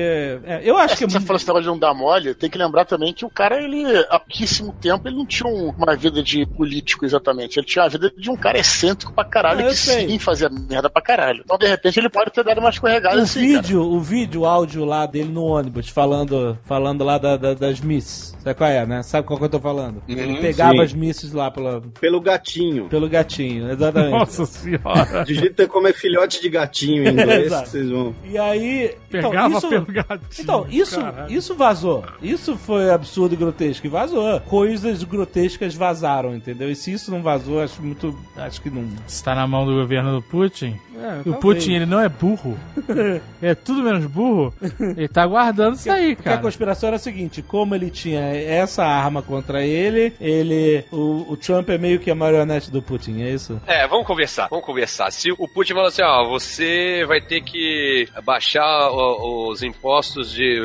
é, 0.43 0.61
eu 0.63 0.77
acho 0.77 0.97
que 0.97 1.03
é 1.03 1.07
Você 1.07 1.17
muito. 1.17 1.27
falou 1.27 1.37
esse 1.37 1.47
negócio 1.47 1.63
de 1.63 1.69
não 1.69 1.79
dar 1.79 1.93
mole, 1.93 2.33
tem 2.33 2.49
que 2.49 2.57
lembrar 2.57 2.85
também 2.85 3.13
que 3.13 3.25
o 3.25 3.29
cara, 3.29 3.61
ele, 3.61 3.85
há 4.09 4.19
pouquíssimo 4.19 4.73
tempo, 4.81 5.07
ele 5.07 5.15
não 5.17 5.25
tinha 5.25 5.49
um- 5.49 5.69
uma 5.77 5.95
vida 5.95 6.21
de 6.21 6.45
político 6.45 7.05
exatamente. 7.05 7.59
Ele 7.59 7.65
tinha 7.67 7.85
a 7.85 7.87
vida 7.87 8.11
de 8.17 8.29
um 8.29 8.35
cara 8.35 8.57
excêntrico 8.59 9.13
pra 9.13 9.23
caralho, 9.23 9.65
Ah, 9.65 9.69
que 9.69 9.75
sei. 9.75 10.07
sim 10.09 10.19
fazia 10.19 10.49
merda 10.49 10.89
pra 10.89 11.01
caralho. 11.01 11.41
Então, 11.45 11.57
de 11.57 11.67
repente, 11.67 11.99
ele 11.99 12.09
pode 12.09 12.31
ter 12.31 12.43
dado 12.43 12.59
uma 12.59 12.69
escorregada 12.69 13.17
O 13.17 13.21
assim, 13.23 13.49
cara. 13.53 13.61
vídeo, 13.61 13.81
o 13.81 13.99
vídeo, 13.99 14.41
o 14.41 14.45
áudio 14.45 14.85
lá 14.85 15.05
dele 15.05 15.29
no 15.29 15.43
ônibus, 15.43 15.89
falando, 15.89 16.57
falando 16.63 17.03
lá 17.03 17.17
da- 17.17 17.37
da- 17.37 17.53
das 17.53 17.79
Miss. 17.81 18.35
Sabe 18.43 18.55
qual 18.55 18.69
é, 18.69 18.85
né? 18.85 19.03
Sabe 19.03 19.27
qual 19.27 19.37
que 19.37 19.45
eu 19.45 19.49
tô 19.49 19.59
falando? 19.59 20.01
Ele 20.07 20.37
pegava 20.39 20.73
sim. 20.73 20.81
as 20.81 20.93
Misses 20.93 21.33
lá 21.33 21.51
pela, 21.51 21.81
Pelo 21.99 22.19
gatinho. 22.21 22.87
pelo 22.89 23.07
gatinho, 23.09 23.69
exatamente. 23.71 24.11
Nossa 24.11 24.45
senhora. 24.45 25.23
Digita 25.25 25.67
como 25.67 25.87
é 25.89 25.93
filhote 25.93 26.41
de 26.41 26.49
gatinho 26.49 27.03
em 27.03 27.09
inglês, 27.13 27.45
Exato. 27.47 27.63
que 27.63 27.69
vocês 27.69 27.89
vão. 27.89 28.15
E 28.25 28.37
aí. 28.37 28.95
então, 29.09 29.29
Pegava 29.29 29.57
isso, 29.57 29.69
pelo 29.69 29.85
gatinho. 29.85 30.19
Então, 30.39 30.67
isso, 30.69 30.99
caralho. 31.01 31.31
isso 31.33 31.55
vazou. 31.55 32.03
Isso 32.21 32.57
foi 32.57 32.89
absurdo 32.91 33.33
e 33.33 33.37
grotesco. 33.37 33.85
E 33.85 33.89
vazou. 33.89 34.39
Coisas 34.41 35.03
grotescas 35.03 35.75
vazaram, 35.75 36.35
entendeu? 36.35 36.69
E 36.69 36.75
se 36.75 36.91
isso 36.91 37.11
não 37.11 37.21
vazou, 37.21 37.61
acho 37.61 37.81
muito. 37.81 38.17
Acho 38.37 38.61
que 38.61 38.69
não. 38.69 38.87
Está 39.07 39.35
na 39.35 39.47
mão 39.47 39.65
do 39.65 39.73
governo 39.75 40.15
do 40.15 40.21
Putin. 40.21 40.77
É, 41.01 41.21
o 41.21 41.23
talvez. 41.23 41.37
Putin, 41.39 41.73
ele 41.75 41.85
não 41.85 41.99
é 42.01 42.09
burro. 42.09 42.57
é 43.41 43.55
tudo 43.55 43.81
menos 43.81 44.05
burro. 44.05 44.53
Ele 44.79 45.07
tá 45.07 45.25
guardando 45.25 45.75
isso 45.75 45.89
aí, 45.89 46.13
Porque 46.15 46.27
a 46.27 46.33
cara. 46.33 46.43
conspiração 46.43 46.87
era 46.87 46.97
a 46.97 46.99
seguinte: 46.99 47.41
como 47.41 47.73
ele 47.73 47.89
tinha 47.89 48.19
essa 48.21 48.83
arma 48.85 49.21
contra 49.21 49.63
ele, 49.65 50.13
ele. 50.19 50.83
O, 50.91 51.25
o 51.31 51.37
Trump 51.37 51.69
é 51.69 51.77
meio 51.77 51.99
que 51.99 52.11
a 52.11 52.15
marionete 52.15 52.69
do 52.69 52.81
Putin, 52.81 53.21
é 53.21 53.29
isso? 53.31 53.61
É, 53.65 53.87
vamos 53.87 54.05
conversar, 54.05 54.47
vamos 54.49 54.65
conversar. 54.65 55.09
Se 55.11 55.31
o 55.31 55.47
Putin 55.47 55.73
falar 55.79 55.87
assim, 55.89 56.01
ó, 56.01 56.25
você 56.29 57.05
vai 57.07 57.21
ter 57.21 57.41
que 57.41 58.07
baixar 58.23 58.89
o- 58.91 59.49
os 59.49 59.63
impostos 59.63 60.31
de, 60.31 60.59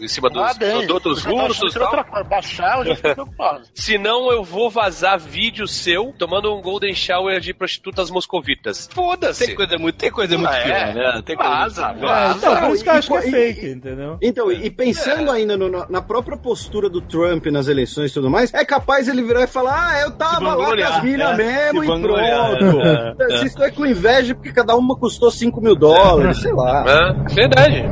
em 0.00 0.08
cima 0.08 0.28
dos 0.30 0.42
Ah, 0.42 0.54
bem. 0.54 0.70
produtos 0.86 1.18
achando 1.18 1.36
russos 1.40 1.74
coisa. 1.74 2.24
Baixar, 2.24 2.78
eu 2.78 2.86
já 2.86 2.96
fiquei 2.96 3.14
preocupado. 3.14 3.62
senão 3.74 4.30
eu 4.32 4.42
vou 4.44 4.70
vazar 4.70 5.18
vídeo 5.18 5.66
seu 5.68 6.14
tomando 6.18 6.54
um 6.54 6.60
golden 6.62 6.94
shower 6.94 7.40
de 7.40 7.52
prostitutas 7.52 8.10
moscovitas. 8.10 8.88
Foda-se! 8.92 9.46
Tem 9.46 9.54
coisa 9.54 9.78
muito, 9.78 9.96
tem 9.96 10.10
coisa 10.10 10.36
muito 10.38 10.50
Ah, 10.52 10.58
é? 10.58 10.64
pior, 10.64 10.94
né? 10.94 11.22
Tem 11.24 11.36
coisa 11.36 11.50
Vaza, 11.50 11.86
muito 11.88 11.98
pior. 12.00 12.08
vaza. 12.08 12.34
É, 12.34 12.36
então, 12.52 12.66
por 12.68 12.74
isso 12.74 12.84
que 12.84 12.90
eu 12.90 12.94
e- 12.94 12.98
acho 12.98 13.08
que 13.08 13.16
é 13.16 13.22
fake, 13.22 13.66
entendeu? 13.68 14.18
Então, 14.22 14.52
e 14.52 14.70
pensando 14.70 15.30
ainda 15.30 15.56
no- 15.56 15.86
na 15.88 16.02
própria 16.02 16.36
postura 16.36 16.88
do 16.88 17.00
Trump 17.00 17.46
nas 17.46 17.68
eleições 17.68 18.10
e 18.10 18.14
tudo 18.14 18.30
mais, 18.30 18.52
é 18.54 18.64
capaz 18.64 19.08
ele 19.08 19.22
virar 19.22 19.42
e 19.42 19.46
falar: 19.46 19.90
Ah, 19.90 20.00
eu 20.00 20.10
tava 20.12 20.54
lá 20.54 20.66
com 20.66 20.82
as 20.82 21.02
minas 21.02 21.36
né? 21.36 21.44
mesmo 21.72 21.80
Se 21.80 21.84
e 21.84 22.00
pronto. 22.00 22.18
é, 22.18 22.30
é. 23.20 23.26
Vocês 23.28 23.42
estão 23.44 23.64
aí 23.64 23.72
com 23.72 23.86
inveja 23.86 24.34
porque 24.34 24.52
cada 24.60 24.76
uma 24.76 24.94
custou 24.94 25.30
5 25.30 25.58
mil 25.60 25.74
dólares, 25.74 26.42
sei 26.42 26.52
lá. 26.52 26.84
É, 26.86 27.34
verdade. 27.34 27.84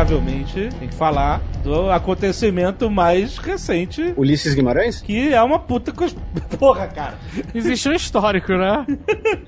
Inevitavelmente, 0.00 0.68
tem 0.78 0.88
que 0.88 0.94
falar 0.94 1.40
do 1.64 1.90
acontecimento 1.90 2.90
mais 2.90 3.38
recente. 3.38 4.12
Ulisses 4.16 4.54
Guimarães? 4.54 5.00
Que 5.00 5.32
é 5.32 5.42
uma 5.42 5.58
puta 5.58 5.90
cos... 5.90 6.14
Porra, 6.58 6.86
cara. 6.86 7.14
Existe 7.54 7.88
um 7.88 7.92
histórico, 7.94 8.52
né? 8.52 8.86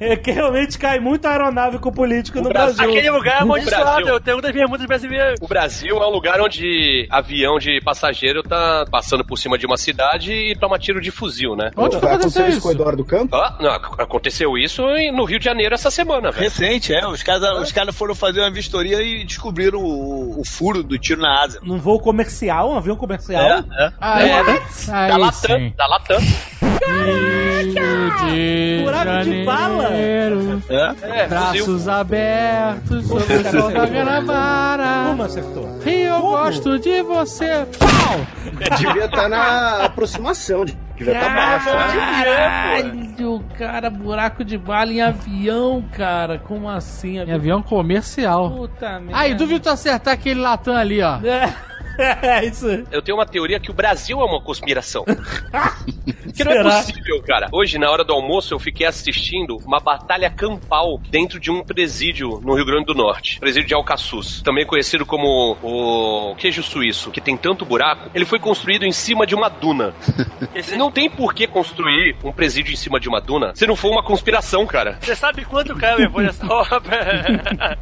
É 0.00 0.16
que 0.16 0.30
realmente 0.30 0.78
cai 0.78 0.98
muito 0.98 1.26
aeronave 1.26 1.78
com 1.78 1.92
político 1.92 2.40
no 2.40 2.48
Brasil- 2.48 2.74
Brasil. 2.76 2.90
Aquele 2.92 3.10
lugar 3.10 3.34
é 3.34 3.38
O 3.40 3.42
amaldiçoado. 3.42 4.08
Eu 4.08 4.20
tenho 4.20 4.40
das 4.40 4.52
bermudas 4.52 4.86
brasileiras. 4.86 5.38
O 5.40 5.46
Brasil 5.46 5.96
é 6.02 6.06
um 6.06 6.10
lugar 6.10 6.40
onde 6.40 7.06
avião 7.10 7.58
de 7.58 7.80
passageiro 7.82 8.42
tá 8.42 8.86
passando 8.90 9.24
por 9.24 9.36
cima 9.36 9.58
de 9.58 9.66
uma 9.66 9.76
cidade 9.76 10.32
e 10.32 10.56
toma 10.56 10.78
tiro 10.78 11.00
de 11.00 11.10
fuzil, 11.10 11.54
né? 11.54 11.70
Onde 11.76 11.98
Vai 11.98 12.14
aconteceu 12.14 12.48
isso 12.48 12.60
com 12.62 12.68
o? 12.68 12.72
Eduardo 12.72 13.04
Campo? 13.04 13.36
Ah, 13.36 13.56
não, 13.60 13.70
ac- 13.70 14.00
aconteceu 14.00 14.56
isso 14.56 14.82
no 15.12 15.24
Rio 15.24 15.38
de 15.38 15.44
Janeiro 15.44 15.74
essa 15.74 15.90
semana, 15.90 16.30
velho. 16.30 16.44
Recente, 16.44 16.92
é. 16.94 17.06
Os 17.06 17.22
caras 17.22 17.42
os 17.62 17.72
caras 17.72 17.94
foram 17.94 18.14
fazer 18.14 18.40
uma 18.40 18.50
vistoria 18.50 19.02
e 19.02 19.24
descobriram 19.24 19.78
o, 19.80 20.37
o 20.40 20.44
furo 20.44 20.82
do 20.82 20.98
tiro 20.98 21.20
na 21.20 21.42
asa. 21.42 21.58
Num 21.62 21.78
voo 21.78 21.98
comercial, 21.98 22.70
um 22.70 22.76
avião 22.76 22.96
comercial. 22.96 23.42
É, 23.42 23.64
é. 23.84 23.92
Aí, 24.00 24.30
É, 24.30 25.08
Da 25.08 25.16
Latam, 25.16 25.72
da 25.76 25.86
Latam. 25.86 26.18
Rio 26.18 27.97
de 28.10 28.80
Buraco 28.84 29.24
de 29.24 29.44
bala. 29.44 29.88
É. 29.92 30.28
É, 30.68 30.88
fuzil. 30.94 31.28
Braços 31.28 31.88
abertos 31.88 33.06
sobre 33.06 33.34
o 33.34 33.50
sol 33.50 33.70
da 33.72 33.84
Guanabara. 33.86 35.04
Como 35.08 35.22
acertou? 35.22 35.78
Rio, 35.84 35.98
eu 36.08 36.20
Como? 36.20 36.30
gosto 36.32 36.78
de 36.78 37.02
você. 37.02 37.66
Pau! 37.78 38.76
Devia 38.78 39.04
estar 39.06 39.28
na 39.28 39.84
aproximação, 39.84 40.64
devia 40.64 41.14
estar 41.14 41.34
baixo. 41.34 41.66
né? 41.66 42.24
Caralho, 42.24 43.44
cara, 43.56 43.90
buraco 43.90 44.44
de 44.44 44.58
bala 44.58 44.92
em 44.92 45.00
avião, 45.00 45.84
cara. 45.96 46.38
Como 46.38 46.68
assim? 46.68 47.18
Em 47.18 47.32
avião 47.32 47.62
comercial. 47.62 48.50
Puta 48.50 48.98
merda. 49.00 49.18
Aí, 49.18 49.34
duvido 49.34 49.60
tu 49.60 49.70
acertar 49.70 50.14
aquele 50.14 50.40
latão 50.40 50.74
ali, 50.76 51.02
ó. 51.02 51.18
É. 51.24 51.52
É 51.98 52.44
isso. 52.44 52.66
Eu 52.90 53.02
tenho 53.02 53.18
uma 53.18 53.26
teoria 53.26 53.58
que 53.58 53.70
o 53.70 53.74
Brasil 53.74 54.20
é 54.20 54.24
uma 54.24 54.40
conspiração. 54.40 55.04
que 56.34 56.44
não 56.44 56.52
é 56.52 56.62
possível, 56.62 57.22
cara. 57.22 57.48
Hoje, 57.52 57.78
na 57.78 57.90
hora 57.90 58.04
do 58.04 58.12
almoço, 58.12 58.54
eu 58.54 58.58
fiquei 58.58 58.86
assistindo 58.86 59.56
uma 59.64 59.80
batalha 59.80 60.30
campal 60.30 61.00
dentro 61.10 61.40
de 61.40 61.50
um 61.50 61.62
presídio 61.62 62.40
no 62.42 62.54
Rio 62.54 62.64
Grande 62.64 62.86
do 62.86 62.94
Norte. 62.94 63.40
Presídio 63.40 63.68
de 63.68 63.74
Alcaçuz. 63.74 64.40
Também 64.42 64.64
conhecido 64.64 65.04
como 65.04 65.56
o 65.62 66.34
queijo 66.36 66.62
suíço, 66.62 67.10
que 67.10 67.20
tem 67.20 67.36
tanto 67.36 67.64
buraco. 67.64 68.10
Ele 68.14 68.24
foi 68.24 68.38
construído 68.38 68.84
em 68.84 68.92
cima 68.92 69.26
de 69.26 69.34
uma 69.34 69.48
duna. 69.48 69.94
Não 70.76 70.90
tem 70.90 71.10
por 71.10 71.34
que 71.34 71.46
construir 71.46 72.16
um 72.22 72.32
presídio 72.32 72.72
em 72.72 72.76
cima 72.76 73.00
de 73.00 73.08
uma 73.08 73.20
duna 73.20 73.52
se 73.54 73.66
não 73.66 73.76
for 73.76 73.90
uma 73.90 74.02
conspiração, 74.02 74.66
cara. 74.66 74.98
Você 75.00 75.14
sabe 75.14 75.44
quanto 75.44 75.74
cara 75.76 75.96
levou 75.96 76.22
nessa 76.22 76.46
obra? 76.50 77.78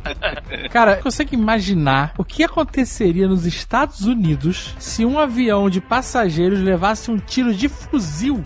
Cara, 0.70 0.96
consegue 0.96 1.34
imaginar 1.34 2.14
o 2.18 2.24
que 2.24 2.42
aconteceria 2.42 3.26
nos 3.26 3.46
Estados 3.46 4.05
Unidos 4.06 4.74
se 4.78 5.04
um 5.04 5.18
avião 5.18 5.68
de 5.68 5.80
passageiros 5.80 6.60
levasse 6.60 7.10
um 7.10 7.18
tiro 7.18 7.54
de 7.54 7.68
fuzil? 7.68 8.42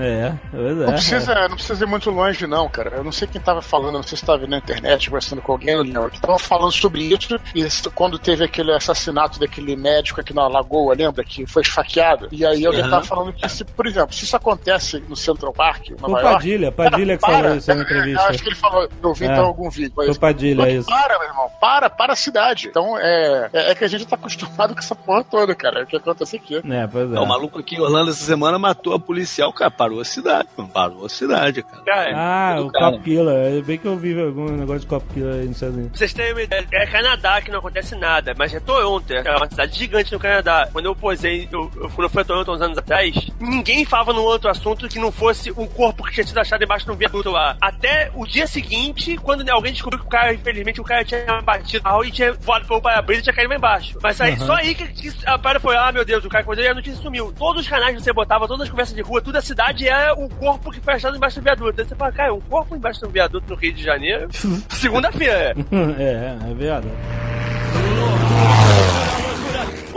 É, 0.00 0.32
pois 0.50 0.76
Não 0.76 0.84
é. 0.88 0.92
precisa, 0.92 1.48
não 1.48 1.56
precisa 1.56 1.84
ir 1.84 1.88
muito 1.88 2.10
longe, 2.10 2.46
não, 2.46 2.68
cara. 2.68 2.96
Eu 2.96 3.04
não 3.04 3.10
sei 3.12 3.26
quem 3.26 3.40
tava 3.40 3.60
falando, 3.62 3.94
não 3.94 4.02
sei 4.02 4.16
se 4.16 4.22
estava 4.22 4.46
na 4.46 4.58
internet, 4.58 5.08
conversando 5.08 5.42
com 5.42 5.52
alguém, 5.52 5.74
não 5.76 5.82
lembro. 5.82 6.10
Que 6.10 6.20
tava 6.20 6.38
falando 6.38 6.72
sobre 6.72 7.02
isso, 7.02 7.38
e 7.54 7.60
isso 7.60 7.90
quando 7.90 8.18
teve 8.18 8.44
aquele 8.44 8.72
assassinato 8.72 9.40
daquele 9.40 9.74
médico 9.76 10.20
aqui 10.20 10.34
na 10.34 10.46
Lagoa, 10.46 10.94
lembra? 10.94 11.24
Que 11.24 11.46
foi 11.46 11.62
esfaqueado. 11.62 12.28
E 12.30 12.44
aí 12.44 12.64
alguém 12.66 12.88
tava 12.88 13.02
falando 13.04 13.32
que, 13.32 13.48
se, 13.48 13.64
por 13.64 13.86
exemplo, 13.86 14.14
se 14.14 14.24
isso 14.24 14.36
acontece 14.36 15.02
no 15.08 15.16
Central 15.16 15.52
Park, 15.52 15.86
Foi 15.98 16.08
Nova 16.10 16.20
York. 16.20 16.34
Padilha, 16.36 16.72
Padilha 16.72 17.16
que 17.16 17.20
para, 17.20 17.38
falou 17.42 17.56
isso 17.56 17.68
na 17.74 17.80
é, 17.80 17.82
entrevista. 17.82 18.22
Acho 18.28 18.42
que 18.42 18.48
ele 18.48 18.56
falou, 18.56 18.88
eu 19.02 19.14
vi 19.14 19.24
É. 19.26 19.32
então 19.32 19.44
algum 19.46 19.70
vídeo. 19.70 19.92
Foi 19.94 20.06
mas- 20.06 20.16
o 20.16 20.20
Padilha, 20.20 20.62
Mas 20.64 20.74
isso. 20.74 20.88
Para, 20.88 21.18
meu 21.18 21.28
irmão, 21.28 21.50
para, 21.60 21.90
para 21.90 22.12
a 22.12 22.16
cidade. 22.16 22.68
Então 22.68 22.98
é, 22.98 23.48
é, 23.52 23.70
é 23.70 23.74
que 23.74 23.84
a 23.84 23.88
gente 23.88 24.06
tá 24.06 24.16
acostumado 24.16 24.74
com 24.74 24.80
essa 24.80 24.94
porra 24.94 25.24
toda, 25.24 25.54
cara. 25.54 25.80
É 25.80 25.82
o 25.82 25.86
que 25.86 25.96
acontece 25.96 26.36
aqui. 26.36 26.56
É, 26.56 26.86
pois 26.86 27.10
é. 27.10 27.14
Não, 27.14 27.26
maluco 27.28 27.58
aqui 27.58 27.76
em 27.76 27.80
Orlando 27.80 28.10
essa 28.10 28.24
semana 28.24 28.58
matou 28.58 28.94
a 28.94 28.98
policial, 28.98 29.52
cara. 29.52 29.70
Parou 29.70 30.00
a 30.00 30.04
cidade, 30.04 30.48
mano. 30.56 30.70
Parou 30.70 31.06
a 31.06 31.08
cidade, 31.08 31.62
cara. 31.62 31.82
Cara, 31.84 32.12
Ah, 32.16 32.60
o 32.60 32.70
cara. 32.70 32.92
Cop 32.92 33.04
Killer. 33.04 33.58
É 33.58 33.60
bem 33.62 33.78
que 33.78 33.86
eu 33.86 33.96
vi 33.96 34.20
algum 34.20 34.50
negócio 34.50 34.80
de 34.80 34.86
Cop 34.86 35.04
Killer 35.12 35.34
aí 35.34 35.46
nos 35.46 35.56
Estados 35.56 35.76
Unidos. 35.76 35.98
Vocês 35.98 36.12
terem 36.12 36.32
uma 36.32 36.42
ideia, 36.42 36.66
é 36.72 36.86
Canadá 36.86 37.40
que 37.42 37.50
não 37.50 37.58
acontece 37.58 37.94
nada, 37.94 38.34
mas 38.36 38.52
é 38.54 38.60
Toronto, 38.60 39.12
é 39.12 39.36
uma 39.36 39.48
cidade 39.48 39.76
gigante 39.78 40.12
no 40.12 40.18
Canadá. 40.18 40.68
Quando 40.72 40.86
eu 40.86 40.94
posei, 40.96 41.48
eu, 41.52 41.70
eu- 41.76 41.88
quando 41.90 42.02
eu 42.04 42.10
fui 42.10 42.22
a 42.22 42.24
Toronto 42.24 42.52
uns 42.52 42.60
anos 42.62 42.78
atrás, 42.78 43.14
ninguém 43.40 43.84
falava 43.84 44.12
num 44.12 44.22
outro 44.22 44.48
assunto 44.50 44.88
que 44.88 44.98
não 44.98 45.12
fosse 45.12 45.50
um 45.52 45.66
corpo 45.66 46.04
que 46.04 46.12
tinha 46.12 46.26
sido 46.26 46.38
achado 46.38 46.62
embaixo 46.62 46.84
de 46.86 46.92
um 46.92 46.96
viaduto 46.96 47.30
lá. 47.30 47.56
Até 47.60 48.10
o 48.14 48.26
dia 48.26 48.46
seguinte, 48.46 49.16
quando 49.18 49.48
alguém 49.48 49.72
descobriu 49.72 50.00
que 50.00 50.06
o 50.06 50.10
cara, 50.10 50.32
infelizmente, 50.34 50.80
o 50.80 50.84
cara 50.84 51.04
tinha 51.04 51.40
batido 51.42 51.82
a 51.86 51.98
e 52.06 52.10
tinha 52.10 52.32
voado 52.34 52.66
pelo 52.66 52.80
para-brisa 52.80 53.20
e 53.20 53.24
tinha 53.24 53.34
caído 53.34 53.50
lá 53.50 53.56
embaixo. 53.56 53.98
Mas 54.02 54.20
aí, 54.20 54.38
só 54.38 54.54
aí 54.54 54.74
que, 54.74 54.86
que 54.88 55.12
a 55.26 55.38
parada 55.38 55.60
foi, 55.60 55.76
ah, 55.76 55.90
meu 55.92 56.04
Deus, 56.04 56.24
o 56.24 56.28
cara 56.28 56.44
coisa 56.44 56.62
e 56.62 56.68
a 56.68 56.74
notícia 56.74 57.00
sumiu. 57.02 57.17
Todos 57.36 57.62
os 57.62 57.68
canais 57.68 57.96
que 57.96 58.02
você 58.02 58.12
botava, 58.12 58.46
todas 58.46 58.62
as 58.62 58.70
conversas 58.70 58.94
de 58.94 59.02
rua, 59.02 59.20
toda 59.20 59.38
a 59.38 59.42
cidade 59.42 59.88
é 59.88 60.12
o 60.12 60.28
corpo 60.28 60.70
que 60.70 60.80
foi 60.80 60.94
achado 60.94 61.16
embaixo 61.16 61.40
do 61.40 61.44
viaduto. 61.44 61.80
Aí 61.80 61.86
você 61.86 61.94
fala, 61.94 62.12
cara, 62.12 62.34
um 62.34 62.40
corpo 62.40 62.76
embaixo 62.76 63.00
do 63.00 63.08
viaduto 63.08 63.50
no 63.50 63.56
Rio 63.56 63.72
de 63.72 63.82
Janeiro, 63.82 64.28
segunda-feira. 64.70 65.54
é, 65.98 66.50
é 66.50 66.54
verdade. 66.54 66.88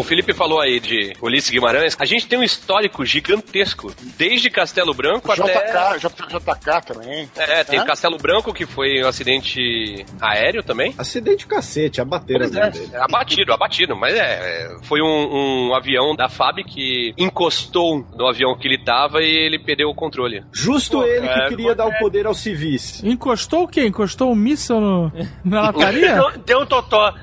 O 0.02 0.04
Felipe 0.04 0.34
falou 0.34 0.60
aí 0.60 0.80
de 0.80 1.14
Ulisses 1.22 1.50
Guimarães. 1.52 1.96
A 2.00 2.06
gente 2.06 2.26
tem 2.28 2.40
um 2.40 2.44
histórico 2.44 3.06
gigantesco, 3.06 3.94
desde 4.18 4.50
Castelo 4.50 4.94
Branco 4.94 5.32
até. 5.32 5.54
JK, 5.54 6.00
J- 6.00 6.28
JK 6.28 6.86
também. 6.94 7.30
É, 7.38 7.64
tem 7.64 7.78
É? 7.80 7.84
o 7.84 7.86
Castelo 7.86 8.18
Branco, 8.18 8.52
que 8.54 8.66
foi 8.66 9.04
um 9.04 9.08
acidente 9.08 10.04
aéreo 10.20 10.64
também. 10.64 10.94
Acidente 10.98 11.46
cacete, 11.46 12.02
abateram 12.02 12.40
Pois 12.50 12.56
é, 12.56 12.70
dele. 12.72 12.90
é, 12.94 12.98
abatido, 12.98 13.54
abatido, 13.54 13.96
mas 13.96 14.16
é, 14.16 14.20
é, 14.20 14.78
foi 14.84 15.02
um, 15.02 15.68
um 15.70 15.76
avião 15.76 16.16
da 16.16 16.28
FAB 16.28 16.64
que 16.66 17.14
encostou 17.18 18.06
no 18.16 18.28
avião 18.28 18.58
que 18.58 18.68
ele 18.68 18.78
tava 18.84 19.22
e 19.22 19.28
ele 19.46 19.60
perdeu 19.60 19.90
o 19.90 19.96
controle. 19.96 20.44
Justo 20.52 20.98
Pô, 21.00 21.04
ele 21.06 21.28
que 21.28 21.34
cara, 21.34 21.50
queria 21.50 21.76
dar 21.76 21.84
o 21.84 21.88
acontece. 21.90 22.04
poder 22.04 22.26
aos 22.26 22.40
civis. 22.40 23.04
Encostou 23.04 23.64
o 23.64 23.68
quê? 23.68 23.86
Encostou 23.86 24.32
um 24.32 24.36
míssil 24.36 24.80
no, 24.82 25.12
na 25.46 25.62
lataria? 25.62 26.16
Deu, 26.16 26.32
deu 26.46 26.60
um 26.62 26.66
totó. 26.66 27.14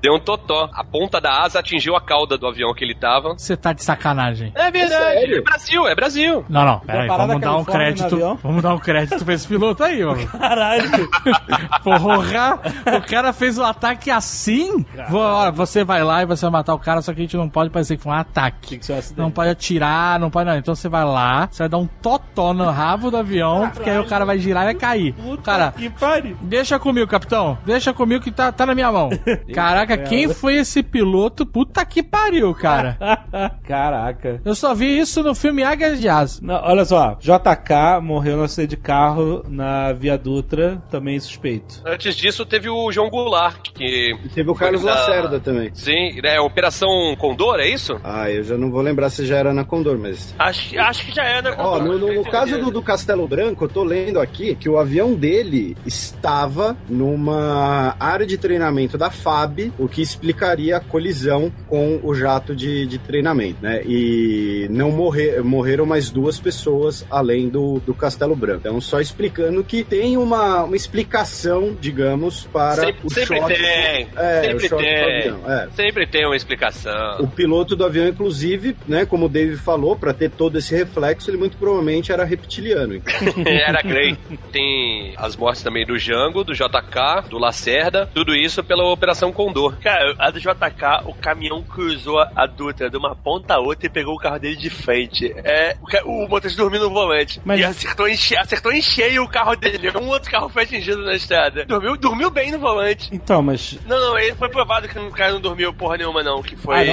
Deu 0.00 0.14
um 0.14 0.20
totó. 0.20 0.68
A 0.72 0.82
ponta 0.84 1.20
da 1.20 1.42
asa 1.42 1.60
atingiu 1.60 1.94
a 1.96 2.00
cauda 2.08 2.38
do 2.38 2.46
avião 2.46 2.72
que 2.72 2.82
ele 2.82 2.94
tava. 2.94 3.34
Você 3.36 3.54
tá 3.54 3.74
de 3.74 3.84
sacanagem. 3.84 4.50
É 4.54 4.70
verdade, 4.70 5.20
sério? 5.20 5.38
é 5.38 5.42
Brasil, 5.42 5.86
é 5.86 5.94
Brasil. 5.94 6.44
Não, 6.48 6.64
não, 6.64 6.80
peraí, 6.80 7.06
vamos 7.06 7.40
dar 7.40 7.56
um 7.56 7.64
crédito. 7.64 8.38
Vamos 8.42 8.62
dar 8.62 8.74
um 8.74 8.78
crédito 8.78 9.22
pra 9.22 9.34
esse 9.34 9.46
piloto 9.46 9.84
aí, 9.84 10.02
mano. 10.02 10.26
Caralho. 10.28 10.88
Porra! 11.84 12.60
O 12.96 13.02
cara 13.08 13.32
fez 13.32 13.58
o 13.58 13.62
ataque 13.62 14.10
assim? 14.10 14.86
Ó, 15.12 15.52
você 15.52 15.84
vai 15.84 16.02
lá 16.02 16.22
e 16.22 16.26
você 16.26 16.42
vai 16.46 16.52
matar 16.52 16.74
o 16.74 16.78
cara, 16.78 17.02
só 17.02 17.12
que 17.12 17.20
a 17.20 17.22
gente 17.22 17.36
não 17.36 17.48
pode 17.48 17.70
parecer 17.70 17.96
que 17.96 18.02
foi 18.02 18.12
um 18.12 18.16
ataque. 18.16 18.70
Tem 18.70 18.78
que 18.78 18.86
ser 18.86 18.94
um. 18.94 19.22
Não 19.22 19.30
pode 19.30 19.50
atirar, 19.50 20.18
não 20.18 20.30
pode. 20.30 20.48
Não. 20.48 20.56
Então 20.56 20.74
você 20.74 20.88
vai 20.88 21.04
lá, 21.04 21.48
você 21.50 21.64
vai 21.64 21.68
dar 21.68 21.78
um 21.78 21.86
totó 21.86 22.54
no 22.54 22.70
rabo 22.70 23.10
do 23.10 23.18
avião, 23.18 23.70
porque 23.70 23.90
aí 23.90 23.98
o 23.98 24.06
cara 24.06 24.24
vai 24.24 24.38
girar 24.38 24.62
e 24.62 24.66
vai 24.66 24.74
cair. 24.74 25.12
Puta 25.12 25.42
Cara, 25.42 25.72
que 25.72 25.90
pariu. 25.90 26.36
deixa 26.42 26.78
comigo, 26.78 27.06
capitão. 27.06 27.58
Deixa 27.66 27.92
comigo 27.92 28.22
que 28.22 28.30
tá, 28.30 28.50
tá 28.50 28.64
na 28.64 28.74
minha 28.74 28.90
mão. 28.90 29.10
Caraca, 29.54 29.96
quem 29.98 30.28
foi 30.28 30.54
esse 30.56 30.82
piloto? 30.82 31.44
Puta 31.44 31.84
que 31.88 32.02
pariu, 32.02 32.54
cara. 32.54 32.96
Caraca. 33.66 34.40
Eu 34.44 34.54
só 34.54 34.74
vi 34.74 34.98
isso 34.98 35.22
no 35.22 35.34
filme 35.34 35.62
Águias 35.62 36.00
de 36.00 36.08
Asa. 36.08 36.40
Não, 36.42 36.54
olha 36.62 36.84
só, 36.84 37.16
JK 37.20 38.00
morreu 38.02 38.36
no 38.36 38.42
acidente 38.44 38.70
de 38.70 38.76
carro 38.76 39.42
na 39.48 39.92
Via 39.92 40.16
Dutra, 40.18 40.82
também 40.90 41.18
suspeito. 41.20 41.82
Antes 41.84 42.14
disso, 42.16 42.44
teve 42.46 42.68
o 42.68 42.90
João 42.92 43.08
Goulart, 43.10 43.70
que. 43.72 44.14
E 44.24 44.28
teve 44.30 44.50
o 44.50 44.54
Carlos 44.54 44.82
na- 44.84 44.94
Lacerda 44.94 45.40
também. 45.40 45.70
Sim, 45.74 46.18
é 46.24 46.40
Operação 46.40 46.88
Condor, 47.18 47.58
é 47.60 47.68
isso? 47.68 47.98
Ah, 48.04 48.30
eu 48.30 48.42
já 48.42 48.56
não 48.56 48.70
vou 48.70 48.80
lembrar 48.80 49.10
se 49.10 49.24
já 49.26 49.36
era 49.36 49.52
na 49.54 49.64
Condor, 49.64 49.98
mas. 49.98 50.34
Acho, 50.38 50.70
que- 50.70 50.78
acho 50.78 51.06
que 51.06 51.12
já 51.14 51.24
é, 51.24 51.42
né? 51.42 51.54
Ó, 51.58 51.78
no, 51.78 51.98
no- 51.98 52.12
no 52.14 52.24
caso 52.24 52.58
do, 52.58 52.70
do 52.70 52.82
Castelo 52.82 53.26
Branco, 53.28 53.64
eu 53.64 53.68
tô 53.68 53.84
lendo 53.84 54.20
aqui 54.20 54.54
que 54.54 54.68
o 54.68 54.78
avião 54.78 55.14
dele 55.14 55.76
estava 55.86 56.76
numa 56.88 57.94
área 57.98 58.26
de 58.26 58.36
treinamento 58.38 58.96
da 58.98 59.10
FAB, 59.10 59.72
o 59.78 59.88
que 59.88 60.00
explicaria 60.02 60.76
a 60.76 60.80
colisão 60.80 61.52
com 61.66 61.77
o 62.02 62.14
jato 62.14 62.54
de, 62.54 62.86
de 62.86 62.98
treinamento, 62.98 63.58
né? 63.62 63.82
E 63.84 64.66
não 64.70 64.90
morrer, 64.90 65.42
morreram 65.42 65.86
mais 65.86 66.10
duas 66.10 66.38
pessoas 66.38 67.06
além 67.10 67.48
do, 67.48 67.80
do 67.80 67.94
Castelo 67.94 68.34
Branco. 68.34 68.60
Então, 68.60 68.80
só 68.80 69.00
explicando 69.00 69.62
que 69.62 69.84
tem 69.84 70.16
uma, 70.16 70.64
uma 70.64 70.76
explicação, 70.76 71.76
digamos, 71.80 72.44
para 72.52 72.84
sempre 72.84 73.06
o 73.06 73.10
sempre 73.10 73.38
choque. 73.38 73.54
tem. 73.54 74.08
É, 74.16 74.40
sempre 74.42 74.66
o 74.66 74.68
choque 74.68 74.82
tem. 74.82 75.02
do 75.02 75.08
avião, 75.08 75.52
é. 75.52 75.68
Sempre 75.74 76.06
tem 76.06 76.26
uma 76.26 76.36
explicação. 76.36 77.18
O 77.20 77.28
piloto 77.28 77.76
do 77.76 77.84
avião, 77.84 78.08
inclusive, 78.08 78.76
né, 78.86 79.04
como 79.04 79.26
o 79.26 79.28
Dave 79.28 79.56
falou, 79.56 79.96
para 79.96 80.12
ter 80.12 80.30
todo 80.30 80.58
esse 80.58 80.74
reflexo, 80.74 81.30
ele 81.30 81.38
muito 81.38 81.56
provavelmente 81.56 82.12
era 82.12 82.24
reptiliano. 82.24 82.94
então. 82.94 83.18
Era 83.68 83.82
Grey. 83.82 84.16
Tem 84.52 85.14
as 85.16 85.36
mortes 85.36 85.62
também 85.62 85.84
do 85.84 85.98
Jango, 85.98 86.44
do 86.44 86.54
JK, 86.54 87.28
do 87.28 87.38
Lacerda, 87.38 88.08
tudo 88.14 88.34
isso 88.34 88.62
pela 88.62 88.84
Operação 88.84 89.32
Condor. 89.32 89.76
Cara, 89.80 90.14
a 90.18 90.30
do 90.30 90.38
JK, 90.38 91.04
o 91.06 91.14
caminhão 91.14 91.62
cruzou 91.68 92.18
a 92.18 92.46
Dutra 92.46 92.90
de 92.90 92.96
uma 92.96 93.14
ponta 93.14 93.54
a 93.54 93.58
outra 93.58 93.86
e 93.86 93.90
pegou 93.90 94.14
o 94.14 94.18
carro 94.18 94.38
dele 94.38 94.56
de 94.56 94.70
frente. 94.70 95.32
É, 95.44 95.76
o, 96.04 96.24
o 96.24 96.28
motorista 96.28 96.60
dormiu 96.62 96.80
no 96.80 96.90
volante. 96.90 97.40
Mas- 97.44 97.60
E 97.60 97.64
acertou 97.64 98.08
em, 98.08 98.16
che- 98.16 98.36
acertou 98.36 98.72
em 98.72 98.80
cheio 98.82 99.22
o 99.22 99.28
carro 99.28 99.54
dele. 99.54 99.90
Um 99.98 100.08
outro 100.08 100.30
carro 100.30 100.48
foi 100.48 100.62
atingido 100.64 101.04
na 101.04 101.14
estrada. 101.14 101.64
Dormiu, 101.64 101.96
dormiu 101.96 102.30
bem 102.30 102.50
no 102.50 102.58
volante. 102.58 103.08
Então, 103.12 103.42
mas. 103.42 103.78
Não, 103.86 103.98
não, 104.00 104.18
ele 104.18 104.34
foi 104.34 104.48
provado 104.48 104.88
que 104.88 104.98
o 104.98 105.10
cara 105.10 105.32
não 105.32 105.40
dormiu 105.40 105.72
porra 105.72 105.96
nenhuma, 105.98 106.22
não. 106.22 106.42
Que 106.42 106.56
foi. 106.56 106.88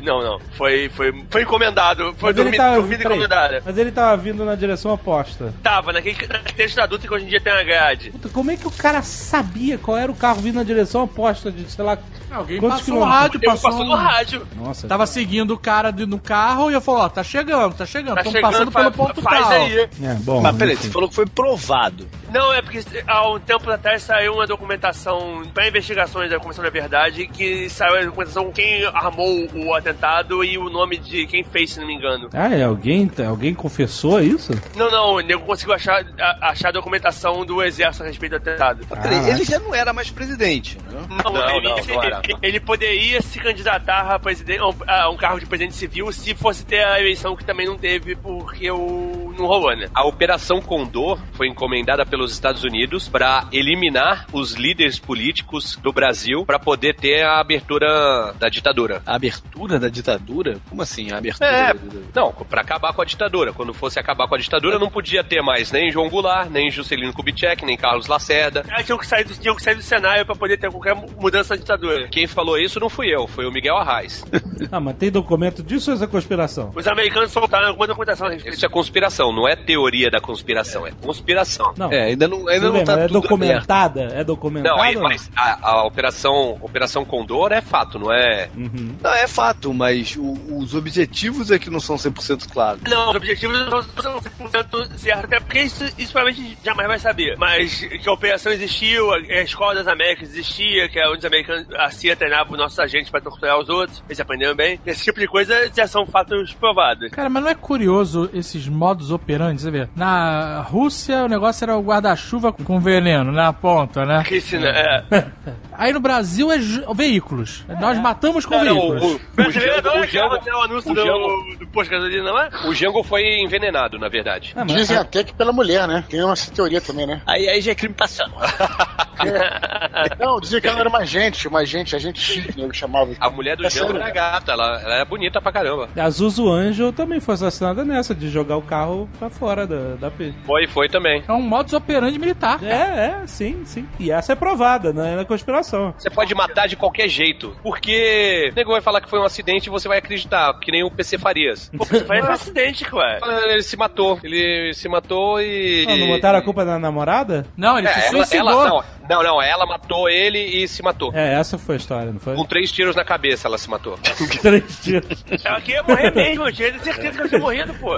Ah, 0.00 0.04
não? 0.04 0.22
não, 0.22 0.38
Foi, 0.56 0.88
foi, 0.90 1.24
foi 1.30 1.42
encomendado. 1.42 2.14
Foi 2.18 2.30
Mas 2.30 2.36
dormido, 2.36 2.56
tava, 2.56 2.76
dormido 2.76 3.02
peraí, 3.02 3.16
encomendada. 3.16 3.62
mas 3.64 3.78
ele 3.78 3.90
tava 3.92 4.16
vindo 4.16 4.44
na 4.44 4.54
direção 4.54 4.92
oposta. 4.92 5.54
Tava, 5.62 5.92
naquele, 5.92 6.14
naquele 6.26 6.54
trecho 6.54 6.76
da 6.76 6.86
Dutra 6.86 7.08
que 7.08 7.14
hoje 7.14 7.24
em 7.24 7.28
dia 7.28 7.40
tem 7.40 7.52
uma 7.52 7.62
grade. 7.64 8.10
Puta, 8.10 8.28
como 8.28 8.50
é 8.50 8.56
que 8.56 8.66
o 8.66 8.70
cara 8.70 9.02
sabia 9.02 9.78
qual 9.78 9.96
era 9.96 10.10
o 10.10 10.14
carro 10.14 10.40
vindo 10.40 10.56
na 10.56 10.62
direção 10.64 11.02
oposta 11.04 11.50
de, 11.50 11.70
sei 11.70 11.84
lá, 11.84 11.98
Alguém 12.30 12.60
Quantos 12.60 12.78
passou 12.80 12.94
no 12.94 13.00
quilômetros? 13.00 13.22
rádio, 13.22 13.40
passou, 13.40 13.70
passou 13.70 13.84
no 13.84 13.92
um- 13.92 13.96
rádio. 14.10 14.46
Nossa. 14.56 14.86
Tava 14.88 15.06
seguindo 15.06 15.52
o 15.54 15.58
cara 15.58 15.90
de- 15.90 16.06
no 16.06 16.18
carro 16.18 16.70
e 16.70 16.74
eu 16.74 16.80
falou, 16.80 17.02
ó, 17.02 17.08
tá 17.08 17.22
chegando, 17.22 17.74
tá 17.74 17.86
chegando, 17.86 18.14
Tá 18.16 18.22
estamos 18.22 18.40
passando 18.40 18.70
fa- 18.70 18.80
pelo 18.80 18.92
ponto 18.92 19.22
faz 19.22 19.40
tal. 19.40 19.52
aí. 19.52 19.78
É, 20.02 20.14
bom. 20.20 20.40
Mas 20.40 20.56
peraí, 20.56 20.76
você 20.76 20.90
falou 20.90 21.08
que 21.08 21.14
foi 21.14 21.26
provado. 21.26 22.08
Não, 22.32 22.52
é 22.52 22.62
porque 22.62 22.80
há 23.06 23.28
um 23.30 23.38
tempo 23.40 23.70
atrás 23.70 24.02
saiu 24.02 24.34
uma 24.34 24.46
documentação 24.46 25.42
para 25.52 25.68
investigações 25.68 26.30
da 26.30 26.38
Comissão 26.38 26.64
da 26.64 26.70
Verdade 26.70 27.26
que 27.26 27.68
saiu 27.68 27.96
a 27.96 28.04
documentação 28.04 28.50
quem 28.52 28.84
armou 28.86 29.46
o 29.54 29.74
atentado 29.74 30.42
e 30.44 30.56
o 30.58 30.68
nome 30.70 30.96
de 30.98 31.26
quem 31.26 31.42
fez, 31.44 31.72
se 31.72 31.80
não 31.80 31.86
me 31.86 31.94
engano. 31.94 32.28
Ah, 32.32 32.48
é? 32.54 32.62
Alguém, 32.64 33.10
alguém 33.28 33.54
confessou 33.54 34.20
isso? 34.20 34.52
Não, 34.76 34.90
não, 34.90 35.14
o 35.14 35.20
nego 35.20 35.44
conseguiu 35.44 35.74
achar, 35.74 36.04
a- 36.18 36.50
achar 36.50 36.68
a 36.68 36.72
documentação 36.72 37.44
do 37.44 37.62
exército 37.62 38.04
a 38.04 38.06
respeito 38.06 38.32
do 38.32 38.36
atentado. 38.36 38.86
Peraí, 38.86 39.02
Caraca. 39.02 39.30
ele 39.30 39.44
já 39.44 39.58
não 39.58 39.74
era 39.74 39.92
mais 39.92 40.10
presidente, 40.10 40.78
né? 40.90 41.00
Não, 41.24 41.32
Não, 41.32 41.56
ele, 41.56 41.68
não, 41.68 41.78
ele- 41.78 42.10
não 42.10 42.38
ele 42.42 42.60
poderia 42.60 43.20
se 43.22 43.38
candidatar 43.40 43.99
a, 44.00 44.18
presidente, 44.18 44.60
a 44.60 45.08
um- 45.10 45.14
a 45.14 45.16
cargo 45.18 45.40
de 45.40 45.46
presidente 45.46 45.74
civil 45.74 46.10
se 46.12 46.34
fosse 46.34 46.64
ter 46.64 46.82
a 46.84 47.00
eleição 47.00 47.36
que 47.36 47.44
também 47.44 47.66
não 47.66 47.76
teve, 47.76 48.14
porque 48.16 48.70
o, 48.70 49.34
não 49.38 49.46
rolou, 49.46 49.74
né? 49.76 49.88
A 49.94 50.04
Operação 50.06 50.60
Condor 50.60 51.18
foi 51.32 51.48
encomendada 51.48 52.04
pelos 52.06 52.32
Estados 52.32 52.64
Unidos 52.64 53.08
para 53.08 53.46
eliminar 53.52 54.26
os 54.32 54.54
líderes 54.54 54.98
políticos 54.98 55.76
do 55.76 55.92
Brasil 55.92 56.44
para 56.44 56.58
poder 56.58 56.94
ter 56.94 57.22
a 57.22 57.40
abertura 57.40 58.34
da 58.38 58.48
ditadura. 58.48 59.02
A 59.06 59.14
abertura 59.14 59.78
da 59.78 59.88
ditadura? 59.88 60.58
Como 60.68 60.82
assim, 60.82 61.12
a 61.12 61.18
abertura 61.18 61.48
É, 61.48 61.66
da 61.68 61.72
ditadura? 61.72 62.04
não, 62.14 62.32
para 62.32 62.60
acabar 62.60 62.92
com 62.92 63.02
a 63.02 63.04
ditadura. 63.04 63.52
Quando 63.52 63.72
fosse 63.74 63.98
acabar 63.98 64.26
com 64.28 64.34
a 64.34 64.38
ditadura, 64.38 64.78
não 64.78 64.90
podia 64.90 65.22
ter 65.24 65.42
mais 65.42 65.70
nem 65.72 65.90
João 65.90 66.08
Goulart, 66.08 66.48
nem 66.50 66.70
Juscelino 66.70 67.12
Kubitschek, 67.12 67.64
nem 67.64 67.76
Carlos 67.76 68.06
Lacerda. 68.06 68.64
Ah, 68.70 68.82
tinham 68.82 68.98
que 68.98 69.06
sair 69.06 69.24
do, 69.24 69.34
tinham 69.34 69.54
que 69.56 69.62
sair 69.62 69.74
do 69.74 69.82
cenário 69.82 70.24
pra 70.26 70.34
poder 70.34 70.58
ter 70.58 70.70
qualquer 70.70 70.94
mudança 70.94 71.54
na 71.54 71.60
ditadura. 71.60 72.08
Quem 72.08 72.26
falou 72.26 72.58
isso 72.58 72.78
não 72.80 72.88
fui 72.88 73.08
eu, 73.14 73.26
foi 73.26 73.46
o 73.46 73.52
Miguel 73.52 73.76
Arraes. 73.76 73.89
Ah, 74.72 74.78
mas 74.78 74.96
tem 74.96 75.10
documento 75.10 75.62
disso 75.62 75.90
ou 75.92 76.02
é 76.02 76.06
conspiração? 76.06 76.70
Os 76.76 76.86
americanos 76.86 77.32
soltaram 77.32 77.68
alguma 77.68 77.86
documentação 77.86 78.26
a 78.26 78.30
respeito. 78.30 78.54
Isso 78.56 78.66
é 78.66 78.68
conspiração, 78.68 79.32
não 79.32 79.48
é 79.48 79.56
teoria 79.56 80.10
da 80.10 80.20
conspiração, 80.20 80.86
é 80.86 80.92
conspiração. 81.02 81.72
Não. 81.76 81.90
É, 81.90 82.04
ainda 82.04 82.28
não, 82.28 82.46
ainda 82.46 82.66
não 82.66 82.72
bem, 82.74 82.84
tá 82.84 82.92
é 82.92 83.06
tudo 83.06 83.18
aberto. 83.18 83.22
documentada? 83.22 84.00
É 84.12 84.22
documentada? 84.22 84.92
Não, 84.92 85.02
mas 85.02 85.30
a, 85.34 85.70
a 85.70 85.84
operação, 85.86 86.58
operação 86.60 87.04
Condor 87.04 87.52
é 87.52 87.60
fato, 87.60 87.98
não 87.98 88.12
é? 88.12 88.48
Uhum. 88.56 88.94
Não, 89.02 89.12
é 89.14 89.26
fato, 89.26 89.72
mas 89.72 90.14
o- 90.16 90.58
os 90.58 90.74
objetivos 90.74 91.50
é 91.50 91.58
que 91.58 91.70
não 91.70 91.80
são 91.80 91.96
100% 91.96 92.46
claros. 92.52 92.82
Não, 92.88 93.10
os 93.10 93.16
objetivos 93.16 93.58
não 93.68 93.82
são 93.82 94.20
100% 94.20 94.98
certos, 94.98 95.24
até 95.24 95.40
porque 95.40 95.60
isso, 95.62 95.84
isso 95.98 96.12
provavelmente 96.12 96.40
a 96.46 96.48
gente 96.50 96.64
jamais 96.64 96.86
vai 96.86 96.98
saber. 96.98 97.36
Mas 97.38 97.80
que 97.80 98.08
a 98.08 98.12
operação 98.12 98.52
existiu, 98.52 99.10
a, 99.12 99.16
a 99.16 99.42
Escola 99.42 99.74
das 99.74 99.88
Américas 99.88 100.28
existia, 100.30 100.88
que 100.88 100.98
é 101.00 101.08
onde 101.08 101.18
os 101.20 101.24
americanos, 101.24 101.66
a 101.74 101.90
CIA 101.90 102.14
treinava 102.14 102.52
os 102.52 102.58
nossos 102.58 102.78
agentes 102.78 103.10
pra 103.10 103.20
torturar 103.20 103.58
os 103.58 103.68
outros, 103.68 103.79
eles 104.08 104.20
aprenderam 104.20 104.54
bem. 104.54 104.80
Esse 104.86 105.04
tipo 105.04 105.18
de 105.20 105.26
coisa 105.26 105.70
já 105.74 105.86
são 105.86 106.06
fatos 106.06 106.52
provados. 106.54 107.10
Cara, 107.10 107.28
mas 107.28 107.42
não 107.42 107.50
é 107.50 107.54
curioso 107.54 108.28
esses 108.32 108.66
modos 108.68 109.10
operantes, 109.10 109.62
você 109.64 109.70
vê? 109.70 109.88
Na 109.96 110.60
Rússia 110.62 111.24
o 111.24 111.28
negócio 111.28 111.64
era 111.64 111.76
o 111.76 111.82
guarda-chuva 111.82 112.52
com 112.52 112.80
veneno 112.80 113.30
na 113.32 113.52
ponta, 113.52 114.04
né? 114.04 114.22
Que 114.26 114.40
se, 114.40 114.56
é. 114.56 115.04
Aí 115.76 115.92
no 115.92 116.00
Brasil 116.00 116.50
é 116.52 116.58
veículos. 116.94 117.64
Nós 117.80 117.98
matamos 117.98 118.44
com 118.44 118.56
Não, 118.56 118.64
não, 118.64 118.74
veículos. 118.90 119.02
o, 119.02 119.16
o, 119.16 119.20
Brasileiro 119.34 119.72
Django, 119.72 119.88
adora 119.88 120.00
o, 120.02 120.06
Django, 120.06 120.34
aquela- 120.34 120.58
o 120.58 120.62
anúncio 120.62 120.90
o 120.92 120.94
do, 120.94 121.56
do 121.58 121.66
posto 121.68 121.90
de 121.90 121.96
gasolina, 121.96 122.22
não 122.24 122.38
é? 122.38 122.50
o 122.66 122.74
Django 122.74 123.02
foi 123.02 123.22
envenenado, 123.40 123.98
na 123.98 124.08
verdade. 124.08 124.52
Ah, 124.56 124.64
Dizem 124.64 124.96
até 124.96 125.24
que 125.24 125.32
pela 125.34 125.52
mulher, 125.52 125.86
né? 125.88 126.04
Tem 126.08 126.22
uma 126.22 126.34
teoria 126.36 126.80
também, 126.80 127.06
né? 127.06 127.20
Aí, 127.26 127.48
aí 127.48 127.60
já 127.60 127.72
é 127.72 127.74
crime 127.74 127.94
passado. 127.94 128.32
Não, 130.18 130.40
dizia 130.40 130.60
que 130.60 130.66
ela 130.68 130.80
era 130.80 130.88
uma 130.88 131.04
gente, 131.04 131.46
uma 131.48 131.64
gente, 131.64 131.94
a 131.94 131.98
gente 131.98 132.20
chique, 132.20 132.60
eu 132.60 132.72
chamava. 132.72 133.10
A 133.20 133.30
mulher 133.30 133.56
do 133.56 133.64
É 133.64 133.68
Django 133.68 133.69
sério? 133.70 133.96
era 133.96 134.10
gata, 134.10 134.52
ela, 134.52 134.80
ela 134.82 134.94
era 134.96 135.04
bonita 135.04 135.40
pra 135.40 135.52
caramba. 135.52 135.88
A 135.96 136.10
Zuzu 136.10 136.48
Anjo 136.50 136.92
também 136.92 137.20
foi 137.20 137.34
assassinada 137.34 137.84
nessa, 137.84 138.14
de 138.14 138.28
jogar 138.28 138.56
o 138.56 138.62
carro 138.62 139.08
pra 139.18 139.30
fora 139.30 139.66
da, 139.66 139.94
da 139.96 140.10
P. 140.10 140.32
Foi, 140.44 140.66
foi 140.66 140.88
também. 140.88 141.22
É 141.26 141.32
um 141.32 141.42
modus 141.42 141.72
operandi 141.72 142.18
militar. 142.18 142.62
É, 142.62 143.22
é, 143.22 143.26
sim, 143.26 143.62
sim. 143.64 143.86
E 143.98 144.10
essa 144.10 144.32
é 144.32 144.36
provada, 144.36 144.92
não 144.92 145.04
é 145.04 145.16
na 145.16 145.24
conspiração. 145.24 145.94
Você 145.98 146.10
pode 146.10 146.34
matar 146.34 146.66
de 146.68 146.76
qualquer 146.76 147.08
jeito. 147.08 147.56
Porque 147.62 148.48
o 148.52 148.54
nego 148.54 148.72
vai 148.72 148.80
falar 148.80 149.00
que 149.00 149.08
foi 149.08 149.18
um 149.18 149.24
acidente 149.24 149.66
e 149.66 149.70
você 149.70 149.88
vai 149.88 149.98
acreditar, 149.98 150.52
que 150.60 150.70
nem 150.70 150.82
o 150.84 150.90
PC 150.90 151.18
Farias. 151.18 151.70
Pô, 151.76 151.84
você 151.84 152.04
faz 152.04 152.24
um 152.24 152.30
acidente, 152.32 152.86
ué. 152.94 153.18
Ele 153.48 153.62
se 153.62 153.76
matou. 153.76 154.18
Ele 154.22 154.72
se 154.74 154.88
matou 154.88 155.40
e. 155.40 155.84
Não, 155.86 155.96
não 155.96 156.06
botaram 156.08 156.38
a 156.38 156.42
culpa 156.42 156.64
na 156.64 156.78
namorada? 156.78 157.46
Não, 157.56 157.78
ele 157.78 157.88
É, 157.88 157.92
se 157.92 158.00
ela, 158.00 158.24
suicidou. 158.24 158.50
ela- 158.50 158.68
não, 159.08 159.16
não, 159.16 159.22
não, 159.22 159.42
ela 159.42 159.66
matou 159.66 160.08
ele 160.08 160.38
e 160.38 160.68
se 160.68 160.82
matou. 160.82 161.10
É, 161.14 161.34
essa 161.34 161.58
foi 161.58 161.74
a 161.74 161.78
história, 161.78 162.12
não 162.12 162.20
foi? 162.20 162.34
Com 162.34 162.44
três 162.44 162.70
tiros 162.70 162.94
na 162.96 163.04
cabeça 163.04 163.48
ela 163.50 163.58
se 163.58 163.68
matou. 163.68 163.98
Três 164.42 164.78
tiros. 164.80 165.24
Ela 165.44 165.60
queria 165.60 165.82
morrer 165.82 166.10
mesmo, 166.14 166.46
eu 166.48 166.52
tinha 166.52 166.78
certeza 166.80 167.18
que 167.18 167.24
eu 167.24 167.28
tinha 167.28 167.40
morrido, 167.40 167.74
pô. 167.74 167.96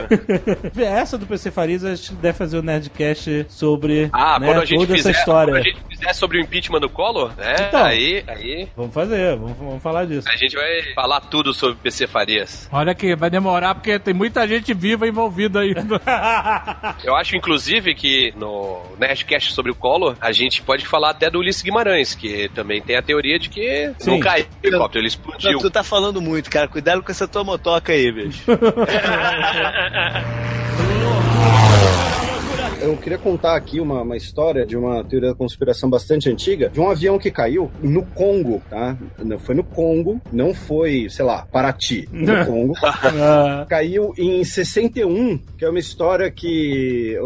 Essa 0.80 1.16
do 1.18 1.26
PC 1.26 1.50
Farias, 1.50 1.84
a 1.84 1.94
gente 1.94 2.14
deve 2.14 2.36
fazer 2.36 2.58
o 2.58 2.62
Nerdcast 2.62 3.46
sobre 3.48 4.08
Ah, 4.12 4.38
né, 4.38 4.46
quando 4.46 4.60
a 4.62 4.64
gente 4.64 4.78
toda 4.78 4.94
fizer, 4.96 5.10
essa 5.10 5.18
história. 5.18 5.52
quando 5.54 5.60
a 5.60 5.62
gente 5.68 5.78
fizer 5.88 6.12
sobre 6.14 6.38
o 6.38 6.40
impeachment 6.40 6.80
do 6.80 6.88
Collor, 6.88 7.32
né? 7.36 7.54
Então. 7.68 7.84
Aí, 7.84 8.24
aí 8.26 8.68
Vamos 8.76 8.92
fazer, 8.94 9.36
vamos, 9.36 9.56
vamos 9.58 9.82
falar 9.82 10.06
disso. 10.06 10.28
a 10.28 10.36
gente 10.36 10.54
vai 10.56 10.82
falar 10.94 11.20
tudo 11.20 11.52
sobre 11.52 11.76
PC 11.82 12.06
Farias. 12.06 12.68
Olha 12.72 12.94
que 12.94 13.14
vai 13.14 13.30
demorar 13.30 13.74
porque 13.74 13.98
tem 13.98 14.14
muita 14.14 14.46
gente 14.48 14.72
viva 14.74 15.06
envolvida 15.06 15.60
aí. 15.60 15.74
Eu 17.04 17.14
acho, 17.16 17.36
inclusive, 17.36 17.94
que 17.94 18.32
no 18.36 18.82
Nerdcast 18.98 19.52
sobre 19.52 19.70
o 19.72 19.74
Collor, 19.74 20.16
a 20.20 20.32
gente 20.32 20.62
pode 20.62 20.86
falar 20.86 21.10
até 21.10 21.30
do 21.30 21.38
Ulisses 21.38 21.62
Guimarães, 21.62 22.14
que 22.14 22.48
também 22.54 22.80
tem 22.80 22.96
a 22.96 23.02
teoria 23.02 23.38
de 23.38 23.48
que 23.48 23.92
Sim. 23.98 24.10
não 24.12 24.20
caiu 24.20 24.46
o 24.62 24.66
helicóptero, 24.66 25.00
ele 25.00 25.08
explodiu. 25.08 25.41
Não, 25.42 25.58
tu 25.58 25.70
tá 25.70 25.82
falando 25.82 26.20
muito, 26.20 26.50
cara. 26.50 26.68
Cuidado 26.68 27.02
com 27.02 27.10
essa 27.10 27.26
tua 27.26 27.42
motoca 27.42 27.92
aí, 27.92 28.12
bicho. 28.12 28.42
Eu 32.82 32.96
queria 32.96 33.18
contar 33.18 33.54
aqui 33.54 33.80
uma, 33.80 34.02
uma 34.02 34.16
história 34.16 34.66
de 34.66 34.76
uma 34.76 35.04
teoria 35.04 35.30
da 35.30 35.34
conspiração 35.34 35.88
bastante 35.88 36.28
antiga, 36.28 36.68
de 36.68 36.80
um 36.80 36.90
avião 36.90 37.16
que 37.18 37.30
caiu 37.30 37.70
no 37.80 38.02
Congo, 38.02 38.60
tá? 38.68 38.96
Não, 39.18 39.38
Foi 39.38 39.54
no 39.54 39.62
Congo, 39.62 40.20
não 40.32 40.52
foi, 40.52 41.08
sei 41.08 41.24
lá, 41.24 41.46
Paraty, 41.50 42.08
no 42.12 42.32
Congo. 42.44 42.74
Ah, 42.82 43.64
Caiu 43.68 44.12
em 44.18 44.42
61, 44.42 45.38
que 45.56 45.64
é 45.64 45.68
uma 45.68 45.78
história 45.78 46.30
que 46.30 47.16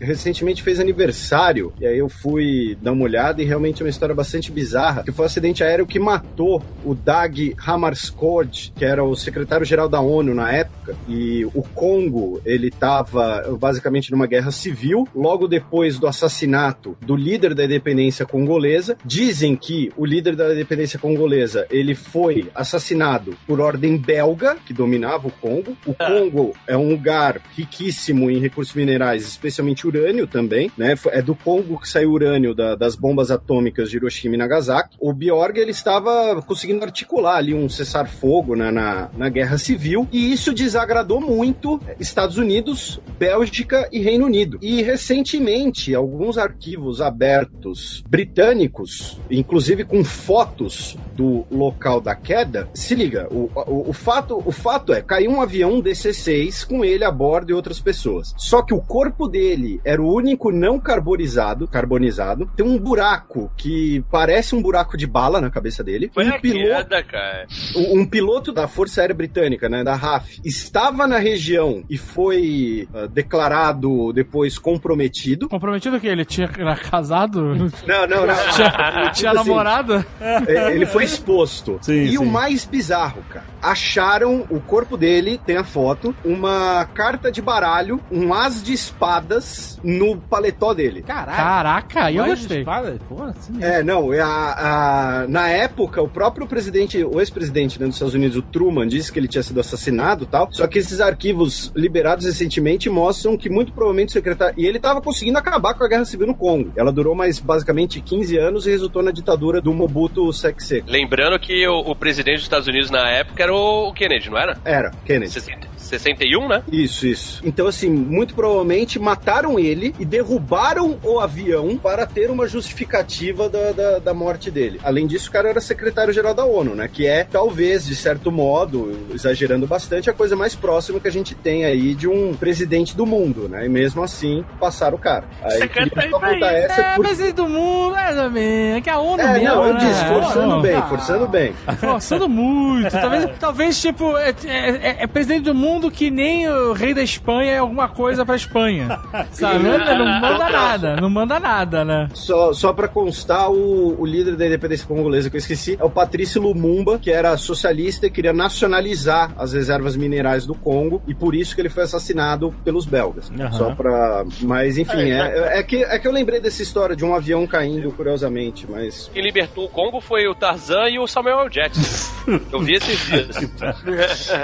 recentemente 0.00 0.62
fez 0.62 0.78
aniversário, 0.78 1.72
e 1.80 1.86
aí 1.86 1.98
eu 1.98 2.08
fui 2.08 2.76
dar 2.82 2.92
uma 2.92 3.04
olhada 3.04 3.40
e 3.40 3.44
realmente 3.46 3.82
é 3.82 3.84
uma 3.84 3.90
história 3.90 4.14
bastante 4.14 4.52
bizarra, 4.52 5.02
que 5.02 5.12
foi 5.12 5.24
um 5.24 5.26
acidente 5.26 5.64
aéreo 5.64 5.86
que 5.86 5.98
matou 5.98 6.62
o 6.84 6.94
Dag 6.94 7.54
Hammarskjöld, 7.66 8.72
que 8.76 8.84
era 8.84 9.02
o 9.02 9.16
secretário-geral 9.16 9.88
da 9.88 10.00
ONU 10.00 10.34
na 10.34 10.52
época, 10.52 10.94
e 11.08 11.44
o 11.46 11.62
Congo, 11.74 12.40
ele 12.44 12.68
estava 12.68 13.56
basicamente 13.58 14.10
numa 14.10 14.26
guerra 14.26 14.50
civil, 14.50 15.05
logo 15.14 15.46
depois 15.48 15.98
do 15.98 16.06
assassinato 16.06 16.96
do 17.00 17.16
líder 17.16 17.54
da 17.54 17.64
independência 17.64 18.24
congolesa, 18.26 18.96
dizem 19.04 19.56
que 19.56 19.90
o 19.96 20.04
líder 20.04 20.36
da 20.36 20.52
independência 20.52 20.98
congolesa, 20.98 21.66
ele 21.70 21.94
foi 21.94 22.48
assassinado 22.54 23.36
por 23.46 23.60
ordem 23.60 23.96
belga, 23.96 24.56
que 24.66 24.72
dominava 24.72 25.28
o 25.28 25.30
Congo. 25.30 25.76
O 25.86 25.94
Congo 25.94 26.52
é 26.66 26.76
um 26.76 26.88
lugar 26.90 27.40
riquíssimo 27.56 28.30
em 28.30 28.38
recursos 28.38 28.74
minerais, 28.74 29.26
especialmente 29.26 29.86
urânio 29.86 30.26
também, 30.26 30.70
né? 30.76 30.94
É 31.08 31.20
do 31.22 31.34
Congo 31.34 31.80
que 31.80 31.88
saiu 31.88 32.10
urânio 32.12 32.54
da- 32.54 32.74
das 32.74 32.96
bombas 32.96 33.30
atômicas 33.30 33.90
de 33.90 33.96
Hiroshima 33.96 34.34
e 34.34 34.38
Nagasaki. 34.38 34.96
O 35.00 35.12
Bjorg, 35.12 35.58
ele 35.58 35.70
estava 35.70 36.40
conseguindo 36.42 36.84
articular 36.84 37.36
ali 37.36 37.54
um 37.54 37.68
cessar-fogo 37.68 38.54
na, 38.56 38.70
na, 38.72 39.10
na 39.16 39.28
guerra 39.28 39.58
civil, 39.58 40.06
e 40.12 40.32
isso 40.32 40.52
desagradou 40.52 41.20
muito 41.20 41.80
Estados 42.00 42.36
Unidos, 42.38 43.00
Bélgica 43.18 43.88
e 43.92 44.00
Reino 44.00 44.26
Unido. 44.26 44.58
E 44.62 44.82
recentemente, 44.96 45.94
alguns 45.94 46.38
arquivos 46.38 47.02
abertos 47.02 48.02
britânicos, 48.08 49.20
inclusive 49.30 49.84
com 49.84 50.02
fotos 50.02 50.96
do 51.14 51.44
local 51.50 52.00
da 52.00 52.14
queda, 52.14 52.68
se 52.72 52.94
liga, 52.94 53.28
o, 53.30 53.50
o, 53.54 53.90
o 53.90 53.92
fato, 53.92 54.42
o 54.44 54.50
fato 54.50 54.94
é, 54.94 55.02
caiu 55.02 55.30
um 55.30 55.42
avião 55.42 55.82
DC-6 55.82 56.66
com 56.66 56.82
ele 56.82 57.04
a 57.04 57.10
bordo 57.10 57.50
e 57.50 57.54
outras 57.54 57.78
pessoas. 57.78 58.34
Só 58.38 58.62
que 58.62 58.72
o 58.72 58.80
corpo 58.80 59.28
dele 59.28 59.80
era 59.84 60.00
o 60.00 60.10
único 60.10 60.50
não 60.50 60.78
carbonizado, 60.78 61.68
carbonizado. 61.68 62.50
Tem 62.56 62.64
um 62.64 62.78
buraco 62.78 63.50
que 63.56 64.02
parece 64.10 64.54
um 64.54 64.62
buraco 64.62 64.96
de 64.96 65.06
bala 65.06 65.40
na 65.40 65.50
cabeça 65.50 65.84
dele. 65.84 66.10
Foi 66.12 66.26
um 66.26 66.40
piloto 66.40 66.88
queda, 66.88 67.02
cara. 67.02 67.46
um 67.76 68.06
um 68.06 68.08
piloto 68.08 68.52
da 68.52 68.68
Força 68.68 69.00
Aérea 69.00 69.14
Britânica, 69.14 69.68
né, 69.68 69.82
da 69.82 69.94
RAF, 69.94 70.40
estava 70.44 71.06
na 71.06 71.18
região 71.18 71.84
e 71.90 71.98
foi 71.98 72.88
ah, 72.94 73.06
declarado 73.06 74.12
depois 74.12 74.58
comprometido. 74.86 75.48
Comprometido 75.48 75.98
que 76.00 76.06
ele 76.06 76.24
tinha 76.24 76.48
era 76.58 76.76
casado? 76.76 77.42
Não, 77.86 78.06
não, 78.06 78.26
não. 78.26 78.34
Tinha, 78.54 78.70
tinha 79.12 79.12
Tipo 79.12 79.40
assim, 79.40 79.48
namorada? 79.48 80.06
é, 80.20 80.72
Ele 80.74 80.86
foi 80.86 81.04
exposto. 81.04 81.78
Sim, 81.82 82.02
e 82.02 82.10
sim. 82.12 82.18
o 82.18 82.24
mais 82.26 82.64
bizarro, 82.64 83.22
cara, 83.28 83.44
acharam 83.62 84.44
o 84.50 84.60
corpo 84.60 84.96
dele, 84.96 85.38
tem 85.44 85.56
a 85.56 85.64
foto, 85.64 86.14
uma 86.24 86.84
carta 86.94 87.30
de 87.30 87.40
baralho, 87.42 88.00
um 88.10 88.32
as 88.32 88.62
de 88.62 88.72
espadas 88.72 89.78
no 89.82 90.16
paletó 90.16 90.72
dele. 90.74 91.02
Caraca, 91.02 92.04
aí 92.04 92.16
eu 92.16 92.26
gostei. 92.26 92.60
espada? 92.60 92.98
Pô, 93.08 93.22
assim 93.24 93.54
É, 93.62 93.82
não, 93.82 94.12
é 94.12 94.20
a, 94.20 95.22
a- 95.22 95.26
na 95.28 95.48
época, 95.48 96.02
o 96.02 96.08
próprio 96.08 96.46
presidente, 96.46 97.02
o 97.04 97.20
ex-presidente 97.20 97.80
né, 97.80 97.86
dos 97.86 97.96
Estados 97.96 98.14
Unidos, 98.14 98.36
o 98.36 98.42
Truman, 98.42 98.86
disse 98.86 99.12
que 99.12 99.18
ele 99.18 99.28
tinha 99.28 99.42
sido 99.42 99.60
assassinado 99.60 100.24
e 100.24 100.26
tal, 100.26 100.48
só 100.52 100.66
que 100.66 100.78
esses 100.78 101.00
arquivos 101.00 101.72
liberados 101.74 102.24
recentemente 102.26 102.88
mostram 102.90 103.36
que 103.36 103.48
muito 103.48 103.72
provavelmente 103.72 104.10
o 104.10 104.12
secretário... 104.12 104.54
E 104.66 104.68
ele 104.68 104.78
estava 104.78 105.00
conseguindo 105.00 105.38
acabar 105.38 105.74
com 105.74 105.84
a 105.84 105.88
Guerra 105.88 106.04
Civil 106.04 106.26
no 106.26 106.34
Congo. 106.34 106.72
Ela 106.74 106.90
durou 106.90 107.14
mais, 107.14 107.38
basicamente, 107.38 108.00
15 108.00 108.36
anos 108.36 108.66
e 108.66 108.70
resultou 108.70 109.00
na 109.00 109.12
ditadura 109.12 109.60
do 109.60 109.72
Mobutu 109.72 110.32
Sese. 110.32 110.82
Lembrando 110.88 111.38
que 111.38 111.64
o, 111.68 111.78
o 111.78 111.94
presidente 111.94 112.38
dos 112.38 112.42
Estados 112.42 112.66
Unidos 112.66 112.90
na 112.90 113.08
época 113.08 113.44
era 113.44 113.54
o 113.54 113.92
Kennedy, 113.92 114.28
não 114.28 114.36
era? 114.36 114.58
Era, 114.64 114.90
Kennedy. 115.04 115.30
60 115.30 115.75
61, 115.86 116.48
né? 116.48 116.62
Isso, 116.70 117.06
isso. 117.06 117.40
Então, 117.44 117.66
assim, 117.66 117.88
muito 117.90 118.34
provavelmente 118.34 118.98
mataram 118.98 119.58
ele 119.58 119.94
e 119.98 120.04
derrubaram 120.04 120.98
o 121.02 121.18
avião 121.20 121.76
para 121.76 122.06
ter 122.06 122.30
uma 122.30 122.46
justificativa 122.46 123.48
da, 123.48 123.72
da, 123.72 123.98
da 123.98 124.14
morte 124.14 124.50
dele. 124.50 124.80
Além 124.82 125.06
disso, 125.06 125.28
o 125.28 125.32
cara 125.32 125.48
era 125.48 125.60
secretário-geral 125.60 126.34
da 126.34 126.44
ONU, 126.44 126.74
né? 126.74 126.88
Que 126.92 127.06
é, 127.06 127.24
talvez, 127.24 127.86
de 127.86 127.94
certo 127.94 128.30
modo, 128.30 129.06
exagerando 129.14 129.66
bastante, 129.66 130.10
a 130.10 130.12
coisa 130.12 130.36
mais 130.36 130.54
próxima 130.54 131.00
que 131.00 131.08
a 131.08 131.12
gente 131.12 131.34
tem 131.34 131.64
aí 131.64 131.94
de 131.94 132.08
um 132.08 132.34
presidente 132.34 132.96
do 132.96 133.06
mundo, 133.06 133.48
né? 133.48 133.66
E 133.66 133.68
mesmo 133.68 134.02
assim, 134.02 134.44
passaram 134.60 134.96
o 134.96 135.00
cara. 135.00 135.24
Aí, 135.42 135.58
Secretário 135.58 136.10
só 136.10 136.20
contar 136.20 136.52
essa 136.52 136.80
É, 136.80 136.94
por... 136.96 137.06
é 137.06 137.32
do 137.32 137.48
mundo, 137.48 137.96
é 137.96 138.14
também. 138.14 138.72
É 138.74 138.80
que 138.80 138.90
a 138.90 138.98
ONU 138.98 139.20
É, 139.20 139.32
mesmo, 139.34 139.48
não, 139.48 139.66
eu 139.66 139.74
né? 139.74 139.80
disse, 139.80 140.04
forçando 140.04 140.46
Não, 140.46 140.62
bem, 140.62 140.82
forçando 140.82 141.28
bem. 141.28 141.52
Forçando 141.78 142.28
muito. 142.28 142.90
Talvez, 142.90 143.30
talvez 143.38 143.80
tipo, 143.80 144.16
é, 144.16 144.34
é- 144.46 144.96
é 145.02 145.06
presidente 145.06 145.42
do 145.42 145.54
mundo 145.54 145.75
que 145.90 146.10
nem 146.10 146.48
o 146.48 146.72
rei 146.72 146.92
da 146.94 147.02
Espanha 147.02 147.52
é 147.52 147.58
alguma 147.58 147.88
coisa 147.88 148.24
pra 148.24 148.36
Espanha. 148.36 148.98
Sabe? 149.30 149.64
Não, 149.64 150.20
manda 150.20 150.48
nada, 150.50 150.96
não 150.96 151.10
manda 151.10 151.40
nada, 151.40 151.84
né? 151.84 152.08
Só, 152.14 152.52
só 152.52 152.72
pra 152.72 152.88
constar, 152.88 153.50
o, 153.50 154.00
o 154.00 154.04
líder 154.06 154.36
da 154.36 154.46
independência 154.46 154.86
congolesa 154.86 155.30
que 155.30 155.36
eu 155.36 155.40
esqueci 155.40 155.76
é 155.80 155.84
o 155.84 155.90
Patrício 155.90 156.40
Lumumba, 156.40 156.98
que 156.98 157.10
era 157.10 157.36
socialista 157.36 158.06
e 158.06 158.10
queria 158.10 158.32
nacionalizar 158.32 159.32
as 159.38 159.52
reservas 159.52 159.96
minerais 159.96 160.46
do 160.46 160.54
Congo, 160.54 161.02
e 161.06 161.14
por 161.14 161.34
isso 161.34 161.54
que 161.54 161.60
ele 161.60 161.68
foi 161.68 161.84
assassinado 161.84 162.54
pelos 162.64 162.86
belgas. 162.86 163.30
Aham. 163.38 163.52
Só 163.52 163.74
pra. 163.74 164.24
Mas 164.42 164.78
enfim, 164.78 165.10
É, 165.10 165.54
é, 165.56 165.58
é, 165.58 165.62
que, 165.62 165.84
é 165.84 165.98
que 165.98 166.08
eu 166.08 166.12
lembrei 166.12 166.40
dessa 166.40 166.62
história 166.62 166.96
de 166.96 167.04
um 167.04 167.14
avião 167.14 167.46
caindo, 167.46 167.90
curiosamente, 167.92 168.66
mas. 168.68 169.10
Quem 169.12 169.22
libertou 169.22 169.66
o 169.66 169.68
Congo 169.68 170.00
foi 170.00 170.26
o 170.26 170.34
Tarzan 170.34 170.88
e 170.88 170.98
o 170.98 171.06
Samuel 171.06 171.40
L. 171.40 171.50
Jackson. 171.50 172.15
Eu 172.52 172.60
vi 172.60 172.74
esses 172.74 172.98
dias. 173.06 173.36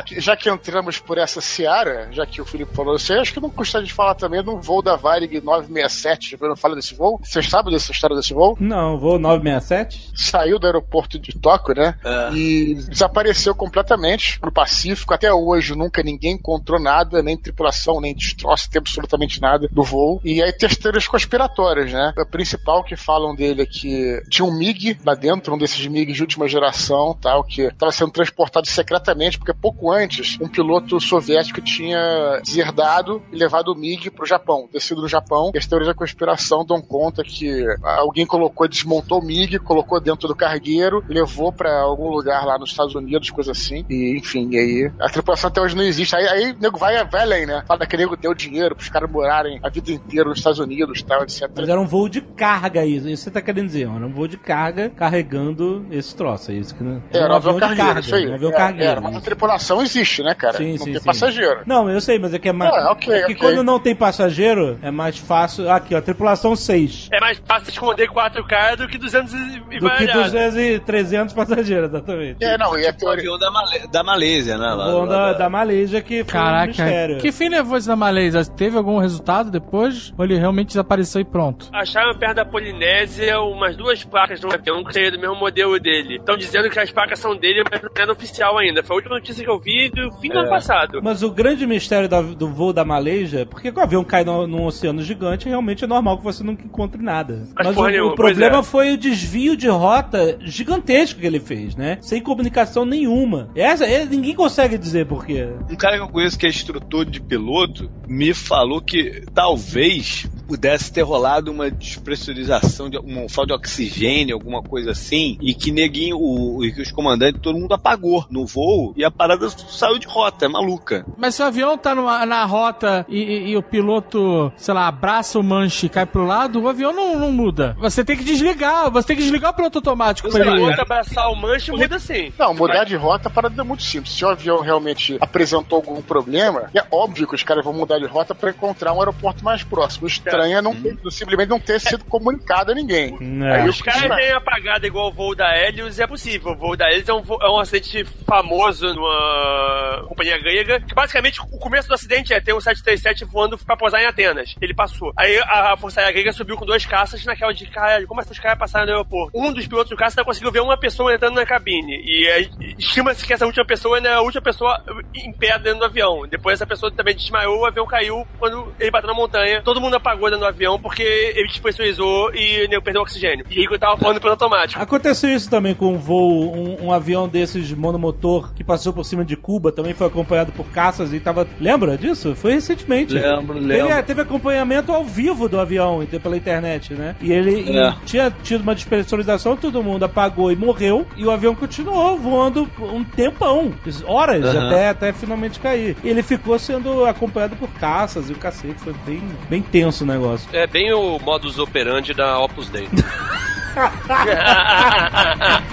Já 0.22 0.36
que 0.36 0.48
entramos 0.48 0.98
por 0.98 1.18
essa 1.18 1.40
seara, 1.40 2.08
já 2.12 2.24
que 2.26 2.40
o 2.40 2.44
Felipe 2.44 2.74
falou 2.74 2.96
isso 2.96 3.12
aí, 3.12 3.18
acho 3.18 3.32
que 3.32 3.40
não 3.40 3.50
custa 3.50 3.78
a 3.78 3.80
gente 3.80 3.92
falar 3.92 4.14
também 4.14 4.42
do 4.42 4.58
voo 4.60 4.82
da 4.82 4.96
Varig 4.96 5.40
967. 5.40 6.36
Eu 6.40 6.48
não 6.48 6.56
falo 6.56 6.74
desse 6.74 6.94
voo? 6.94 7.18
Vocês 7.22 7.48
sabem 7.48 7.72
dessa 7.72 7.92
história 7.92 8.16
desse 8.16 8.32
voo? 8.32 8.56
Não, 8.60 8.98
voo 8.98 9.18
967? 9.18 10.12
Saiu 10.14 10.58
do 10.58 10.66
aeroporto 10.66 11.18
de 11.18 11.38
Tóquio, 11.38 11.74
né? 11.74 11.96
E 12.32 12.74
desapareceu 12.88 13.54
completamente 13.54 14.38
no 14.42 14.52
Pacífico. 14.52 15.14
Até 15.14 15.32
hoje 15.32 15.74
nunca 15.74 16.02
ninguém 16.02 16.34
encontrou 16.34 16.80
nada, 16.80 17.22
nem 17.22 17.36
tripulação, 17.36 18.00
nem 18.00 18.14
destroço, 18.14 18.70
tem 18.70 18.78
absolutamente 18.78 19.40
nada 19.40 19.68
do 19.70 19.82
voo. 19.82 20.20
E 20.24 20.42
aí 20.42 20.52
tem 20.52 20.68
as 20.68 20.76
teorias 20.76 21.06
conspiratórias, 21.06 21.92
né? 21.92 22.12
A 22.16 22.24
principal 22.24 22.84
que 22.84 22.96
falam 22.96 23.34
dele 23.34 23.62
é 23.62 23.66
que 23.66 24.22
tinha 24.28 24.46
um 24.46 24.56
MiG 24.56 24.98
lá 25.04 25.14
dentro, 25.14 25.54
um 25.54 25.58
desses 25.58 25.86
MiGs 25.86 26.16
de 26.16 26.22
última 26.22 26.48
geração, 26.48 27.16
tal, 27.20 27.42
que 27.44 27.71
estava 27.72 27.92
sendo 27.92 28.10
transportado 28.10 28.66
secretamente, 28.68 29.38
porque 29.38 29.52
pouco 29.52 29.90
antes 29.90 30.38
um 30.40 30.48
piloto 30.48 31.00
soviético 31.00 31.60
tinha 31.60 32.40
deserdado 32.42 33.22
e 33.32 33.36
levado 33.36 33.72
o 33.72 33.74
MiG 33.74 34.10
pro 34.10 34.26
Japão, 34.26 34.68
descido 34.72 35.02
no 35.02 35.08
Japão. 35.08 35.50
E 35.54 35.58
as 35.58 35.66
teorias 35.66 35.88
da 35.88 35.94
conspiração 35.94 36.64
dão 36.64 36.80
conta 36.80 37.22
que 37.22 37.64
alguém 37.82 38.26
colocou, 38.26 38.68
desmontou 38.68 39.20
o 39.20 39.24
MiG, 39.24 39.58
colocou 39.58 40.00
dentro 40.00 40.28
do 40.28 40.34
cargueiro, 40.34 41.04
levou 41.08 41.52
pra 41.52 41.80
algum 41.80 42.08
lugar 42.08 42.44
lá 42.44 42.58
nos 42.58 42.70
Estados 42.70 42.94
Unidos, 42.94 43.30
coisa 43.30 43.52
assim. 43.52 43.84
E 43.88 44.16
enfim, 44.18 44.48
e 44.52 44.58
aí 44.58 44.92
a 45.00 45.08
tripulação 45.08 45.48
até 45.48 45.60
hoje 45.60 45.76
não 45.76 45.82
existe. 45.82 46.14
Aí, 46.14 46.26
aí 46.26 46.52
o 46.52 46.58
nego 46.58 46.78
vai, 46.78 47.04
vai 47.06 47.22
além, 47.22 47.46
né? 47.46 47.64
Fala 47.66 47.86
que 47.86 47.96
o 47.96 47.98
nego 47.98 48.16
deu 48.16 48.34
dinheiro 48.34 48.74
pros 48.74 48.88
caras 48.88 49.10
morarem 49.10 49.60
a 49.62 49.68
vida 49.68 49.92
inteira 49.92 50.28
nos 50.28 50.38
Estados 50.38 50.58
Unidos, 50.58 51.02
tal, 51.02 51.22
etc. 51.22 51.50
Mas 51.54 51.68
era 51.68 51.80
um 51.80 51.86
voo 51.86 52.08
de 52.08 52.20
carga 52.20 52.84
isso. 52.84 53.08
Isso 53.08 53.24
você 53.24 53.30
tá 53.30 53.40
querendo 53.40 53.66
dizer? 53.66 53.82
Era 53.82 54.06
um 54.06 54.12
voo 54.12 54.28
de 54.28 54.36
carga 54.36 54.90
carregando 54.90 55.86
esse 55.90 56.14
troço. 56.14 56.50
É 56.50 56.54
isso 56.54 56.74
que 56.74 56.82
não. 56.82 57.02
Era 57.12 57.32
um 57.32 57.36
avião 57.36 57.58
cargueiro, 57.68 58.00
isso 58.00 58.14
aí. 58.14 58.26
Um 58.28 58.34
avião 58.34 58.50
É, 58.50 58.54
cargueiro. 58.56 58.90
Era, 58.92 59.00
mas 59.00 59.16
a 59.16 59.20
tripulação 59.20 59.82
existe, 59.82 60.22
né, 60.22 60.34
cara? 60.34 60.56
Sim, 60.58 60.72
não 60.72 60.78
sim, 60.78 60.84
tem 60.92 61.00
sim. 61.00 61.04
passageiro. 61.06 61.60
Não, 61.66 61.88
eu 61.90 62.00
sei, 62.00 62.18
mas 62.18 62.34
é 62.34 62.38
que 62.38 62.48
é 62.48 62.52
mais. 62.52 62.72
Ah, 62.74 62.92
ok, 62.92 63.12
é 63.12 63.18
que 63.26 63.32
ok. 63.32 63.36
quando 63.36 63.62
não 63.62 63.78
tem 63.78 63.94
passageiro, 63.94 64.78
é 64.82 64.90
mais 64.90 65.18
fácil. 65.18 65.70
Aqui, 65.70 65.94
ó, 65.94 66.00
tripulação 66.00 66.54
6. 66.56 67.08
É 67.12 67.20
mais 67.20 67.40
fácil 67.46 67.70
esconder 67.70 68.08
4 68.08 68.44
caras 68.46 68.78
do 68.78 68.88
que 68.88 68.98
200 68.98 69.32
e 69.32 69.38
Do 69.58 69.68
que 69.70 69.80
variado. 69.80 70.22
200 70.24 70.56
e 70.58 70.78
300 70.80 71.34
passageiros, 71.34 71.88
exatamente. 71.88 72.44
É, 72.44 72.56
não, 72.58 72.76
e 72.78 72.86
a 72.86 72.90
O 72.90 72.94
teoria. 72.94 73.20
avião 73.30 73.38
da, 73.38 73.50
da 73.90 74.02
Malésia, 74.02 74.56
né? 74.58 74.66
Lá, 74.74 74.90
Voo 74.90 75.04
lá 75.04 75.32
da, 75.32 75.38
da 75.38 75.50
Malésia 75.50 76.00
que 76.00 76.24
foi 76.24 76.40
um 76.40 76.42
Caraca, 76.42 76.66
mistério. 76.66 77.18
que 77.18 77.32
fim 77.32 77.48
levou 77.48 77.76
isso 77.78 77.88
da 77.88 77.96
Malásia? 77.96 78.44
Teve 78.44 78.76
algum 78.76 78.98
resultado 78.98 79.50
depois? 79.50 80.12
Ou 80.18 80.24
ele 80.24 80.36
realmente 80.38 80.68
desapareceu 80.68 81.20
e 81.20 81.24
pronto? 81.24 81.68
Acharam 81.72 82.14
perto 82.18 82.36
da 82.36 82.44
Polinésia 82.44 83.40
umas 83.40 83.76
duas 83.76 84.02
placas 84.04 84.40
de 84.40 84.46
um 84.46 84.52
avião 84.52 84.82
que 84.84 84.92
seria 84.92 85.10
do 85.10 85.18
mesmo 85.18 85.36
modelo 85.36 85.78
dele. 85.78 86.16
Estão 86.16 86.36
dizendo 86.36 86.68
que 86.70 86.78
as 86.78 86.90
placas 86.90 87.18
são 87.18 87.36
dele, 87.36 87.51
mas 87.70 87.82
não 87.82 87.90
era 87.96 88.12
oficial 88.12 88.58
ainda. 88.58 88.82
Foi 88.82 88.94
a 88.94 88.98
última 88.98 89.14
notícia 89.16 89.42
que 89.44 89.50
eu 89.50 89.58
vi 89.58 89.90
do 89.90 90.10
fim 90.20 90.28
do 90.28 90.38
ano 90.38 90.48
passado. 90.48 91.00
Mas 91.02 91.22
o 91.22 91.30
grande 91.30 91.66
mistério 91.66 92.08
da- 92.08 92.22
do 92.22 92.48
voo 92.48 92.72
da 92.72 92.84
Malésia, 92.84 93.44
porque 93.46 93.70
o 93.70 93.80
avião 93.80 94.04
cai 94.04 94.24
no, 94.24 94.46
num 94.46 94.64
oceano 94.64 95.02
gigante, 95.02 95.48
realmente 95.48 95.84
é 95.84 95.86
normal 95.86 96.18
que 96.18 96.24
você 96.24 96.42
nunca 96.42 96.64
encontre 96.64 97.02
nada. 97.02 97.46
Mas 97.56 97.66
Mas, 97.66 97.74
porra 97.74 97.88
o, 97.88 97.90
nenhuma, 97.90 98.12
o 98.12 98.16
problema 98.16 98.58
é. 98.58 98.62
foi 98.62 98.92
o 98.92 98.96
desvio 98.96 99.56
de 99.56 99.68
rota 99.68 100.38
gigantesco 100.40 101.20
que 101.20 101.26
ele 101.26 101.40
fez, 101.40 101.74
né? 101.76 101.98
Sem 102.00 102.20
comunicação 102.22 102.84
nenhuma. 102.84 103.50
Essa, 103.54 103.84
é, 103.86 104.04
ninguém 104.04 104.34
consegue 104.34 104.78
dizer 104.78 105.06
por 105.06 105.24
quê. 105.26 105.48
Um 105.70 105.76
cara 105.76 105.96
que 105.96 106.02
eu 106.02 106.08
conheço 106.08 106.38
que 106.38 106.46
é 106.46 106.48
instrutor 106.48 107.04
de 107.04 107.20
piloto 107.20 107.90
me 108.08 108.32
falou 108.34 108.80
que 108.80 109.22
talvez 109.34 110.26
pudesse 110.52 110.92
ter 110.92 111.00
rolado 111.00 111.50
uma 111.50 111.70
despressurização, 111.70 112.90
de, 112.90 112.98
uma 112.98 113.26
falta 113.26 113.48
de 113.48 113.52
oxigênio, 113.54 114.34
alguma 114.34 114.62
coisa 114.62 114.90
assim, 114.90 115.38
e 115.40 115.54
que 115.54 115.72
neguinho, 115.72 116.18
o, 116.18 116.62
e 116.62 116.70
que 116.70 116.82
os 116.82 116.92
comandantes, 116.92 117.40
todo 117.40 117.58
mundo 117.58 117.72
apagou 117.72 118.26
no 118.30 118.44
voo 118.44 118.92
e 118.94 119.02
a 119.02 119.10
parada 119.10 119.48
saiu 119.48 119.98
de 119.98 120.06
rota, 120.06 120.44
é 120.44 120.48
maluca. 120.48 121.06
Mas 121.16 121.34
se 121.36 121.42
o 121.42 121.46
avião 121.46 121.78
tá 121.78 121.94
numa- 121.94 122.26
na 122.26 122.44
rota 122.44 123.06
e, 123.08 123.16
e- 123.18 123.48
e 123.52 123.56
o 123.56 123.62
piloto, 123.62 124.52
sei 124.58 124.74
lá, 124.74 124.88
abraça 124.88 125.38
o 125.38 125.42
manche 125.42 125.86
e 125.86 125.88
cai 125.88 126.04
pro 126.04 126.26
lado, 126.26 126.60
o 126.60 126.68
avião 126.68 126.92
não, 126.92 127.18
não 127.18 127.32
muda. 127.32 127.74
Você 127.80 128.04
tem 128.04 128.14
que 128.16 128.24
desligar, 128.24 128.90
você 128.90 129.06
tem 129.08 129.16
que 129.16 129.22
desligar 129.22 129.52
o 129.52 129.54
piloto 129.54 129.78
automático 129.78 130.30
Se 130.30 130.38
pra 130.38 130.52
o 130.54 130.60
outro 130.60 130.82
abraçar 130.82 131.30
o 131.32 131.34
manche, 131.34 131.72
muda 131.72 131.98
sim. 131.98 132.30
Não, 132.38 132.52
mudar 132.52 132.84
de 132.84 132.94
rota 132.96 133.28
a 133.28 133.30
parada 133.30 133.58
é 133.58 133.64
muito 133.64 133.82
simples. 133.82 134.12
Se 134.14 134.22
o 134.22 134.28
avião 134.28 134.60
realmente 134.60 135.16
apresentou 135.18 135.76
algum 135.76 136.02
problema, 136.02 136.68
é 136.74 136.84
óbvio 136.90 137.26
que 137.26 137.34
os 137.34 137.42
caras 137.42 137.64
vão 137.64 137.72
mudar 137.72 137.98
de 137.98 138.06
rota 138.06 138.34
para 138.34 138.50
encontrar 138.50 138.92
um 138.92 138.98
aeroporto 139.00 139.42
mais 139.42 139.62
próximo. 139.64 140.06
É 140.50 140.62
não 140.62 140.74
ter, 140.74 140.96
simplesmente 141.10 141.48
não 141.48 141.60
ter 141.60 141.80
sido 141.80 142.04
comunicado 142.06 142.72
a 142.72 142.74
ninguém. 142.74 143.16
É. 143.44 143.56
Aí 143.62 143.68
Os 143.68 143.80
caras 143.82 144.02
cara- 144.02 144.16
têm 144.16 144.30
apagado 144.32 144.86
igual 144.86 145.08
o 145.08 145.12
voo 145.12 145.34
da 145.34 145.56
Helios, 145.56 146.00
é 146.00 146.06
possível. 146.06 146.52
O 146.52 146.56
voo 146.56 146.76
da 146.76 146.90
Helios 146.90 147.08
é 147.08 147.12
um, 147.12 147.22
é 147.42 147.48
um 147.50 147.58
acidente 147.58 148.04
famoso 148.26 148.92
numa 148.94 150.04
companhia 150.08 150.38
grega, 150.38 150.80
que 150.80 150.94
basicamente 150.94 151.40
o 151.40 151.58
começo 151.58 151.88
do 151.88 151.94
acidente 151.94 152.32
é 152.32 152.40
ter 152.40 152.54
um 152.54 152.60
737 152.60 153.24
voando 153.24 153.58
pra 153.58 153.76
pousar 153.76 154.00
em 154.02 154.06
Atenas. 154.06 154.54
Ele 154.60 154.74
passou. 154.74 155.12
Aí 155.16 155.38
a, 155.38 155.72
a 155.72 155.76
Força 155.76 156.00
Aérea 156.00 156.12
Grega 156.14 156.32
subiu 156.32 156.56
com 156.56 156.64
dois 156.66 156.86
caças 156.86 157.24
naquela 157.24 157.52
de, 157.52 157.66
caralho, 157.66 158.06
como 158.06 158.20
esses 158.20 158.38
caras 158.38 158.58
passaram 158.58 158.86
no 158.86 158.92
aeroporto? 158.92 159.38
Um 159.38 159.52
dos 159.52 159.66
pilotos 159.66 159.90
do 159.90 159.96
caça 159.96 160.16
não 160.20 160.24
conseguiu 160.24 160.50
ver 160.52 160.60
uma 160.60 160.76
pessoa 160.76 161.14
entrando 161.14 161.34
na 161.34 161.44
cabine. 161.46 162.00
E 162.04 162.28
aí, 162.28 162.50
estima-se 162.78 163.26
que 163.26 163.32
essa 163.32 163.46
última 163.46 163.64
pessoa 163.66 163.98
era 163.98 164.16
a 164.16 164.20
última 164.22 164.42
pessoa 164.42 164.82
em 165.14 165.32
pé 165.32 165.58
dentro 165.58 165.80
do 165.80 165.84
avião. 165.84 166.26
Depois 166.28 166.54
essa 166.54 166.66
pessoa 166.66 166.90
também 166.92 167.14
desmaiou, 167.14 167.60
o 167.60 167.66
avião 167.66 167.86
caiu 167.86 168.26
quando 168.38 168.72
ele 168.78 168.90
bateu 168.90 169.08
na 169.08 169.14
montanha. 169.14 169.62
Todo 169.62 169.80
mundo 169.80 169.96
apagou 169.96 170.21
dentro 170.30 170.44
do 170.44 170.48
avião 170.48 170.78
porque 170.80 171.02
ele 171.02 171.48
despressurizou 171.48 172.34
e 172.34 172.68
né, 172.68 172.80
perdeu 172.80 173.00
o 173.00 173.04
oxigênio. 173.04 173.44
E 173.50 173.64
eu 173.64 173.78
tava 173.78 173.96
falando 173.96 174.20
pelo 174.20 174.32
automático. 174.32 174.80
Aconteceu 174.82 175.30
isso 175.34 175.48
também 175.48 175.74
com 175.74 175.92
um 175.94 175.98
voo, 175.98 176.54
um, 176.54 176.86
um 176.86 176.92
avião 176.92 177.28
desses 177.28 177.72
monomotor 177.72 178.52
que 178.54 178.64
passou 178.64 178.92
por 178.92 179.04
cima 179.04 179.24
de 179.24 179.36
Cuba, 179.36 179.72
também 179.72 179.94
foi 179.94 180.06
acompanhado 180.06 180.52
por 180.52 180.66
caças 180.66 181.12
e 181.12 181.20
tava. 181.20 181.46
Lembra 181.60 181.96
disso? 181.96 182.34
Foi 182.34 182.52
recentemente. 182.54 183.14
Lembro, 183.14 183.54
Teve, 183.54 183.66
lembro. 183.66 183.92
é, 183.92 184.02
teve 184.02 184.20
acompanhamento 184.22 184.92
ao 184.92 185.04
vivo 185.04 185.48
do 185.48 185.58
avião 185.58 186.04
pela 186.22 186.36
internet, 186.36 186.94
né? 186.94 187.16
E 187.20 187.32
ele 187.32 187.70
e 187.70 187.76
É. 187.76 187.94
tinha 188.04 188.30
tido 188.42 188.62
uma 188.62 188.74
despressurização, 188.74 189.56
todo 189.56 189.82
mundo 189.82 190.04
apagou 190.04 190.50
e 190.52 190.56
morreu, 190.56 191.06
e 191.16 191.24
o 191.24 191.30
avião 191.30 191.54
continuou 191.54 192.16
voando 192.18 192.68
um 192.80 193.02
tempão, 193.04 193.72
horas, 194.04 194.44
Aham. 194.44 194.66
até, 194.66 194.88
até 194.88 195.12
finalmente 195.12 195.58
cair. 195.60 195.96
E 196.02 196.08
ele 196.08 196.22
ficou 196.22 196.58
sendo 196.58 197.04
acompanhado 197.04 197.56
por 197.56 197.68
caças 197.70 198.28
e 198.30 198.32
o 198.32 198.36
cacete, 198.36 198.80
foi 198.80 198.94
bem, 199.06 199.22
bem 199.48 199.62
tenso 199.62 200.04
o 200.04 200.06
negócio. 200.12 200.48
É 200.52 200.66
bem 200.66 200.92
o 200.92 201.18
modus 201.18 201.58
operandi 201.58 202.14
da 202.14 202.38
Opus 202.38 202.68
Dei. 202.68 202.88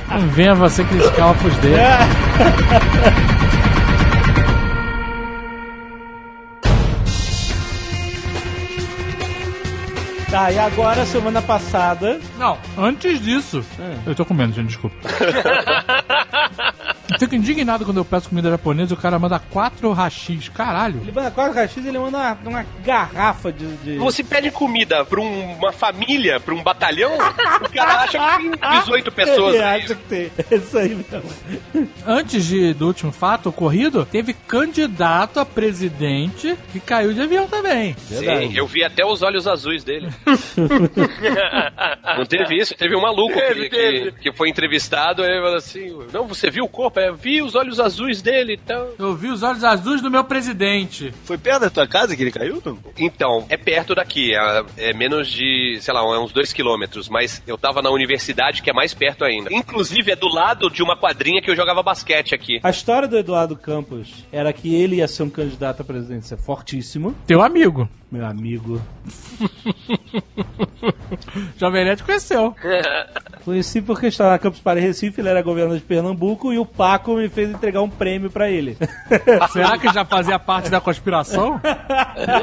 Não 0.10 0.28
venha 0.30 0.56
você 0.56 0.84
criticar 0.84 1.28
o 1.28 1.32
Opus 1.32 1.56
Dei. 1.58 1.74
Tá, 10.30 10.52
e 10.52 10.60
agora, 10.60 11.08
semana 11.08 11.42
passada, 11.42 12.20
Não, 12.38 12.56
antes 12.78 13.20
disso. 13.20 13.66
Eu 14.06 14.14
tô 14.14 14.24
comendo, 14.24 14.54
gente, 14.54 14.68
desculpa. 14.68 14.96
Fico 17.20 17.36
indignado 17.36 17.84
quando 17.86 17.98
eu 17.98 18.06
peço 18.06 18.30
comida 18.30 18.50
japonesa 18.50 18.94
e 18.94 18.98
o 18.98 19.00
cara 19.00 19.20
manda 19.20 19.38
quatro 19.40 19.92
rachis. 19.92 20.48
Caralho. 20.50 21.02
Ele 21.02 21.12
manda 21.12 21.30
quatro 21.30 21.54
rachis 21.54 21.86
ele 21.86 22.00
manda 22.00 22.18
uma, 22.18 22.38
uma 22.46 22.66
garrafa 22.84 23.52
de. 23.52 23.68
de... 23.78 23.98
Você 23.98 24.24
pede 24.24 24.50
comida 24.52 25.04
pra 25.04 25.20
um- 25.20 25.54
uma 25.56 25.72
família, 25.74 26.40
pra 26.40 26.54
um 26.56 26.64
batalhão, 26.64 27.14
o 27.16 27.70
cara 27.74 28.04
acha 28.04 28.18
que 28.38 28.58
tem 28.58 28.80
18 28.80 29.12
pessoas 29.12 29.56
Ele 29.56 29.64
acha 29.64 29.96
que 29.96 30.04
tem. 30.04 30.32
É 30.50 30.56
isso 30.56 30.78
aí 30.78 30.90
mesmo. 30.96 31.90
Antes 32.08 32.46
de, 32.46 32.74
do 32.74 32.88
último 32.88 33.12
fato 33.12 33.50
ocorrido, 33.50 34.06
teve 34.06 34.34
candidato 34.34 35.40
a 35.40 35.46
presidente 35.46 36.58
que 36.72 36.80
caiu 36.80 37.14
de 37.14 37.22
avião 37.22 37.48
também. 37.48 37.96
Sim, 38.00 38.56
eu 38.56 38.66
vi 38.66 38.84
até 38.84 39.06
os 39.06 39.22
olhos 39.22 39.46
azuis 39.48 39.84
dele. 39.84 40.08
Não 42.18 42.26
teve 42.26 42.56
isso? 42.58 42.76
Teve 42.76 42.96
um 42.96 43.02
maluco 43.02 43.34
Teve, 43.34 43.64
que, 43.64 43.76
teve. 43.76 44.12
que, 44.14 44.20
que 44.32 44.38
foi 44.38 44.50
entrevistado 44.50 45.22
e 45.22 45.26
ele 45.26 45.42
falou 45.42 45.56
assim: 45.58 45.98
Não, 46.14 46.26
você 46.28 46.50
viu 46.50 46.64
o 46.66 46.70
corpo? 46.70 47.00
É, 47.00 47.09
vi 47.12 47.42
os 47.42 47.56
olhos 47.56 47.80
azuis 47.80 48.22
dele 48.22 48.54
e 48.54 48.58
tal. 48.58 48.94
Eu 48.98 49.16
vi 49.16 49.30
os 49.30 49.44
olhos 49.44 49.64
azuis 49.64 50.02
do 50.02 50.12
meu 50.12 50.24
presidente. 50.24 51.14
Foi 51.24 51.38
perto 51.38 51.62
da 51.62 51.70
tua 51.70 51.88
casa 51.88 52.16
que 52.16 52.22
ele 52.22 52.32
caiu? 52.32 52.62
Não? 52.66 52.78
Então, 52.98 53.46
é 53.50 53.58
perto 53.58 53.96
daqui, 53.96 54.34
é, 54.34 54.64
é 54.78 54.94
menos 54.94 55.30
de, 55.30 55.78
sei 55.82 55.94
lá, 55.94 56.02
é 56.02 56.20
uns 56.20 56.32
dois 56.32 56.54
quilômetros, 56.54 57.10
mas 57.10 57.42
eu 57.48 57.58
tava 57.58 57.82
na 57.82 57.90
universidade 57.90 58.62
que 58.62 58.70
é 58.70 58.74
mais 58.74 58.94
perto 58.94 59.24
ainda. 59.24 59.54
Inclusive, 59.54 60.12
é 60.12 60.16
do 60.16 60.28
lado 60.28 60.70
de 60.70 60.82
uma 60.82 60.98
quadrinha 60.98 61.42
que 61.42 61.50
eu 61.50 61.56
jogava 61.56 61.84
basquete 61.84 62.34
aqui. 62.34 62.60
A 62.64 62.70
história 62.70 63.08
do 63.08 63.18
Eduardo 63.18 63.56
Campos 63.56 64.26
era 64.32 64.52
que 64.54 64.74
ele 64.74 64.98
ia 64.98 65.08
ser 65.08 65.24
um 65.24 65.30
candidato 65.30 65.82
à 65.82 65.86
presidência 65.86 66.38
fortíssimo. 66.38 67.16
Teu 67.26 67.42
amigo. 67.42 67.88
Meu 68.12 68.26
amigo. 68.26 68.82
Jovem 71.58 71.86
Nerd 71.86 72.04
conheceu. 72.04 72.56
Conheci 73.46 73.82
porque 73.82 74.08
estava 74.08 74.32
na 74.32 74.38
Campus 74.40 74.60
Party 74.60 74.82
Recife, 74.82 75.22
ele 75.22 75.30
era 75.30 75.42
governador 75.42 75.78
de 75.80 75.84
Pernambuco 75.84 76.52
e 76.54 76.60
o 76.60 76.66
Paco 76.66 77.16
me 77.16 77.30
fez 77.30 77.50
entregar 77.50 77.82
um 77.82 77.90
prêmio 77.90 78.30
pra 78.30 78.50
ele. 78.50 78.78
Será 79.52 79.78
que 79.78 79.92
já 79.94 80.04
fazia 80.06 80.38
parte 80.38 80.70
da 80.70 80.80
conspiração? 80.82 81.60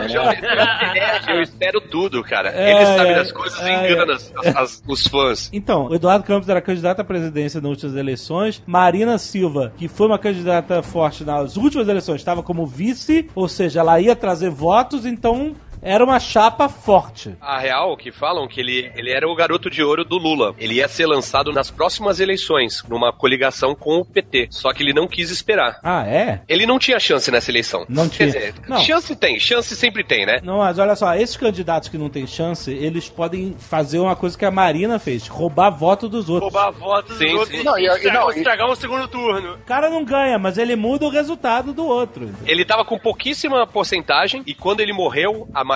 Jovem 0.09 0.40
Nerd, 0.40 1.30
eu 1.30 1.43
espero 1.43 1.80
tudo, 1.80 2.22
cara. 2.24 2.51
É, 2.51 2.72
Ele 2.72 2.86
sabe 2.97 3.10
é, 3.10 3.14
das 3.14 3.32
coisas 3.32 3.59
e 3.60 3.64
é, 3.68 3.93
engana 3.93 4.14
as- 4.14 4.32
as- 4.56 4.82
os 4.86 5.06
fãs. 5.06 5.51
Então, 5.52 5.86
o 5.88 5.94
Eduardo 5.94 6.24
Campos 6.24 6.48
era 6.48 6.60
candidato 6.60 7.01
à 7.01 7.05
presidência 7.05 7.60
nas 7.60 7.70
últimas 7.70 7.94
eleições. 7.97 8.62
Marina 8.66 9.18
Silva, 9.18 9.72
que 9.76 9.88
foi 9.88 10.06
uma 10.06 10.18
candidata 10.18 10.82
forte 10.82 11.24
nas 11.24 11.56
últimas 11.56 11.88
eleições, 11.88 12.20
estava 12.20 12.43
como 12.43 12.66
vice, 12.66 13.28
ou 13.34 13.48
seja, 13.48 13.80
ela 13.80 14.01
ia 14.01 14.16
trazer 14.16 14.51
votos, 14.51 15.05
então 15.06 15.55
era 15.86 16.04
uma 16.04 16.18
chapa 16.20 16.68
forte. 16.68 17.34
A 17.40 17.58
real 17.58 17.96
que 17.96 18.10
falam 18.10 18.46
que 18.48 18.60
ele, 18.60 18.90
ele 18.94 19.10
era 19.10 19.28
o 19.28 19.34
garoto 19.34 19.70
de 19.70 19.82
ouro 19.82 20.04
do 20.04 20.18
Lula. 20.18 20.54
Ele 20.58 20.74
ia 20.74 20.88
ser 20.88 21.06
lançado 21.06 21.52
nas 21.52 21.70
próximas 21.70 22.18
eleições, 22.20 22.82
numa 22.88 23.12
coligação 23.12 23.74
com 23.74 23.98
o 24.00 24.04
PT. 24.04 24.48
Só 24.50 24.72
que 24.72 24.82
ele 24.82 24.92
não 24.92 25.06
quis 25.06 25.30
esperar. 25.30 25.78
Ah, 25.82 26.04
é? 26.06 26.40
Ele 26.48 26.66
não 26.66 26.78
tinha 26.78 26.98
chance 26.98 27.30
nessa 27.30 27.50
eleição. 27.50 27.86
Não 27.88 28.08
Quer 28.08 28.16
tinha. 28.16 28.26
dizer, 28.26 28.54
Não. 28.68 28.78
chance 28.80 29.14
tem, 29.16 29.38
chance 29.38 29.74
sempre 29.76 30.02
tem, 30.02 30.26
né? 30.26 30.40
Não, 30.42 30.58
mas 30.58 30.78
olha 30.78 30.96
só, 30.96 31.14
esses 31.14 31.36
candidatos 31.36 31.88
que 31.88 31.96
não 31.96 32.10
têm 32.10 32.26
chance, 32.26 32.70
eles 32.72 33.08
podem 33.08 33.54
fazer 33.58 34.00
uma 34.00 34.16
coisa 34.16 34.36
que 34.36 34.44
a 34.44 34.50
Marina 34.50 34.98
fez: 34.98 35.28
roubar 35.28 35.70
voto 35.70 36.08
dos 36.08 36.28
outros. 36.28 36.52
Roubar 36.52 36.72
votos 36.72 37.16
dos 37.16 37.18
Sim, 37.18 37.34
outros 37.34 37.56
sim. 37.58 37.62
Não, 37.64 37.78
e- 37.78 37.86
estragar, 37.86 38.20
não, 38.20 38.30
estragar 38.32 38.70
um 38.70 38.74
segundo 38.74 39.06
turno. 39.08 39.54
O 39.54 39.58
cara 39.58 39.88
não 39.88 40.04
ganha, 40.04 40.38
mas 40.38 40.58
ele 40.58 40.74
muda 40.74 41.06
o 41.06 41.10
resultado 41.10 41.72
do 41.72 41.86
outro. 41.86 42.30
Ele 42.44 42.64
tava 42.64 42.84
com 42.84 42.98
pouquíssima 42.98 43.66
porcentagem 43.66 44.42
e 44.46 44.52
quando 44.54 44.80
ele 44.80 44.92
morreu, 44.92 45.48
a 45.54 45.62
Marina 45.62 45.75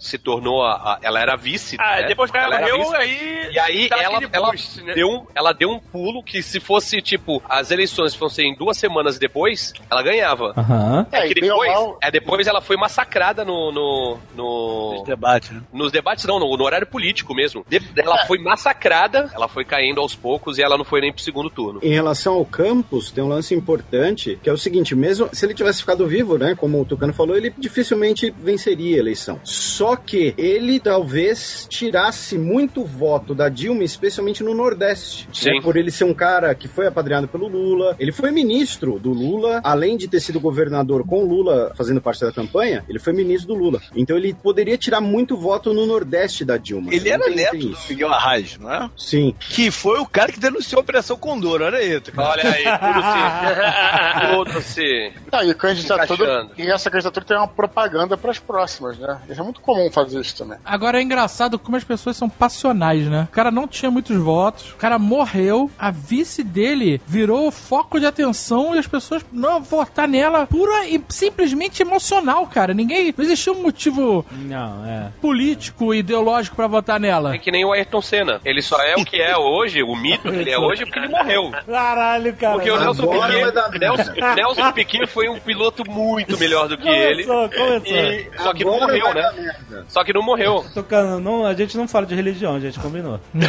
se 0.00 0.18
tornou 0.18 0.62
a, 0.62 0.72
a- 0.74 0.98
ela 1.02 1.20
era 1.20 1.36
vice. 1.36 1.76
Ah, 1.78 2.00
né? 2.00 2.06
depois 2.08 2.30
que 2.30 2.36
ela 2.36 2.56
era 2.56 2.66
morreu, 2.66 2.78
vice. 2.78 2.96
aí. 2.96 3.48
E 3.52 3.58
aí 3.58 3.88
ela, 3.90 4.20
ela, 4.32 4.50
boost, 4.50 4.82
né? 4.82 4.94
deu 4.94 5.08
um, 5.08 5.26
ela 5.34 5.52
deu 5.52 5.70
um 5.70 5.78
pulo 5.78 6.22
que 6.22 6.42
se 6.42 6.58
fosse, 6.60 7.00
tipo, 7.02 7.42
as 7.48 7.70
eleições 7.70 8.14
fossem 8.14 8.54
duas 8.56 8.76
semanas 8.76 9.18
depois, 9.18 9.72
ela 9.90 10.02
ganhava. 10.02 10.52
Aham. 10.56 11.06
É, 11.12 11.18
É 11.18 11.26
que 11.28 11.38
e 11.38 11.40
depois, 11.42 11.70
é, 12.02 12.10
depois 12.10 12.46
ela 12.46 12.60
foi 12.60 12.76
massacrada 12.76 13.44
no, 13.44 13.70
no, 13.72 14.18
no- 14.34 15.04
Debate, 15.06 15.52
né? 15.52 15.62
nos 15.72 15.92
debates, 15.92 16.24
não, 16.24 16.38
no, 16.38 16.56
no 16.56 16.64
horário 16.64 16.86
político 16.86 17.34
mesmo. 17.34 17.64
De- 17.68 17.80
ela 17.96 18.26
foi 18.26 18.38
massacrada, 18.38 19.30
ela 19.34 19.48
foi 19.48 19.64
caindo 19.64 20.00
aos 20.00 20.14
poucos 20.14 20.58
e 20.58 20.62
ela 20.62 20.76
não 20.76 20.84
foi 20.84 21.00
nem 21.00 21.12
pro 21.12 21.22
segundo 21.22 21.50
turno. 21.50 21.80
Em 21.82 21.92
relação 21.92 22.34
ao 22.34 22.44
campus, 22.44 23.10
tem 23.10 23.22
um 23.22 23.28
lance 23.28 23.54
importante, 23.54 24.38
que 24.42 24.48
é 24.48 24.52
o 24.52 24.56
seguinte, 24.58 24.94
mesmo 24.94 25.28
se 25.32 25.44
ele 25.46 25.54
tivesse 25.54 25.80
ficado 25.80 26.06
vivo, 26.06 26.38
né, 26.38 26.54
como 26.54 26.80
o 26.80 26.84
Tucano 26.84 27.12
falou, 27.12 27.36
ele 27.36 27.52
dificilmente 27.56 28.30
venceria 28.38 28.96
a 28.96 28.98
eleição. 29.00 29.14
Só 29.42 29.96
que 29.96 30.34
ele 30.36 30.80
talvez 30.80 31.66
tirasse 31.68 32.36
muito 32.38 32.84
voto 32.84 33.34
da 33.34 33.48
Dilma, 33.48 33.84
especialmente 33.84 34.42
no 34.42 34.54
Nordeste. 34.54 35.28
Sim. 35.32 35.54
né, 35.56 35.60
por 35.62 35.76
ele 35.76 35.90
ser 35.90 36.04
um 36.04 36.14
cara 36.14 36.54
que 36.54 36.68
foi 36.68 36.86
apadrinhado 36.86 37.28
pelo 37.28 37.48
Lula, 37.48 37.96
ele 37.98 38.12
foi 38.12 38.30
ministro 38.30 38.98
do 38.98 39.12
Lula, 39.12 39.60
além 39.64 39.96
de 39.96 40.08
ter 40.08 40.20
sido 40.20 40.40
governador 40.40 41.06
com 41.06 41.24
o 41.24 41.28
Lula 41.28 41.72
fazendo 41.76 42.00
parte 42.00 42.20
da 42.24 42.32
campanha, 42.32 42.84
ele 42.88 42.98
foi 42.98 43.12
ministro 43.12 43.54
do 43.54 43.60
Lula. 43.60 43.80
Então 43.94 44.16
ele 44.16 44.34
poderia 44.34 44.76
tirar 44.76 45.00
muito 45.00 45.36
voto 45.36 45.72
no 45.72 45.86
Nordeste 45.86 46.44
da 46.44 46.56
Dilma. 46.56 46.92
Ele 46.92 47.08
Não 47.08 47.24
era 47.24 47.34
neto 47.34 47.50
tem 47.52 47.60
do 47.60 47.70
isso. 47.72 47.88
Miguel 47.88 48.12
Arraes, 48.12 48.58
não 48.58 48.72
é? 48.72 48.90
Sim. 48.96 49.34
Que 49.38 49.70
foi 49.70 49.98
o 49.98 50.06
cara 50.06 50.32
que 50.32 50.40
denunciou 50.40 50.80
a 50.80 50.82
Operação 50.82 51.16
Condor, 51.16 51.62
olha 51.62 51.78
aí. 51.78 52.02
Olha 52.16 52.42
aí, 52.50 52.64
tudo 52.64 54.52
se. 54.52 54.54
tudo 54.54 54.62
se. 54.62 55.12
Não, 55.32 55.42
e, 55.42 55.54
candidatura, 55.54 56.04
Encaixando. 56.14 56.52
e 56.58 56.70
essa 56.70 56.90
candidatura 56.90 57.24
tem 57.24 57.36
uma 57.36 57.48
propaganda 57.48 58.16
pras 58.16 58.38
próximas, 58.38 58.98
né? 58.98 59.03
É 59.28 59.42
muito 59.42 59.60
comum 59.60 59.90
fazer 59.90 60.20
isso 60.20 60.36
também. 60.36 60.58
Agora 60.64 60.98
é 60.98 61.02
engraçado 61.02 61.58
como 61.58 61.76
as 61.76 61.84
pessoas 61.84 62.16
são 62.16 62.28
passionais, 62.28 63.06
né? 63.08 63.26
O 63.30 63.32
cara 63.34 63.50
não 63.50 63.66
tinha 63.68 63.90
muitos 63.90 64.16
votos, 64.16 64.70
o 64.72 64.76
cara 64.76 64.98
morreu, 64.98 65.70
a 65.78 65.90
vice 65.90 66.42
dele 66.42 67.00
virou 67.06 67.50
foco 67.50 67.98
de 68.00 68.06
atenção 68.06 68.74
e 68.74 68.78
as 68.78 68.86
pessoas 68.86 69.24
não 69.32 69.62
votar 69.62 70.08
nela 70.08 70.46
pura 70.46 70.86
e 70.88 71.02
simplesmente 71.08 71.82
emocional, 71.82 72.46
cara. 72.46 72.72
Ninguém. 72.74 73.14
Não 73.16 73.24
existia 73.24 73.52
um 73.52 73.62
motivo 73.62 74.24
Não, 74.30 74.84
é. 74.86 75.08
político, 75.20 75.92
ideológico 75.94 76.56
pra 76.56 76.66
votar 76.66 76.98
nela. 77.00 77.34
É 77.34 77.38
que 77.38 77.50
nem 77.50 77.64
o 77.64 77.72
Ayrton 77.72 78.00
Senna. 78.00 78.40
Ele 78.44 78.62
só 78.62 78.80
é 78.82 78.94
o 78.96 79.04
que 79.04 79.20
é 79.20 79.36
hoje, 79.36 79.82
o 79.82 79.94
mito 79.96 80.30
que 80.30 80.36
ele 80.38 80.50
é 80.50 80.58
hoje, 80.58 80.84
porque 80.84 80.98
ele 80.98 81.08
morreu. 81.08 81.50
Caralho, 81.66 82.34
cara. 82.34 82.54
Porque 82.54 82.70
o 82.70 82.78
Nelson 82.78 83.06
Piquet. 83.08 83.78
Nelson, 83.78 84.12
Nelson 84.34 84.72
Piquet 84.72 85.06
foi 85.06 85.28
um 85.28 85.38
piloto 85.38 85.88
muito 85.90 86.38
melhor 86.38 86.68
do 86.68 86.76
que 86.78 86.88
ele. 86.88 87.24
Começou, 87.24 87.50
começou. 87.50 87.96
E- 87.96 88.30
só 88.38 88.52
que 88.54 88.64
Agora 88.64 88.93
morreu, 89.00 89.14
né? 89.14 89.32
merda. 89.36 89.84
Só 89.88 90.04
que 90.04 90.12
não 90.12 90.22
morreu. 90.22 90.64
Tocando, 90.74 91.20
não, 91.20 91.46
a 91.46 91.54
gente 91.54 91.76
não 91.76 91.88
fala 91.88 92.06
de 92.06 92.14
religião, 92.14 92.56
a 92.56 92.60
gente 92.60 92.78
combinou. 92.78 93.20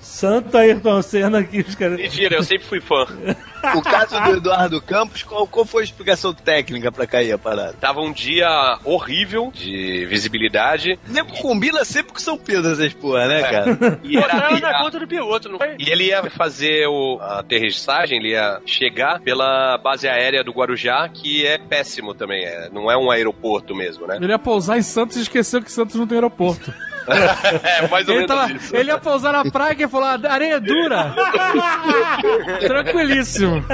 Santo 0.00 0.56
Ayrton 0.56 1.02
Senna 1.02 1.40
aqui, 1.40 1.60
os 1.60 1.74
caras. 1.74 1.98
Mentira, 1.98 2.36
eu 2.36 2.42
sempre 2.42 2.66
fui 2.66 2.80
fã. 2.80 3.06
O 3.76 3.82
caso 3.82 4.20
do 4.22 4.36
Eduardo 4.36 4.80
Campos, 4.80 5.22
qual, 5.22 5.46
qual 5.46 5.64
foi 5.64 5.82
a 5.82 5.84
explicação 5.84 6.32
técnica 6.32 6.90
pra 6.92 7.06
cair 7.06 7.32
a 7.32 7.38
parada? 7.38 7.74
Tava 7.80 8.00
um 8.00 8.12
dia 8.12 8.48
horrível 8.84 9.50
de 9.54 10.06
visibilidade. 10.06 10.98
Nego 11.08 11.32
combina 11.38 11.84
sempre 11.84 12.12
com 12.12 12.18
São 12.18 12.36
Pedro 12.38 12.72
essas 12.72 12.92
porra, 12.94 13.26
né, 13.26 13.42
cara? 13.42 14.00
E, 14.02 14.16
era, 14.16 14.52
e, 14.52 14.60
na 14.60 14.78
conta 14.80 14.98
do 14.98 15.06
piloto, 15.06 15.48
não 15.48 15.58
foi? 15.58 15.76
e 15.78 15.90
ele 15.90 16.04
ia 16.06 16.28
fazer 16.30 16.86
o- 16.86 17.18
a 17.20 17.40
aterrissagem, 17.40 18.18
ele 18.18 18.30
ia 18.32 18.60
chegar 18.66 19.20
pela 19.20 19.76
base 19.78 20.08
aérea 20.08 20.42
do 20.44 20.52
Guarujá, 20.52 21.08
que 21.08 21.46
é 21.46 21.58
péssimo 21.58 22.14
também. 22.14 22.44
é- 22.44 22.68
não 22.72 22.90
é 22.90 22.96
um 22.96 23.10
aeroporto 23.10 23.74
mesmo, 23.74 24.06
né? 24.06 24.16
Ele 24.20 24.28
ia 24.32 24.38
pousar 24.38 24.78
em 24.78 24.82
Santos 24.82 25.16
e 25.16 25.22
esqueceu 25.22 25.62
que 25.62 25.70
Santos 25.72 25.94
não 25.96 26.06
tem 26.06 26.16
aeroporto. 26.16 26.72
é 27.64 27.88
mais 27.88 28.06
ou 28.08 28.14
Ele, 28.14 28.26
menos 28.26 28.36
tava- 28.36 28.52
isso. 28.52 28.76
ele 28.76 28.90
ia 28.90 28.98
pousar 28.98 29.32
na 29.32 29.50
praia 29.50 29.76
e 29.78 29.88
falou: 29.88 30.06
"A 30.06 30.32
areia 30.32 30.54
é 30.54 30.60
dura. 30.60 31.14
Tranquilíssimo. 32.66 33.64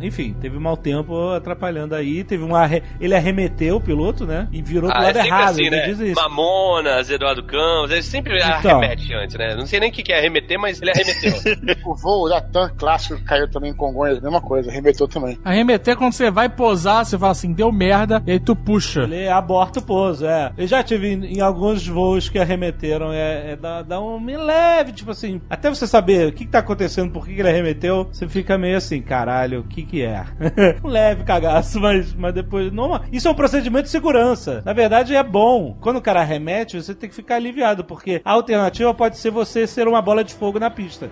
Enfim, 0.00 0.34
teve 0.40 0.58
mau 0.58 0.76
tempo 0.76 1.30
atrapalhando 1.30 1.94
aí. 1.94 2.24
Teve 2.24 2.44
um 2.44 2.54
arre... 2.54 2.82
Ele 3.00 3.14
arremeteu 3.14 3.76
o 3.76 3.80
piloto, 3.80 4.24
né? 4.26 4.48
E 4.52 4.62
virou 4.62 4.90
pro 4.90 4.98
Ah, 4.98 5.02
é 5.02 5.06
lado 5.06 5.14
sempre 5.16 5.28
errado. 5.28 5.50
assim, 5.50 5.62
ele 5.66 5.76
né? 5.76 5.86
diz 5.86 6.00
isso. 6.00 6.20
Mamonas, 6.20 7.10
Eduardo 7.10 7.42
Campos, 7.44 7.90
ele 7.90 8.02
sempre 8.02 8.36
Então. 8.38 8.78
arremete 8.78 9.14
antes, 9.14 9.36
né? 9.36 9.54
Não 9.56 9.66
sei 9.66 9.80
nem 9.80 9.90
o 9.90 9.92
que 9.92 10.12
é 10.12 10.18
arremeter, 10.18 10.58
mas 10.58 10.80
ele 10.80 10.90
arremeteu. 10.90 11.34
O 11.84 11.94
voo 11.94 12.28
da 12.28 12.40
TAM 12.40 12.70
clássico 12.76 13.22
caiu 13.24 13.50
também 13.50 13.70
em 13.70 13.74
Congonhas, 13.74 14.20
mesma 14.20 14.40
coisa, 14.40 14.70
remeteu 14.70 15.06
também. 15.06 15.38
Arremeter 15.44 15.96
quando 15.96 16.12
você 16.12 16.30
vai 16.30 16.48
posar, 16.48 17.04
você 17.04 17.18
fala 17.18 17.32
assim, 17.32 17.52
deu 17.52 17.70
merda, 17.70 18.22
e 18.26 18.32
aí 18.32 18.40
tu 18.40 18.56
puxa. 18.56 19.02
Ele 19.02 19.28
aborta 19.28 19.80
o 19.80 19.82
pouso, 19.82 20.26
é. 20.26 20.50
Eu 20.56 20.66
já 20.66 20.82
tive 20.82 21.12
em, 21.12 21.36
em 21.36 21.40
alguns 21.40 21.86
voos 21.86 22.28
que 22.34 22.38
arremeteram, 22.40 23.12
é, 23.12 23.52
é 23.52 23.56
dá, 23.56 23.80
dá 23.82 24.00
um 24.00 24.18
me 24.18 24.36
leve, 24.36 24.90
tipo 24.90 25.12
assim, 25.12 25.40
até 25.48 25.70
você 25.70 25.86
saber 25.86 26.26
o 26.26 26.32
que, 26.32 26.44
que 26.44 26.50
tá 26.50 26.58
acontecendo, 26.58 27.12
por 27.12 27.24
que, 27.24 27.32
que 27.32 27.40
ele 27.40 27.48
arremeteu, 27.48 28.08
você 28.10 28.26
fica 28.26 28.58
meio 28.58 28.76
assim, 28.76 29.00
caralho, 29.00 29.60
o 29.60 29.62
que 29.62 29.84
que 29.84 30.02
é? 30.02 30.24
um 30.82 30.88
leve 30.88 31.22
cagaço, 31.22 31.80
mas, 31.80 32.12
mas 32.12 32.34
depois, 32.34 32.72
não, 32.72 33.00
isso 33.12 33.28
é 33.28 33.30
um 33.30 33.36
procedimento 33.36 33.84
de 33.84 33.90
segurança. 33.90 34.62
Na 34.64 34.72
verdade 34.72 35.14
é 35.14 35.22
bom. 35.22 35.76
Quando 35.80 35.98
o 35.98 36.02
cara 36.02 36.22
arremete, 36.22 36.82
você 36.82 36.92
tem 36.92 37.08
que 37.08 37.14
ficar 37.14 37.36
aliviado, 37.36 37.84
porque 37.84 38.20
a 38.24 38.32
alternativa 38.32 38.92
pode 38.92 39.16
ser 39.16 39.30
você 39.30 39.64
ser 39.64 39.86
uma 39.86 40.02
bola 40.02 40.24
de 40.24 40.34
fogo 40.34 40.58
na 40.58 40.70
pista. 40.70 41.08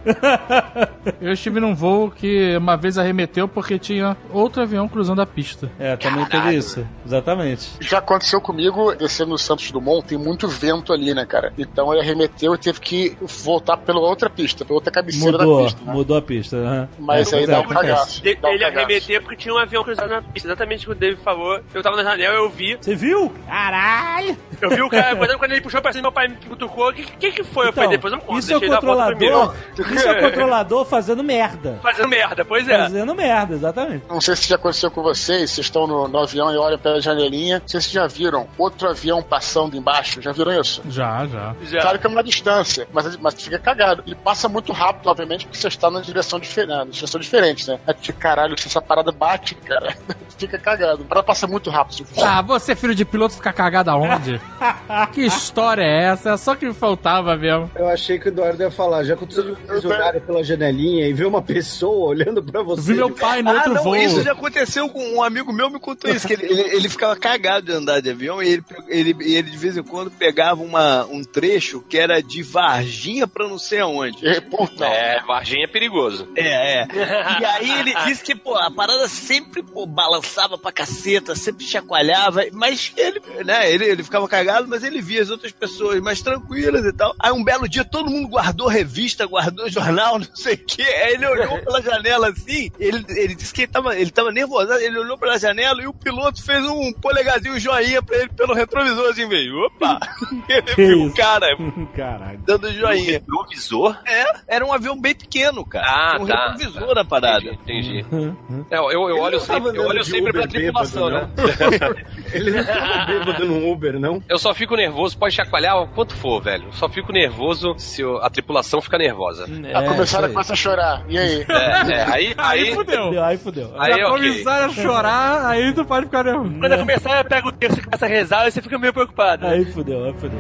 Eu 1.23 1.33
estive 1.33 1.61
num 1.61 1.73
voo 1.75 2.11
que 2.11 2.57
uma 2.57 2.77
vez 2.77 2.99
arremeteu 2.99 3.47
porque 3.47 3.79
tinha 3.79 4.17
outro 4.33 4.61
avião 4.61 4.89
cruzando 4.89 5.23
a 5.23 5.27
pista. 5.27 5.71
é, 5.79 5.97
também 5.97 6.27
teve 6.27 6.57
isso. 6.57 6.85
Exatamente. 7.07 7.71
Já 7.81 7.99
aconteceu 7.99 8.41
comigo, 8.41 8.93
descendo 8.97 9.31
no 9.31 9.39
Santos 9.39 9.71
Dumont, 9.71 10.05
tem 10.05 10.19
muito 10.19 10.49
vento 10.49 10.93
ali. 10.93 11.12
Ali, 11.13 11.15
né, 11.15 11.27
cara? 11.27 11.53
Então 11.57 11.93
ele 11.93 12.03
arremeteu 12.03 12.55
e 12.55 12.59
teve 12.59 12.81
que 12.81 13.17
voltar 13.21 13.77
pela 13.77 14.01
outra 14.01 14.29
pista, 14.29 14.65
pela 14.65 14.79
outra 14.79 14.91
cabeceira 14.91 15.39
Mudou, 15.39 15.59
da 15.59 15.65
pista. 15.65 15.85
né? 15.85 15.93
mudou 15.93 16.17
a 16.17 16.23
pista. 16.23 16.57
aham. 16.57 16.89
Mas 16.99 17.33
É, 17.33 17.39
aí 17.39 17.47
dá 17.47 17.57
é, 17.57 17.61
um 17.61 17.69
cagaço. 17.69 18.23
Um 18.25 18.49
ele 18.49 18.65
arremeteu 18.65 19.21
porque 19.23 19.37
tinha 19.37 19.55
um 19.55 19.59
avião 19.59 19.85
cruzado 19.85 20.09
na 20.09 20.23
pista. 20.23 20.49
Exatamente 20.49 20.85
o 20.85 20.91
que 20.91 20.93
o 20.93 20.99
David 20.99 21.23
falou. 21.23 21.61
Eu 21.73 21.83
tava 21.83 21.97
na 21.97 22.03
janela, 22.03 22.35
eu 22.35 22.51
vi. 22.51 22.77
Você 22.81 22.95
viu? 22.95 23.33
Caralho! 23.47 24.37
Eu 24.61 24.71
vi 24.71 24.83
o 24.83 24.89
cara 24.89 25.17
quando, 25.17 25.39
quando 25.39 25.53
ele 25.53 25.61
puxou 25.61 25.83
pra 25.83 25.93
cima, 25.93 26.03
meu 26.03 26.13
pai 26.13 26.29
me 26.29 26.37
cutucou. 26.37 26.91
O 26.91 26.93
que, 26.93 27.05
que 27.05 27.33
que 27.33 27.45
foi? 27.45 27.69
eu 27.69 27.73
falei, 27.73 27.91
depois 27.91 28.13
eu 28.13 28.19
não 28.19 28.25
conto. 28.25 28.45
Então, 28.45 28.59
isso 28.59 28.65
é 28.65 28.69
o 28.69 28.75
controlador. 28.75 29.17
primeiro. 29.17 29.55
Isso 29.95 30.09
é 30.09 30.13
o 30.13 30.23
controlador 30.23 30.85
fazendo 30.85 31.23
merda. 31.23 31.79
Fazendo 31.83 32.09
merda, 32.09 32.45
pois 32.45 32.69
é. 32.69 32.79
Fazendo 32.79 33.15
merda, 33.15 33.55
exatamente. 33.55 34.05
Não 34.09 34.21
sei 34.21 34.37
se 34.37 34.49
já 34.49 34.55
aconteceu 34.55 34.91
com 34.91 35.03
vocês, 35.03 35.51
vocês 35.51 35.67
estão 35.67 35.87
no, 35.87 36.07
no 36.09 36.19
avião 36.19 36.53
e 36.53 36.57
olham 36.57 36.79
pela 36.79 37.01
janelinha. 37.01 37.59
Não 37.59 37.69
sei 37.69 37.81
se 37.81 37.93
já 37.93 38.07
viram 38.07 38.47
outro 38.57 38.89
avião 38.89 39.23
passando 39.23 39.77
embaixo. 39.77 40.23
Já 40.23 40.33
viram 40.33 40.59
isso? 40.61 40.83
Já, 40.93 41.27
já. 41.27 41.55
Já. 41.63 41.81
Claro 41.83 41.99
que 41.99 42.07
é 42.07 42.11
uma 42.11 42.23
distância, 42.23 42.87
mas, 42.93 43.17
mas 43.17 43.35
fica 43.43 43.59
cagado. 43.59 44.03
Ele 44.07 44.15
passa 44.15 44.49
muito 44.49 44.73
rápido, 44.73 45.09
obviamente, 45.09 45.47
porque 45.47 45.59
você 45.59 45.69
está 45.69 45.91
na 45.91 46.01
direção 46.01 46.39
diferente, 46.39 46.69
na 46.71 46.85
direção 46.85 47.21
diferente, 47.21 47.69
né? 47.69 47.79
Aí 47.87 47.95
tu 47.95 48.01
fica, 48.03 48.19
caralho, 48.19 48.59
se 48.61 48.69
essa 48.69 48.81
parada 48.81 49.11
bate, 49.11 49.55
cara, 49.55 49.97
fica 50.39 50.59
cagado. 50.59 51.03
A 51.03 51.07
parada 51.07 51.27
passa 51.27 51.47
muito 51.47 51.71
rápido. 51.71 52.07
Ah, 52.23 52.43
você, 52.43 52.75
filho 52.77 52.95
de 52.95 53.05
piloto, 53.05 53.35
fica 53.35 53.53
cagado 53.53 53.91
aonde? 53.91 54.41
que 55.13 55.23
história 55.23 55.83
é 55.83 56.05
essa? 56.13 56.31
É 56.33 56.37
só 56.37 56.55
que 56.55 56.67
me 56.67 56.75
faltava 56.75 57.37
mesmo. 57.37 57.71
Eu 57.75 57.89
achei 57.89 58.19
que 58.19 58.27
o 58.27 58.31
Eduardo 58.31 58.63
ia 58.63 58.71
falar. 58.71 59.05
Já 59.05 59.15
aconteceu 59.15 59.45
de 59.55 59.63
vocês 59.63 59.85
olharem 59.85 60.21
pela 60.21 60.43
janelinha 60.45 61.07
e 61.07 61.13
ver 61.13 61.27
uma 61.27 61.43
pessoa 61.43 62.09
olhando 62.11 62.43
pra 62.43 62.63
você. 62.63 62.83
Vi 62.93 62.95
meu 62.95 63.11
pai 63.11 63.43
no 63.43 63.51
Ah, 63.51 63.55
outro 63.55 63.75
não, 63.75 63.83
voo. 63.85 63.97
isso 63.97 64.23
já 64.23 64.33
aconteceu 64.33 64.89
com 64.89 65.17
um 65.17 65.23
amigo 65.23 65.53
meu, 65.53 65.71
me 65.71 65.79
contou 65.79 66.11
isso, 66.11 66.27
que 66.27 66.35
ele, 66.35 66.47
ele, 66.47 66.61
ele 66.77 66.89
ficava 66.89 67.17
cagado 67.17 67.67
de 67.67 67.73
andar 67.73 68.01
de 68.01 68.11
avião 68.11 68.43
e 68.43 68.49
ele, 68.49 68.65
ele, 68.89 69.17
ele 69.21 69.51
de 69.51 69.57
vez 69.57 69.77
em 69.77 69.83
quando 69.83 70.11
pegava 70.11 70.63
uma, 70.63 70.82
um 71.11 71.23
trecho 71.25 71.81
que 71.81 71.99
era 71.99 72.23
de 72.23 72.43
Varginha 72.43 73.27
pra 73.27 73.49
não 73.49 73.59
sei 73.59 73.81
aonde. 73.81 74.19
Puta, 74.43 74.85
É, 74.87 75.21
Varginha 75.23 75.65
é 75.65 75.69
perigoso. 75.69 76.29
É, 76.37 76.83
é. 76.83 76.89
E 77.41 77.45
aí 77.45 77.81
ele 77.81 77.95
disse 78.07 78.23
que, 78.23 78.35
pô, 78.35 78.55
a 78.57 78.71
parada 78.71 79.09
sempre 79.09 79.63
pô, 79.63 79.87
balançava 79.87 80.57
pra 80.59 80.71
caceta, 80.73 81.35
sempre 81.35 81.65
chacoalhava, 81.65 82.43
mas 82.53 82.93
ele, 82.97 83.21
né, 83.45 83.71
ele, 83.73 83.85
ele 83.85 84.03
ficava 84.03 84.29
cagado, 84.29 84.69
mas 84.69 84.83
ele 84.85 85.01
via 85.01 85.23
as 85.23 85.31
outras 85.31 85.53
pessoas 85.53 86.01
mais 86.01 86.21
tranquilas 86.23 86.85
e 86.85 86.93
tal. 86.93 87.15
Aí 87.19 87.33
um 87.33 87.43
belo 87.45 87.69
dia 87.69 87.85
todo 87.85 88.11
mundo 88.11 88.29
guardou 88.29 88.69
revista, 88.69 89.27
guardou 89.27 89.69
jornal, 89.69 90.19
não 90.21 90.37
sei 90.37 90.55
o 90.55 90.59
quê. 90.59 90.83
Aí 90.83 91.15
ele 91.15 91.27
olhou 91.27 91.59
pela 91.59 91.83
janela 91.83 92.29
assim, 92.29 92.71
ele, 92.79 93.05
ele 93.09 93.35
disse 93.35 93.53
que 93.53 93.63
ele 93.63 93.73
tava, 93.73 93.97
ele 93.97 94.11
tava 94.11 94.31
nervoso, 94.31 94.73
ele 94.75 94.99
olhou 94.99 95.19
pela 95.19 95.39
janela 95.39 95.83
e 95.83 95.87
o 95.87 95.93
piloto 95.95 96.43
fez 96.43 96.65
um 96.65 96.93
polegarzinho 96.93 97.59
joinha 97.59 98.03
pra 98.03 98.17
ele 98.19 98.29
pelo 98.31 98.55
retrovisor, 98.55 99.11
assim, 99.11 99.29
veio. 99.29 99.57
Opa! 99.67 99.99
O 100.83 101.07
isso? 101.07 101.15
cara 101.17 101.47
Caralho. 101.97 102.39
dando 102.45 102.73
joinha. 102.73 103.13
Retrovisor? 103.13 103.97
É, 104.07 104.25
era 104.57 104.65
um 104.65 104.73
avião 104.73 104.99
bem 105.01 105.15
pequeno, 105.15 105.65
cara. 105.65 105.87
Ah, 105.87 106.19
um 106.21 106.27
tá. 106.27 106.53
retrovisor 106.53 106.95
na 106.95 107.05
parada. 107.05 107.51
Entendi. 107.53 108.01
entendi. 108.01 108.35
É, 108.71 108.79
eu, 108.79 108.91
eu 109.09 109.19
olho 109.21 109.41
sempre, 109.41 109.77
eu 109.77 109.87
olho 109.87 110.05
sempre 110.05 110.33
pra 110.33 110.47
tripulação, 110.47 111.11
né? 111.11 111.29
Ele 112.33 112.51
não 112.51 112.65
tava 112.65 113.05
bêbado 113.07 113.45
num 113.47 113.71
Uber, 113.71 113.99
não? 113.99 114.23
Eu 114.29 114.39
só 114.39 114.55
fico 114.55 114.75
nervoso, 114.77 115.17
pode 115.19 115.35
chacoalhar 115.35 115.77
o 115.83 115.89
quanto 115.89 116.15
for, 116.15 116.41
velho. 116.43 116.67
Eu 116.67 116.73
só 116.73 116.89
fico 116.89 117.13
nervoso 117.13 117.75
se 117.79 118.01
eu- 118.03 118.19
a 118.23 118.31
tripulação 118.31 118.81
fica 118.81 118.97
nervosa. 118.99 119.47
É, 119.67 119.75
a 119.77 119.83
começar 119.83 120.25
a 120.25 120.57
chorar. 120.57 121.05
E 121.09 121.19
aí? 121.19 121.45
É, 121.49 121.93
é, 121.93 122.03
aí, 122.05 122.35
Aí 122.37 122.61
aí, 122.69 122.75
fudeu. 122.75 123.03
aí. 123.11 123.19
Aí 123.19 123.39
fudeu. 123.39 123.73
aí, 123.79 123.93
Já 123.99 124.09
ok. 124.09 124.11
começaram 124.31 124.67
a 124.67 124.69
chorar, 124.71 125.47
aí 125.47 125.73
tu 125.73 125.85
pode 125.85 126.07
ficar 126.07 126.25
nervoso. 126.25 126.55
Quando 126.59 126.79
começar, 126.79 127.19
eu 127.19 127.25
pego 127.25 127.49
o 127.49 127.53
texto 127.53 127.79
e 127.79 127.83
começa 127.83 128.07
a 128.07 128.09
rezar 128.09 128.47
e 128.47 128.51
você 128.51 128.63
fica 128.63 128.79
meio 128.79 128.93
preocupado. 128.93 129.47
Aí 129.47 129.65
fudeu, 129.65 130.05
aí 130.05 130.13
fudeu. 130.15 130.39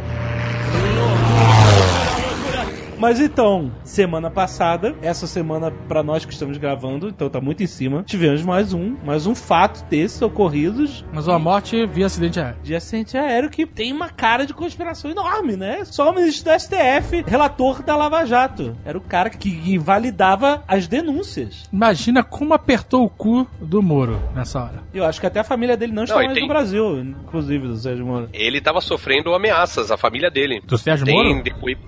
Mas 3.03 3.19
então, 3.19 3.73
semana 3.83 4.31
passada, 4.31 4.95
essa 5.03 5.27
semana 5.27 5.73
pra 5.89 6.05
nós 6.05 6.24
que 6.24 6.33
estamos 6.33 6.57
gravando, 6.57 7.09
então 7.09 7.29
tá 7.29 7.41
muito 7.41 7.61
em 7.61 7.66
cima, 7.66 8.05
tivemos 8.07 8.45
mais 8.45 8.73
um, 8.73 8.95
mais 9.05 9.27
um 9.27 9.35
fato 9.35 9.85
desses 9.91 10.23
ocorridos 10.23 11.05
Mas 11.12 11.27
uma 11.27 11.37
morte 11.37 11.85
via 11.85 12.07
acidente 12.07 12.39
aéreo. 12.39 12.59
de 12.62 12.77
acidente 12.77 13.19
aéreo 13.19 13.51
que 13.51 13.66
tem 13.66 13.93
uma 13.93 14.09
cara 14.09 14.47
de 14.47 14.55
conspiração 14.55 15.11
enorme, 15.11 15.57
né? 15.57 15.85
Só 15.85 16.12
o 16.12 16.15
ministro 16.15 16.53
do 16.53 16.61
STF, 16.61 17.24
relator 17.27 17.83
da 17.83 17.97
Lava 17.97 18.24
Jato, 18.24 18.77
era 18.85 18.97
o 18.97 19.01
cara 19.01 19.31
que 19.31 19.49
invalidava 19.74 20.62
as 20.69 20.87
denúncias. 20.87 21.69
Imagina 21.73 22.23
como 22.23 22.55
apertou 22.55 23.05
o 23.05 23.11
cu 23.11 23.49
do 23.61 23.83
Moro 23.83 24.16
nessa 24.33 24.62
hora. 24.62 24.85
Eu 24.95 25.05
acho 25.05 25.20
que 25.20 25.27
até 25.27 25.41
a 25.41 25.45
família 25.45 25.77
dele 25.77 25.93
não 25.93 26.05
está 26.05 26.15
Não, 26.15 26.23
e 26.23 26.27
mais 26.27 26.35
tem- 26.39 26.47
no 26.47 26.49
Brasil, 26.49 27.01
inclusive, 27.01 27.66
do 27.66 27.77
Sérgio 27.77 28.07
Moro. 28.07 28.29
Ele 28.33 28.61
tava 28.61 28.81
sofrendo 28.81 29.35
ameaças, 29.35 29.91
a 29.91 29.97
família 29.97 30.31
dele. 30.31 30.62
Do 30.65 30.79
Sérgio 30.79 31.05
Tem 31.05 31.16
Moro? 31.16 31.43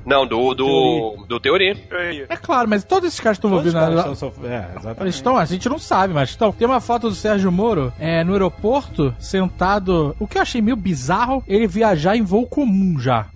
Não, 0.04 0.26
do, 0.26 0.54
do, 0.54 1.03
do 1.26 1.40
Teori. 1.40 1.86
É 2.28 2.36
claro, 2.36 2.68
mas 2.68 2.84
todos 2.84 3.08
esses 3.08 3.20
caras 3.20 3.36
estão 3.36 3.50
envolvidos 3.50 3.74
na. 3.74 3.82
É, 3.82 3.92
Eles 3.92 4.76
exatamente. 4.76 5.14
estão, 5.14 5.36
a 5.36 5.44
gente 5.44 5.68
não 5.68 5.78
sabe, 5.78 6.14
mas 6.14 6.30
estão. 6.30 6.52
Tem 6.52 6.66
uma 6.66 6.80
foto 6.80 7.08
do 7.08 7.14
Sérgio 7.14 7.50
Moro 7.50 7.92
é, 7.98 8.22
no 8.24 8.32
aeroporto, 8.32 9.14
sentado. 9.18 10.14
O 10.18 10.26
que 10.26 10.38
eu 10.38 10.42
achei 10.42 10.60
meio 10.60 10.76
bizarro, 10.76 11.42
ele 11.46 11.66
viajar 11.66 12.16
em 12.16 12.22
voo 12.22 12.46
comum 12.46 12.98
já. 12.98 13.26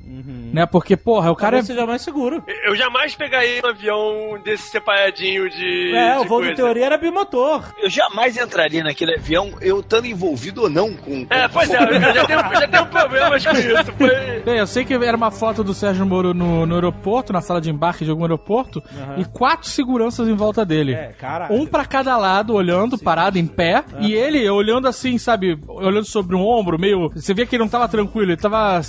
Né? 0.52 0.66
Porque, 0.66 0.96
porra, 0.96 1.30
o 1.30 1.36
cara 1.36 1.56
é. 1.56 1.60
Talvez 1.60 1.66
seja 1.66 1.86
mais 1.86 2.02
seguro. 2.02 2.42
Eu 2.64 2.74
jamais 2.74 3.14
pegaria 3.14 3.60
um 3.64 3.68
avião 3.68 4.40
desse 4.42 4.70
separadinho 4.70 5.48
de. 5.50 5.94
É, 5.94 6.14
de 6.14 6.18
o 6.20 6.24
voo 6.24 6.38
coisa. 6.38 6.52
do 6.52 6.56
teoria 6.56 6.86
era 6.86 6.98
bimotor. 6.98 7.62
Eu 7.80 7.90
jamais 7.90 8.36
entraria 8.36 8.82
naquele 8.82 9.14
avião, 9.14 9.52
eu 9.60 9.80
estando 9.80 10.06
envolvido 10.06 10.62
ou 10.62 10.70
não 10.70 10.94
com. 10.94 11.24
com 11.24 11.34
É, 11.34 11.46
pois 11.48 11.70
é, 11.70 11.76
eu 11.76 12.14
já 12.14 12.26
tenho, 12.26 12.40
já 12.40 12.68
tenho 12.68 12.86
problemas 12.86 13.46
com 13.46 13.56
isso. 13.56 13.92
Foi... 13.96 14.40
Bem, 14.40 14.58
eu 14.58 14.66
sei 14.66 14.84
que 14.84 14.94
era 14.94 15.16
uma 15.16 15.30
foto 15.30 15.62
do 15.62 15.74
Sérgio 15.74 16.06
Moro 16.06 16.34
no, 16.34 16.66
no 16.66 16.74
aeroporto, 16.74 17.32
na 17.32 17.40
sala 17.40 17.57
de 17.60 17.70
embarque 17.70 18.04
de 18.04 18.10
algum 18.10 18.22
aeroporto, 18.22 18.82
e 19.16 19.24
quatro 19.24 19.68
seguranças 19.68 20.28
em 20.28 20.34
volta 20.34 20.64
dele. 20.64 20.94
É, 20.94 21.08
caralho. 21.18 21.54
Um 21.54 21.66
pra 21.66 21.84
cada 21.84 22.16
lado, 22.16 22.54
olhando, 22.54 22.98
parado, 22.98 23.38
em 23.38 23.46
pé. 23.46 23.84
E 24.00 24.12
ele 24.12 24.48
olhando 24.48 24.88
assim, 24.88 25.18
sabe? 25.18 25.58
Olhando 25.66 26.04
sobre 26.04 26.34
um 26.36 26.44
ombro, 26.44 26.78
meio. 26.78 27.10
Você 27.14 27.34
via 27.34 27.46
que 27.46 27.56
ele 27.56 27.62
não 27.62 27.70
tava 27.70 27.88
tranquilo, 27.88 28.30
ele 28.30 28.36
tava 28.36 28.80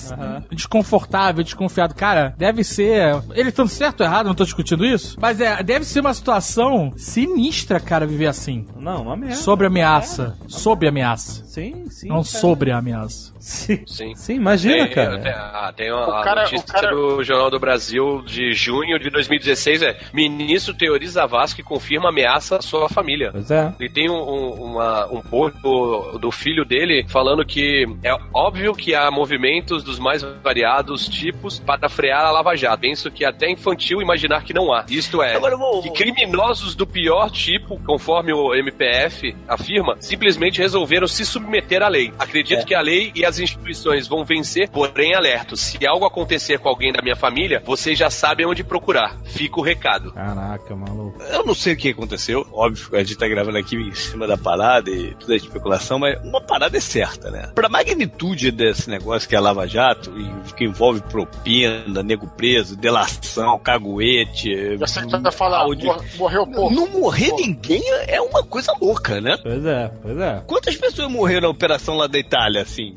desconfortável, 0.51 1.43
desconfiado. 1.43 1.95
Cara, 1.95 2.33
deve 2.37 2.63
ser. 2.63 3.21
Ele 3.33 3.51
tanto 3.51 3.71
certo 3.71 4.01
ou 4.01 4.05
errado, 4.05 4.27
não 4.27 4.35
tô 4.35 4.43
discutindo 4.43 4.85
isso. 4.85 5.17
Mas 5.19 5.39
é, 5.39 5.61
deve 5.63 5.85
ser 5.85 5.99
uma 5.99 6.13
situação 6.13 6.91
sinistra, 6.97 7.79
cara, 7.79 8.05
viver 8.05 8.27
assim. 8.27 8.65
Não, 8.77 9.03
uma 9.03 9.15
merda. 9.15 9.35
Sobre 9.35 9.67
ameaça. 9.67 10.37
Sob 10.47 10.87
ameaça. 10.87 11.43
Sim, 11.45 11.85
sim. 11.89 12.07
Não 12.07 12.23
cara. 12.23 12.25
sobre 12.25 12.71
a 12.71 12.77
ameaça. 12.77 13.33
Sim. 13.39 13.83
Sim. 13.87 14.15
Sim, 14.15 14.33
imagina, 14.35 14.85
Tem, 14.85 14.89
cara. 14.95 15.17
tem, 15.19 15.31
ah, 15.31 15.73
tem 15.75 15.91
uma 15.91 16.07
O 16.09 16.11
a 16.13 16.23
cara- 16.23 16.41
notícia 16.43 16.65
o 16.67 16.71
cara- 16.73 16.91
do 16.91 17.23
Jornal 17.23 17.49
do 17.49 17.59
Brasil 17.59 18.21
de 18.23 18.53
junho 18.53 18.99
de 18.99 19.09
2016 19.09 19.81
é 19.81 19.97
Ministro 20.13 20.73
Teori 20.73 21.07
Zavascki 21.07 21.63
confirma 21.63 22.09
ameaça 22.09 22.57
à 22.57 22.61
sua 22.61 22.89
família. 22.89 23.31
Pois 23.31 23.49
é. 23.49 23.73
E 23.79 23.89
tem 23.89 24.09
um, 24.09 24.13
um, 24.15 24.49
uma, 24.71 25.05
um 25.07 25.21
post 25.21 25.59
do, 25.61 26.17
do 26.19 26.31
filho 26.31 26.65
dele 26.65 27.05
falando 27.07 27.45
que 27.45 27.85
é 28.03 28.13
óbvio 28.33 28.73
que 28.73 28.93
há 28.93 29.09
movimentos 29.09 29.83
dos 29.83 29.97
mais 29.99 30.21
variados 30.43 31.07
tipos 31.07 31.59
para 31.59 31.87
frear 31.89 32.25
a 32.25 32.31
Lava 32.31 32.55
Jato. 32.55 32.81
Penso 32.81 33.09
que 33.11 33.23
é 33.23 33.27
até 33.27 33.49
infantil 33.49 34.01
imaginar 34.01 34.43
que 34.43 34.53
não 34.53 34.73
há. 34.73 34.85
Isto 34.89 35.21
é, 35.21 35.39
vou- 35.39 35.81
que 35.81 35.91
criminosos 35.91 36.75
do 36.75 36.85
pior 36.85 37.29
tipo, 37.31 37.79
conforme 37.85 38.33
o 38.33 38.53
MPF 38.55 39.35
afirma, 39.47 39.95
simplesmente 39.99 40.59
resolveram 40.59 41.07
se 41.07 41.25
submeter 41.25 41.81
à 41.81 41.87
lei. 41.87 42.11
Acredito 42.19 42.65
que 42.65 42.73
a 42.75 42.81
lei 42.81 43.11
e 43.15 43.25
as 43.29 43.39
instituições 43.39 44.07
vão 44.07 44.25
vencer, 44.25 44.69
porém 44.69 45.13
alerto, 45.13 45.55
se 45.55 45.85
algo 45.85 46.05
acontecer 46.05 46.59
com 46.59 46.67
alguém 46.67 46.91
da 46.91 47.01
minha 47.01 47.15
família, 47.15 47.61
vocês 47.63 47.97
já 47.97 48.09
sabem 48.09 48.45
onde 48.45 48.63
procurar. 48.63 49.17
Fica 49.23 49.59
o 49.59 49.63
recado. 49.63 50.11
Caraca, 50.11 50.75
maluco. 50.75 51.21
Eu 51.23 51.45
não 51.45 51.53
sei 51.53 51.73
o 51.73 51.77
que 51.77 51.89
aconteceu, 51.89 52.45
óbvio, 52.51 52.95
a 52.95 53.03
gente 53.03 53.17
tá 53.17 53.27
gravando 53.27 53.57
aqui 53.57 53.75
em 53.75 53.93
cima 53.93 54.25
da 54.27 54.37
parada 54.37 54.89
e 54.89 55.13
toda 55.15 55.33
a 55.33 55.37
especulação, 55.37 55.99
mas 55.99 56.19
uma 56.23 56.41
parada 56.41 56.75
é 56.77 56.81
certa, 56.81 57.29
né? 57.29 57.51
Pra 57.53 57.69
magnitude 57.69 58.51
desse 58.51 58.89
negócio 58.89 59.29
que 59.29 59.35
é 59.35 59.39
Lava 59.39 59.67
Jato, 59.67 60.11
e 60.17 60.53
que 60.53 60.65
envolve 60.65 61.01
propina, 61.01 62.01
nego 62.01 62.27
preso, 62.27 62.75
delação, 62.75 63.59
caguete. 63.59 64.77
Já 64.77 64.87
sei 64.87 65.05
que 65.05 65.17
vai 65.17 65.31
falar, 65.31 65.65
morreu 66.17 66.47
pouco. 66.47 66.73
Não 66.73 66.87
morrer 66.87 67.31
ninguém 67.33 67.81
é 68.07 68.19
uma 68.19 68.43
coisa 68.43 68.73
louca, 68.81 69.21
né? 69.21 69.37
Pois 69.41 69.65
é, 69.65 69.91
pois 70.01 70.17
é. 70.17 70.43
Quantas 70.47 70.75
pessoas 70.75 71.11
morreram 71.11 71.41
na 71.41 71.49
operação 71.49 71.95
lá 71.95 72.07
da 72.07 72.17
Itália, 72.17 72.61
assim? 72.61 72.95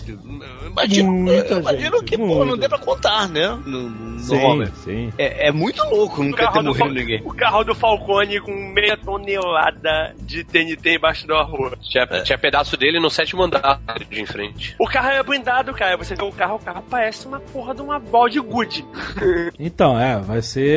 Imagino, 0.67 1.13
Muita 1.13 1.55
eu 1.55 1.61
imagino 1.61 1.97
gente, 1.99 2.05
que, 2.05 2.17
pô, 2.19 2.27
muita. 2.27 2.45
não 2.45 2.57
dê 2.57 2.69
pra 2.69 2.79
contar, 2.79 3.29
né? 3.29 3.49
No, 3.67 3.91
no 3.91 4.19
Sim, 4.21 4.37
homem. 4.43 4.69
sim. 4.85 5.13
É, 5.19 5.49
é 5.49 5.53
muito 5.53 5.83
louco 5.85 6.21
O 6.21 6.25
nunca 6.25 6.39
ter 6.39 6.45
carro, 6.45 6.59
do 6.61 6.65
morrido 6.67 6.85
Fal- 6.85 6.95
ninguém. 6.95 7.23
o 7.25 7.35
carro 7.35 7.65
do 7.65 7.75
Falcone 7.75 8.41
com 8.41 8.53
meia 8.73 8.97
tonelada 8.97 10.15
de 10.21 10.45
TNT 10.45 10.95
embaixo 10.97 11.27
da 11.27 11.43
rua. 11.43 11.73
Tinha, 11.81 12.07
tinha 12.23 12.39
pedaço 12.39 12.77
dele 12.77 13.01
no 13.01 13.11
sétimo 13.11 13.43
andar 13.43 13.81
de 14.09 14.21
em 14.21 14.27
frente. 14.27 14.75
O 14.79 14.87
carro 14.87 15.09
é 15.11 15.23
blindado, 15.23 15.73
cara. 15.75 15.97
Você 15.97 16.15
vê 16.15 16.23
o 16.23 16.33
carro, 16.33 16.57
o 16.57 16.59
carro 16.61 16.85
parece 16.89 17.27
uma 17.27 17.41
porra 17.41 17.75
de 17.75 17.83
uma 17.83 17.99
balde 17.99 18.39
good. 18.41 18.85
Então, 19.59 19.99
é, 19.99 20.19
vai 20.19 20.43
ser, 20.43 20.69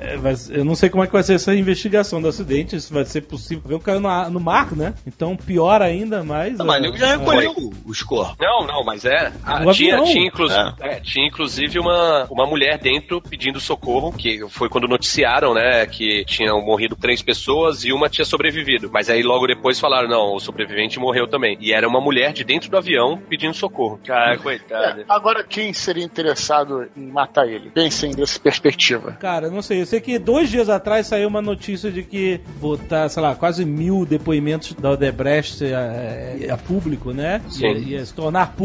é, 0.00 0.16
vai 0.16 0.34
ser- 0.36 0.58
Eu 0.58 0.64
não 0.64 0.74
sei 0.74 0.88
como 0.88 1.02
é 1.02 1.06
que 1.06 1.12
vai 1.12 1.22
ser 1.22 1.34
essa 1.34 1.54
investigação 1.54 2.20
do 2.22 2.28
acidente, 2.28 2.80
se 2.80 2.92
vai 2.92 3.04
ser 3.04 3.22
possível. 3.22 3.62
Ver 3.66 3.74
um 3.74 3.78
caiu 3.80 4.00
na 4.00 4.08
ma- 4.08 4.30
no 4.30 4.40
mar, 4.40 4.72
né? 4.74 4.94
Então 5.06 5.36
pior 5.36 5.82
ainda, 5.82 6.22
mas. 6.24 6.56
Não, 6.58 6.64
mas 6.66 6.76
é, 6.78 6.80
nego 6.80 6.96
já 6.96 7.16
recolheu 7.16 7.52
os 7.84 8.02
corpos. 8.02 8.36
Não, 8.40 8.66
não, 8.66 8.73
mas 8.82 9.04
é. 9.04 9.32
ah, 9.44 9.64
tinha, 9.72 10.02
tinha, 10.02 10.26
inclu- 10.26 10.48
é, 10.80 11.00
tinha 11.00 11.26
inclusive 11.26 11.78
uma, 11.78 12.26
uma 12.30 12.46
mulher 12.46 12.78
dentro 12.78 13.20
pedindo 13.20 13.60
socorro, 13.60 14.12
que 14.12 14.40
foi 14.48 14.68
quando 14.68 14.88
noticiaram, 14.88 15.52
né, 15.54 15.86
que 15.86 16.24
tinham 16.24 16.60
morrido 16.64 16.96
três 16.96 17.20
pessoas 17.22 17.84
e 17.84 17.92
uma 17.92 18.08
tinha 18.08 18.24
sobrevivido. 18.24 18.90
Mas 18.92 19.10
aí 19.10 19.22
logo 19.22 19.46
depois 19.46 19.78
falaram, 19.78 20.08
não, 20.08 20.34
o 20.34 20.40
sobrevivente 20.40 20.98
morreu 20.98 21.28
também. 21.28 21.56
E 21.60 21.72
era 21.72 21.86
uma 21.86 22.00
mulher 22.00 22.32
de 22.32 22.42
dentro 22.44 22.70
do 22.70 22.76
avião 22.76 23.20
pedindo 23.28 23.54
socorro. 23.54 24.00
Cara, 24.04 24.38
coitado. 24.38 25.00
É, 25.02 25.04
agora, 25.08 25.44
quem 25.44 25.72
seria 25.72 26.04
interessado 26.04 26.86
em 26.96 27.06
matar 27.06 27.46
ele? 27.46 27.70
Pensem 27.70 28.12
dessa 28.12 28.38
perspectiva. 28.40 29.12
Cara, 29.20 29.50
não 29.50 29.60
sei. 29.62 29.82
Eu 29.82 29.86
sei 29.86 30.00
que 30.00 30.18
dois 30.18 30.48
dias 30.50 30.68
atrás 30.68 31.06
saiu 31.06 31.28
uma 31.28 31.42
notícia 31.42 31.90
de 31.90 32.02
que 32.02 32.40
botar, 32.60 33.08
sei 33.08 33.22
lá, 33.22 33.34
quase 33.34 33.64
mil 33.64 34.06
depoimentos 34.06 34.72
da 34.74 34.90
Odebrecht 34.92 35.62
a, 35.72 36.54
a 36.54 36.56
público, 36.56 37.12
né? 37.12 37.40
Sim. 37.48 37.66
Ia, 37.66 37.78
ia 37.98 38.04
se 38.06 38.14
tornar 38.14 38.52
público. 38.52 38.63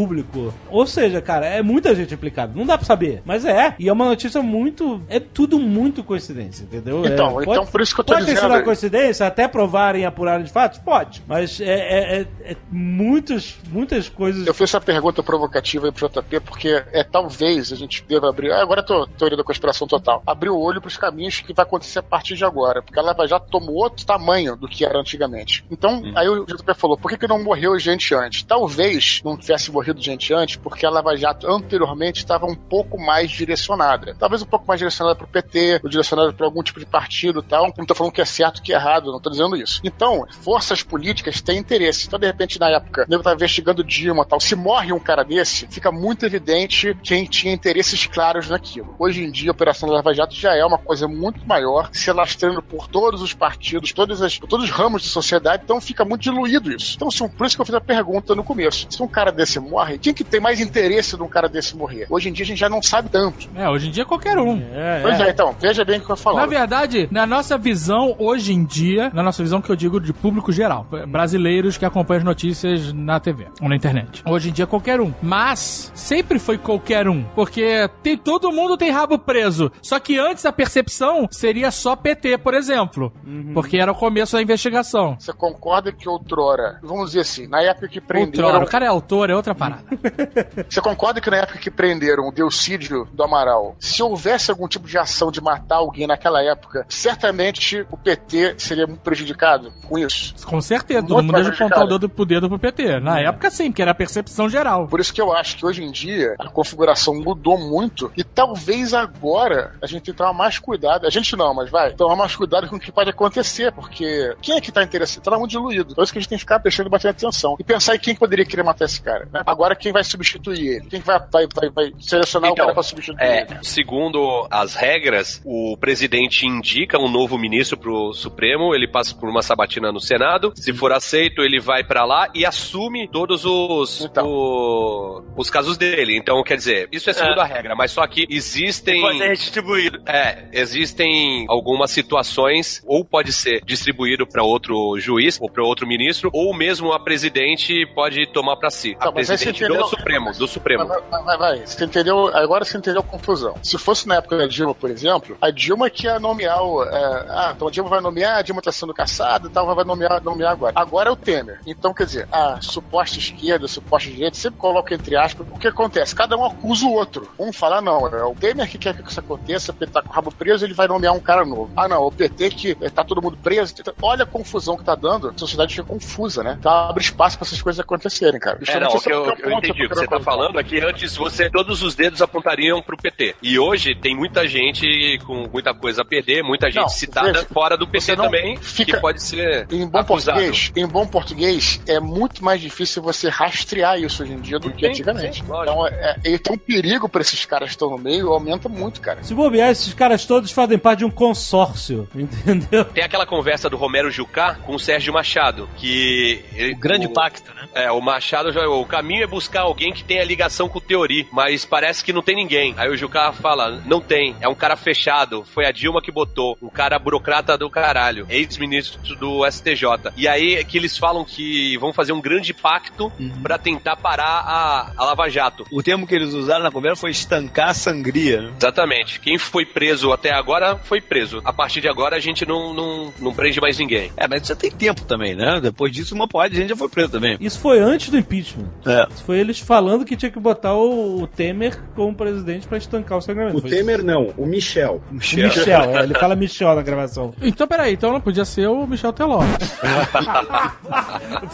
Ou 0.69 0.85
seja, 0.87 1.21
cara, 1.21 1.45
é 1.45 1.61
muita 1.61 1.93
gente 1.95 2.13
implicada. 2.13 2.53
Não 2.55 2.65
dá 2.65 2.77
pra 2.77 2.85
saber. 2.85 3.21
Mas 3.25 3.45
é. 3.45 3.75
E 3.79 3.87
é 3.89 3.93
uma 3.93 4.05
notícia 4.05 4.41
muito. 4.41 5.01
É 5.09 5.19
tudo 5.19 5.59
muito 5.59 6.03
coincidência, 6.03 6.63
entendeu? 6.63 7.05
Então, 7.05 7.39
É, 7.39 7.43
então 7.43 7.65
por 7.65 7.81
isso 7.81 7.93
que 7.93 8.01
eu 8.01 8.05
tô 8.05 8.13
pode 8.13 8.25
ter 8.25 8.31
sido 8.31 8.41
dizendo- 8.41 8.53
uma 8.55 8.63
coincidência, 8.63 9.25
até 9.27 9.47
provarem 9.47 10.03
e 10.03 10.05
apurarem 10.05 10.45
de 10.45 10.51
fatos? 10.51 10.79
Pode. 10.79 11.23
Mas 11.27 11.59
é, 11.59 11.65
é, 11.65 12.21
é- 12.21 12.51
é 12.51 12.55
muitas, 12.71 13.55
muitas 13.69 14.09
coisas. 14.09 14.45
Eu 14.47 14.53
fiz 14.53 14.63
essa 14.69 14.81
pergunta 14.81 15.21
provocativa 15.23 15.87
aí 15.87 15.91
pro 15.91 16.07
JP 16.07 16.39
porque 16.41 16.83
é 16.91 17.03
talvez 17.03 17.71
a 17.71 17.75
gente 17.75 18.03
deva 18.07 18.29
abrir. 18.29 18.51
ah, 18.51 18.61
Agora 18.61 18.81
eu 18.81 18.85
tô 18.85 19.07
teoria 19.07 19.37
da 19.37 19.43
conspiração 19.43 19.87
total. 19.87 20.21
Abrir 20.25 20.49
o 20.49 20.59
olho 20.59 20.81
pros 20.81 20.97
caminhos 20.97 21.39
que 21.41 21.53
vai 21.53 21.63
acontecer 21.65 21.99
a 21.99 22.03
partir 22.03 22.35
de 22.35 22.43
agora. 22.45 22.81
Porque 22.81 22.99
a 22.99 23.01
Lava 23.01 23.27
Jato 23.27 23.47
tomou 23.49 23.75
outro 23.75 24.05
tamanho 24.05 24.55
do 24.55 24.67
que 24.67 24.83
era 24.85 24.99
antigamente. 24.99 25.63
Então, 25.71 26.01
aí 26.15 26.27
o 26.27 26.45
JP 26.45 26.73
falou: 26.75 26.97
por 26.97 27.09
que, 27.09 27.17
que 27.17 27.27
não 27.27 27.43
morreu 27.43 27.77
gente 27.79 28.13
antes? 28.13 28.43
Talvez 28.43 29.21
não 29.23 29.37
tivesse 29.37 29.71
morrido 29.71 29.88
gente 29.97 30.33
antes 30.33 30.55
porque 30.55 30.85
a 30.85 30.89
Lava 30.89 31.15
Jato 31.15 31.47
anteriormente 31.47 32.19
estava 32.19 32.45
um 32.45 32.55
pouco 32.55 32.99
mais 32.99 33.31
direcionada. 33.31 34.15
Talvez 34.17 34.41
um 34.41 34.45
pouco 34.45 34.65
mais 34.67 34.79
direcionada 34.79 35.15
pro 35.15 35.27
PT, 35.27 35.81
ou 35.83 35.89
direcionada 35.89 36.33
para 36.33 36.45
algum 36.45 36.61
tipo 36.61 36.79
de 36.79 36.85
partido 36.85 37.39
e 37.39 37.43
tal. 37.43 37.73
Não 37.77 37.85
tô 37.85 37.95
falando 37.95 38.13
que 38.13 38.21
é 38.21 38.25
certo 38.25 38.61
que 38.61 38.73
é 38.73 38.75
errado, 38.75 39.11
não 39.11 39.19
tô 39.19 39.29
dizendo 39.29 39.55
isso. 39.55 39.79
Então, 39.83 40.25
forças 40.41 40.83
políticas 40.83 41.41
têm 41.41 41.57
interesse. 41.57 42.07
Então, 42.07 42.19
de 42.19 42.27
repente, 42.27 42.59
na 42.59 42.69
época, 42.69 43.05
o 43.07 43.09
nego 43.09 43.23
tá 43.23 43.33
investigando 43.33 43.83
Dilma 43.83 44.25
tal. 44.25 44.39
Se 44.39 44.55
morre 44.55 44.93
um 44.93 44.99
cara 44.99 45.23
desse, 45.23 45.67
fica 45.67 45.91
muito 45.91 46.25
evidente 46.25 46.95
quem 47.03 47.25
tinha 47.25 47.53
interesses 47.53 48.05
claros 48.05 48.49
naquilo. 48.49 48.95
Hoje 48.99 49.23
em 49.23 49.31
dia, 49.31 49.51
a 49.51 49.53
Operação 49.53 49.89
Lava 49.89 50.13
Jato 50.13 50.35
já 50.35 50.55
é 50.55 50.65
uma 50.65 50.77
coisa 50.77 51.07
muito 51.07 51.45
maior, 51.47 51.89
se 51.91 52.09
alastrando 52.09 52.61
por 52.61 52.87
todos 52.87 53.21
os 53.21 53.33
partidos, 53.33 53.93
todas 53.93 54.21
as, 54.21 54.37
todos 54.37 54.65
os 54.65 54.71
ramos 54.71 55.01
de 55.01 55.07
sociedade, 55.07 55.63
então 55.63 55.81
fica 55.81 56.05
muito 56.05 56.21
diluído 56.21 56.71
isso. 56.71 56.95
Então, 56.95 57.09
se 57.09 57.27
por 57.29 57.45
isso 57.45 57.55
que 57.55 57.61
eu 57.61 57.65
fiz 57.65 57.75
a 57.75 57.81
pergunta 57.81 58.35
no 58.35 58.43
começo. 58.43 58.87
Se 58.89 59.01
um 59.01 59.07
cara 59.07 59.31
desse 59.31 59.59
morre, 59.59 59.78
quem 60.01 60.13
que 60.13 60.23
tem 60.23 60.39
mais 60.39 60.59
interesse 60.59 61.15
de 61.15 61.23
um 61.23 61.27
cara 61.27 61.47
desse 61.47 61.75
morrer? 61.75 62.07
Hoje 62.09 62.29
em 62.29 62.33
dia 62.33 62.43
a 62.43 62.47
gente 62.47 62.59
já 62.59 62.69
não 62.69 62.81
sabe 62.81 63.09
tanto. 63.09 63.47
É, 63.55 63.69
hoje 63.69 63.87
em 63.87 63.91
dia 63.91 64.05
qualquer 64.05 64.37
um. 64.37 64.61
É, 64.73 64.99
Pois 65.01 65.19
é. 65.19 65.27
é, 65.27 65.29
então, 65.31 65.55
veja 65.59 65.83
bem 65.85 65.99
o 65.99 66.01
que 66.01 66.07
eu 66.11 66.15
Na 66.15 66.17
falo. 66.17 66.47
verdade, 66.47 67.07
na 67.11 67.25
nossa 67.25 67.57
visão, 67.57 68.15
hoje 68.17 68.53
em 68.53 68.63
dia, 68.63 69.11
na 69.13 69.23
nossa 69.23 69.41
visão 69.43 69.61
que 69.61 69.69
eu 69.69 69.75
digo 69.75 69.99
de 69.99 70.13
público 70.13 70.51
geral, 70.51 70.85
brasileiros 71.07 71.77
que 71.77 71.85
acompanham 71.85 72.19
as 72.19 72.25
notícias 72.25 72.93
na 72.93 73.19
TV 73.19 73.47
ou 73.61 73.69
na 73.69 73.75
internet. 73.75 74.23
Hoje 74.25 74.49
em 74.49 74.51
dia, 74.51 74.67
qualquer 74.67 74.99
um. 75.01 75.13
Mas, 75.21 75.91
sempre 75.95 76.39
foi 76.39 76.57
qualquer 76.57 77.07
um. 77.07 77.23
Porque 77.35 77.89
tem 78.03 78.17
todo 78.17 78.51
mundo 78.51 78.77
tem 78.77 78.91
rabo 78.91 79.17
preso. 79.17 79.71
Só 79.81 79.99
que 79.99 80.17
antes 80.17 80.45
a 80.45 80.51
percepção 80.51 81.27
seria 81.31 81.71
só 81.71 81.95
PT, 81.95 82.37
por 82.39 82.53
exemplo. 82.53 83.11
Porque 83.53 83.77
era 83.77 83.91
o 83.91 83.95
começo 83.95 84.35
da 84.35 84.41
investigação. 84.41 85.15
Você 85.19 85.33
concorda 85.33 85.91
que 85.91 86.07
outrora, 86.07 86.79
vamos 86.81 87.07
dizer 87.07 87.21
assim, 87.21 87.47
na 87.47 87.61
época 87.61 87.87
que 87.87 88.01
prenderam. 88.01 88.45
Outrora, 88.45 88.65
o 88.65 88.69
cara 88.69 88.85
é 88.85 88.87
autor, 88.87 89.29
é 89.29 89.35
outra 89.35 89.53
parada. 89.55 89.68
Você 90.69 90.81
concorda 90.81 91.21
que 91.21 91.29
na 91.29 91.37
época 91.37 91.59
que 91.59 91.71
prenderam 91.71 92.27
o 92.27 92.31
Delcídio 92.31 93.07
do 93.13 93.23
Amaral, 93.23 93.75
se 93.79 94.01
houvesse 94.01 94.51
algum 94.51 94.67
tipo 94.67 94.87
de 94.87 94.97
ação 94.97 95.31
de 95.31 95.41
matar 95.41 95.77
alguém 95.77 96.07
naquela 96.07 96.43
época, 96.43 96.85
certamente 96.89 97.85
o 97.91 97.97
PT 97.97 98.55
seria 98.57 98.87
muito 98.87 99.01
prejudicado 99.01 99.71
com 99.87 99.97
isso? 99.97 100.33
Com 100.45 100.61
certeza, 100.61 101.05
todo 101.05 101.23
mundo 101.23 101.33
deve 101.33 101.49
apontar 101.49 101.83
o 101.83 101.87
dedo 101.87 102.09
pro 102.09 102.25
dedo 102.25 102.49
pro 102.49 102.59
PT. 102.59 102.99
Na 102.99 103.19
época, 103.19 103.49
sim, 103.49 103.71
porque 103.71 103.81
era 103.81 103.91
a 103.91 103.95
percepção 103.95 104.49
geral. 104.49 104.87
Por 104.87 104.99
isso 104.99 105.13
que 105.13 105.21
eu 105.21 105.33
acho 105.33 105.57
que 105.57 105.65
hoje 105.65 105.83
em 105.83 105.91
dia 105.91 106.35
a 106.39 106.47
configuração 106.49 107.15
mudou 107.15 107.57
muito 107.57 108.11
e 108.15 108.23
talvez 108.23 108.93
agora 108.93 109.75
a 109.81 109.87
gente 109.87 110.03
tenha 110.03 110.13
que 110.13 110.17
tomar 110.17 110.33
mais 110.33 110.57
cuidado. 110.59 111.05
A 111.05 111.09
gente 111.09 111.35
não, 111.35 111.53
mas 111.53 111.69
vai 111.69 111.93
tomar 111.93 112.15
mais 112.15 112.35
cuidado 112.35 112.67
com 112.67 112.75
o 112.75 112.79
que 112.79 112.91
pode 112.91 113.09
acontecer, 113.09 113.71
porque 113.71 114.35
quem 114.41 114.55
é 114.55 114.61
que 114.61 114.71
tá 114.71 114.83
interessado? 114.83 115.23
Tá 115.23 115.37
muito 115.37 115.51
diluído. 115.51 115.95
Por 115.95 116.03
isso 116.03 116.11
que 116.13 116.19
a 116.19 116.21
gente 116.21 116.29
tem 116.29 116.37
que 116.37 116.43
ficar 116.43 116.59
prestando 116.59 116.89
bastante 116.89 117.25
atenção 117.25 117.55
e 117.59 117.63
pensar 117.63 117.95
em 117.95 117.99
quem 117.99 118.15
poderia 118.15 118.45
querer 118.45 118.63
matar 118.63 118.85
esse 118.85 119.01
cara. 119.01 119.27
né? 119.31 119.41
Agora 119.49 119.75
quem 119.75 119.91
vai 119.91 120.03
substituir 120.03 120.67
ele? 120.77 120.85
Quem 120.89 120.99
vai, 121.01 121.19
vai, 121.31 121.47
vai, 121.53 121.69
vai 121.69 121.93
selecionar 121.99 122.49
o 122.51 122.53
Então, 122.53 122.65
cara 122.65 122.73
pra 122.73 122.83
substituir 122.83 123.21
É, 123.21 123.41
ele? 123.41 123.57
segundo 123.63 124.47
as 124.51 124.75
regras, 124.75 125.41
o 125.45 125.75
presidente 125.79 126.45
indica 126.45 126.99
um 126.99 127.09
novo 127.09 127.37
ministro 127.37 127.77
pro 127.77 128.13
Supremo, 128.13 128.75
ele 128.75 128.87
passa 128.87 129.15
por 129.15 129.27
uma 129.29 129.41
sabatina 129.41 129.91
no 129.91 129.99
Senado, 129.99 130.53
se 130.55 130.71
for 130.73 130.91
aceito, 130.91 131.41
ele 131.41 131.59
vai 131.59 131.83
pra 131.83 132.05
lá 132.05 132.29
e 132.35 132.45
assume 132.45 133.07
todos 133.07 133.45
os, 133.45 134.05
Então. 134.05 134.27
o- 134.27 135.23
os 135.35 135.49
casos 135.49 135.77
dele. 135.77 136.15
Então, 136.15 136.43
quer 136.43 136.55
dizer, 136.57 136.87
isso 136.91 137.09
é 137.09 137.13
segundo 137.13 137.39
É. 137.39 137.43
a 137.43 137.45
regra, 137.45 137.75
mas 137.75 137.91
só 137.91 138.05
que 138.05 138.25
existem 138.29 139.01
Pode 139.01 139.17
ser 139.17 139.27
redistribuído. 139.29 140.01
é, 140.07 140.47
existem 140.53 141.45
algumas 141.49 141.91
situações, 141.91 142.83
ou 142.85 143.03
pode 143.03 143.31
ser 143.33 143.61
distribuído 143.65 144.27
para 144.27 144.43
outro 144.43 144.97
juiz, 144.99 145.39
ou 145.41 145.49
para 145.49 145.63
outro 145.63 145.87
ministro, 145.87 146.29
ou 146.33 146.53
mesmo 146.53 146.91
a 146.93 146.99
presidente 146.99 147.85
pode 147.95 148.27
tomar 148.31 148.57
para 148.57 148.69
si. 148.69 148.95
Tá, 148.95 149.09
a 149.09 149.11
mas 149.11 149.29
aí 149.29 149.37
você 149.39 149.45
presidente 149.45 149.67
do 149.67 149.73
entendeu- 149.73 149.87
Supremo, 149.87 150.31
do 150.33 150.47
Supremo. 150.47 150.85
Vai, 150.87 151.01
vai, 151.09 151.23
vai, 151.23 151.37
vai. 151.37 151.67
Você 151.67 151.85
entendeu? 151.85 152.27
Agora 152.35 152.63
você 152.65 152.77
entendeu 152.77 153.01
a 153.01 153.03
confusão. 153.03 153.55
Se 153.63 153.77
fosse 153.77 154.07
na 154.07 154.15
época 154.15 154.37
da 154.37 154.47
Dilma, 154.47 154.75
por 154.75 154.89
exemplo, 154.89 155.37
a 155.41 155.49
Dilma 155.51 155.89
que 155.89 156.05
ia 156.05 156.19
nomear 156.19 156.61
o. 156.63 156.83
é, 156.83 157.25
ah, 157.29 157.53
então 157.55 157.67
a 157.67 157.71
Dilma 157.71 157.89
vai 157.89 158.01
nomear, 158.01 158.37
a 158.37 158.41
Dilma 158.41 158.61
tá 158.61 158.71
sendo 158.71 158.93
caçada 158.93 159.47
e 159.47 159.51
tal, 159.51 159.73
vai 159.73 159.83
nomear, 159.85 160.21
nomear 160.23 160.51
agora. 160.51 160.73
Agora 160.75 161.09
é 161.09 161.11
o 161.11 161.15
Temer. 161.15 161.59
Então, 161.65 161.93
quer 161.93 162.05
dizer, 162.05 162.27
a 162.31 162.59
suposta 162.61 163.17
esquerda, 163.17 163.65
a 163.65 163.69
suposta 163.69 164.09
direita, 164.09 164.37
sempre 164.37 164.59
coloca 164.59 164.93
entre 164.93 165.15
aspas. 165.15 165.47
O 165.51 165.57
que 165.59 165.67
acontece? 165.67 166.15
Cada 166.15 166.35
um 166.37 166.45
acusa 166.45 166.85
o 166.85 166.93
outro. 166.93 167.29
Um 167.39 167.51
fala, 167.53 167.81
não, 167.81 168.07
é 168.07 168.23
o 168.23 168.35
Temer 168.35 168.69
que 168.69 168.77
quer 168.77 168.95
que 168.95 169.09
isso 169.09 169.19
aconteça, 169.19 169.71
porque 169.73 169.87
tá 169.91 170.01
com 170.01 170.09
o 170.09 170.11
rabo 170.13 170.31
preso, 170.31 170.65
ele 170.65 170.73
vai 170.73 170.87
nomear 170.87 171.13
um 171.13 171.19
cara 171.19 171.45
novo. 171.45 171.69
Ah, 171.75 171.87
não, 171.87 172.03
o 172.03 172.11
PT 172.11 172.49
que 172.49 172.77
eh, 172.81 172.89
tá 172.89 173.03
todo 173.03 173.21
mundo 173.21 173.37
preso. 173.37 173.73
Olha 174.01 174.23
a 174.23 174.27
confusão 174.27 174.75
que 174.77 174.83
tá 174.83 174.95
dando, 174.95 175.29
a 175.29 175.37
sociedade 175.37 175.75
fica 175.75 175.87
confusa, 175.87 176.43
né? 176.43 176.55
Então 176.59 176.71
abre 176.71 177.03
espaço 177.03 177.37
pra 177.37 177.45
essas 177.45 177.61
coisas 177.61 177.79
acontecerem, 177.79 178.39
cara. 178.39 178.59
É, 178.67 178.79
não, 178.79 178.89
o 178.89 179.01
que 179.01 179.11
eu, 179.11 179.28
É 179.37 179.45
eu 179.45 179.51
entendi. 179.51 179.85
O 179.85 179.89
que 179.89 179.95
você 179.95 180.01
tá 180.05 180.07
quero 180.11 180.23
falando 180.23 180.59
é 180.59 180.63
que 180.63 180.79
antes 180.79 181.15
você, 181.15 181.49
todos 181.49 181.81
os 181.83 181.95
dedos 181.95 182.21
apontariam 182.21 182.81
pro 182.81 182.97
PT. 182.97 183.35
E 183.41 183.57
hoje 183.59 183.95
tem 183.95 184.15
muita 184.15 184.47
gente 184.47 185.19
com 185.25 185.47
muita 185.51 185.73
coisa 185.73 186.01
a 186.01 186.05
perder, 186.05 186.43
muita 186.43 186.67
gente 186.69 186.81
Não, 186.81 186.89
citada 186.89 187.31
veja, 187.33 187.45
fora 187.53 187.77
do 187.77 187.87
PT 187.87 188.15
também, 188.15 188.57
fica- 188.57 188.93
que 188.93 188.99
pode 188.99 189.21
ser 189.21 189.67
Em 189.71 189.87
bom 189.87 189.99
acusado. 189.99 190.37
português, 190.39 190.71
em 190.75 190.87
bom 190.87 191.07
português, 191.07 191.81
é 191.87 191.99
muito 191.99 192.43
mais 192.43 192.61
difícil 192.61 193.01
você 193.01 193.29
rastrear 193.29 193.99
isso 193.99 194.23
hoje 194.23 194.33
em 194.33 194.39
dia 194.39 194.59
do 194.59 194.71
que 194.71 194.85
Sim, 194.85 194.91
antigamente. 194.91 195.37
sim, 195.37 195.43
então, 195.45 195.87
é, 195.87 196.17
é, 196.25 196.31
então 196.33 196.55
o 196.55 196.59
perigo 196.59 197.07
pra 197.09 197.21
esses 197.21 197.45
caras 197.45 197.69
que 197.69 197.75
estão 197.75 197.89
no 197.89 197.97
meio 197.97 198.31
aumenta 198.33 198.67
muito, 198.69 199.01
cara. 199.01 199.23
Se 199.23 199.33
bobear, 199.33 199.69
esses 199.69 199.93
caras 199.93 200.25
todos 200.25 200.51
fazem 200.51 200.77
parte 200.77 200.99
de 200.99 201.05
um 201.05 201.11
consórcio, 201.11 202.07
entendeu? 202.15 202.85
Tem 202.85 203.03
aquela 203.03 203.25
conversa 203.25 203.69
do 203.69 203.77
Romero 203.77 204.09
Jucá 204.11 204.55
com 204.55 204.75
o 204.75 204.79
Sérgio 204.79 205.13
Machado, 205.13 205.69
que... 205.77 206.43
ele- 206.55 206.73
O 206.73 206.77
grande 206.77 207.07
o- 207.07 207.13
pacto, 207.13 207.53
né? 207.53 207.67
É, 207.73 207.91
o 207.91 208.01
Machado 208.01 208.51
já. 208.51 208.67
O 208.67 208.85
caminho 208.85 209.18
é 209.21 209.27
buscar 209.27 209.61
alguém 209.61 209.93
que 209.93 210.03
tenha 210.03 210.23
ligação 210.23 210.67
com 210.69 210.77
o 210.77 210.81
Teori, 210.81 211.27
mas 211.31 211.65
parece 211.65 212.03
que 212.03 212.13
não 212.13 212.21
tem 212.21 212.35
ninguém. 212.35 212.73
Aí 212.77 212.89
o 212.89 212.97
Jucá 212.97 213.31
fala: 213.31 213.81
não 213.85 214.01
tem, 214.01 214.35
é 214.41 214.47
um 214.47 214.55
cara 214.55 214.75
fechado. 214.75 215.43
Foi 215.53 215.65
a 215.65 215.71
Dilma 215.71 216.01
que 216.01 216.11
botou. 216.11 216.57
Um 216.61 216.69
cara 216.69 216.97
burocrata 216.99 217.57
do 217.57 217.69
caralho, 217.69 218.25
ex-ministro 218.29 219.15
do 219.15 219.45
STJ. 219.49 220.11
E 220.17 220.27
aí 220.27 220.55
é 220.55 220.63
que 220.63 220.77
eles 220.77 220.97
falam 220.97 221.23
que 221.25 221.77
vão 221.77 221.93
fazer 221.93 222.11
um 222.11 222.21
grande 222.21 222.53
pacto 222.53 223.11
pra 223.41 223.57
tentar 223.57 223.95
parar 223.97 224.43
a, 224.45 224.91
a 224.97 225.05
Lava 225.05 225.29
Jato. 225.29 225.65
O 225.71 225.83
termo 225.83 226.07
que 226.07 226.15
eles 226.15 226.33
usaram 226.33 226.63
na 226.63 226.71
conversa 226.71 227.01
foi 227.01 227.11
estancar 227.11 227.69
a 227.69 227.73
sangria. 227.73 228.41
né? 228.41 228.53
Exatamente. 228.57 229.19
Quem 229.19 229.37
foi 229.37 229.65
preso 229.65 230.11
até 230.11 230.31
agora 230.31 230.77
foi 230.77 231.01
preso. 231.01 231.41
A 231.43 231.53
partir 231.53 231.81
de 231.81 231.87
agora 231.87 232.15
a 232.15 232.19
gente 232.19 232.45
não, 232.45 232.73
não, 232.73 233.13
não 233.19 233.33
prende 233.33 233.59
mais 233.61 233.77
ninguém. 233.77 234.11
É, 234.17 234.27
mas 234.27 234.45
você 234.47 234.55
tem 234.55 234.71
tempo 234.71 235.01
também, 235.05 235.35
né? 235.35 235.59
Depois 235.61 235.91
disso, 235.91 236.15
uma 236.15 236.27
porrada 236.27 236.51
de 236.51 236.57
gente 236.57 236.69
já 236.69 236.75
foi 236.75 236.89
preso 236.89 237.11
também. 237.11 237.37
Isso 237.39 237.59
foi 237.59 237.79
antes 237.79 238.09
do 238.09 238.17
impeachment. 238.17 238.69
É. 238.85 239.07
Isso 239.13 239.23
foi 239.23 239.39
eles 239.39 239.59
falando 239.59 240.05
que 240.05 240.15
tinha 240.15 240.31
que 240.31 240.39
botar 240.39 240.73
o, 240.75 241.21
o 241.23 241.27
Temer 241.27 241.77
como 241.95 242.13
presidente 242.15 242.67
pra 242.67 242.77
estancar 242.77 243.17
o 243.17 243.21
sangramento. 243.21 243.57
O 243.57 243.61
Foi 243.61 243.69
Temer 243.69 244.03
não, 244.03 244.33
o 244.37 244.45
Michel. 244.45 245.01
O 245.11 245.15
Michel, 245.15 245.83
é, 245.97 246.03
ele 246.03 246.13
fala 246.13 246.35
Michel 246.35 246.75
na 246.75 246.81
gravação. 246.81 247.33
Então, 247.41 247.67
peraí, 247.67 247.93
então 247.93 248.13
não 248.13 248.21
podia 248.21 248.45
ser 248.45 248.67
o 248.67 248.85
Michel 248.87 249.11
Teló. 249.11 249.39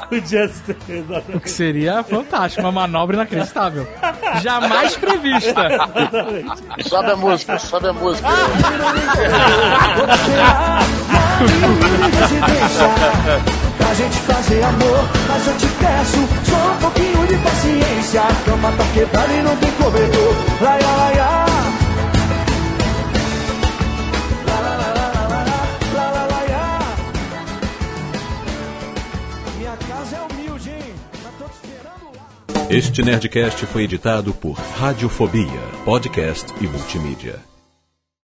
Podia 0.10 0.48
ser, 0.50 0.72
O 0.74 0.76
que 0.76 0.92
exatamente. 0.92 1.50
seria 1.52 2.04
fantástico, 2.04 2.62
uma 2.62 2.72
manobra 2.72 3.16
inacreditável. 3.16 3.88
Jamais 4.42 4.96
prevista. 4.98 5.68
Sobe 6.88 7.12
a 7.12 7.16
música, 7.16 7.58
sobe 7.60 7.88
a 7.88 7.94
música. 7.94 8.28
se 12.28 12.36
deixar, 12.46 13.42
gente 13.96 14.18
fazer 14.20 14.64
amor. 14.64 15.10
Mas 15.28 15.48
eu 15.48 15.58
te 15.58 15.68
peço 15.68 16.18
só 16.44 16.72
um 16.72 16.78
pouquinho 16.78 17.28
de 17.28 17.38
paciência. 17.38 18.22
A 18.22 18.36
cama 18.46 18.72
tá 18.72 18.84
quebrada 18.94 19.34
e 19.34 19.42
não 19.42 19.56
tem 19.58 19.72
cobertor. 19.72 20.36
Laia, 20.62 20.88
laia. 20.98 21.46
É 32.68 32.68
tá 32.68 32.76
este 32.78 33.04
Nerdcast 33.04 33.66
foi 33.68 33.84
editado 33.84 34.34
por 34.34 34.54
Radiofobia, 34.54 35.62
podcast 35.86 36.52
e 36.60 36.68
multimídia. 36.68 37.55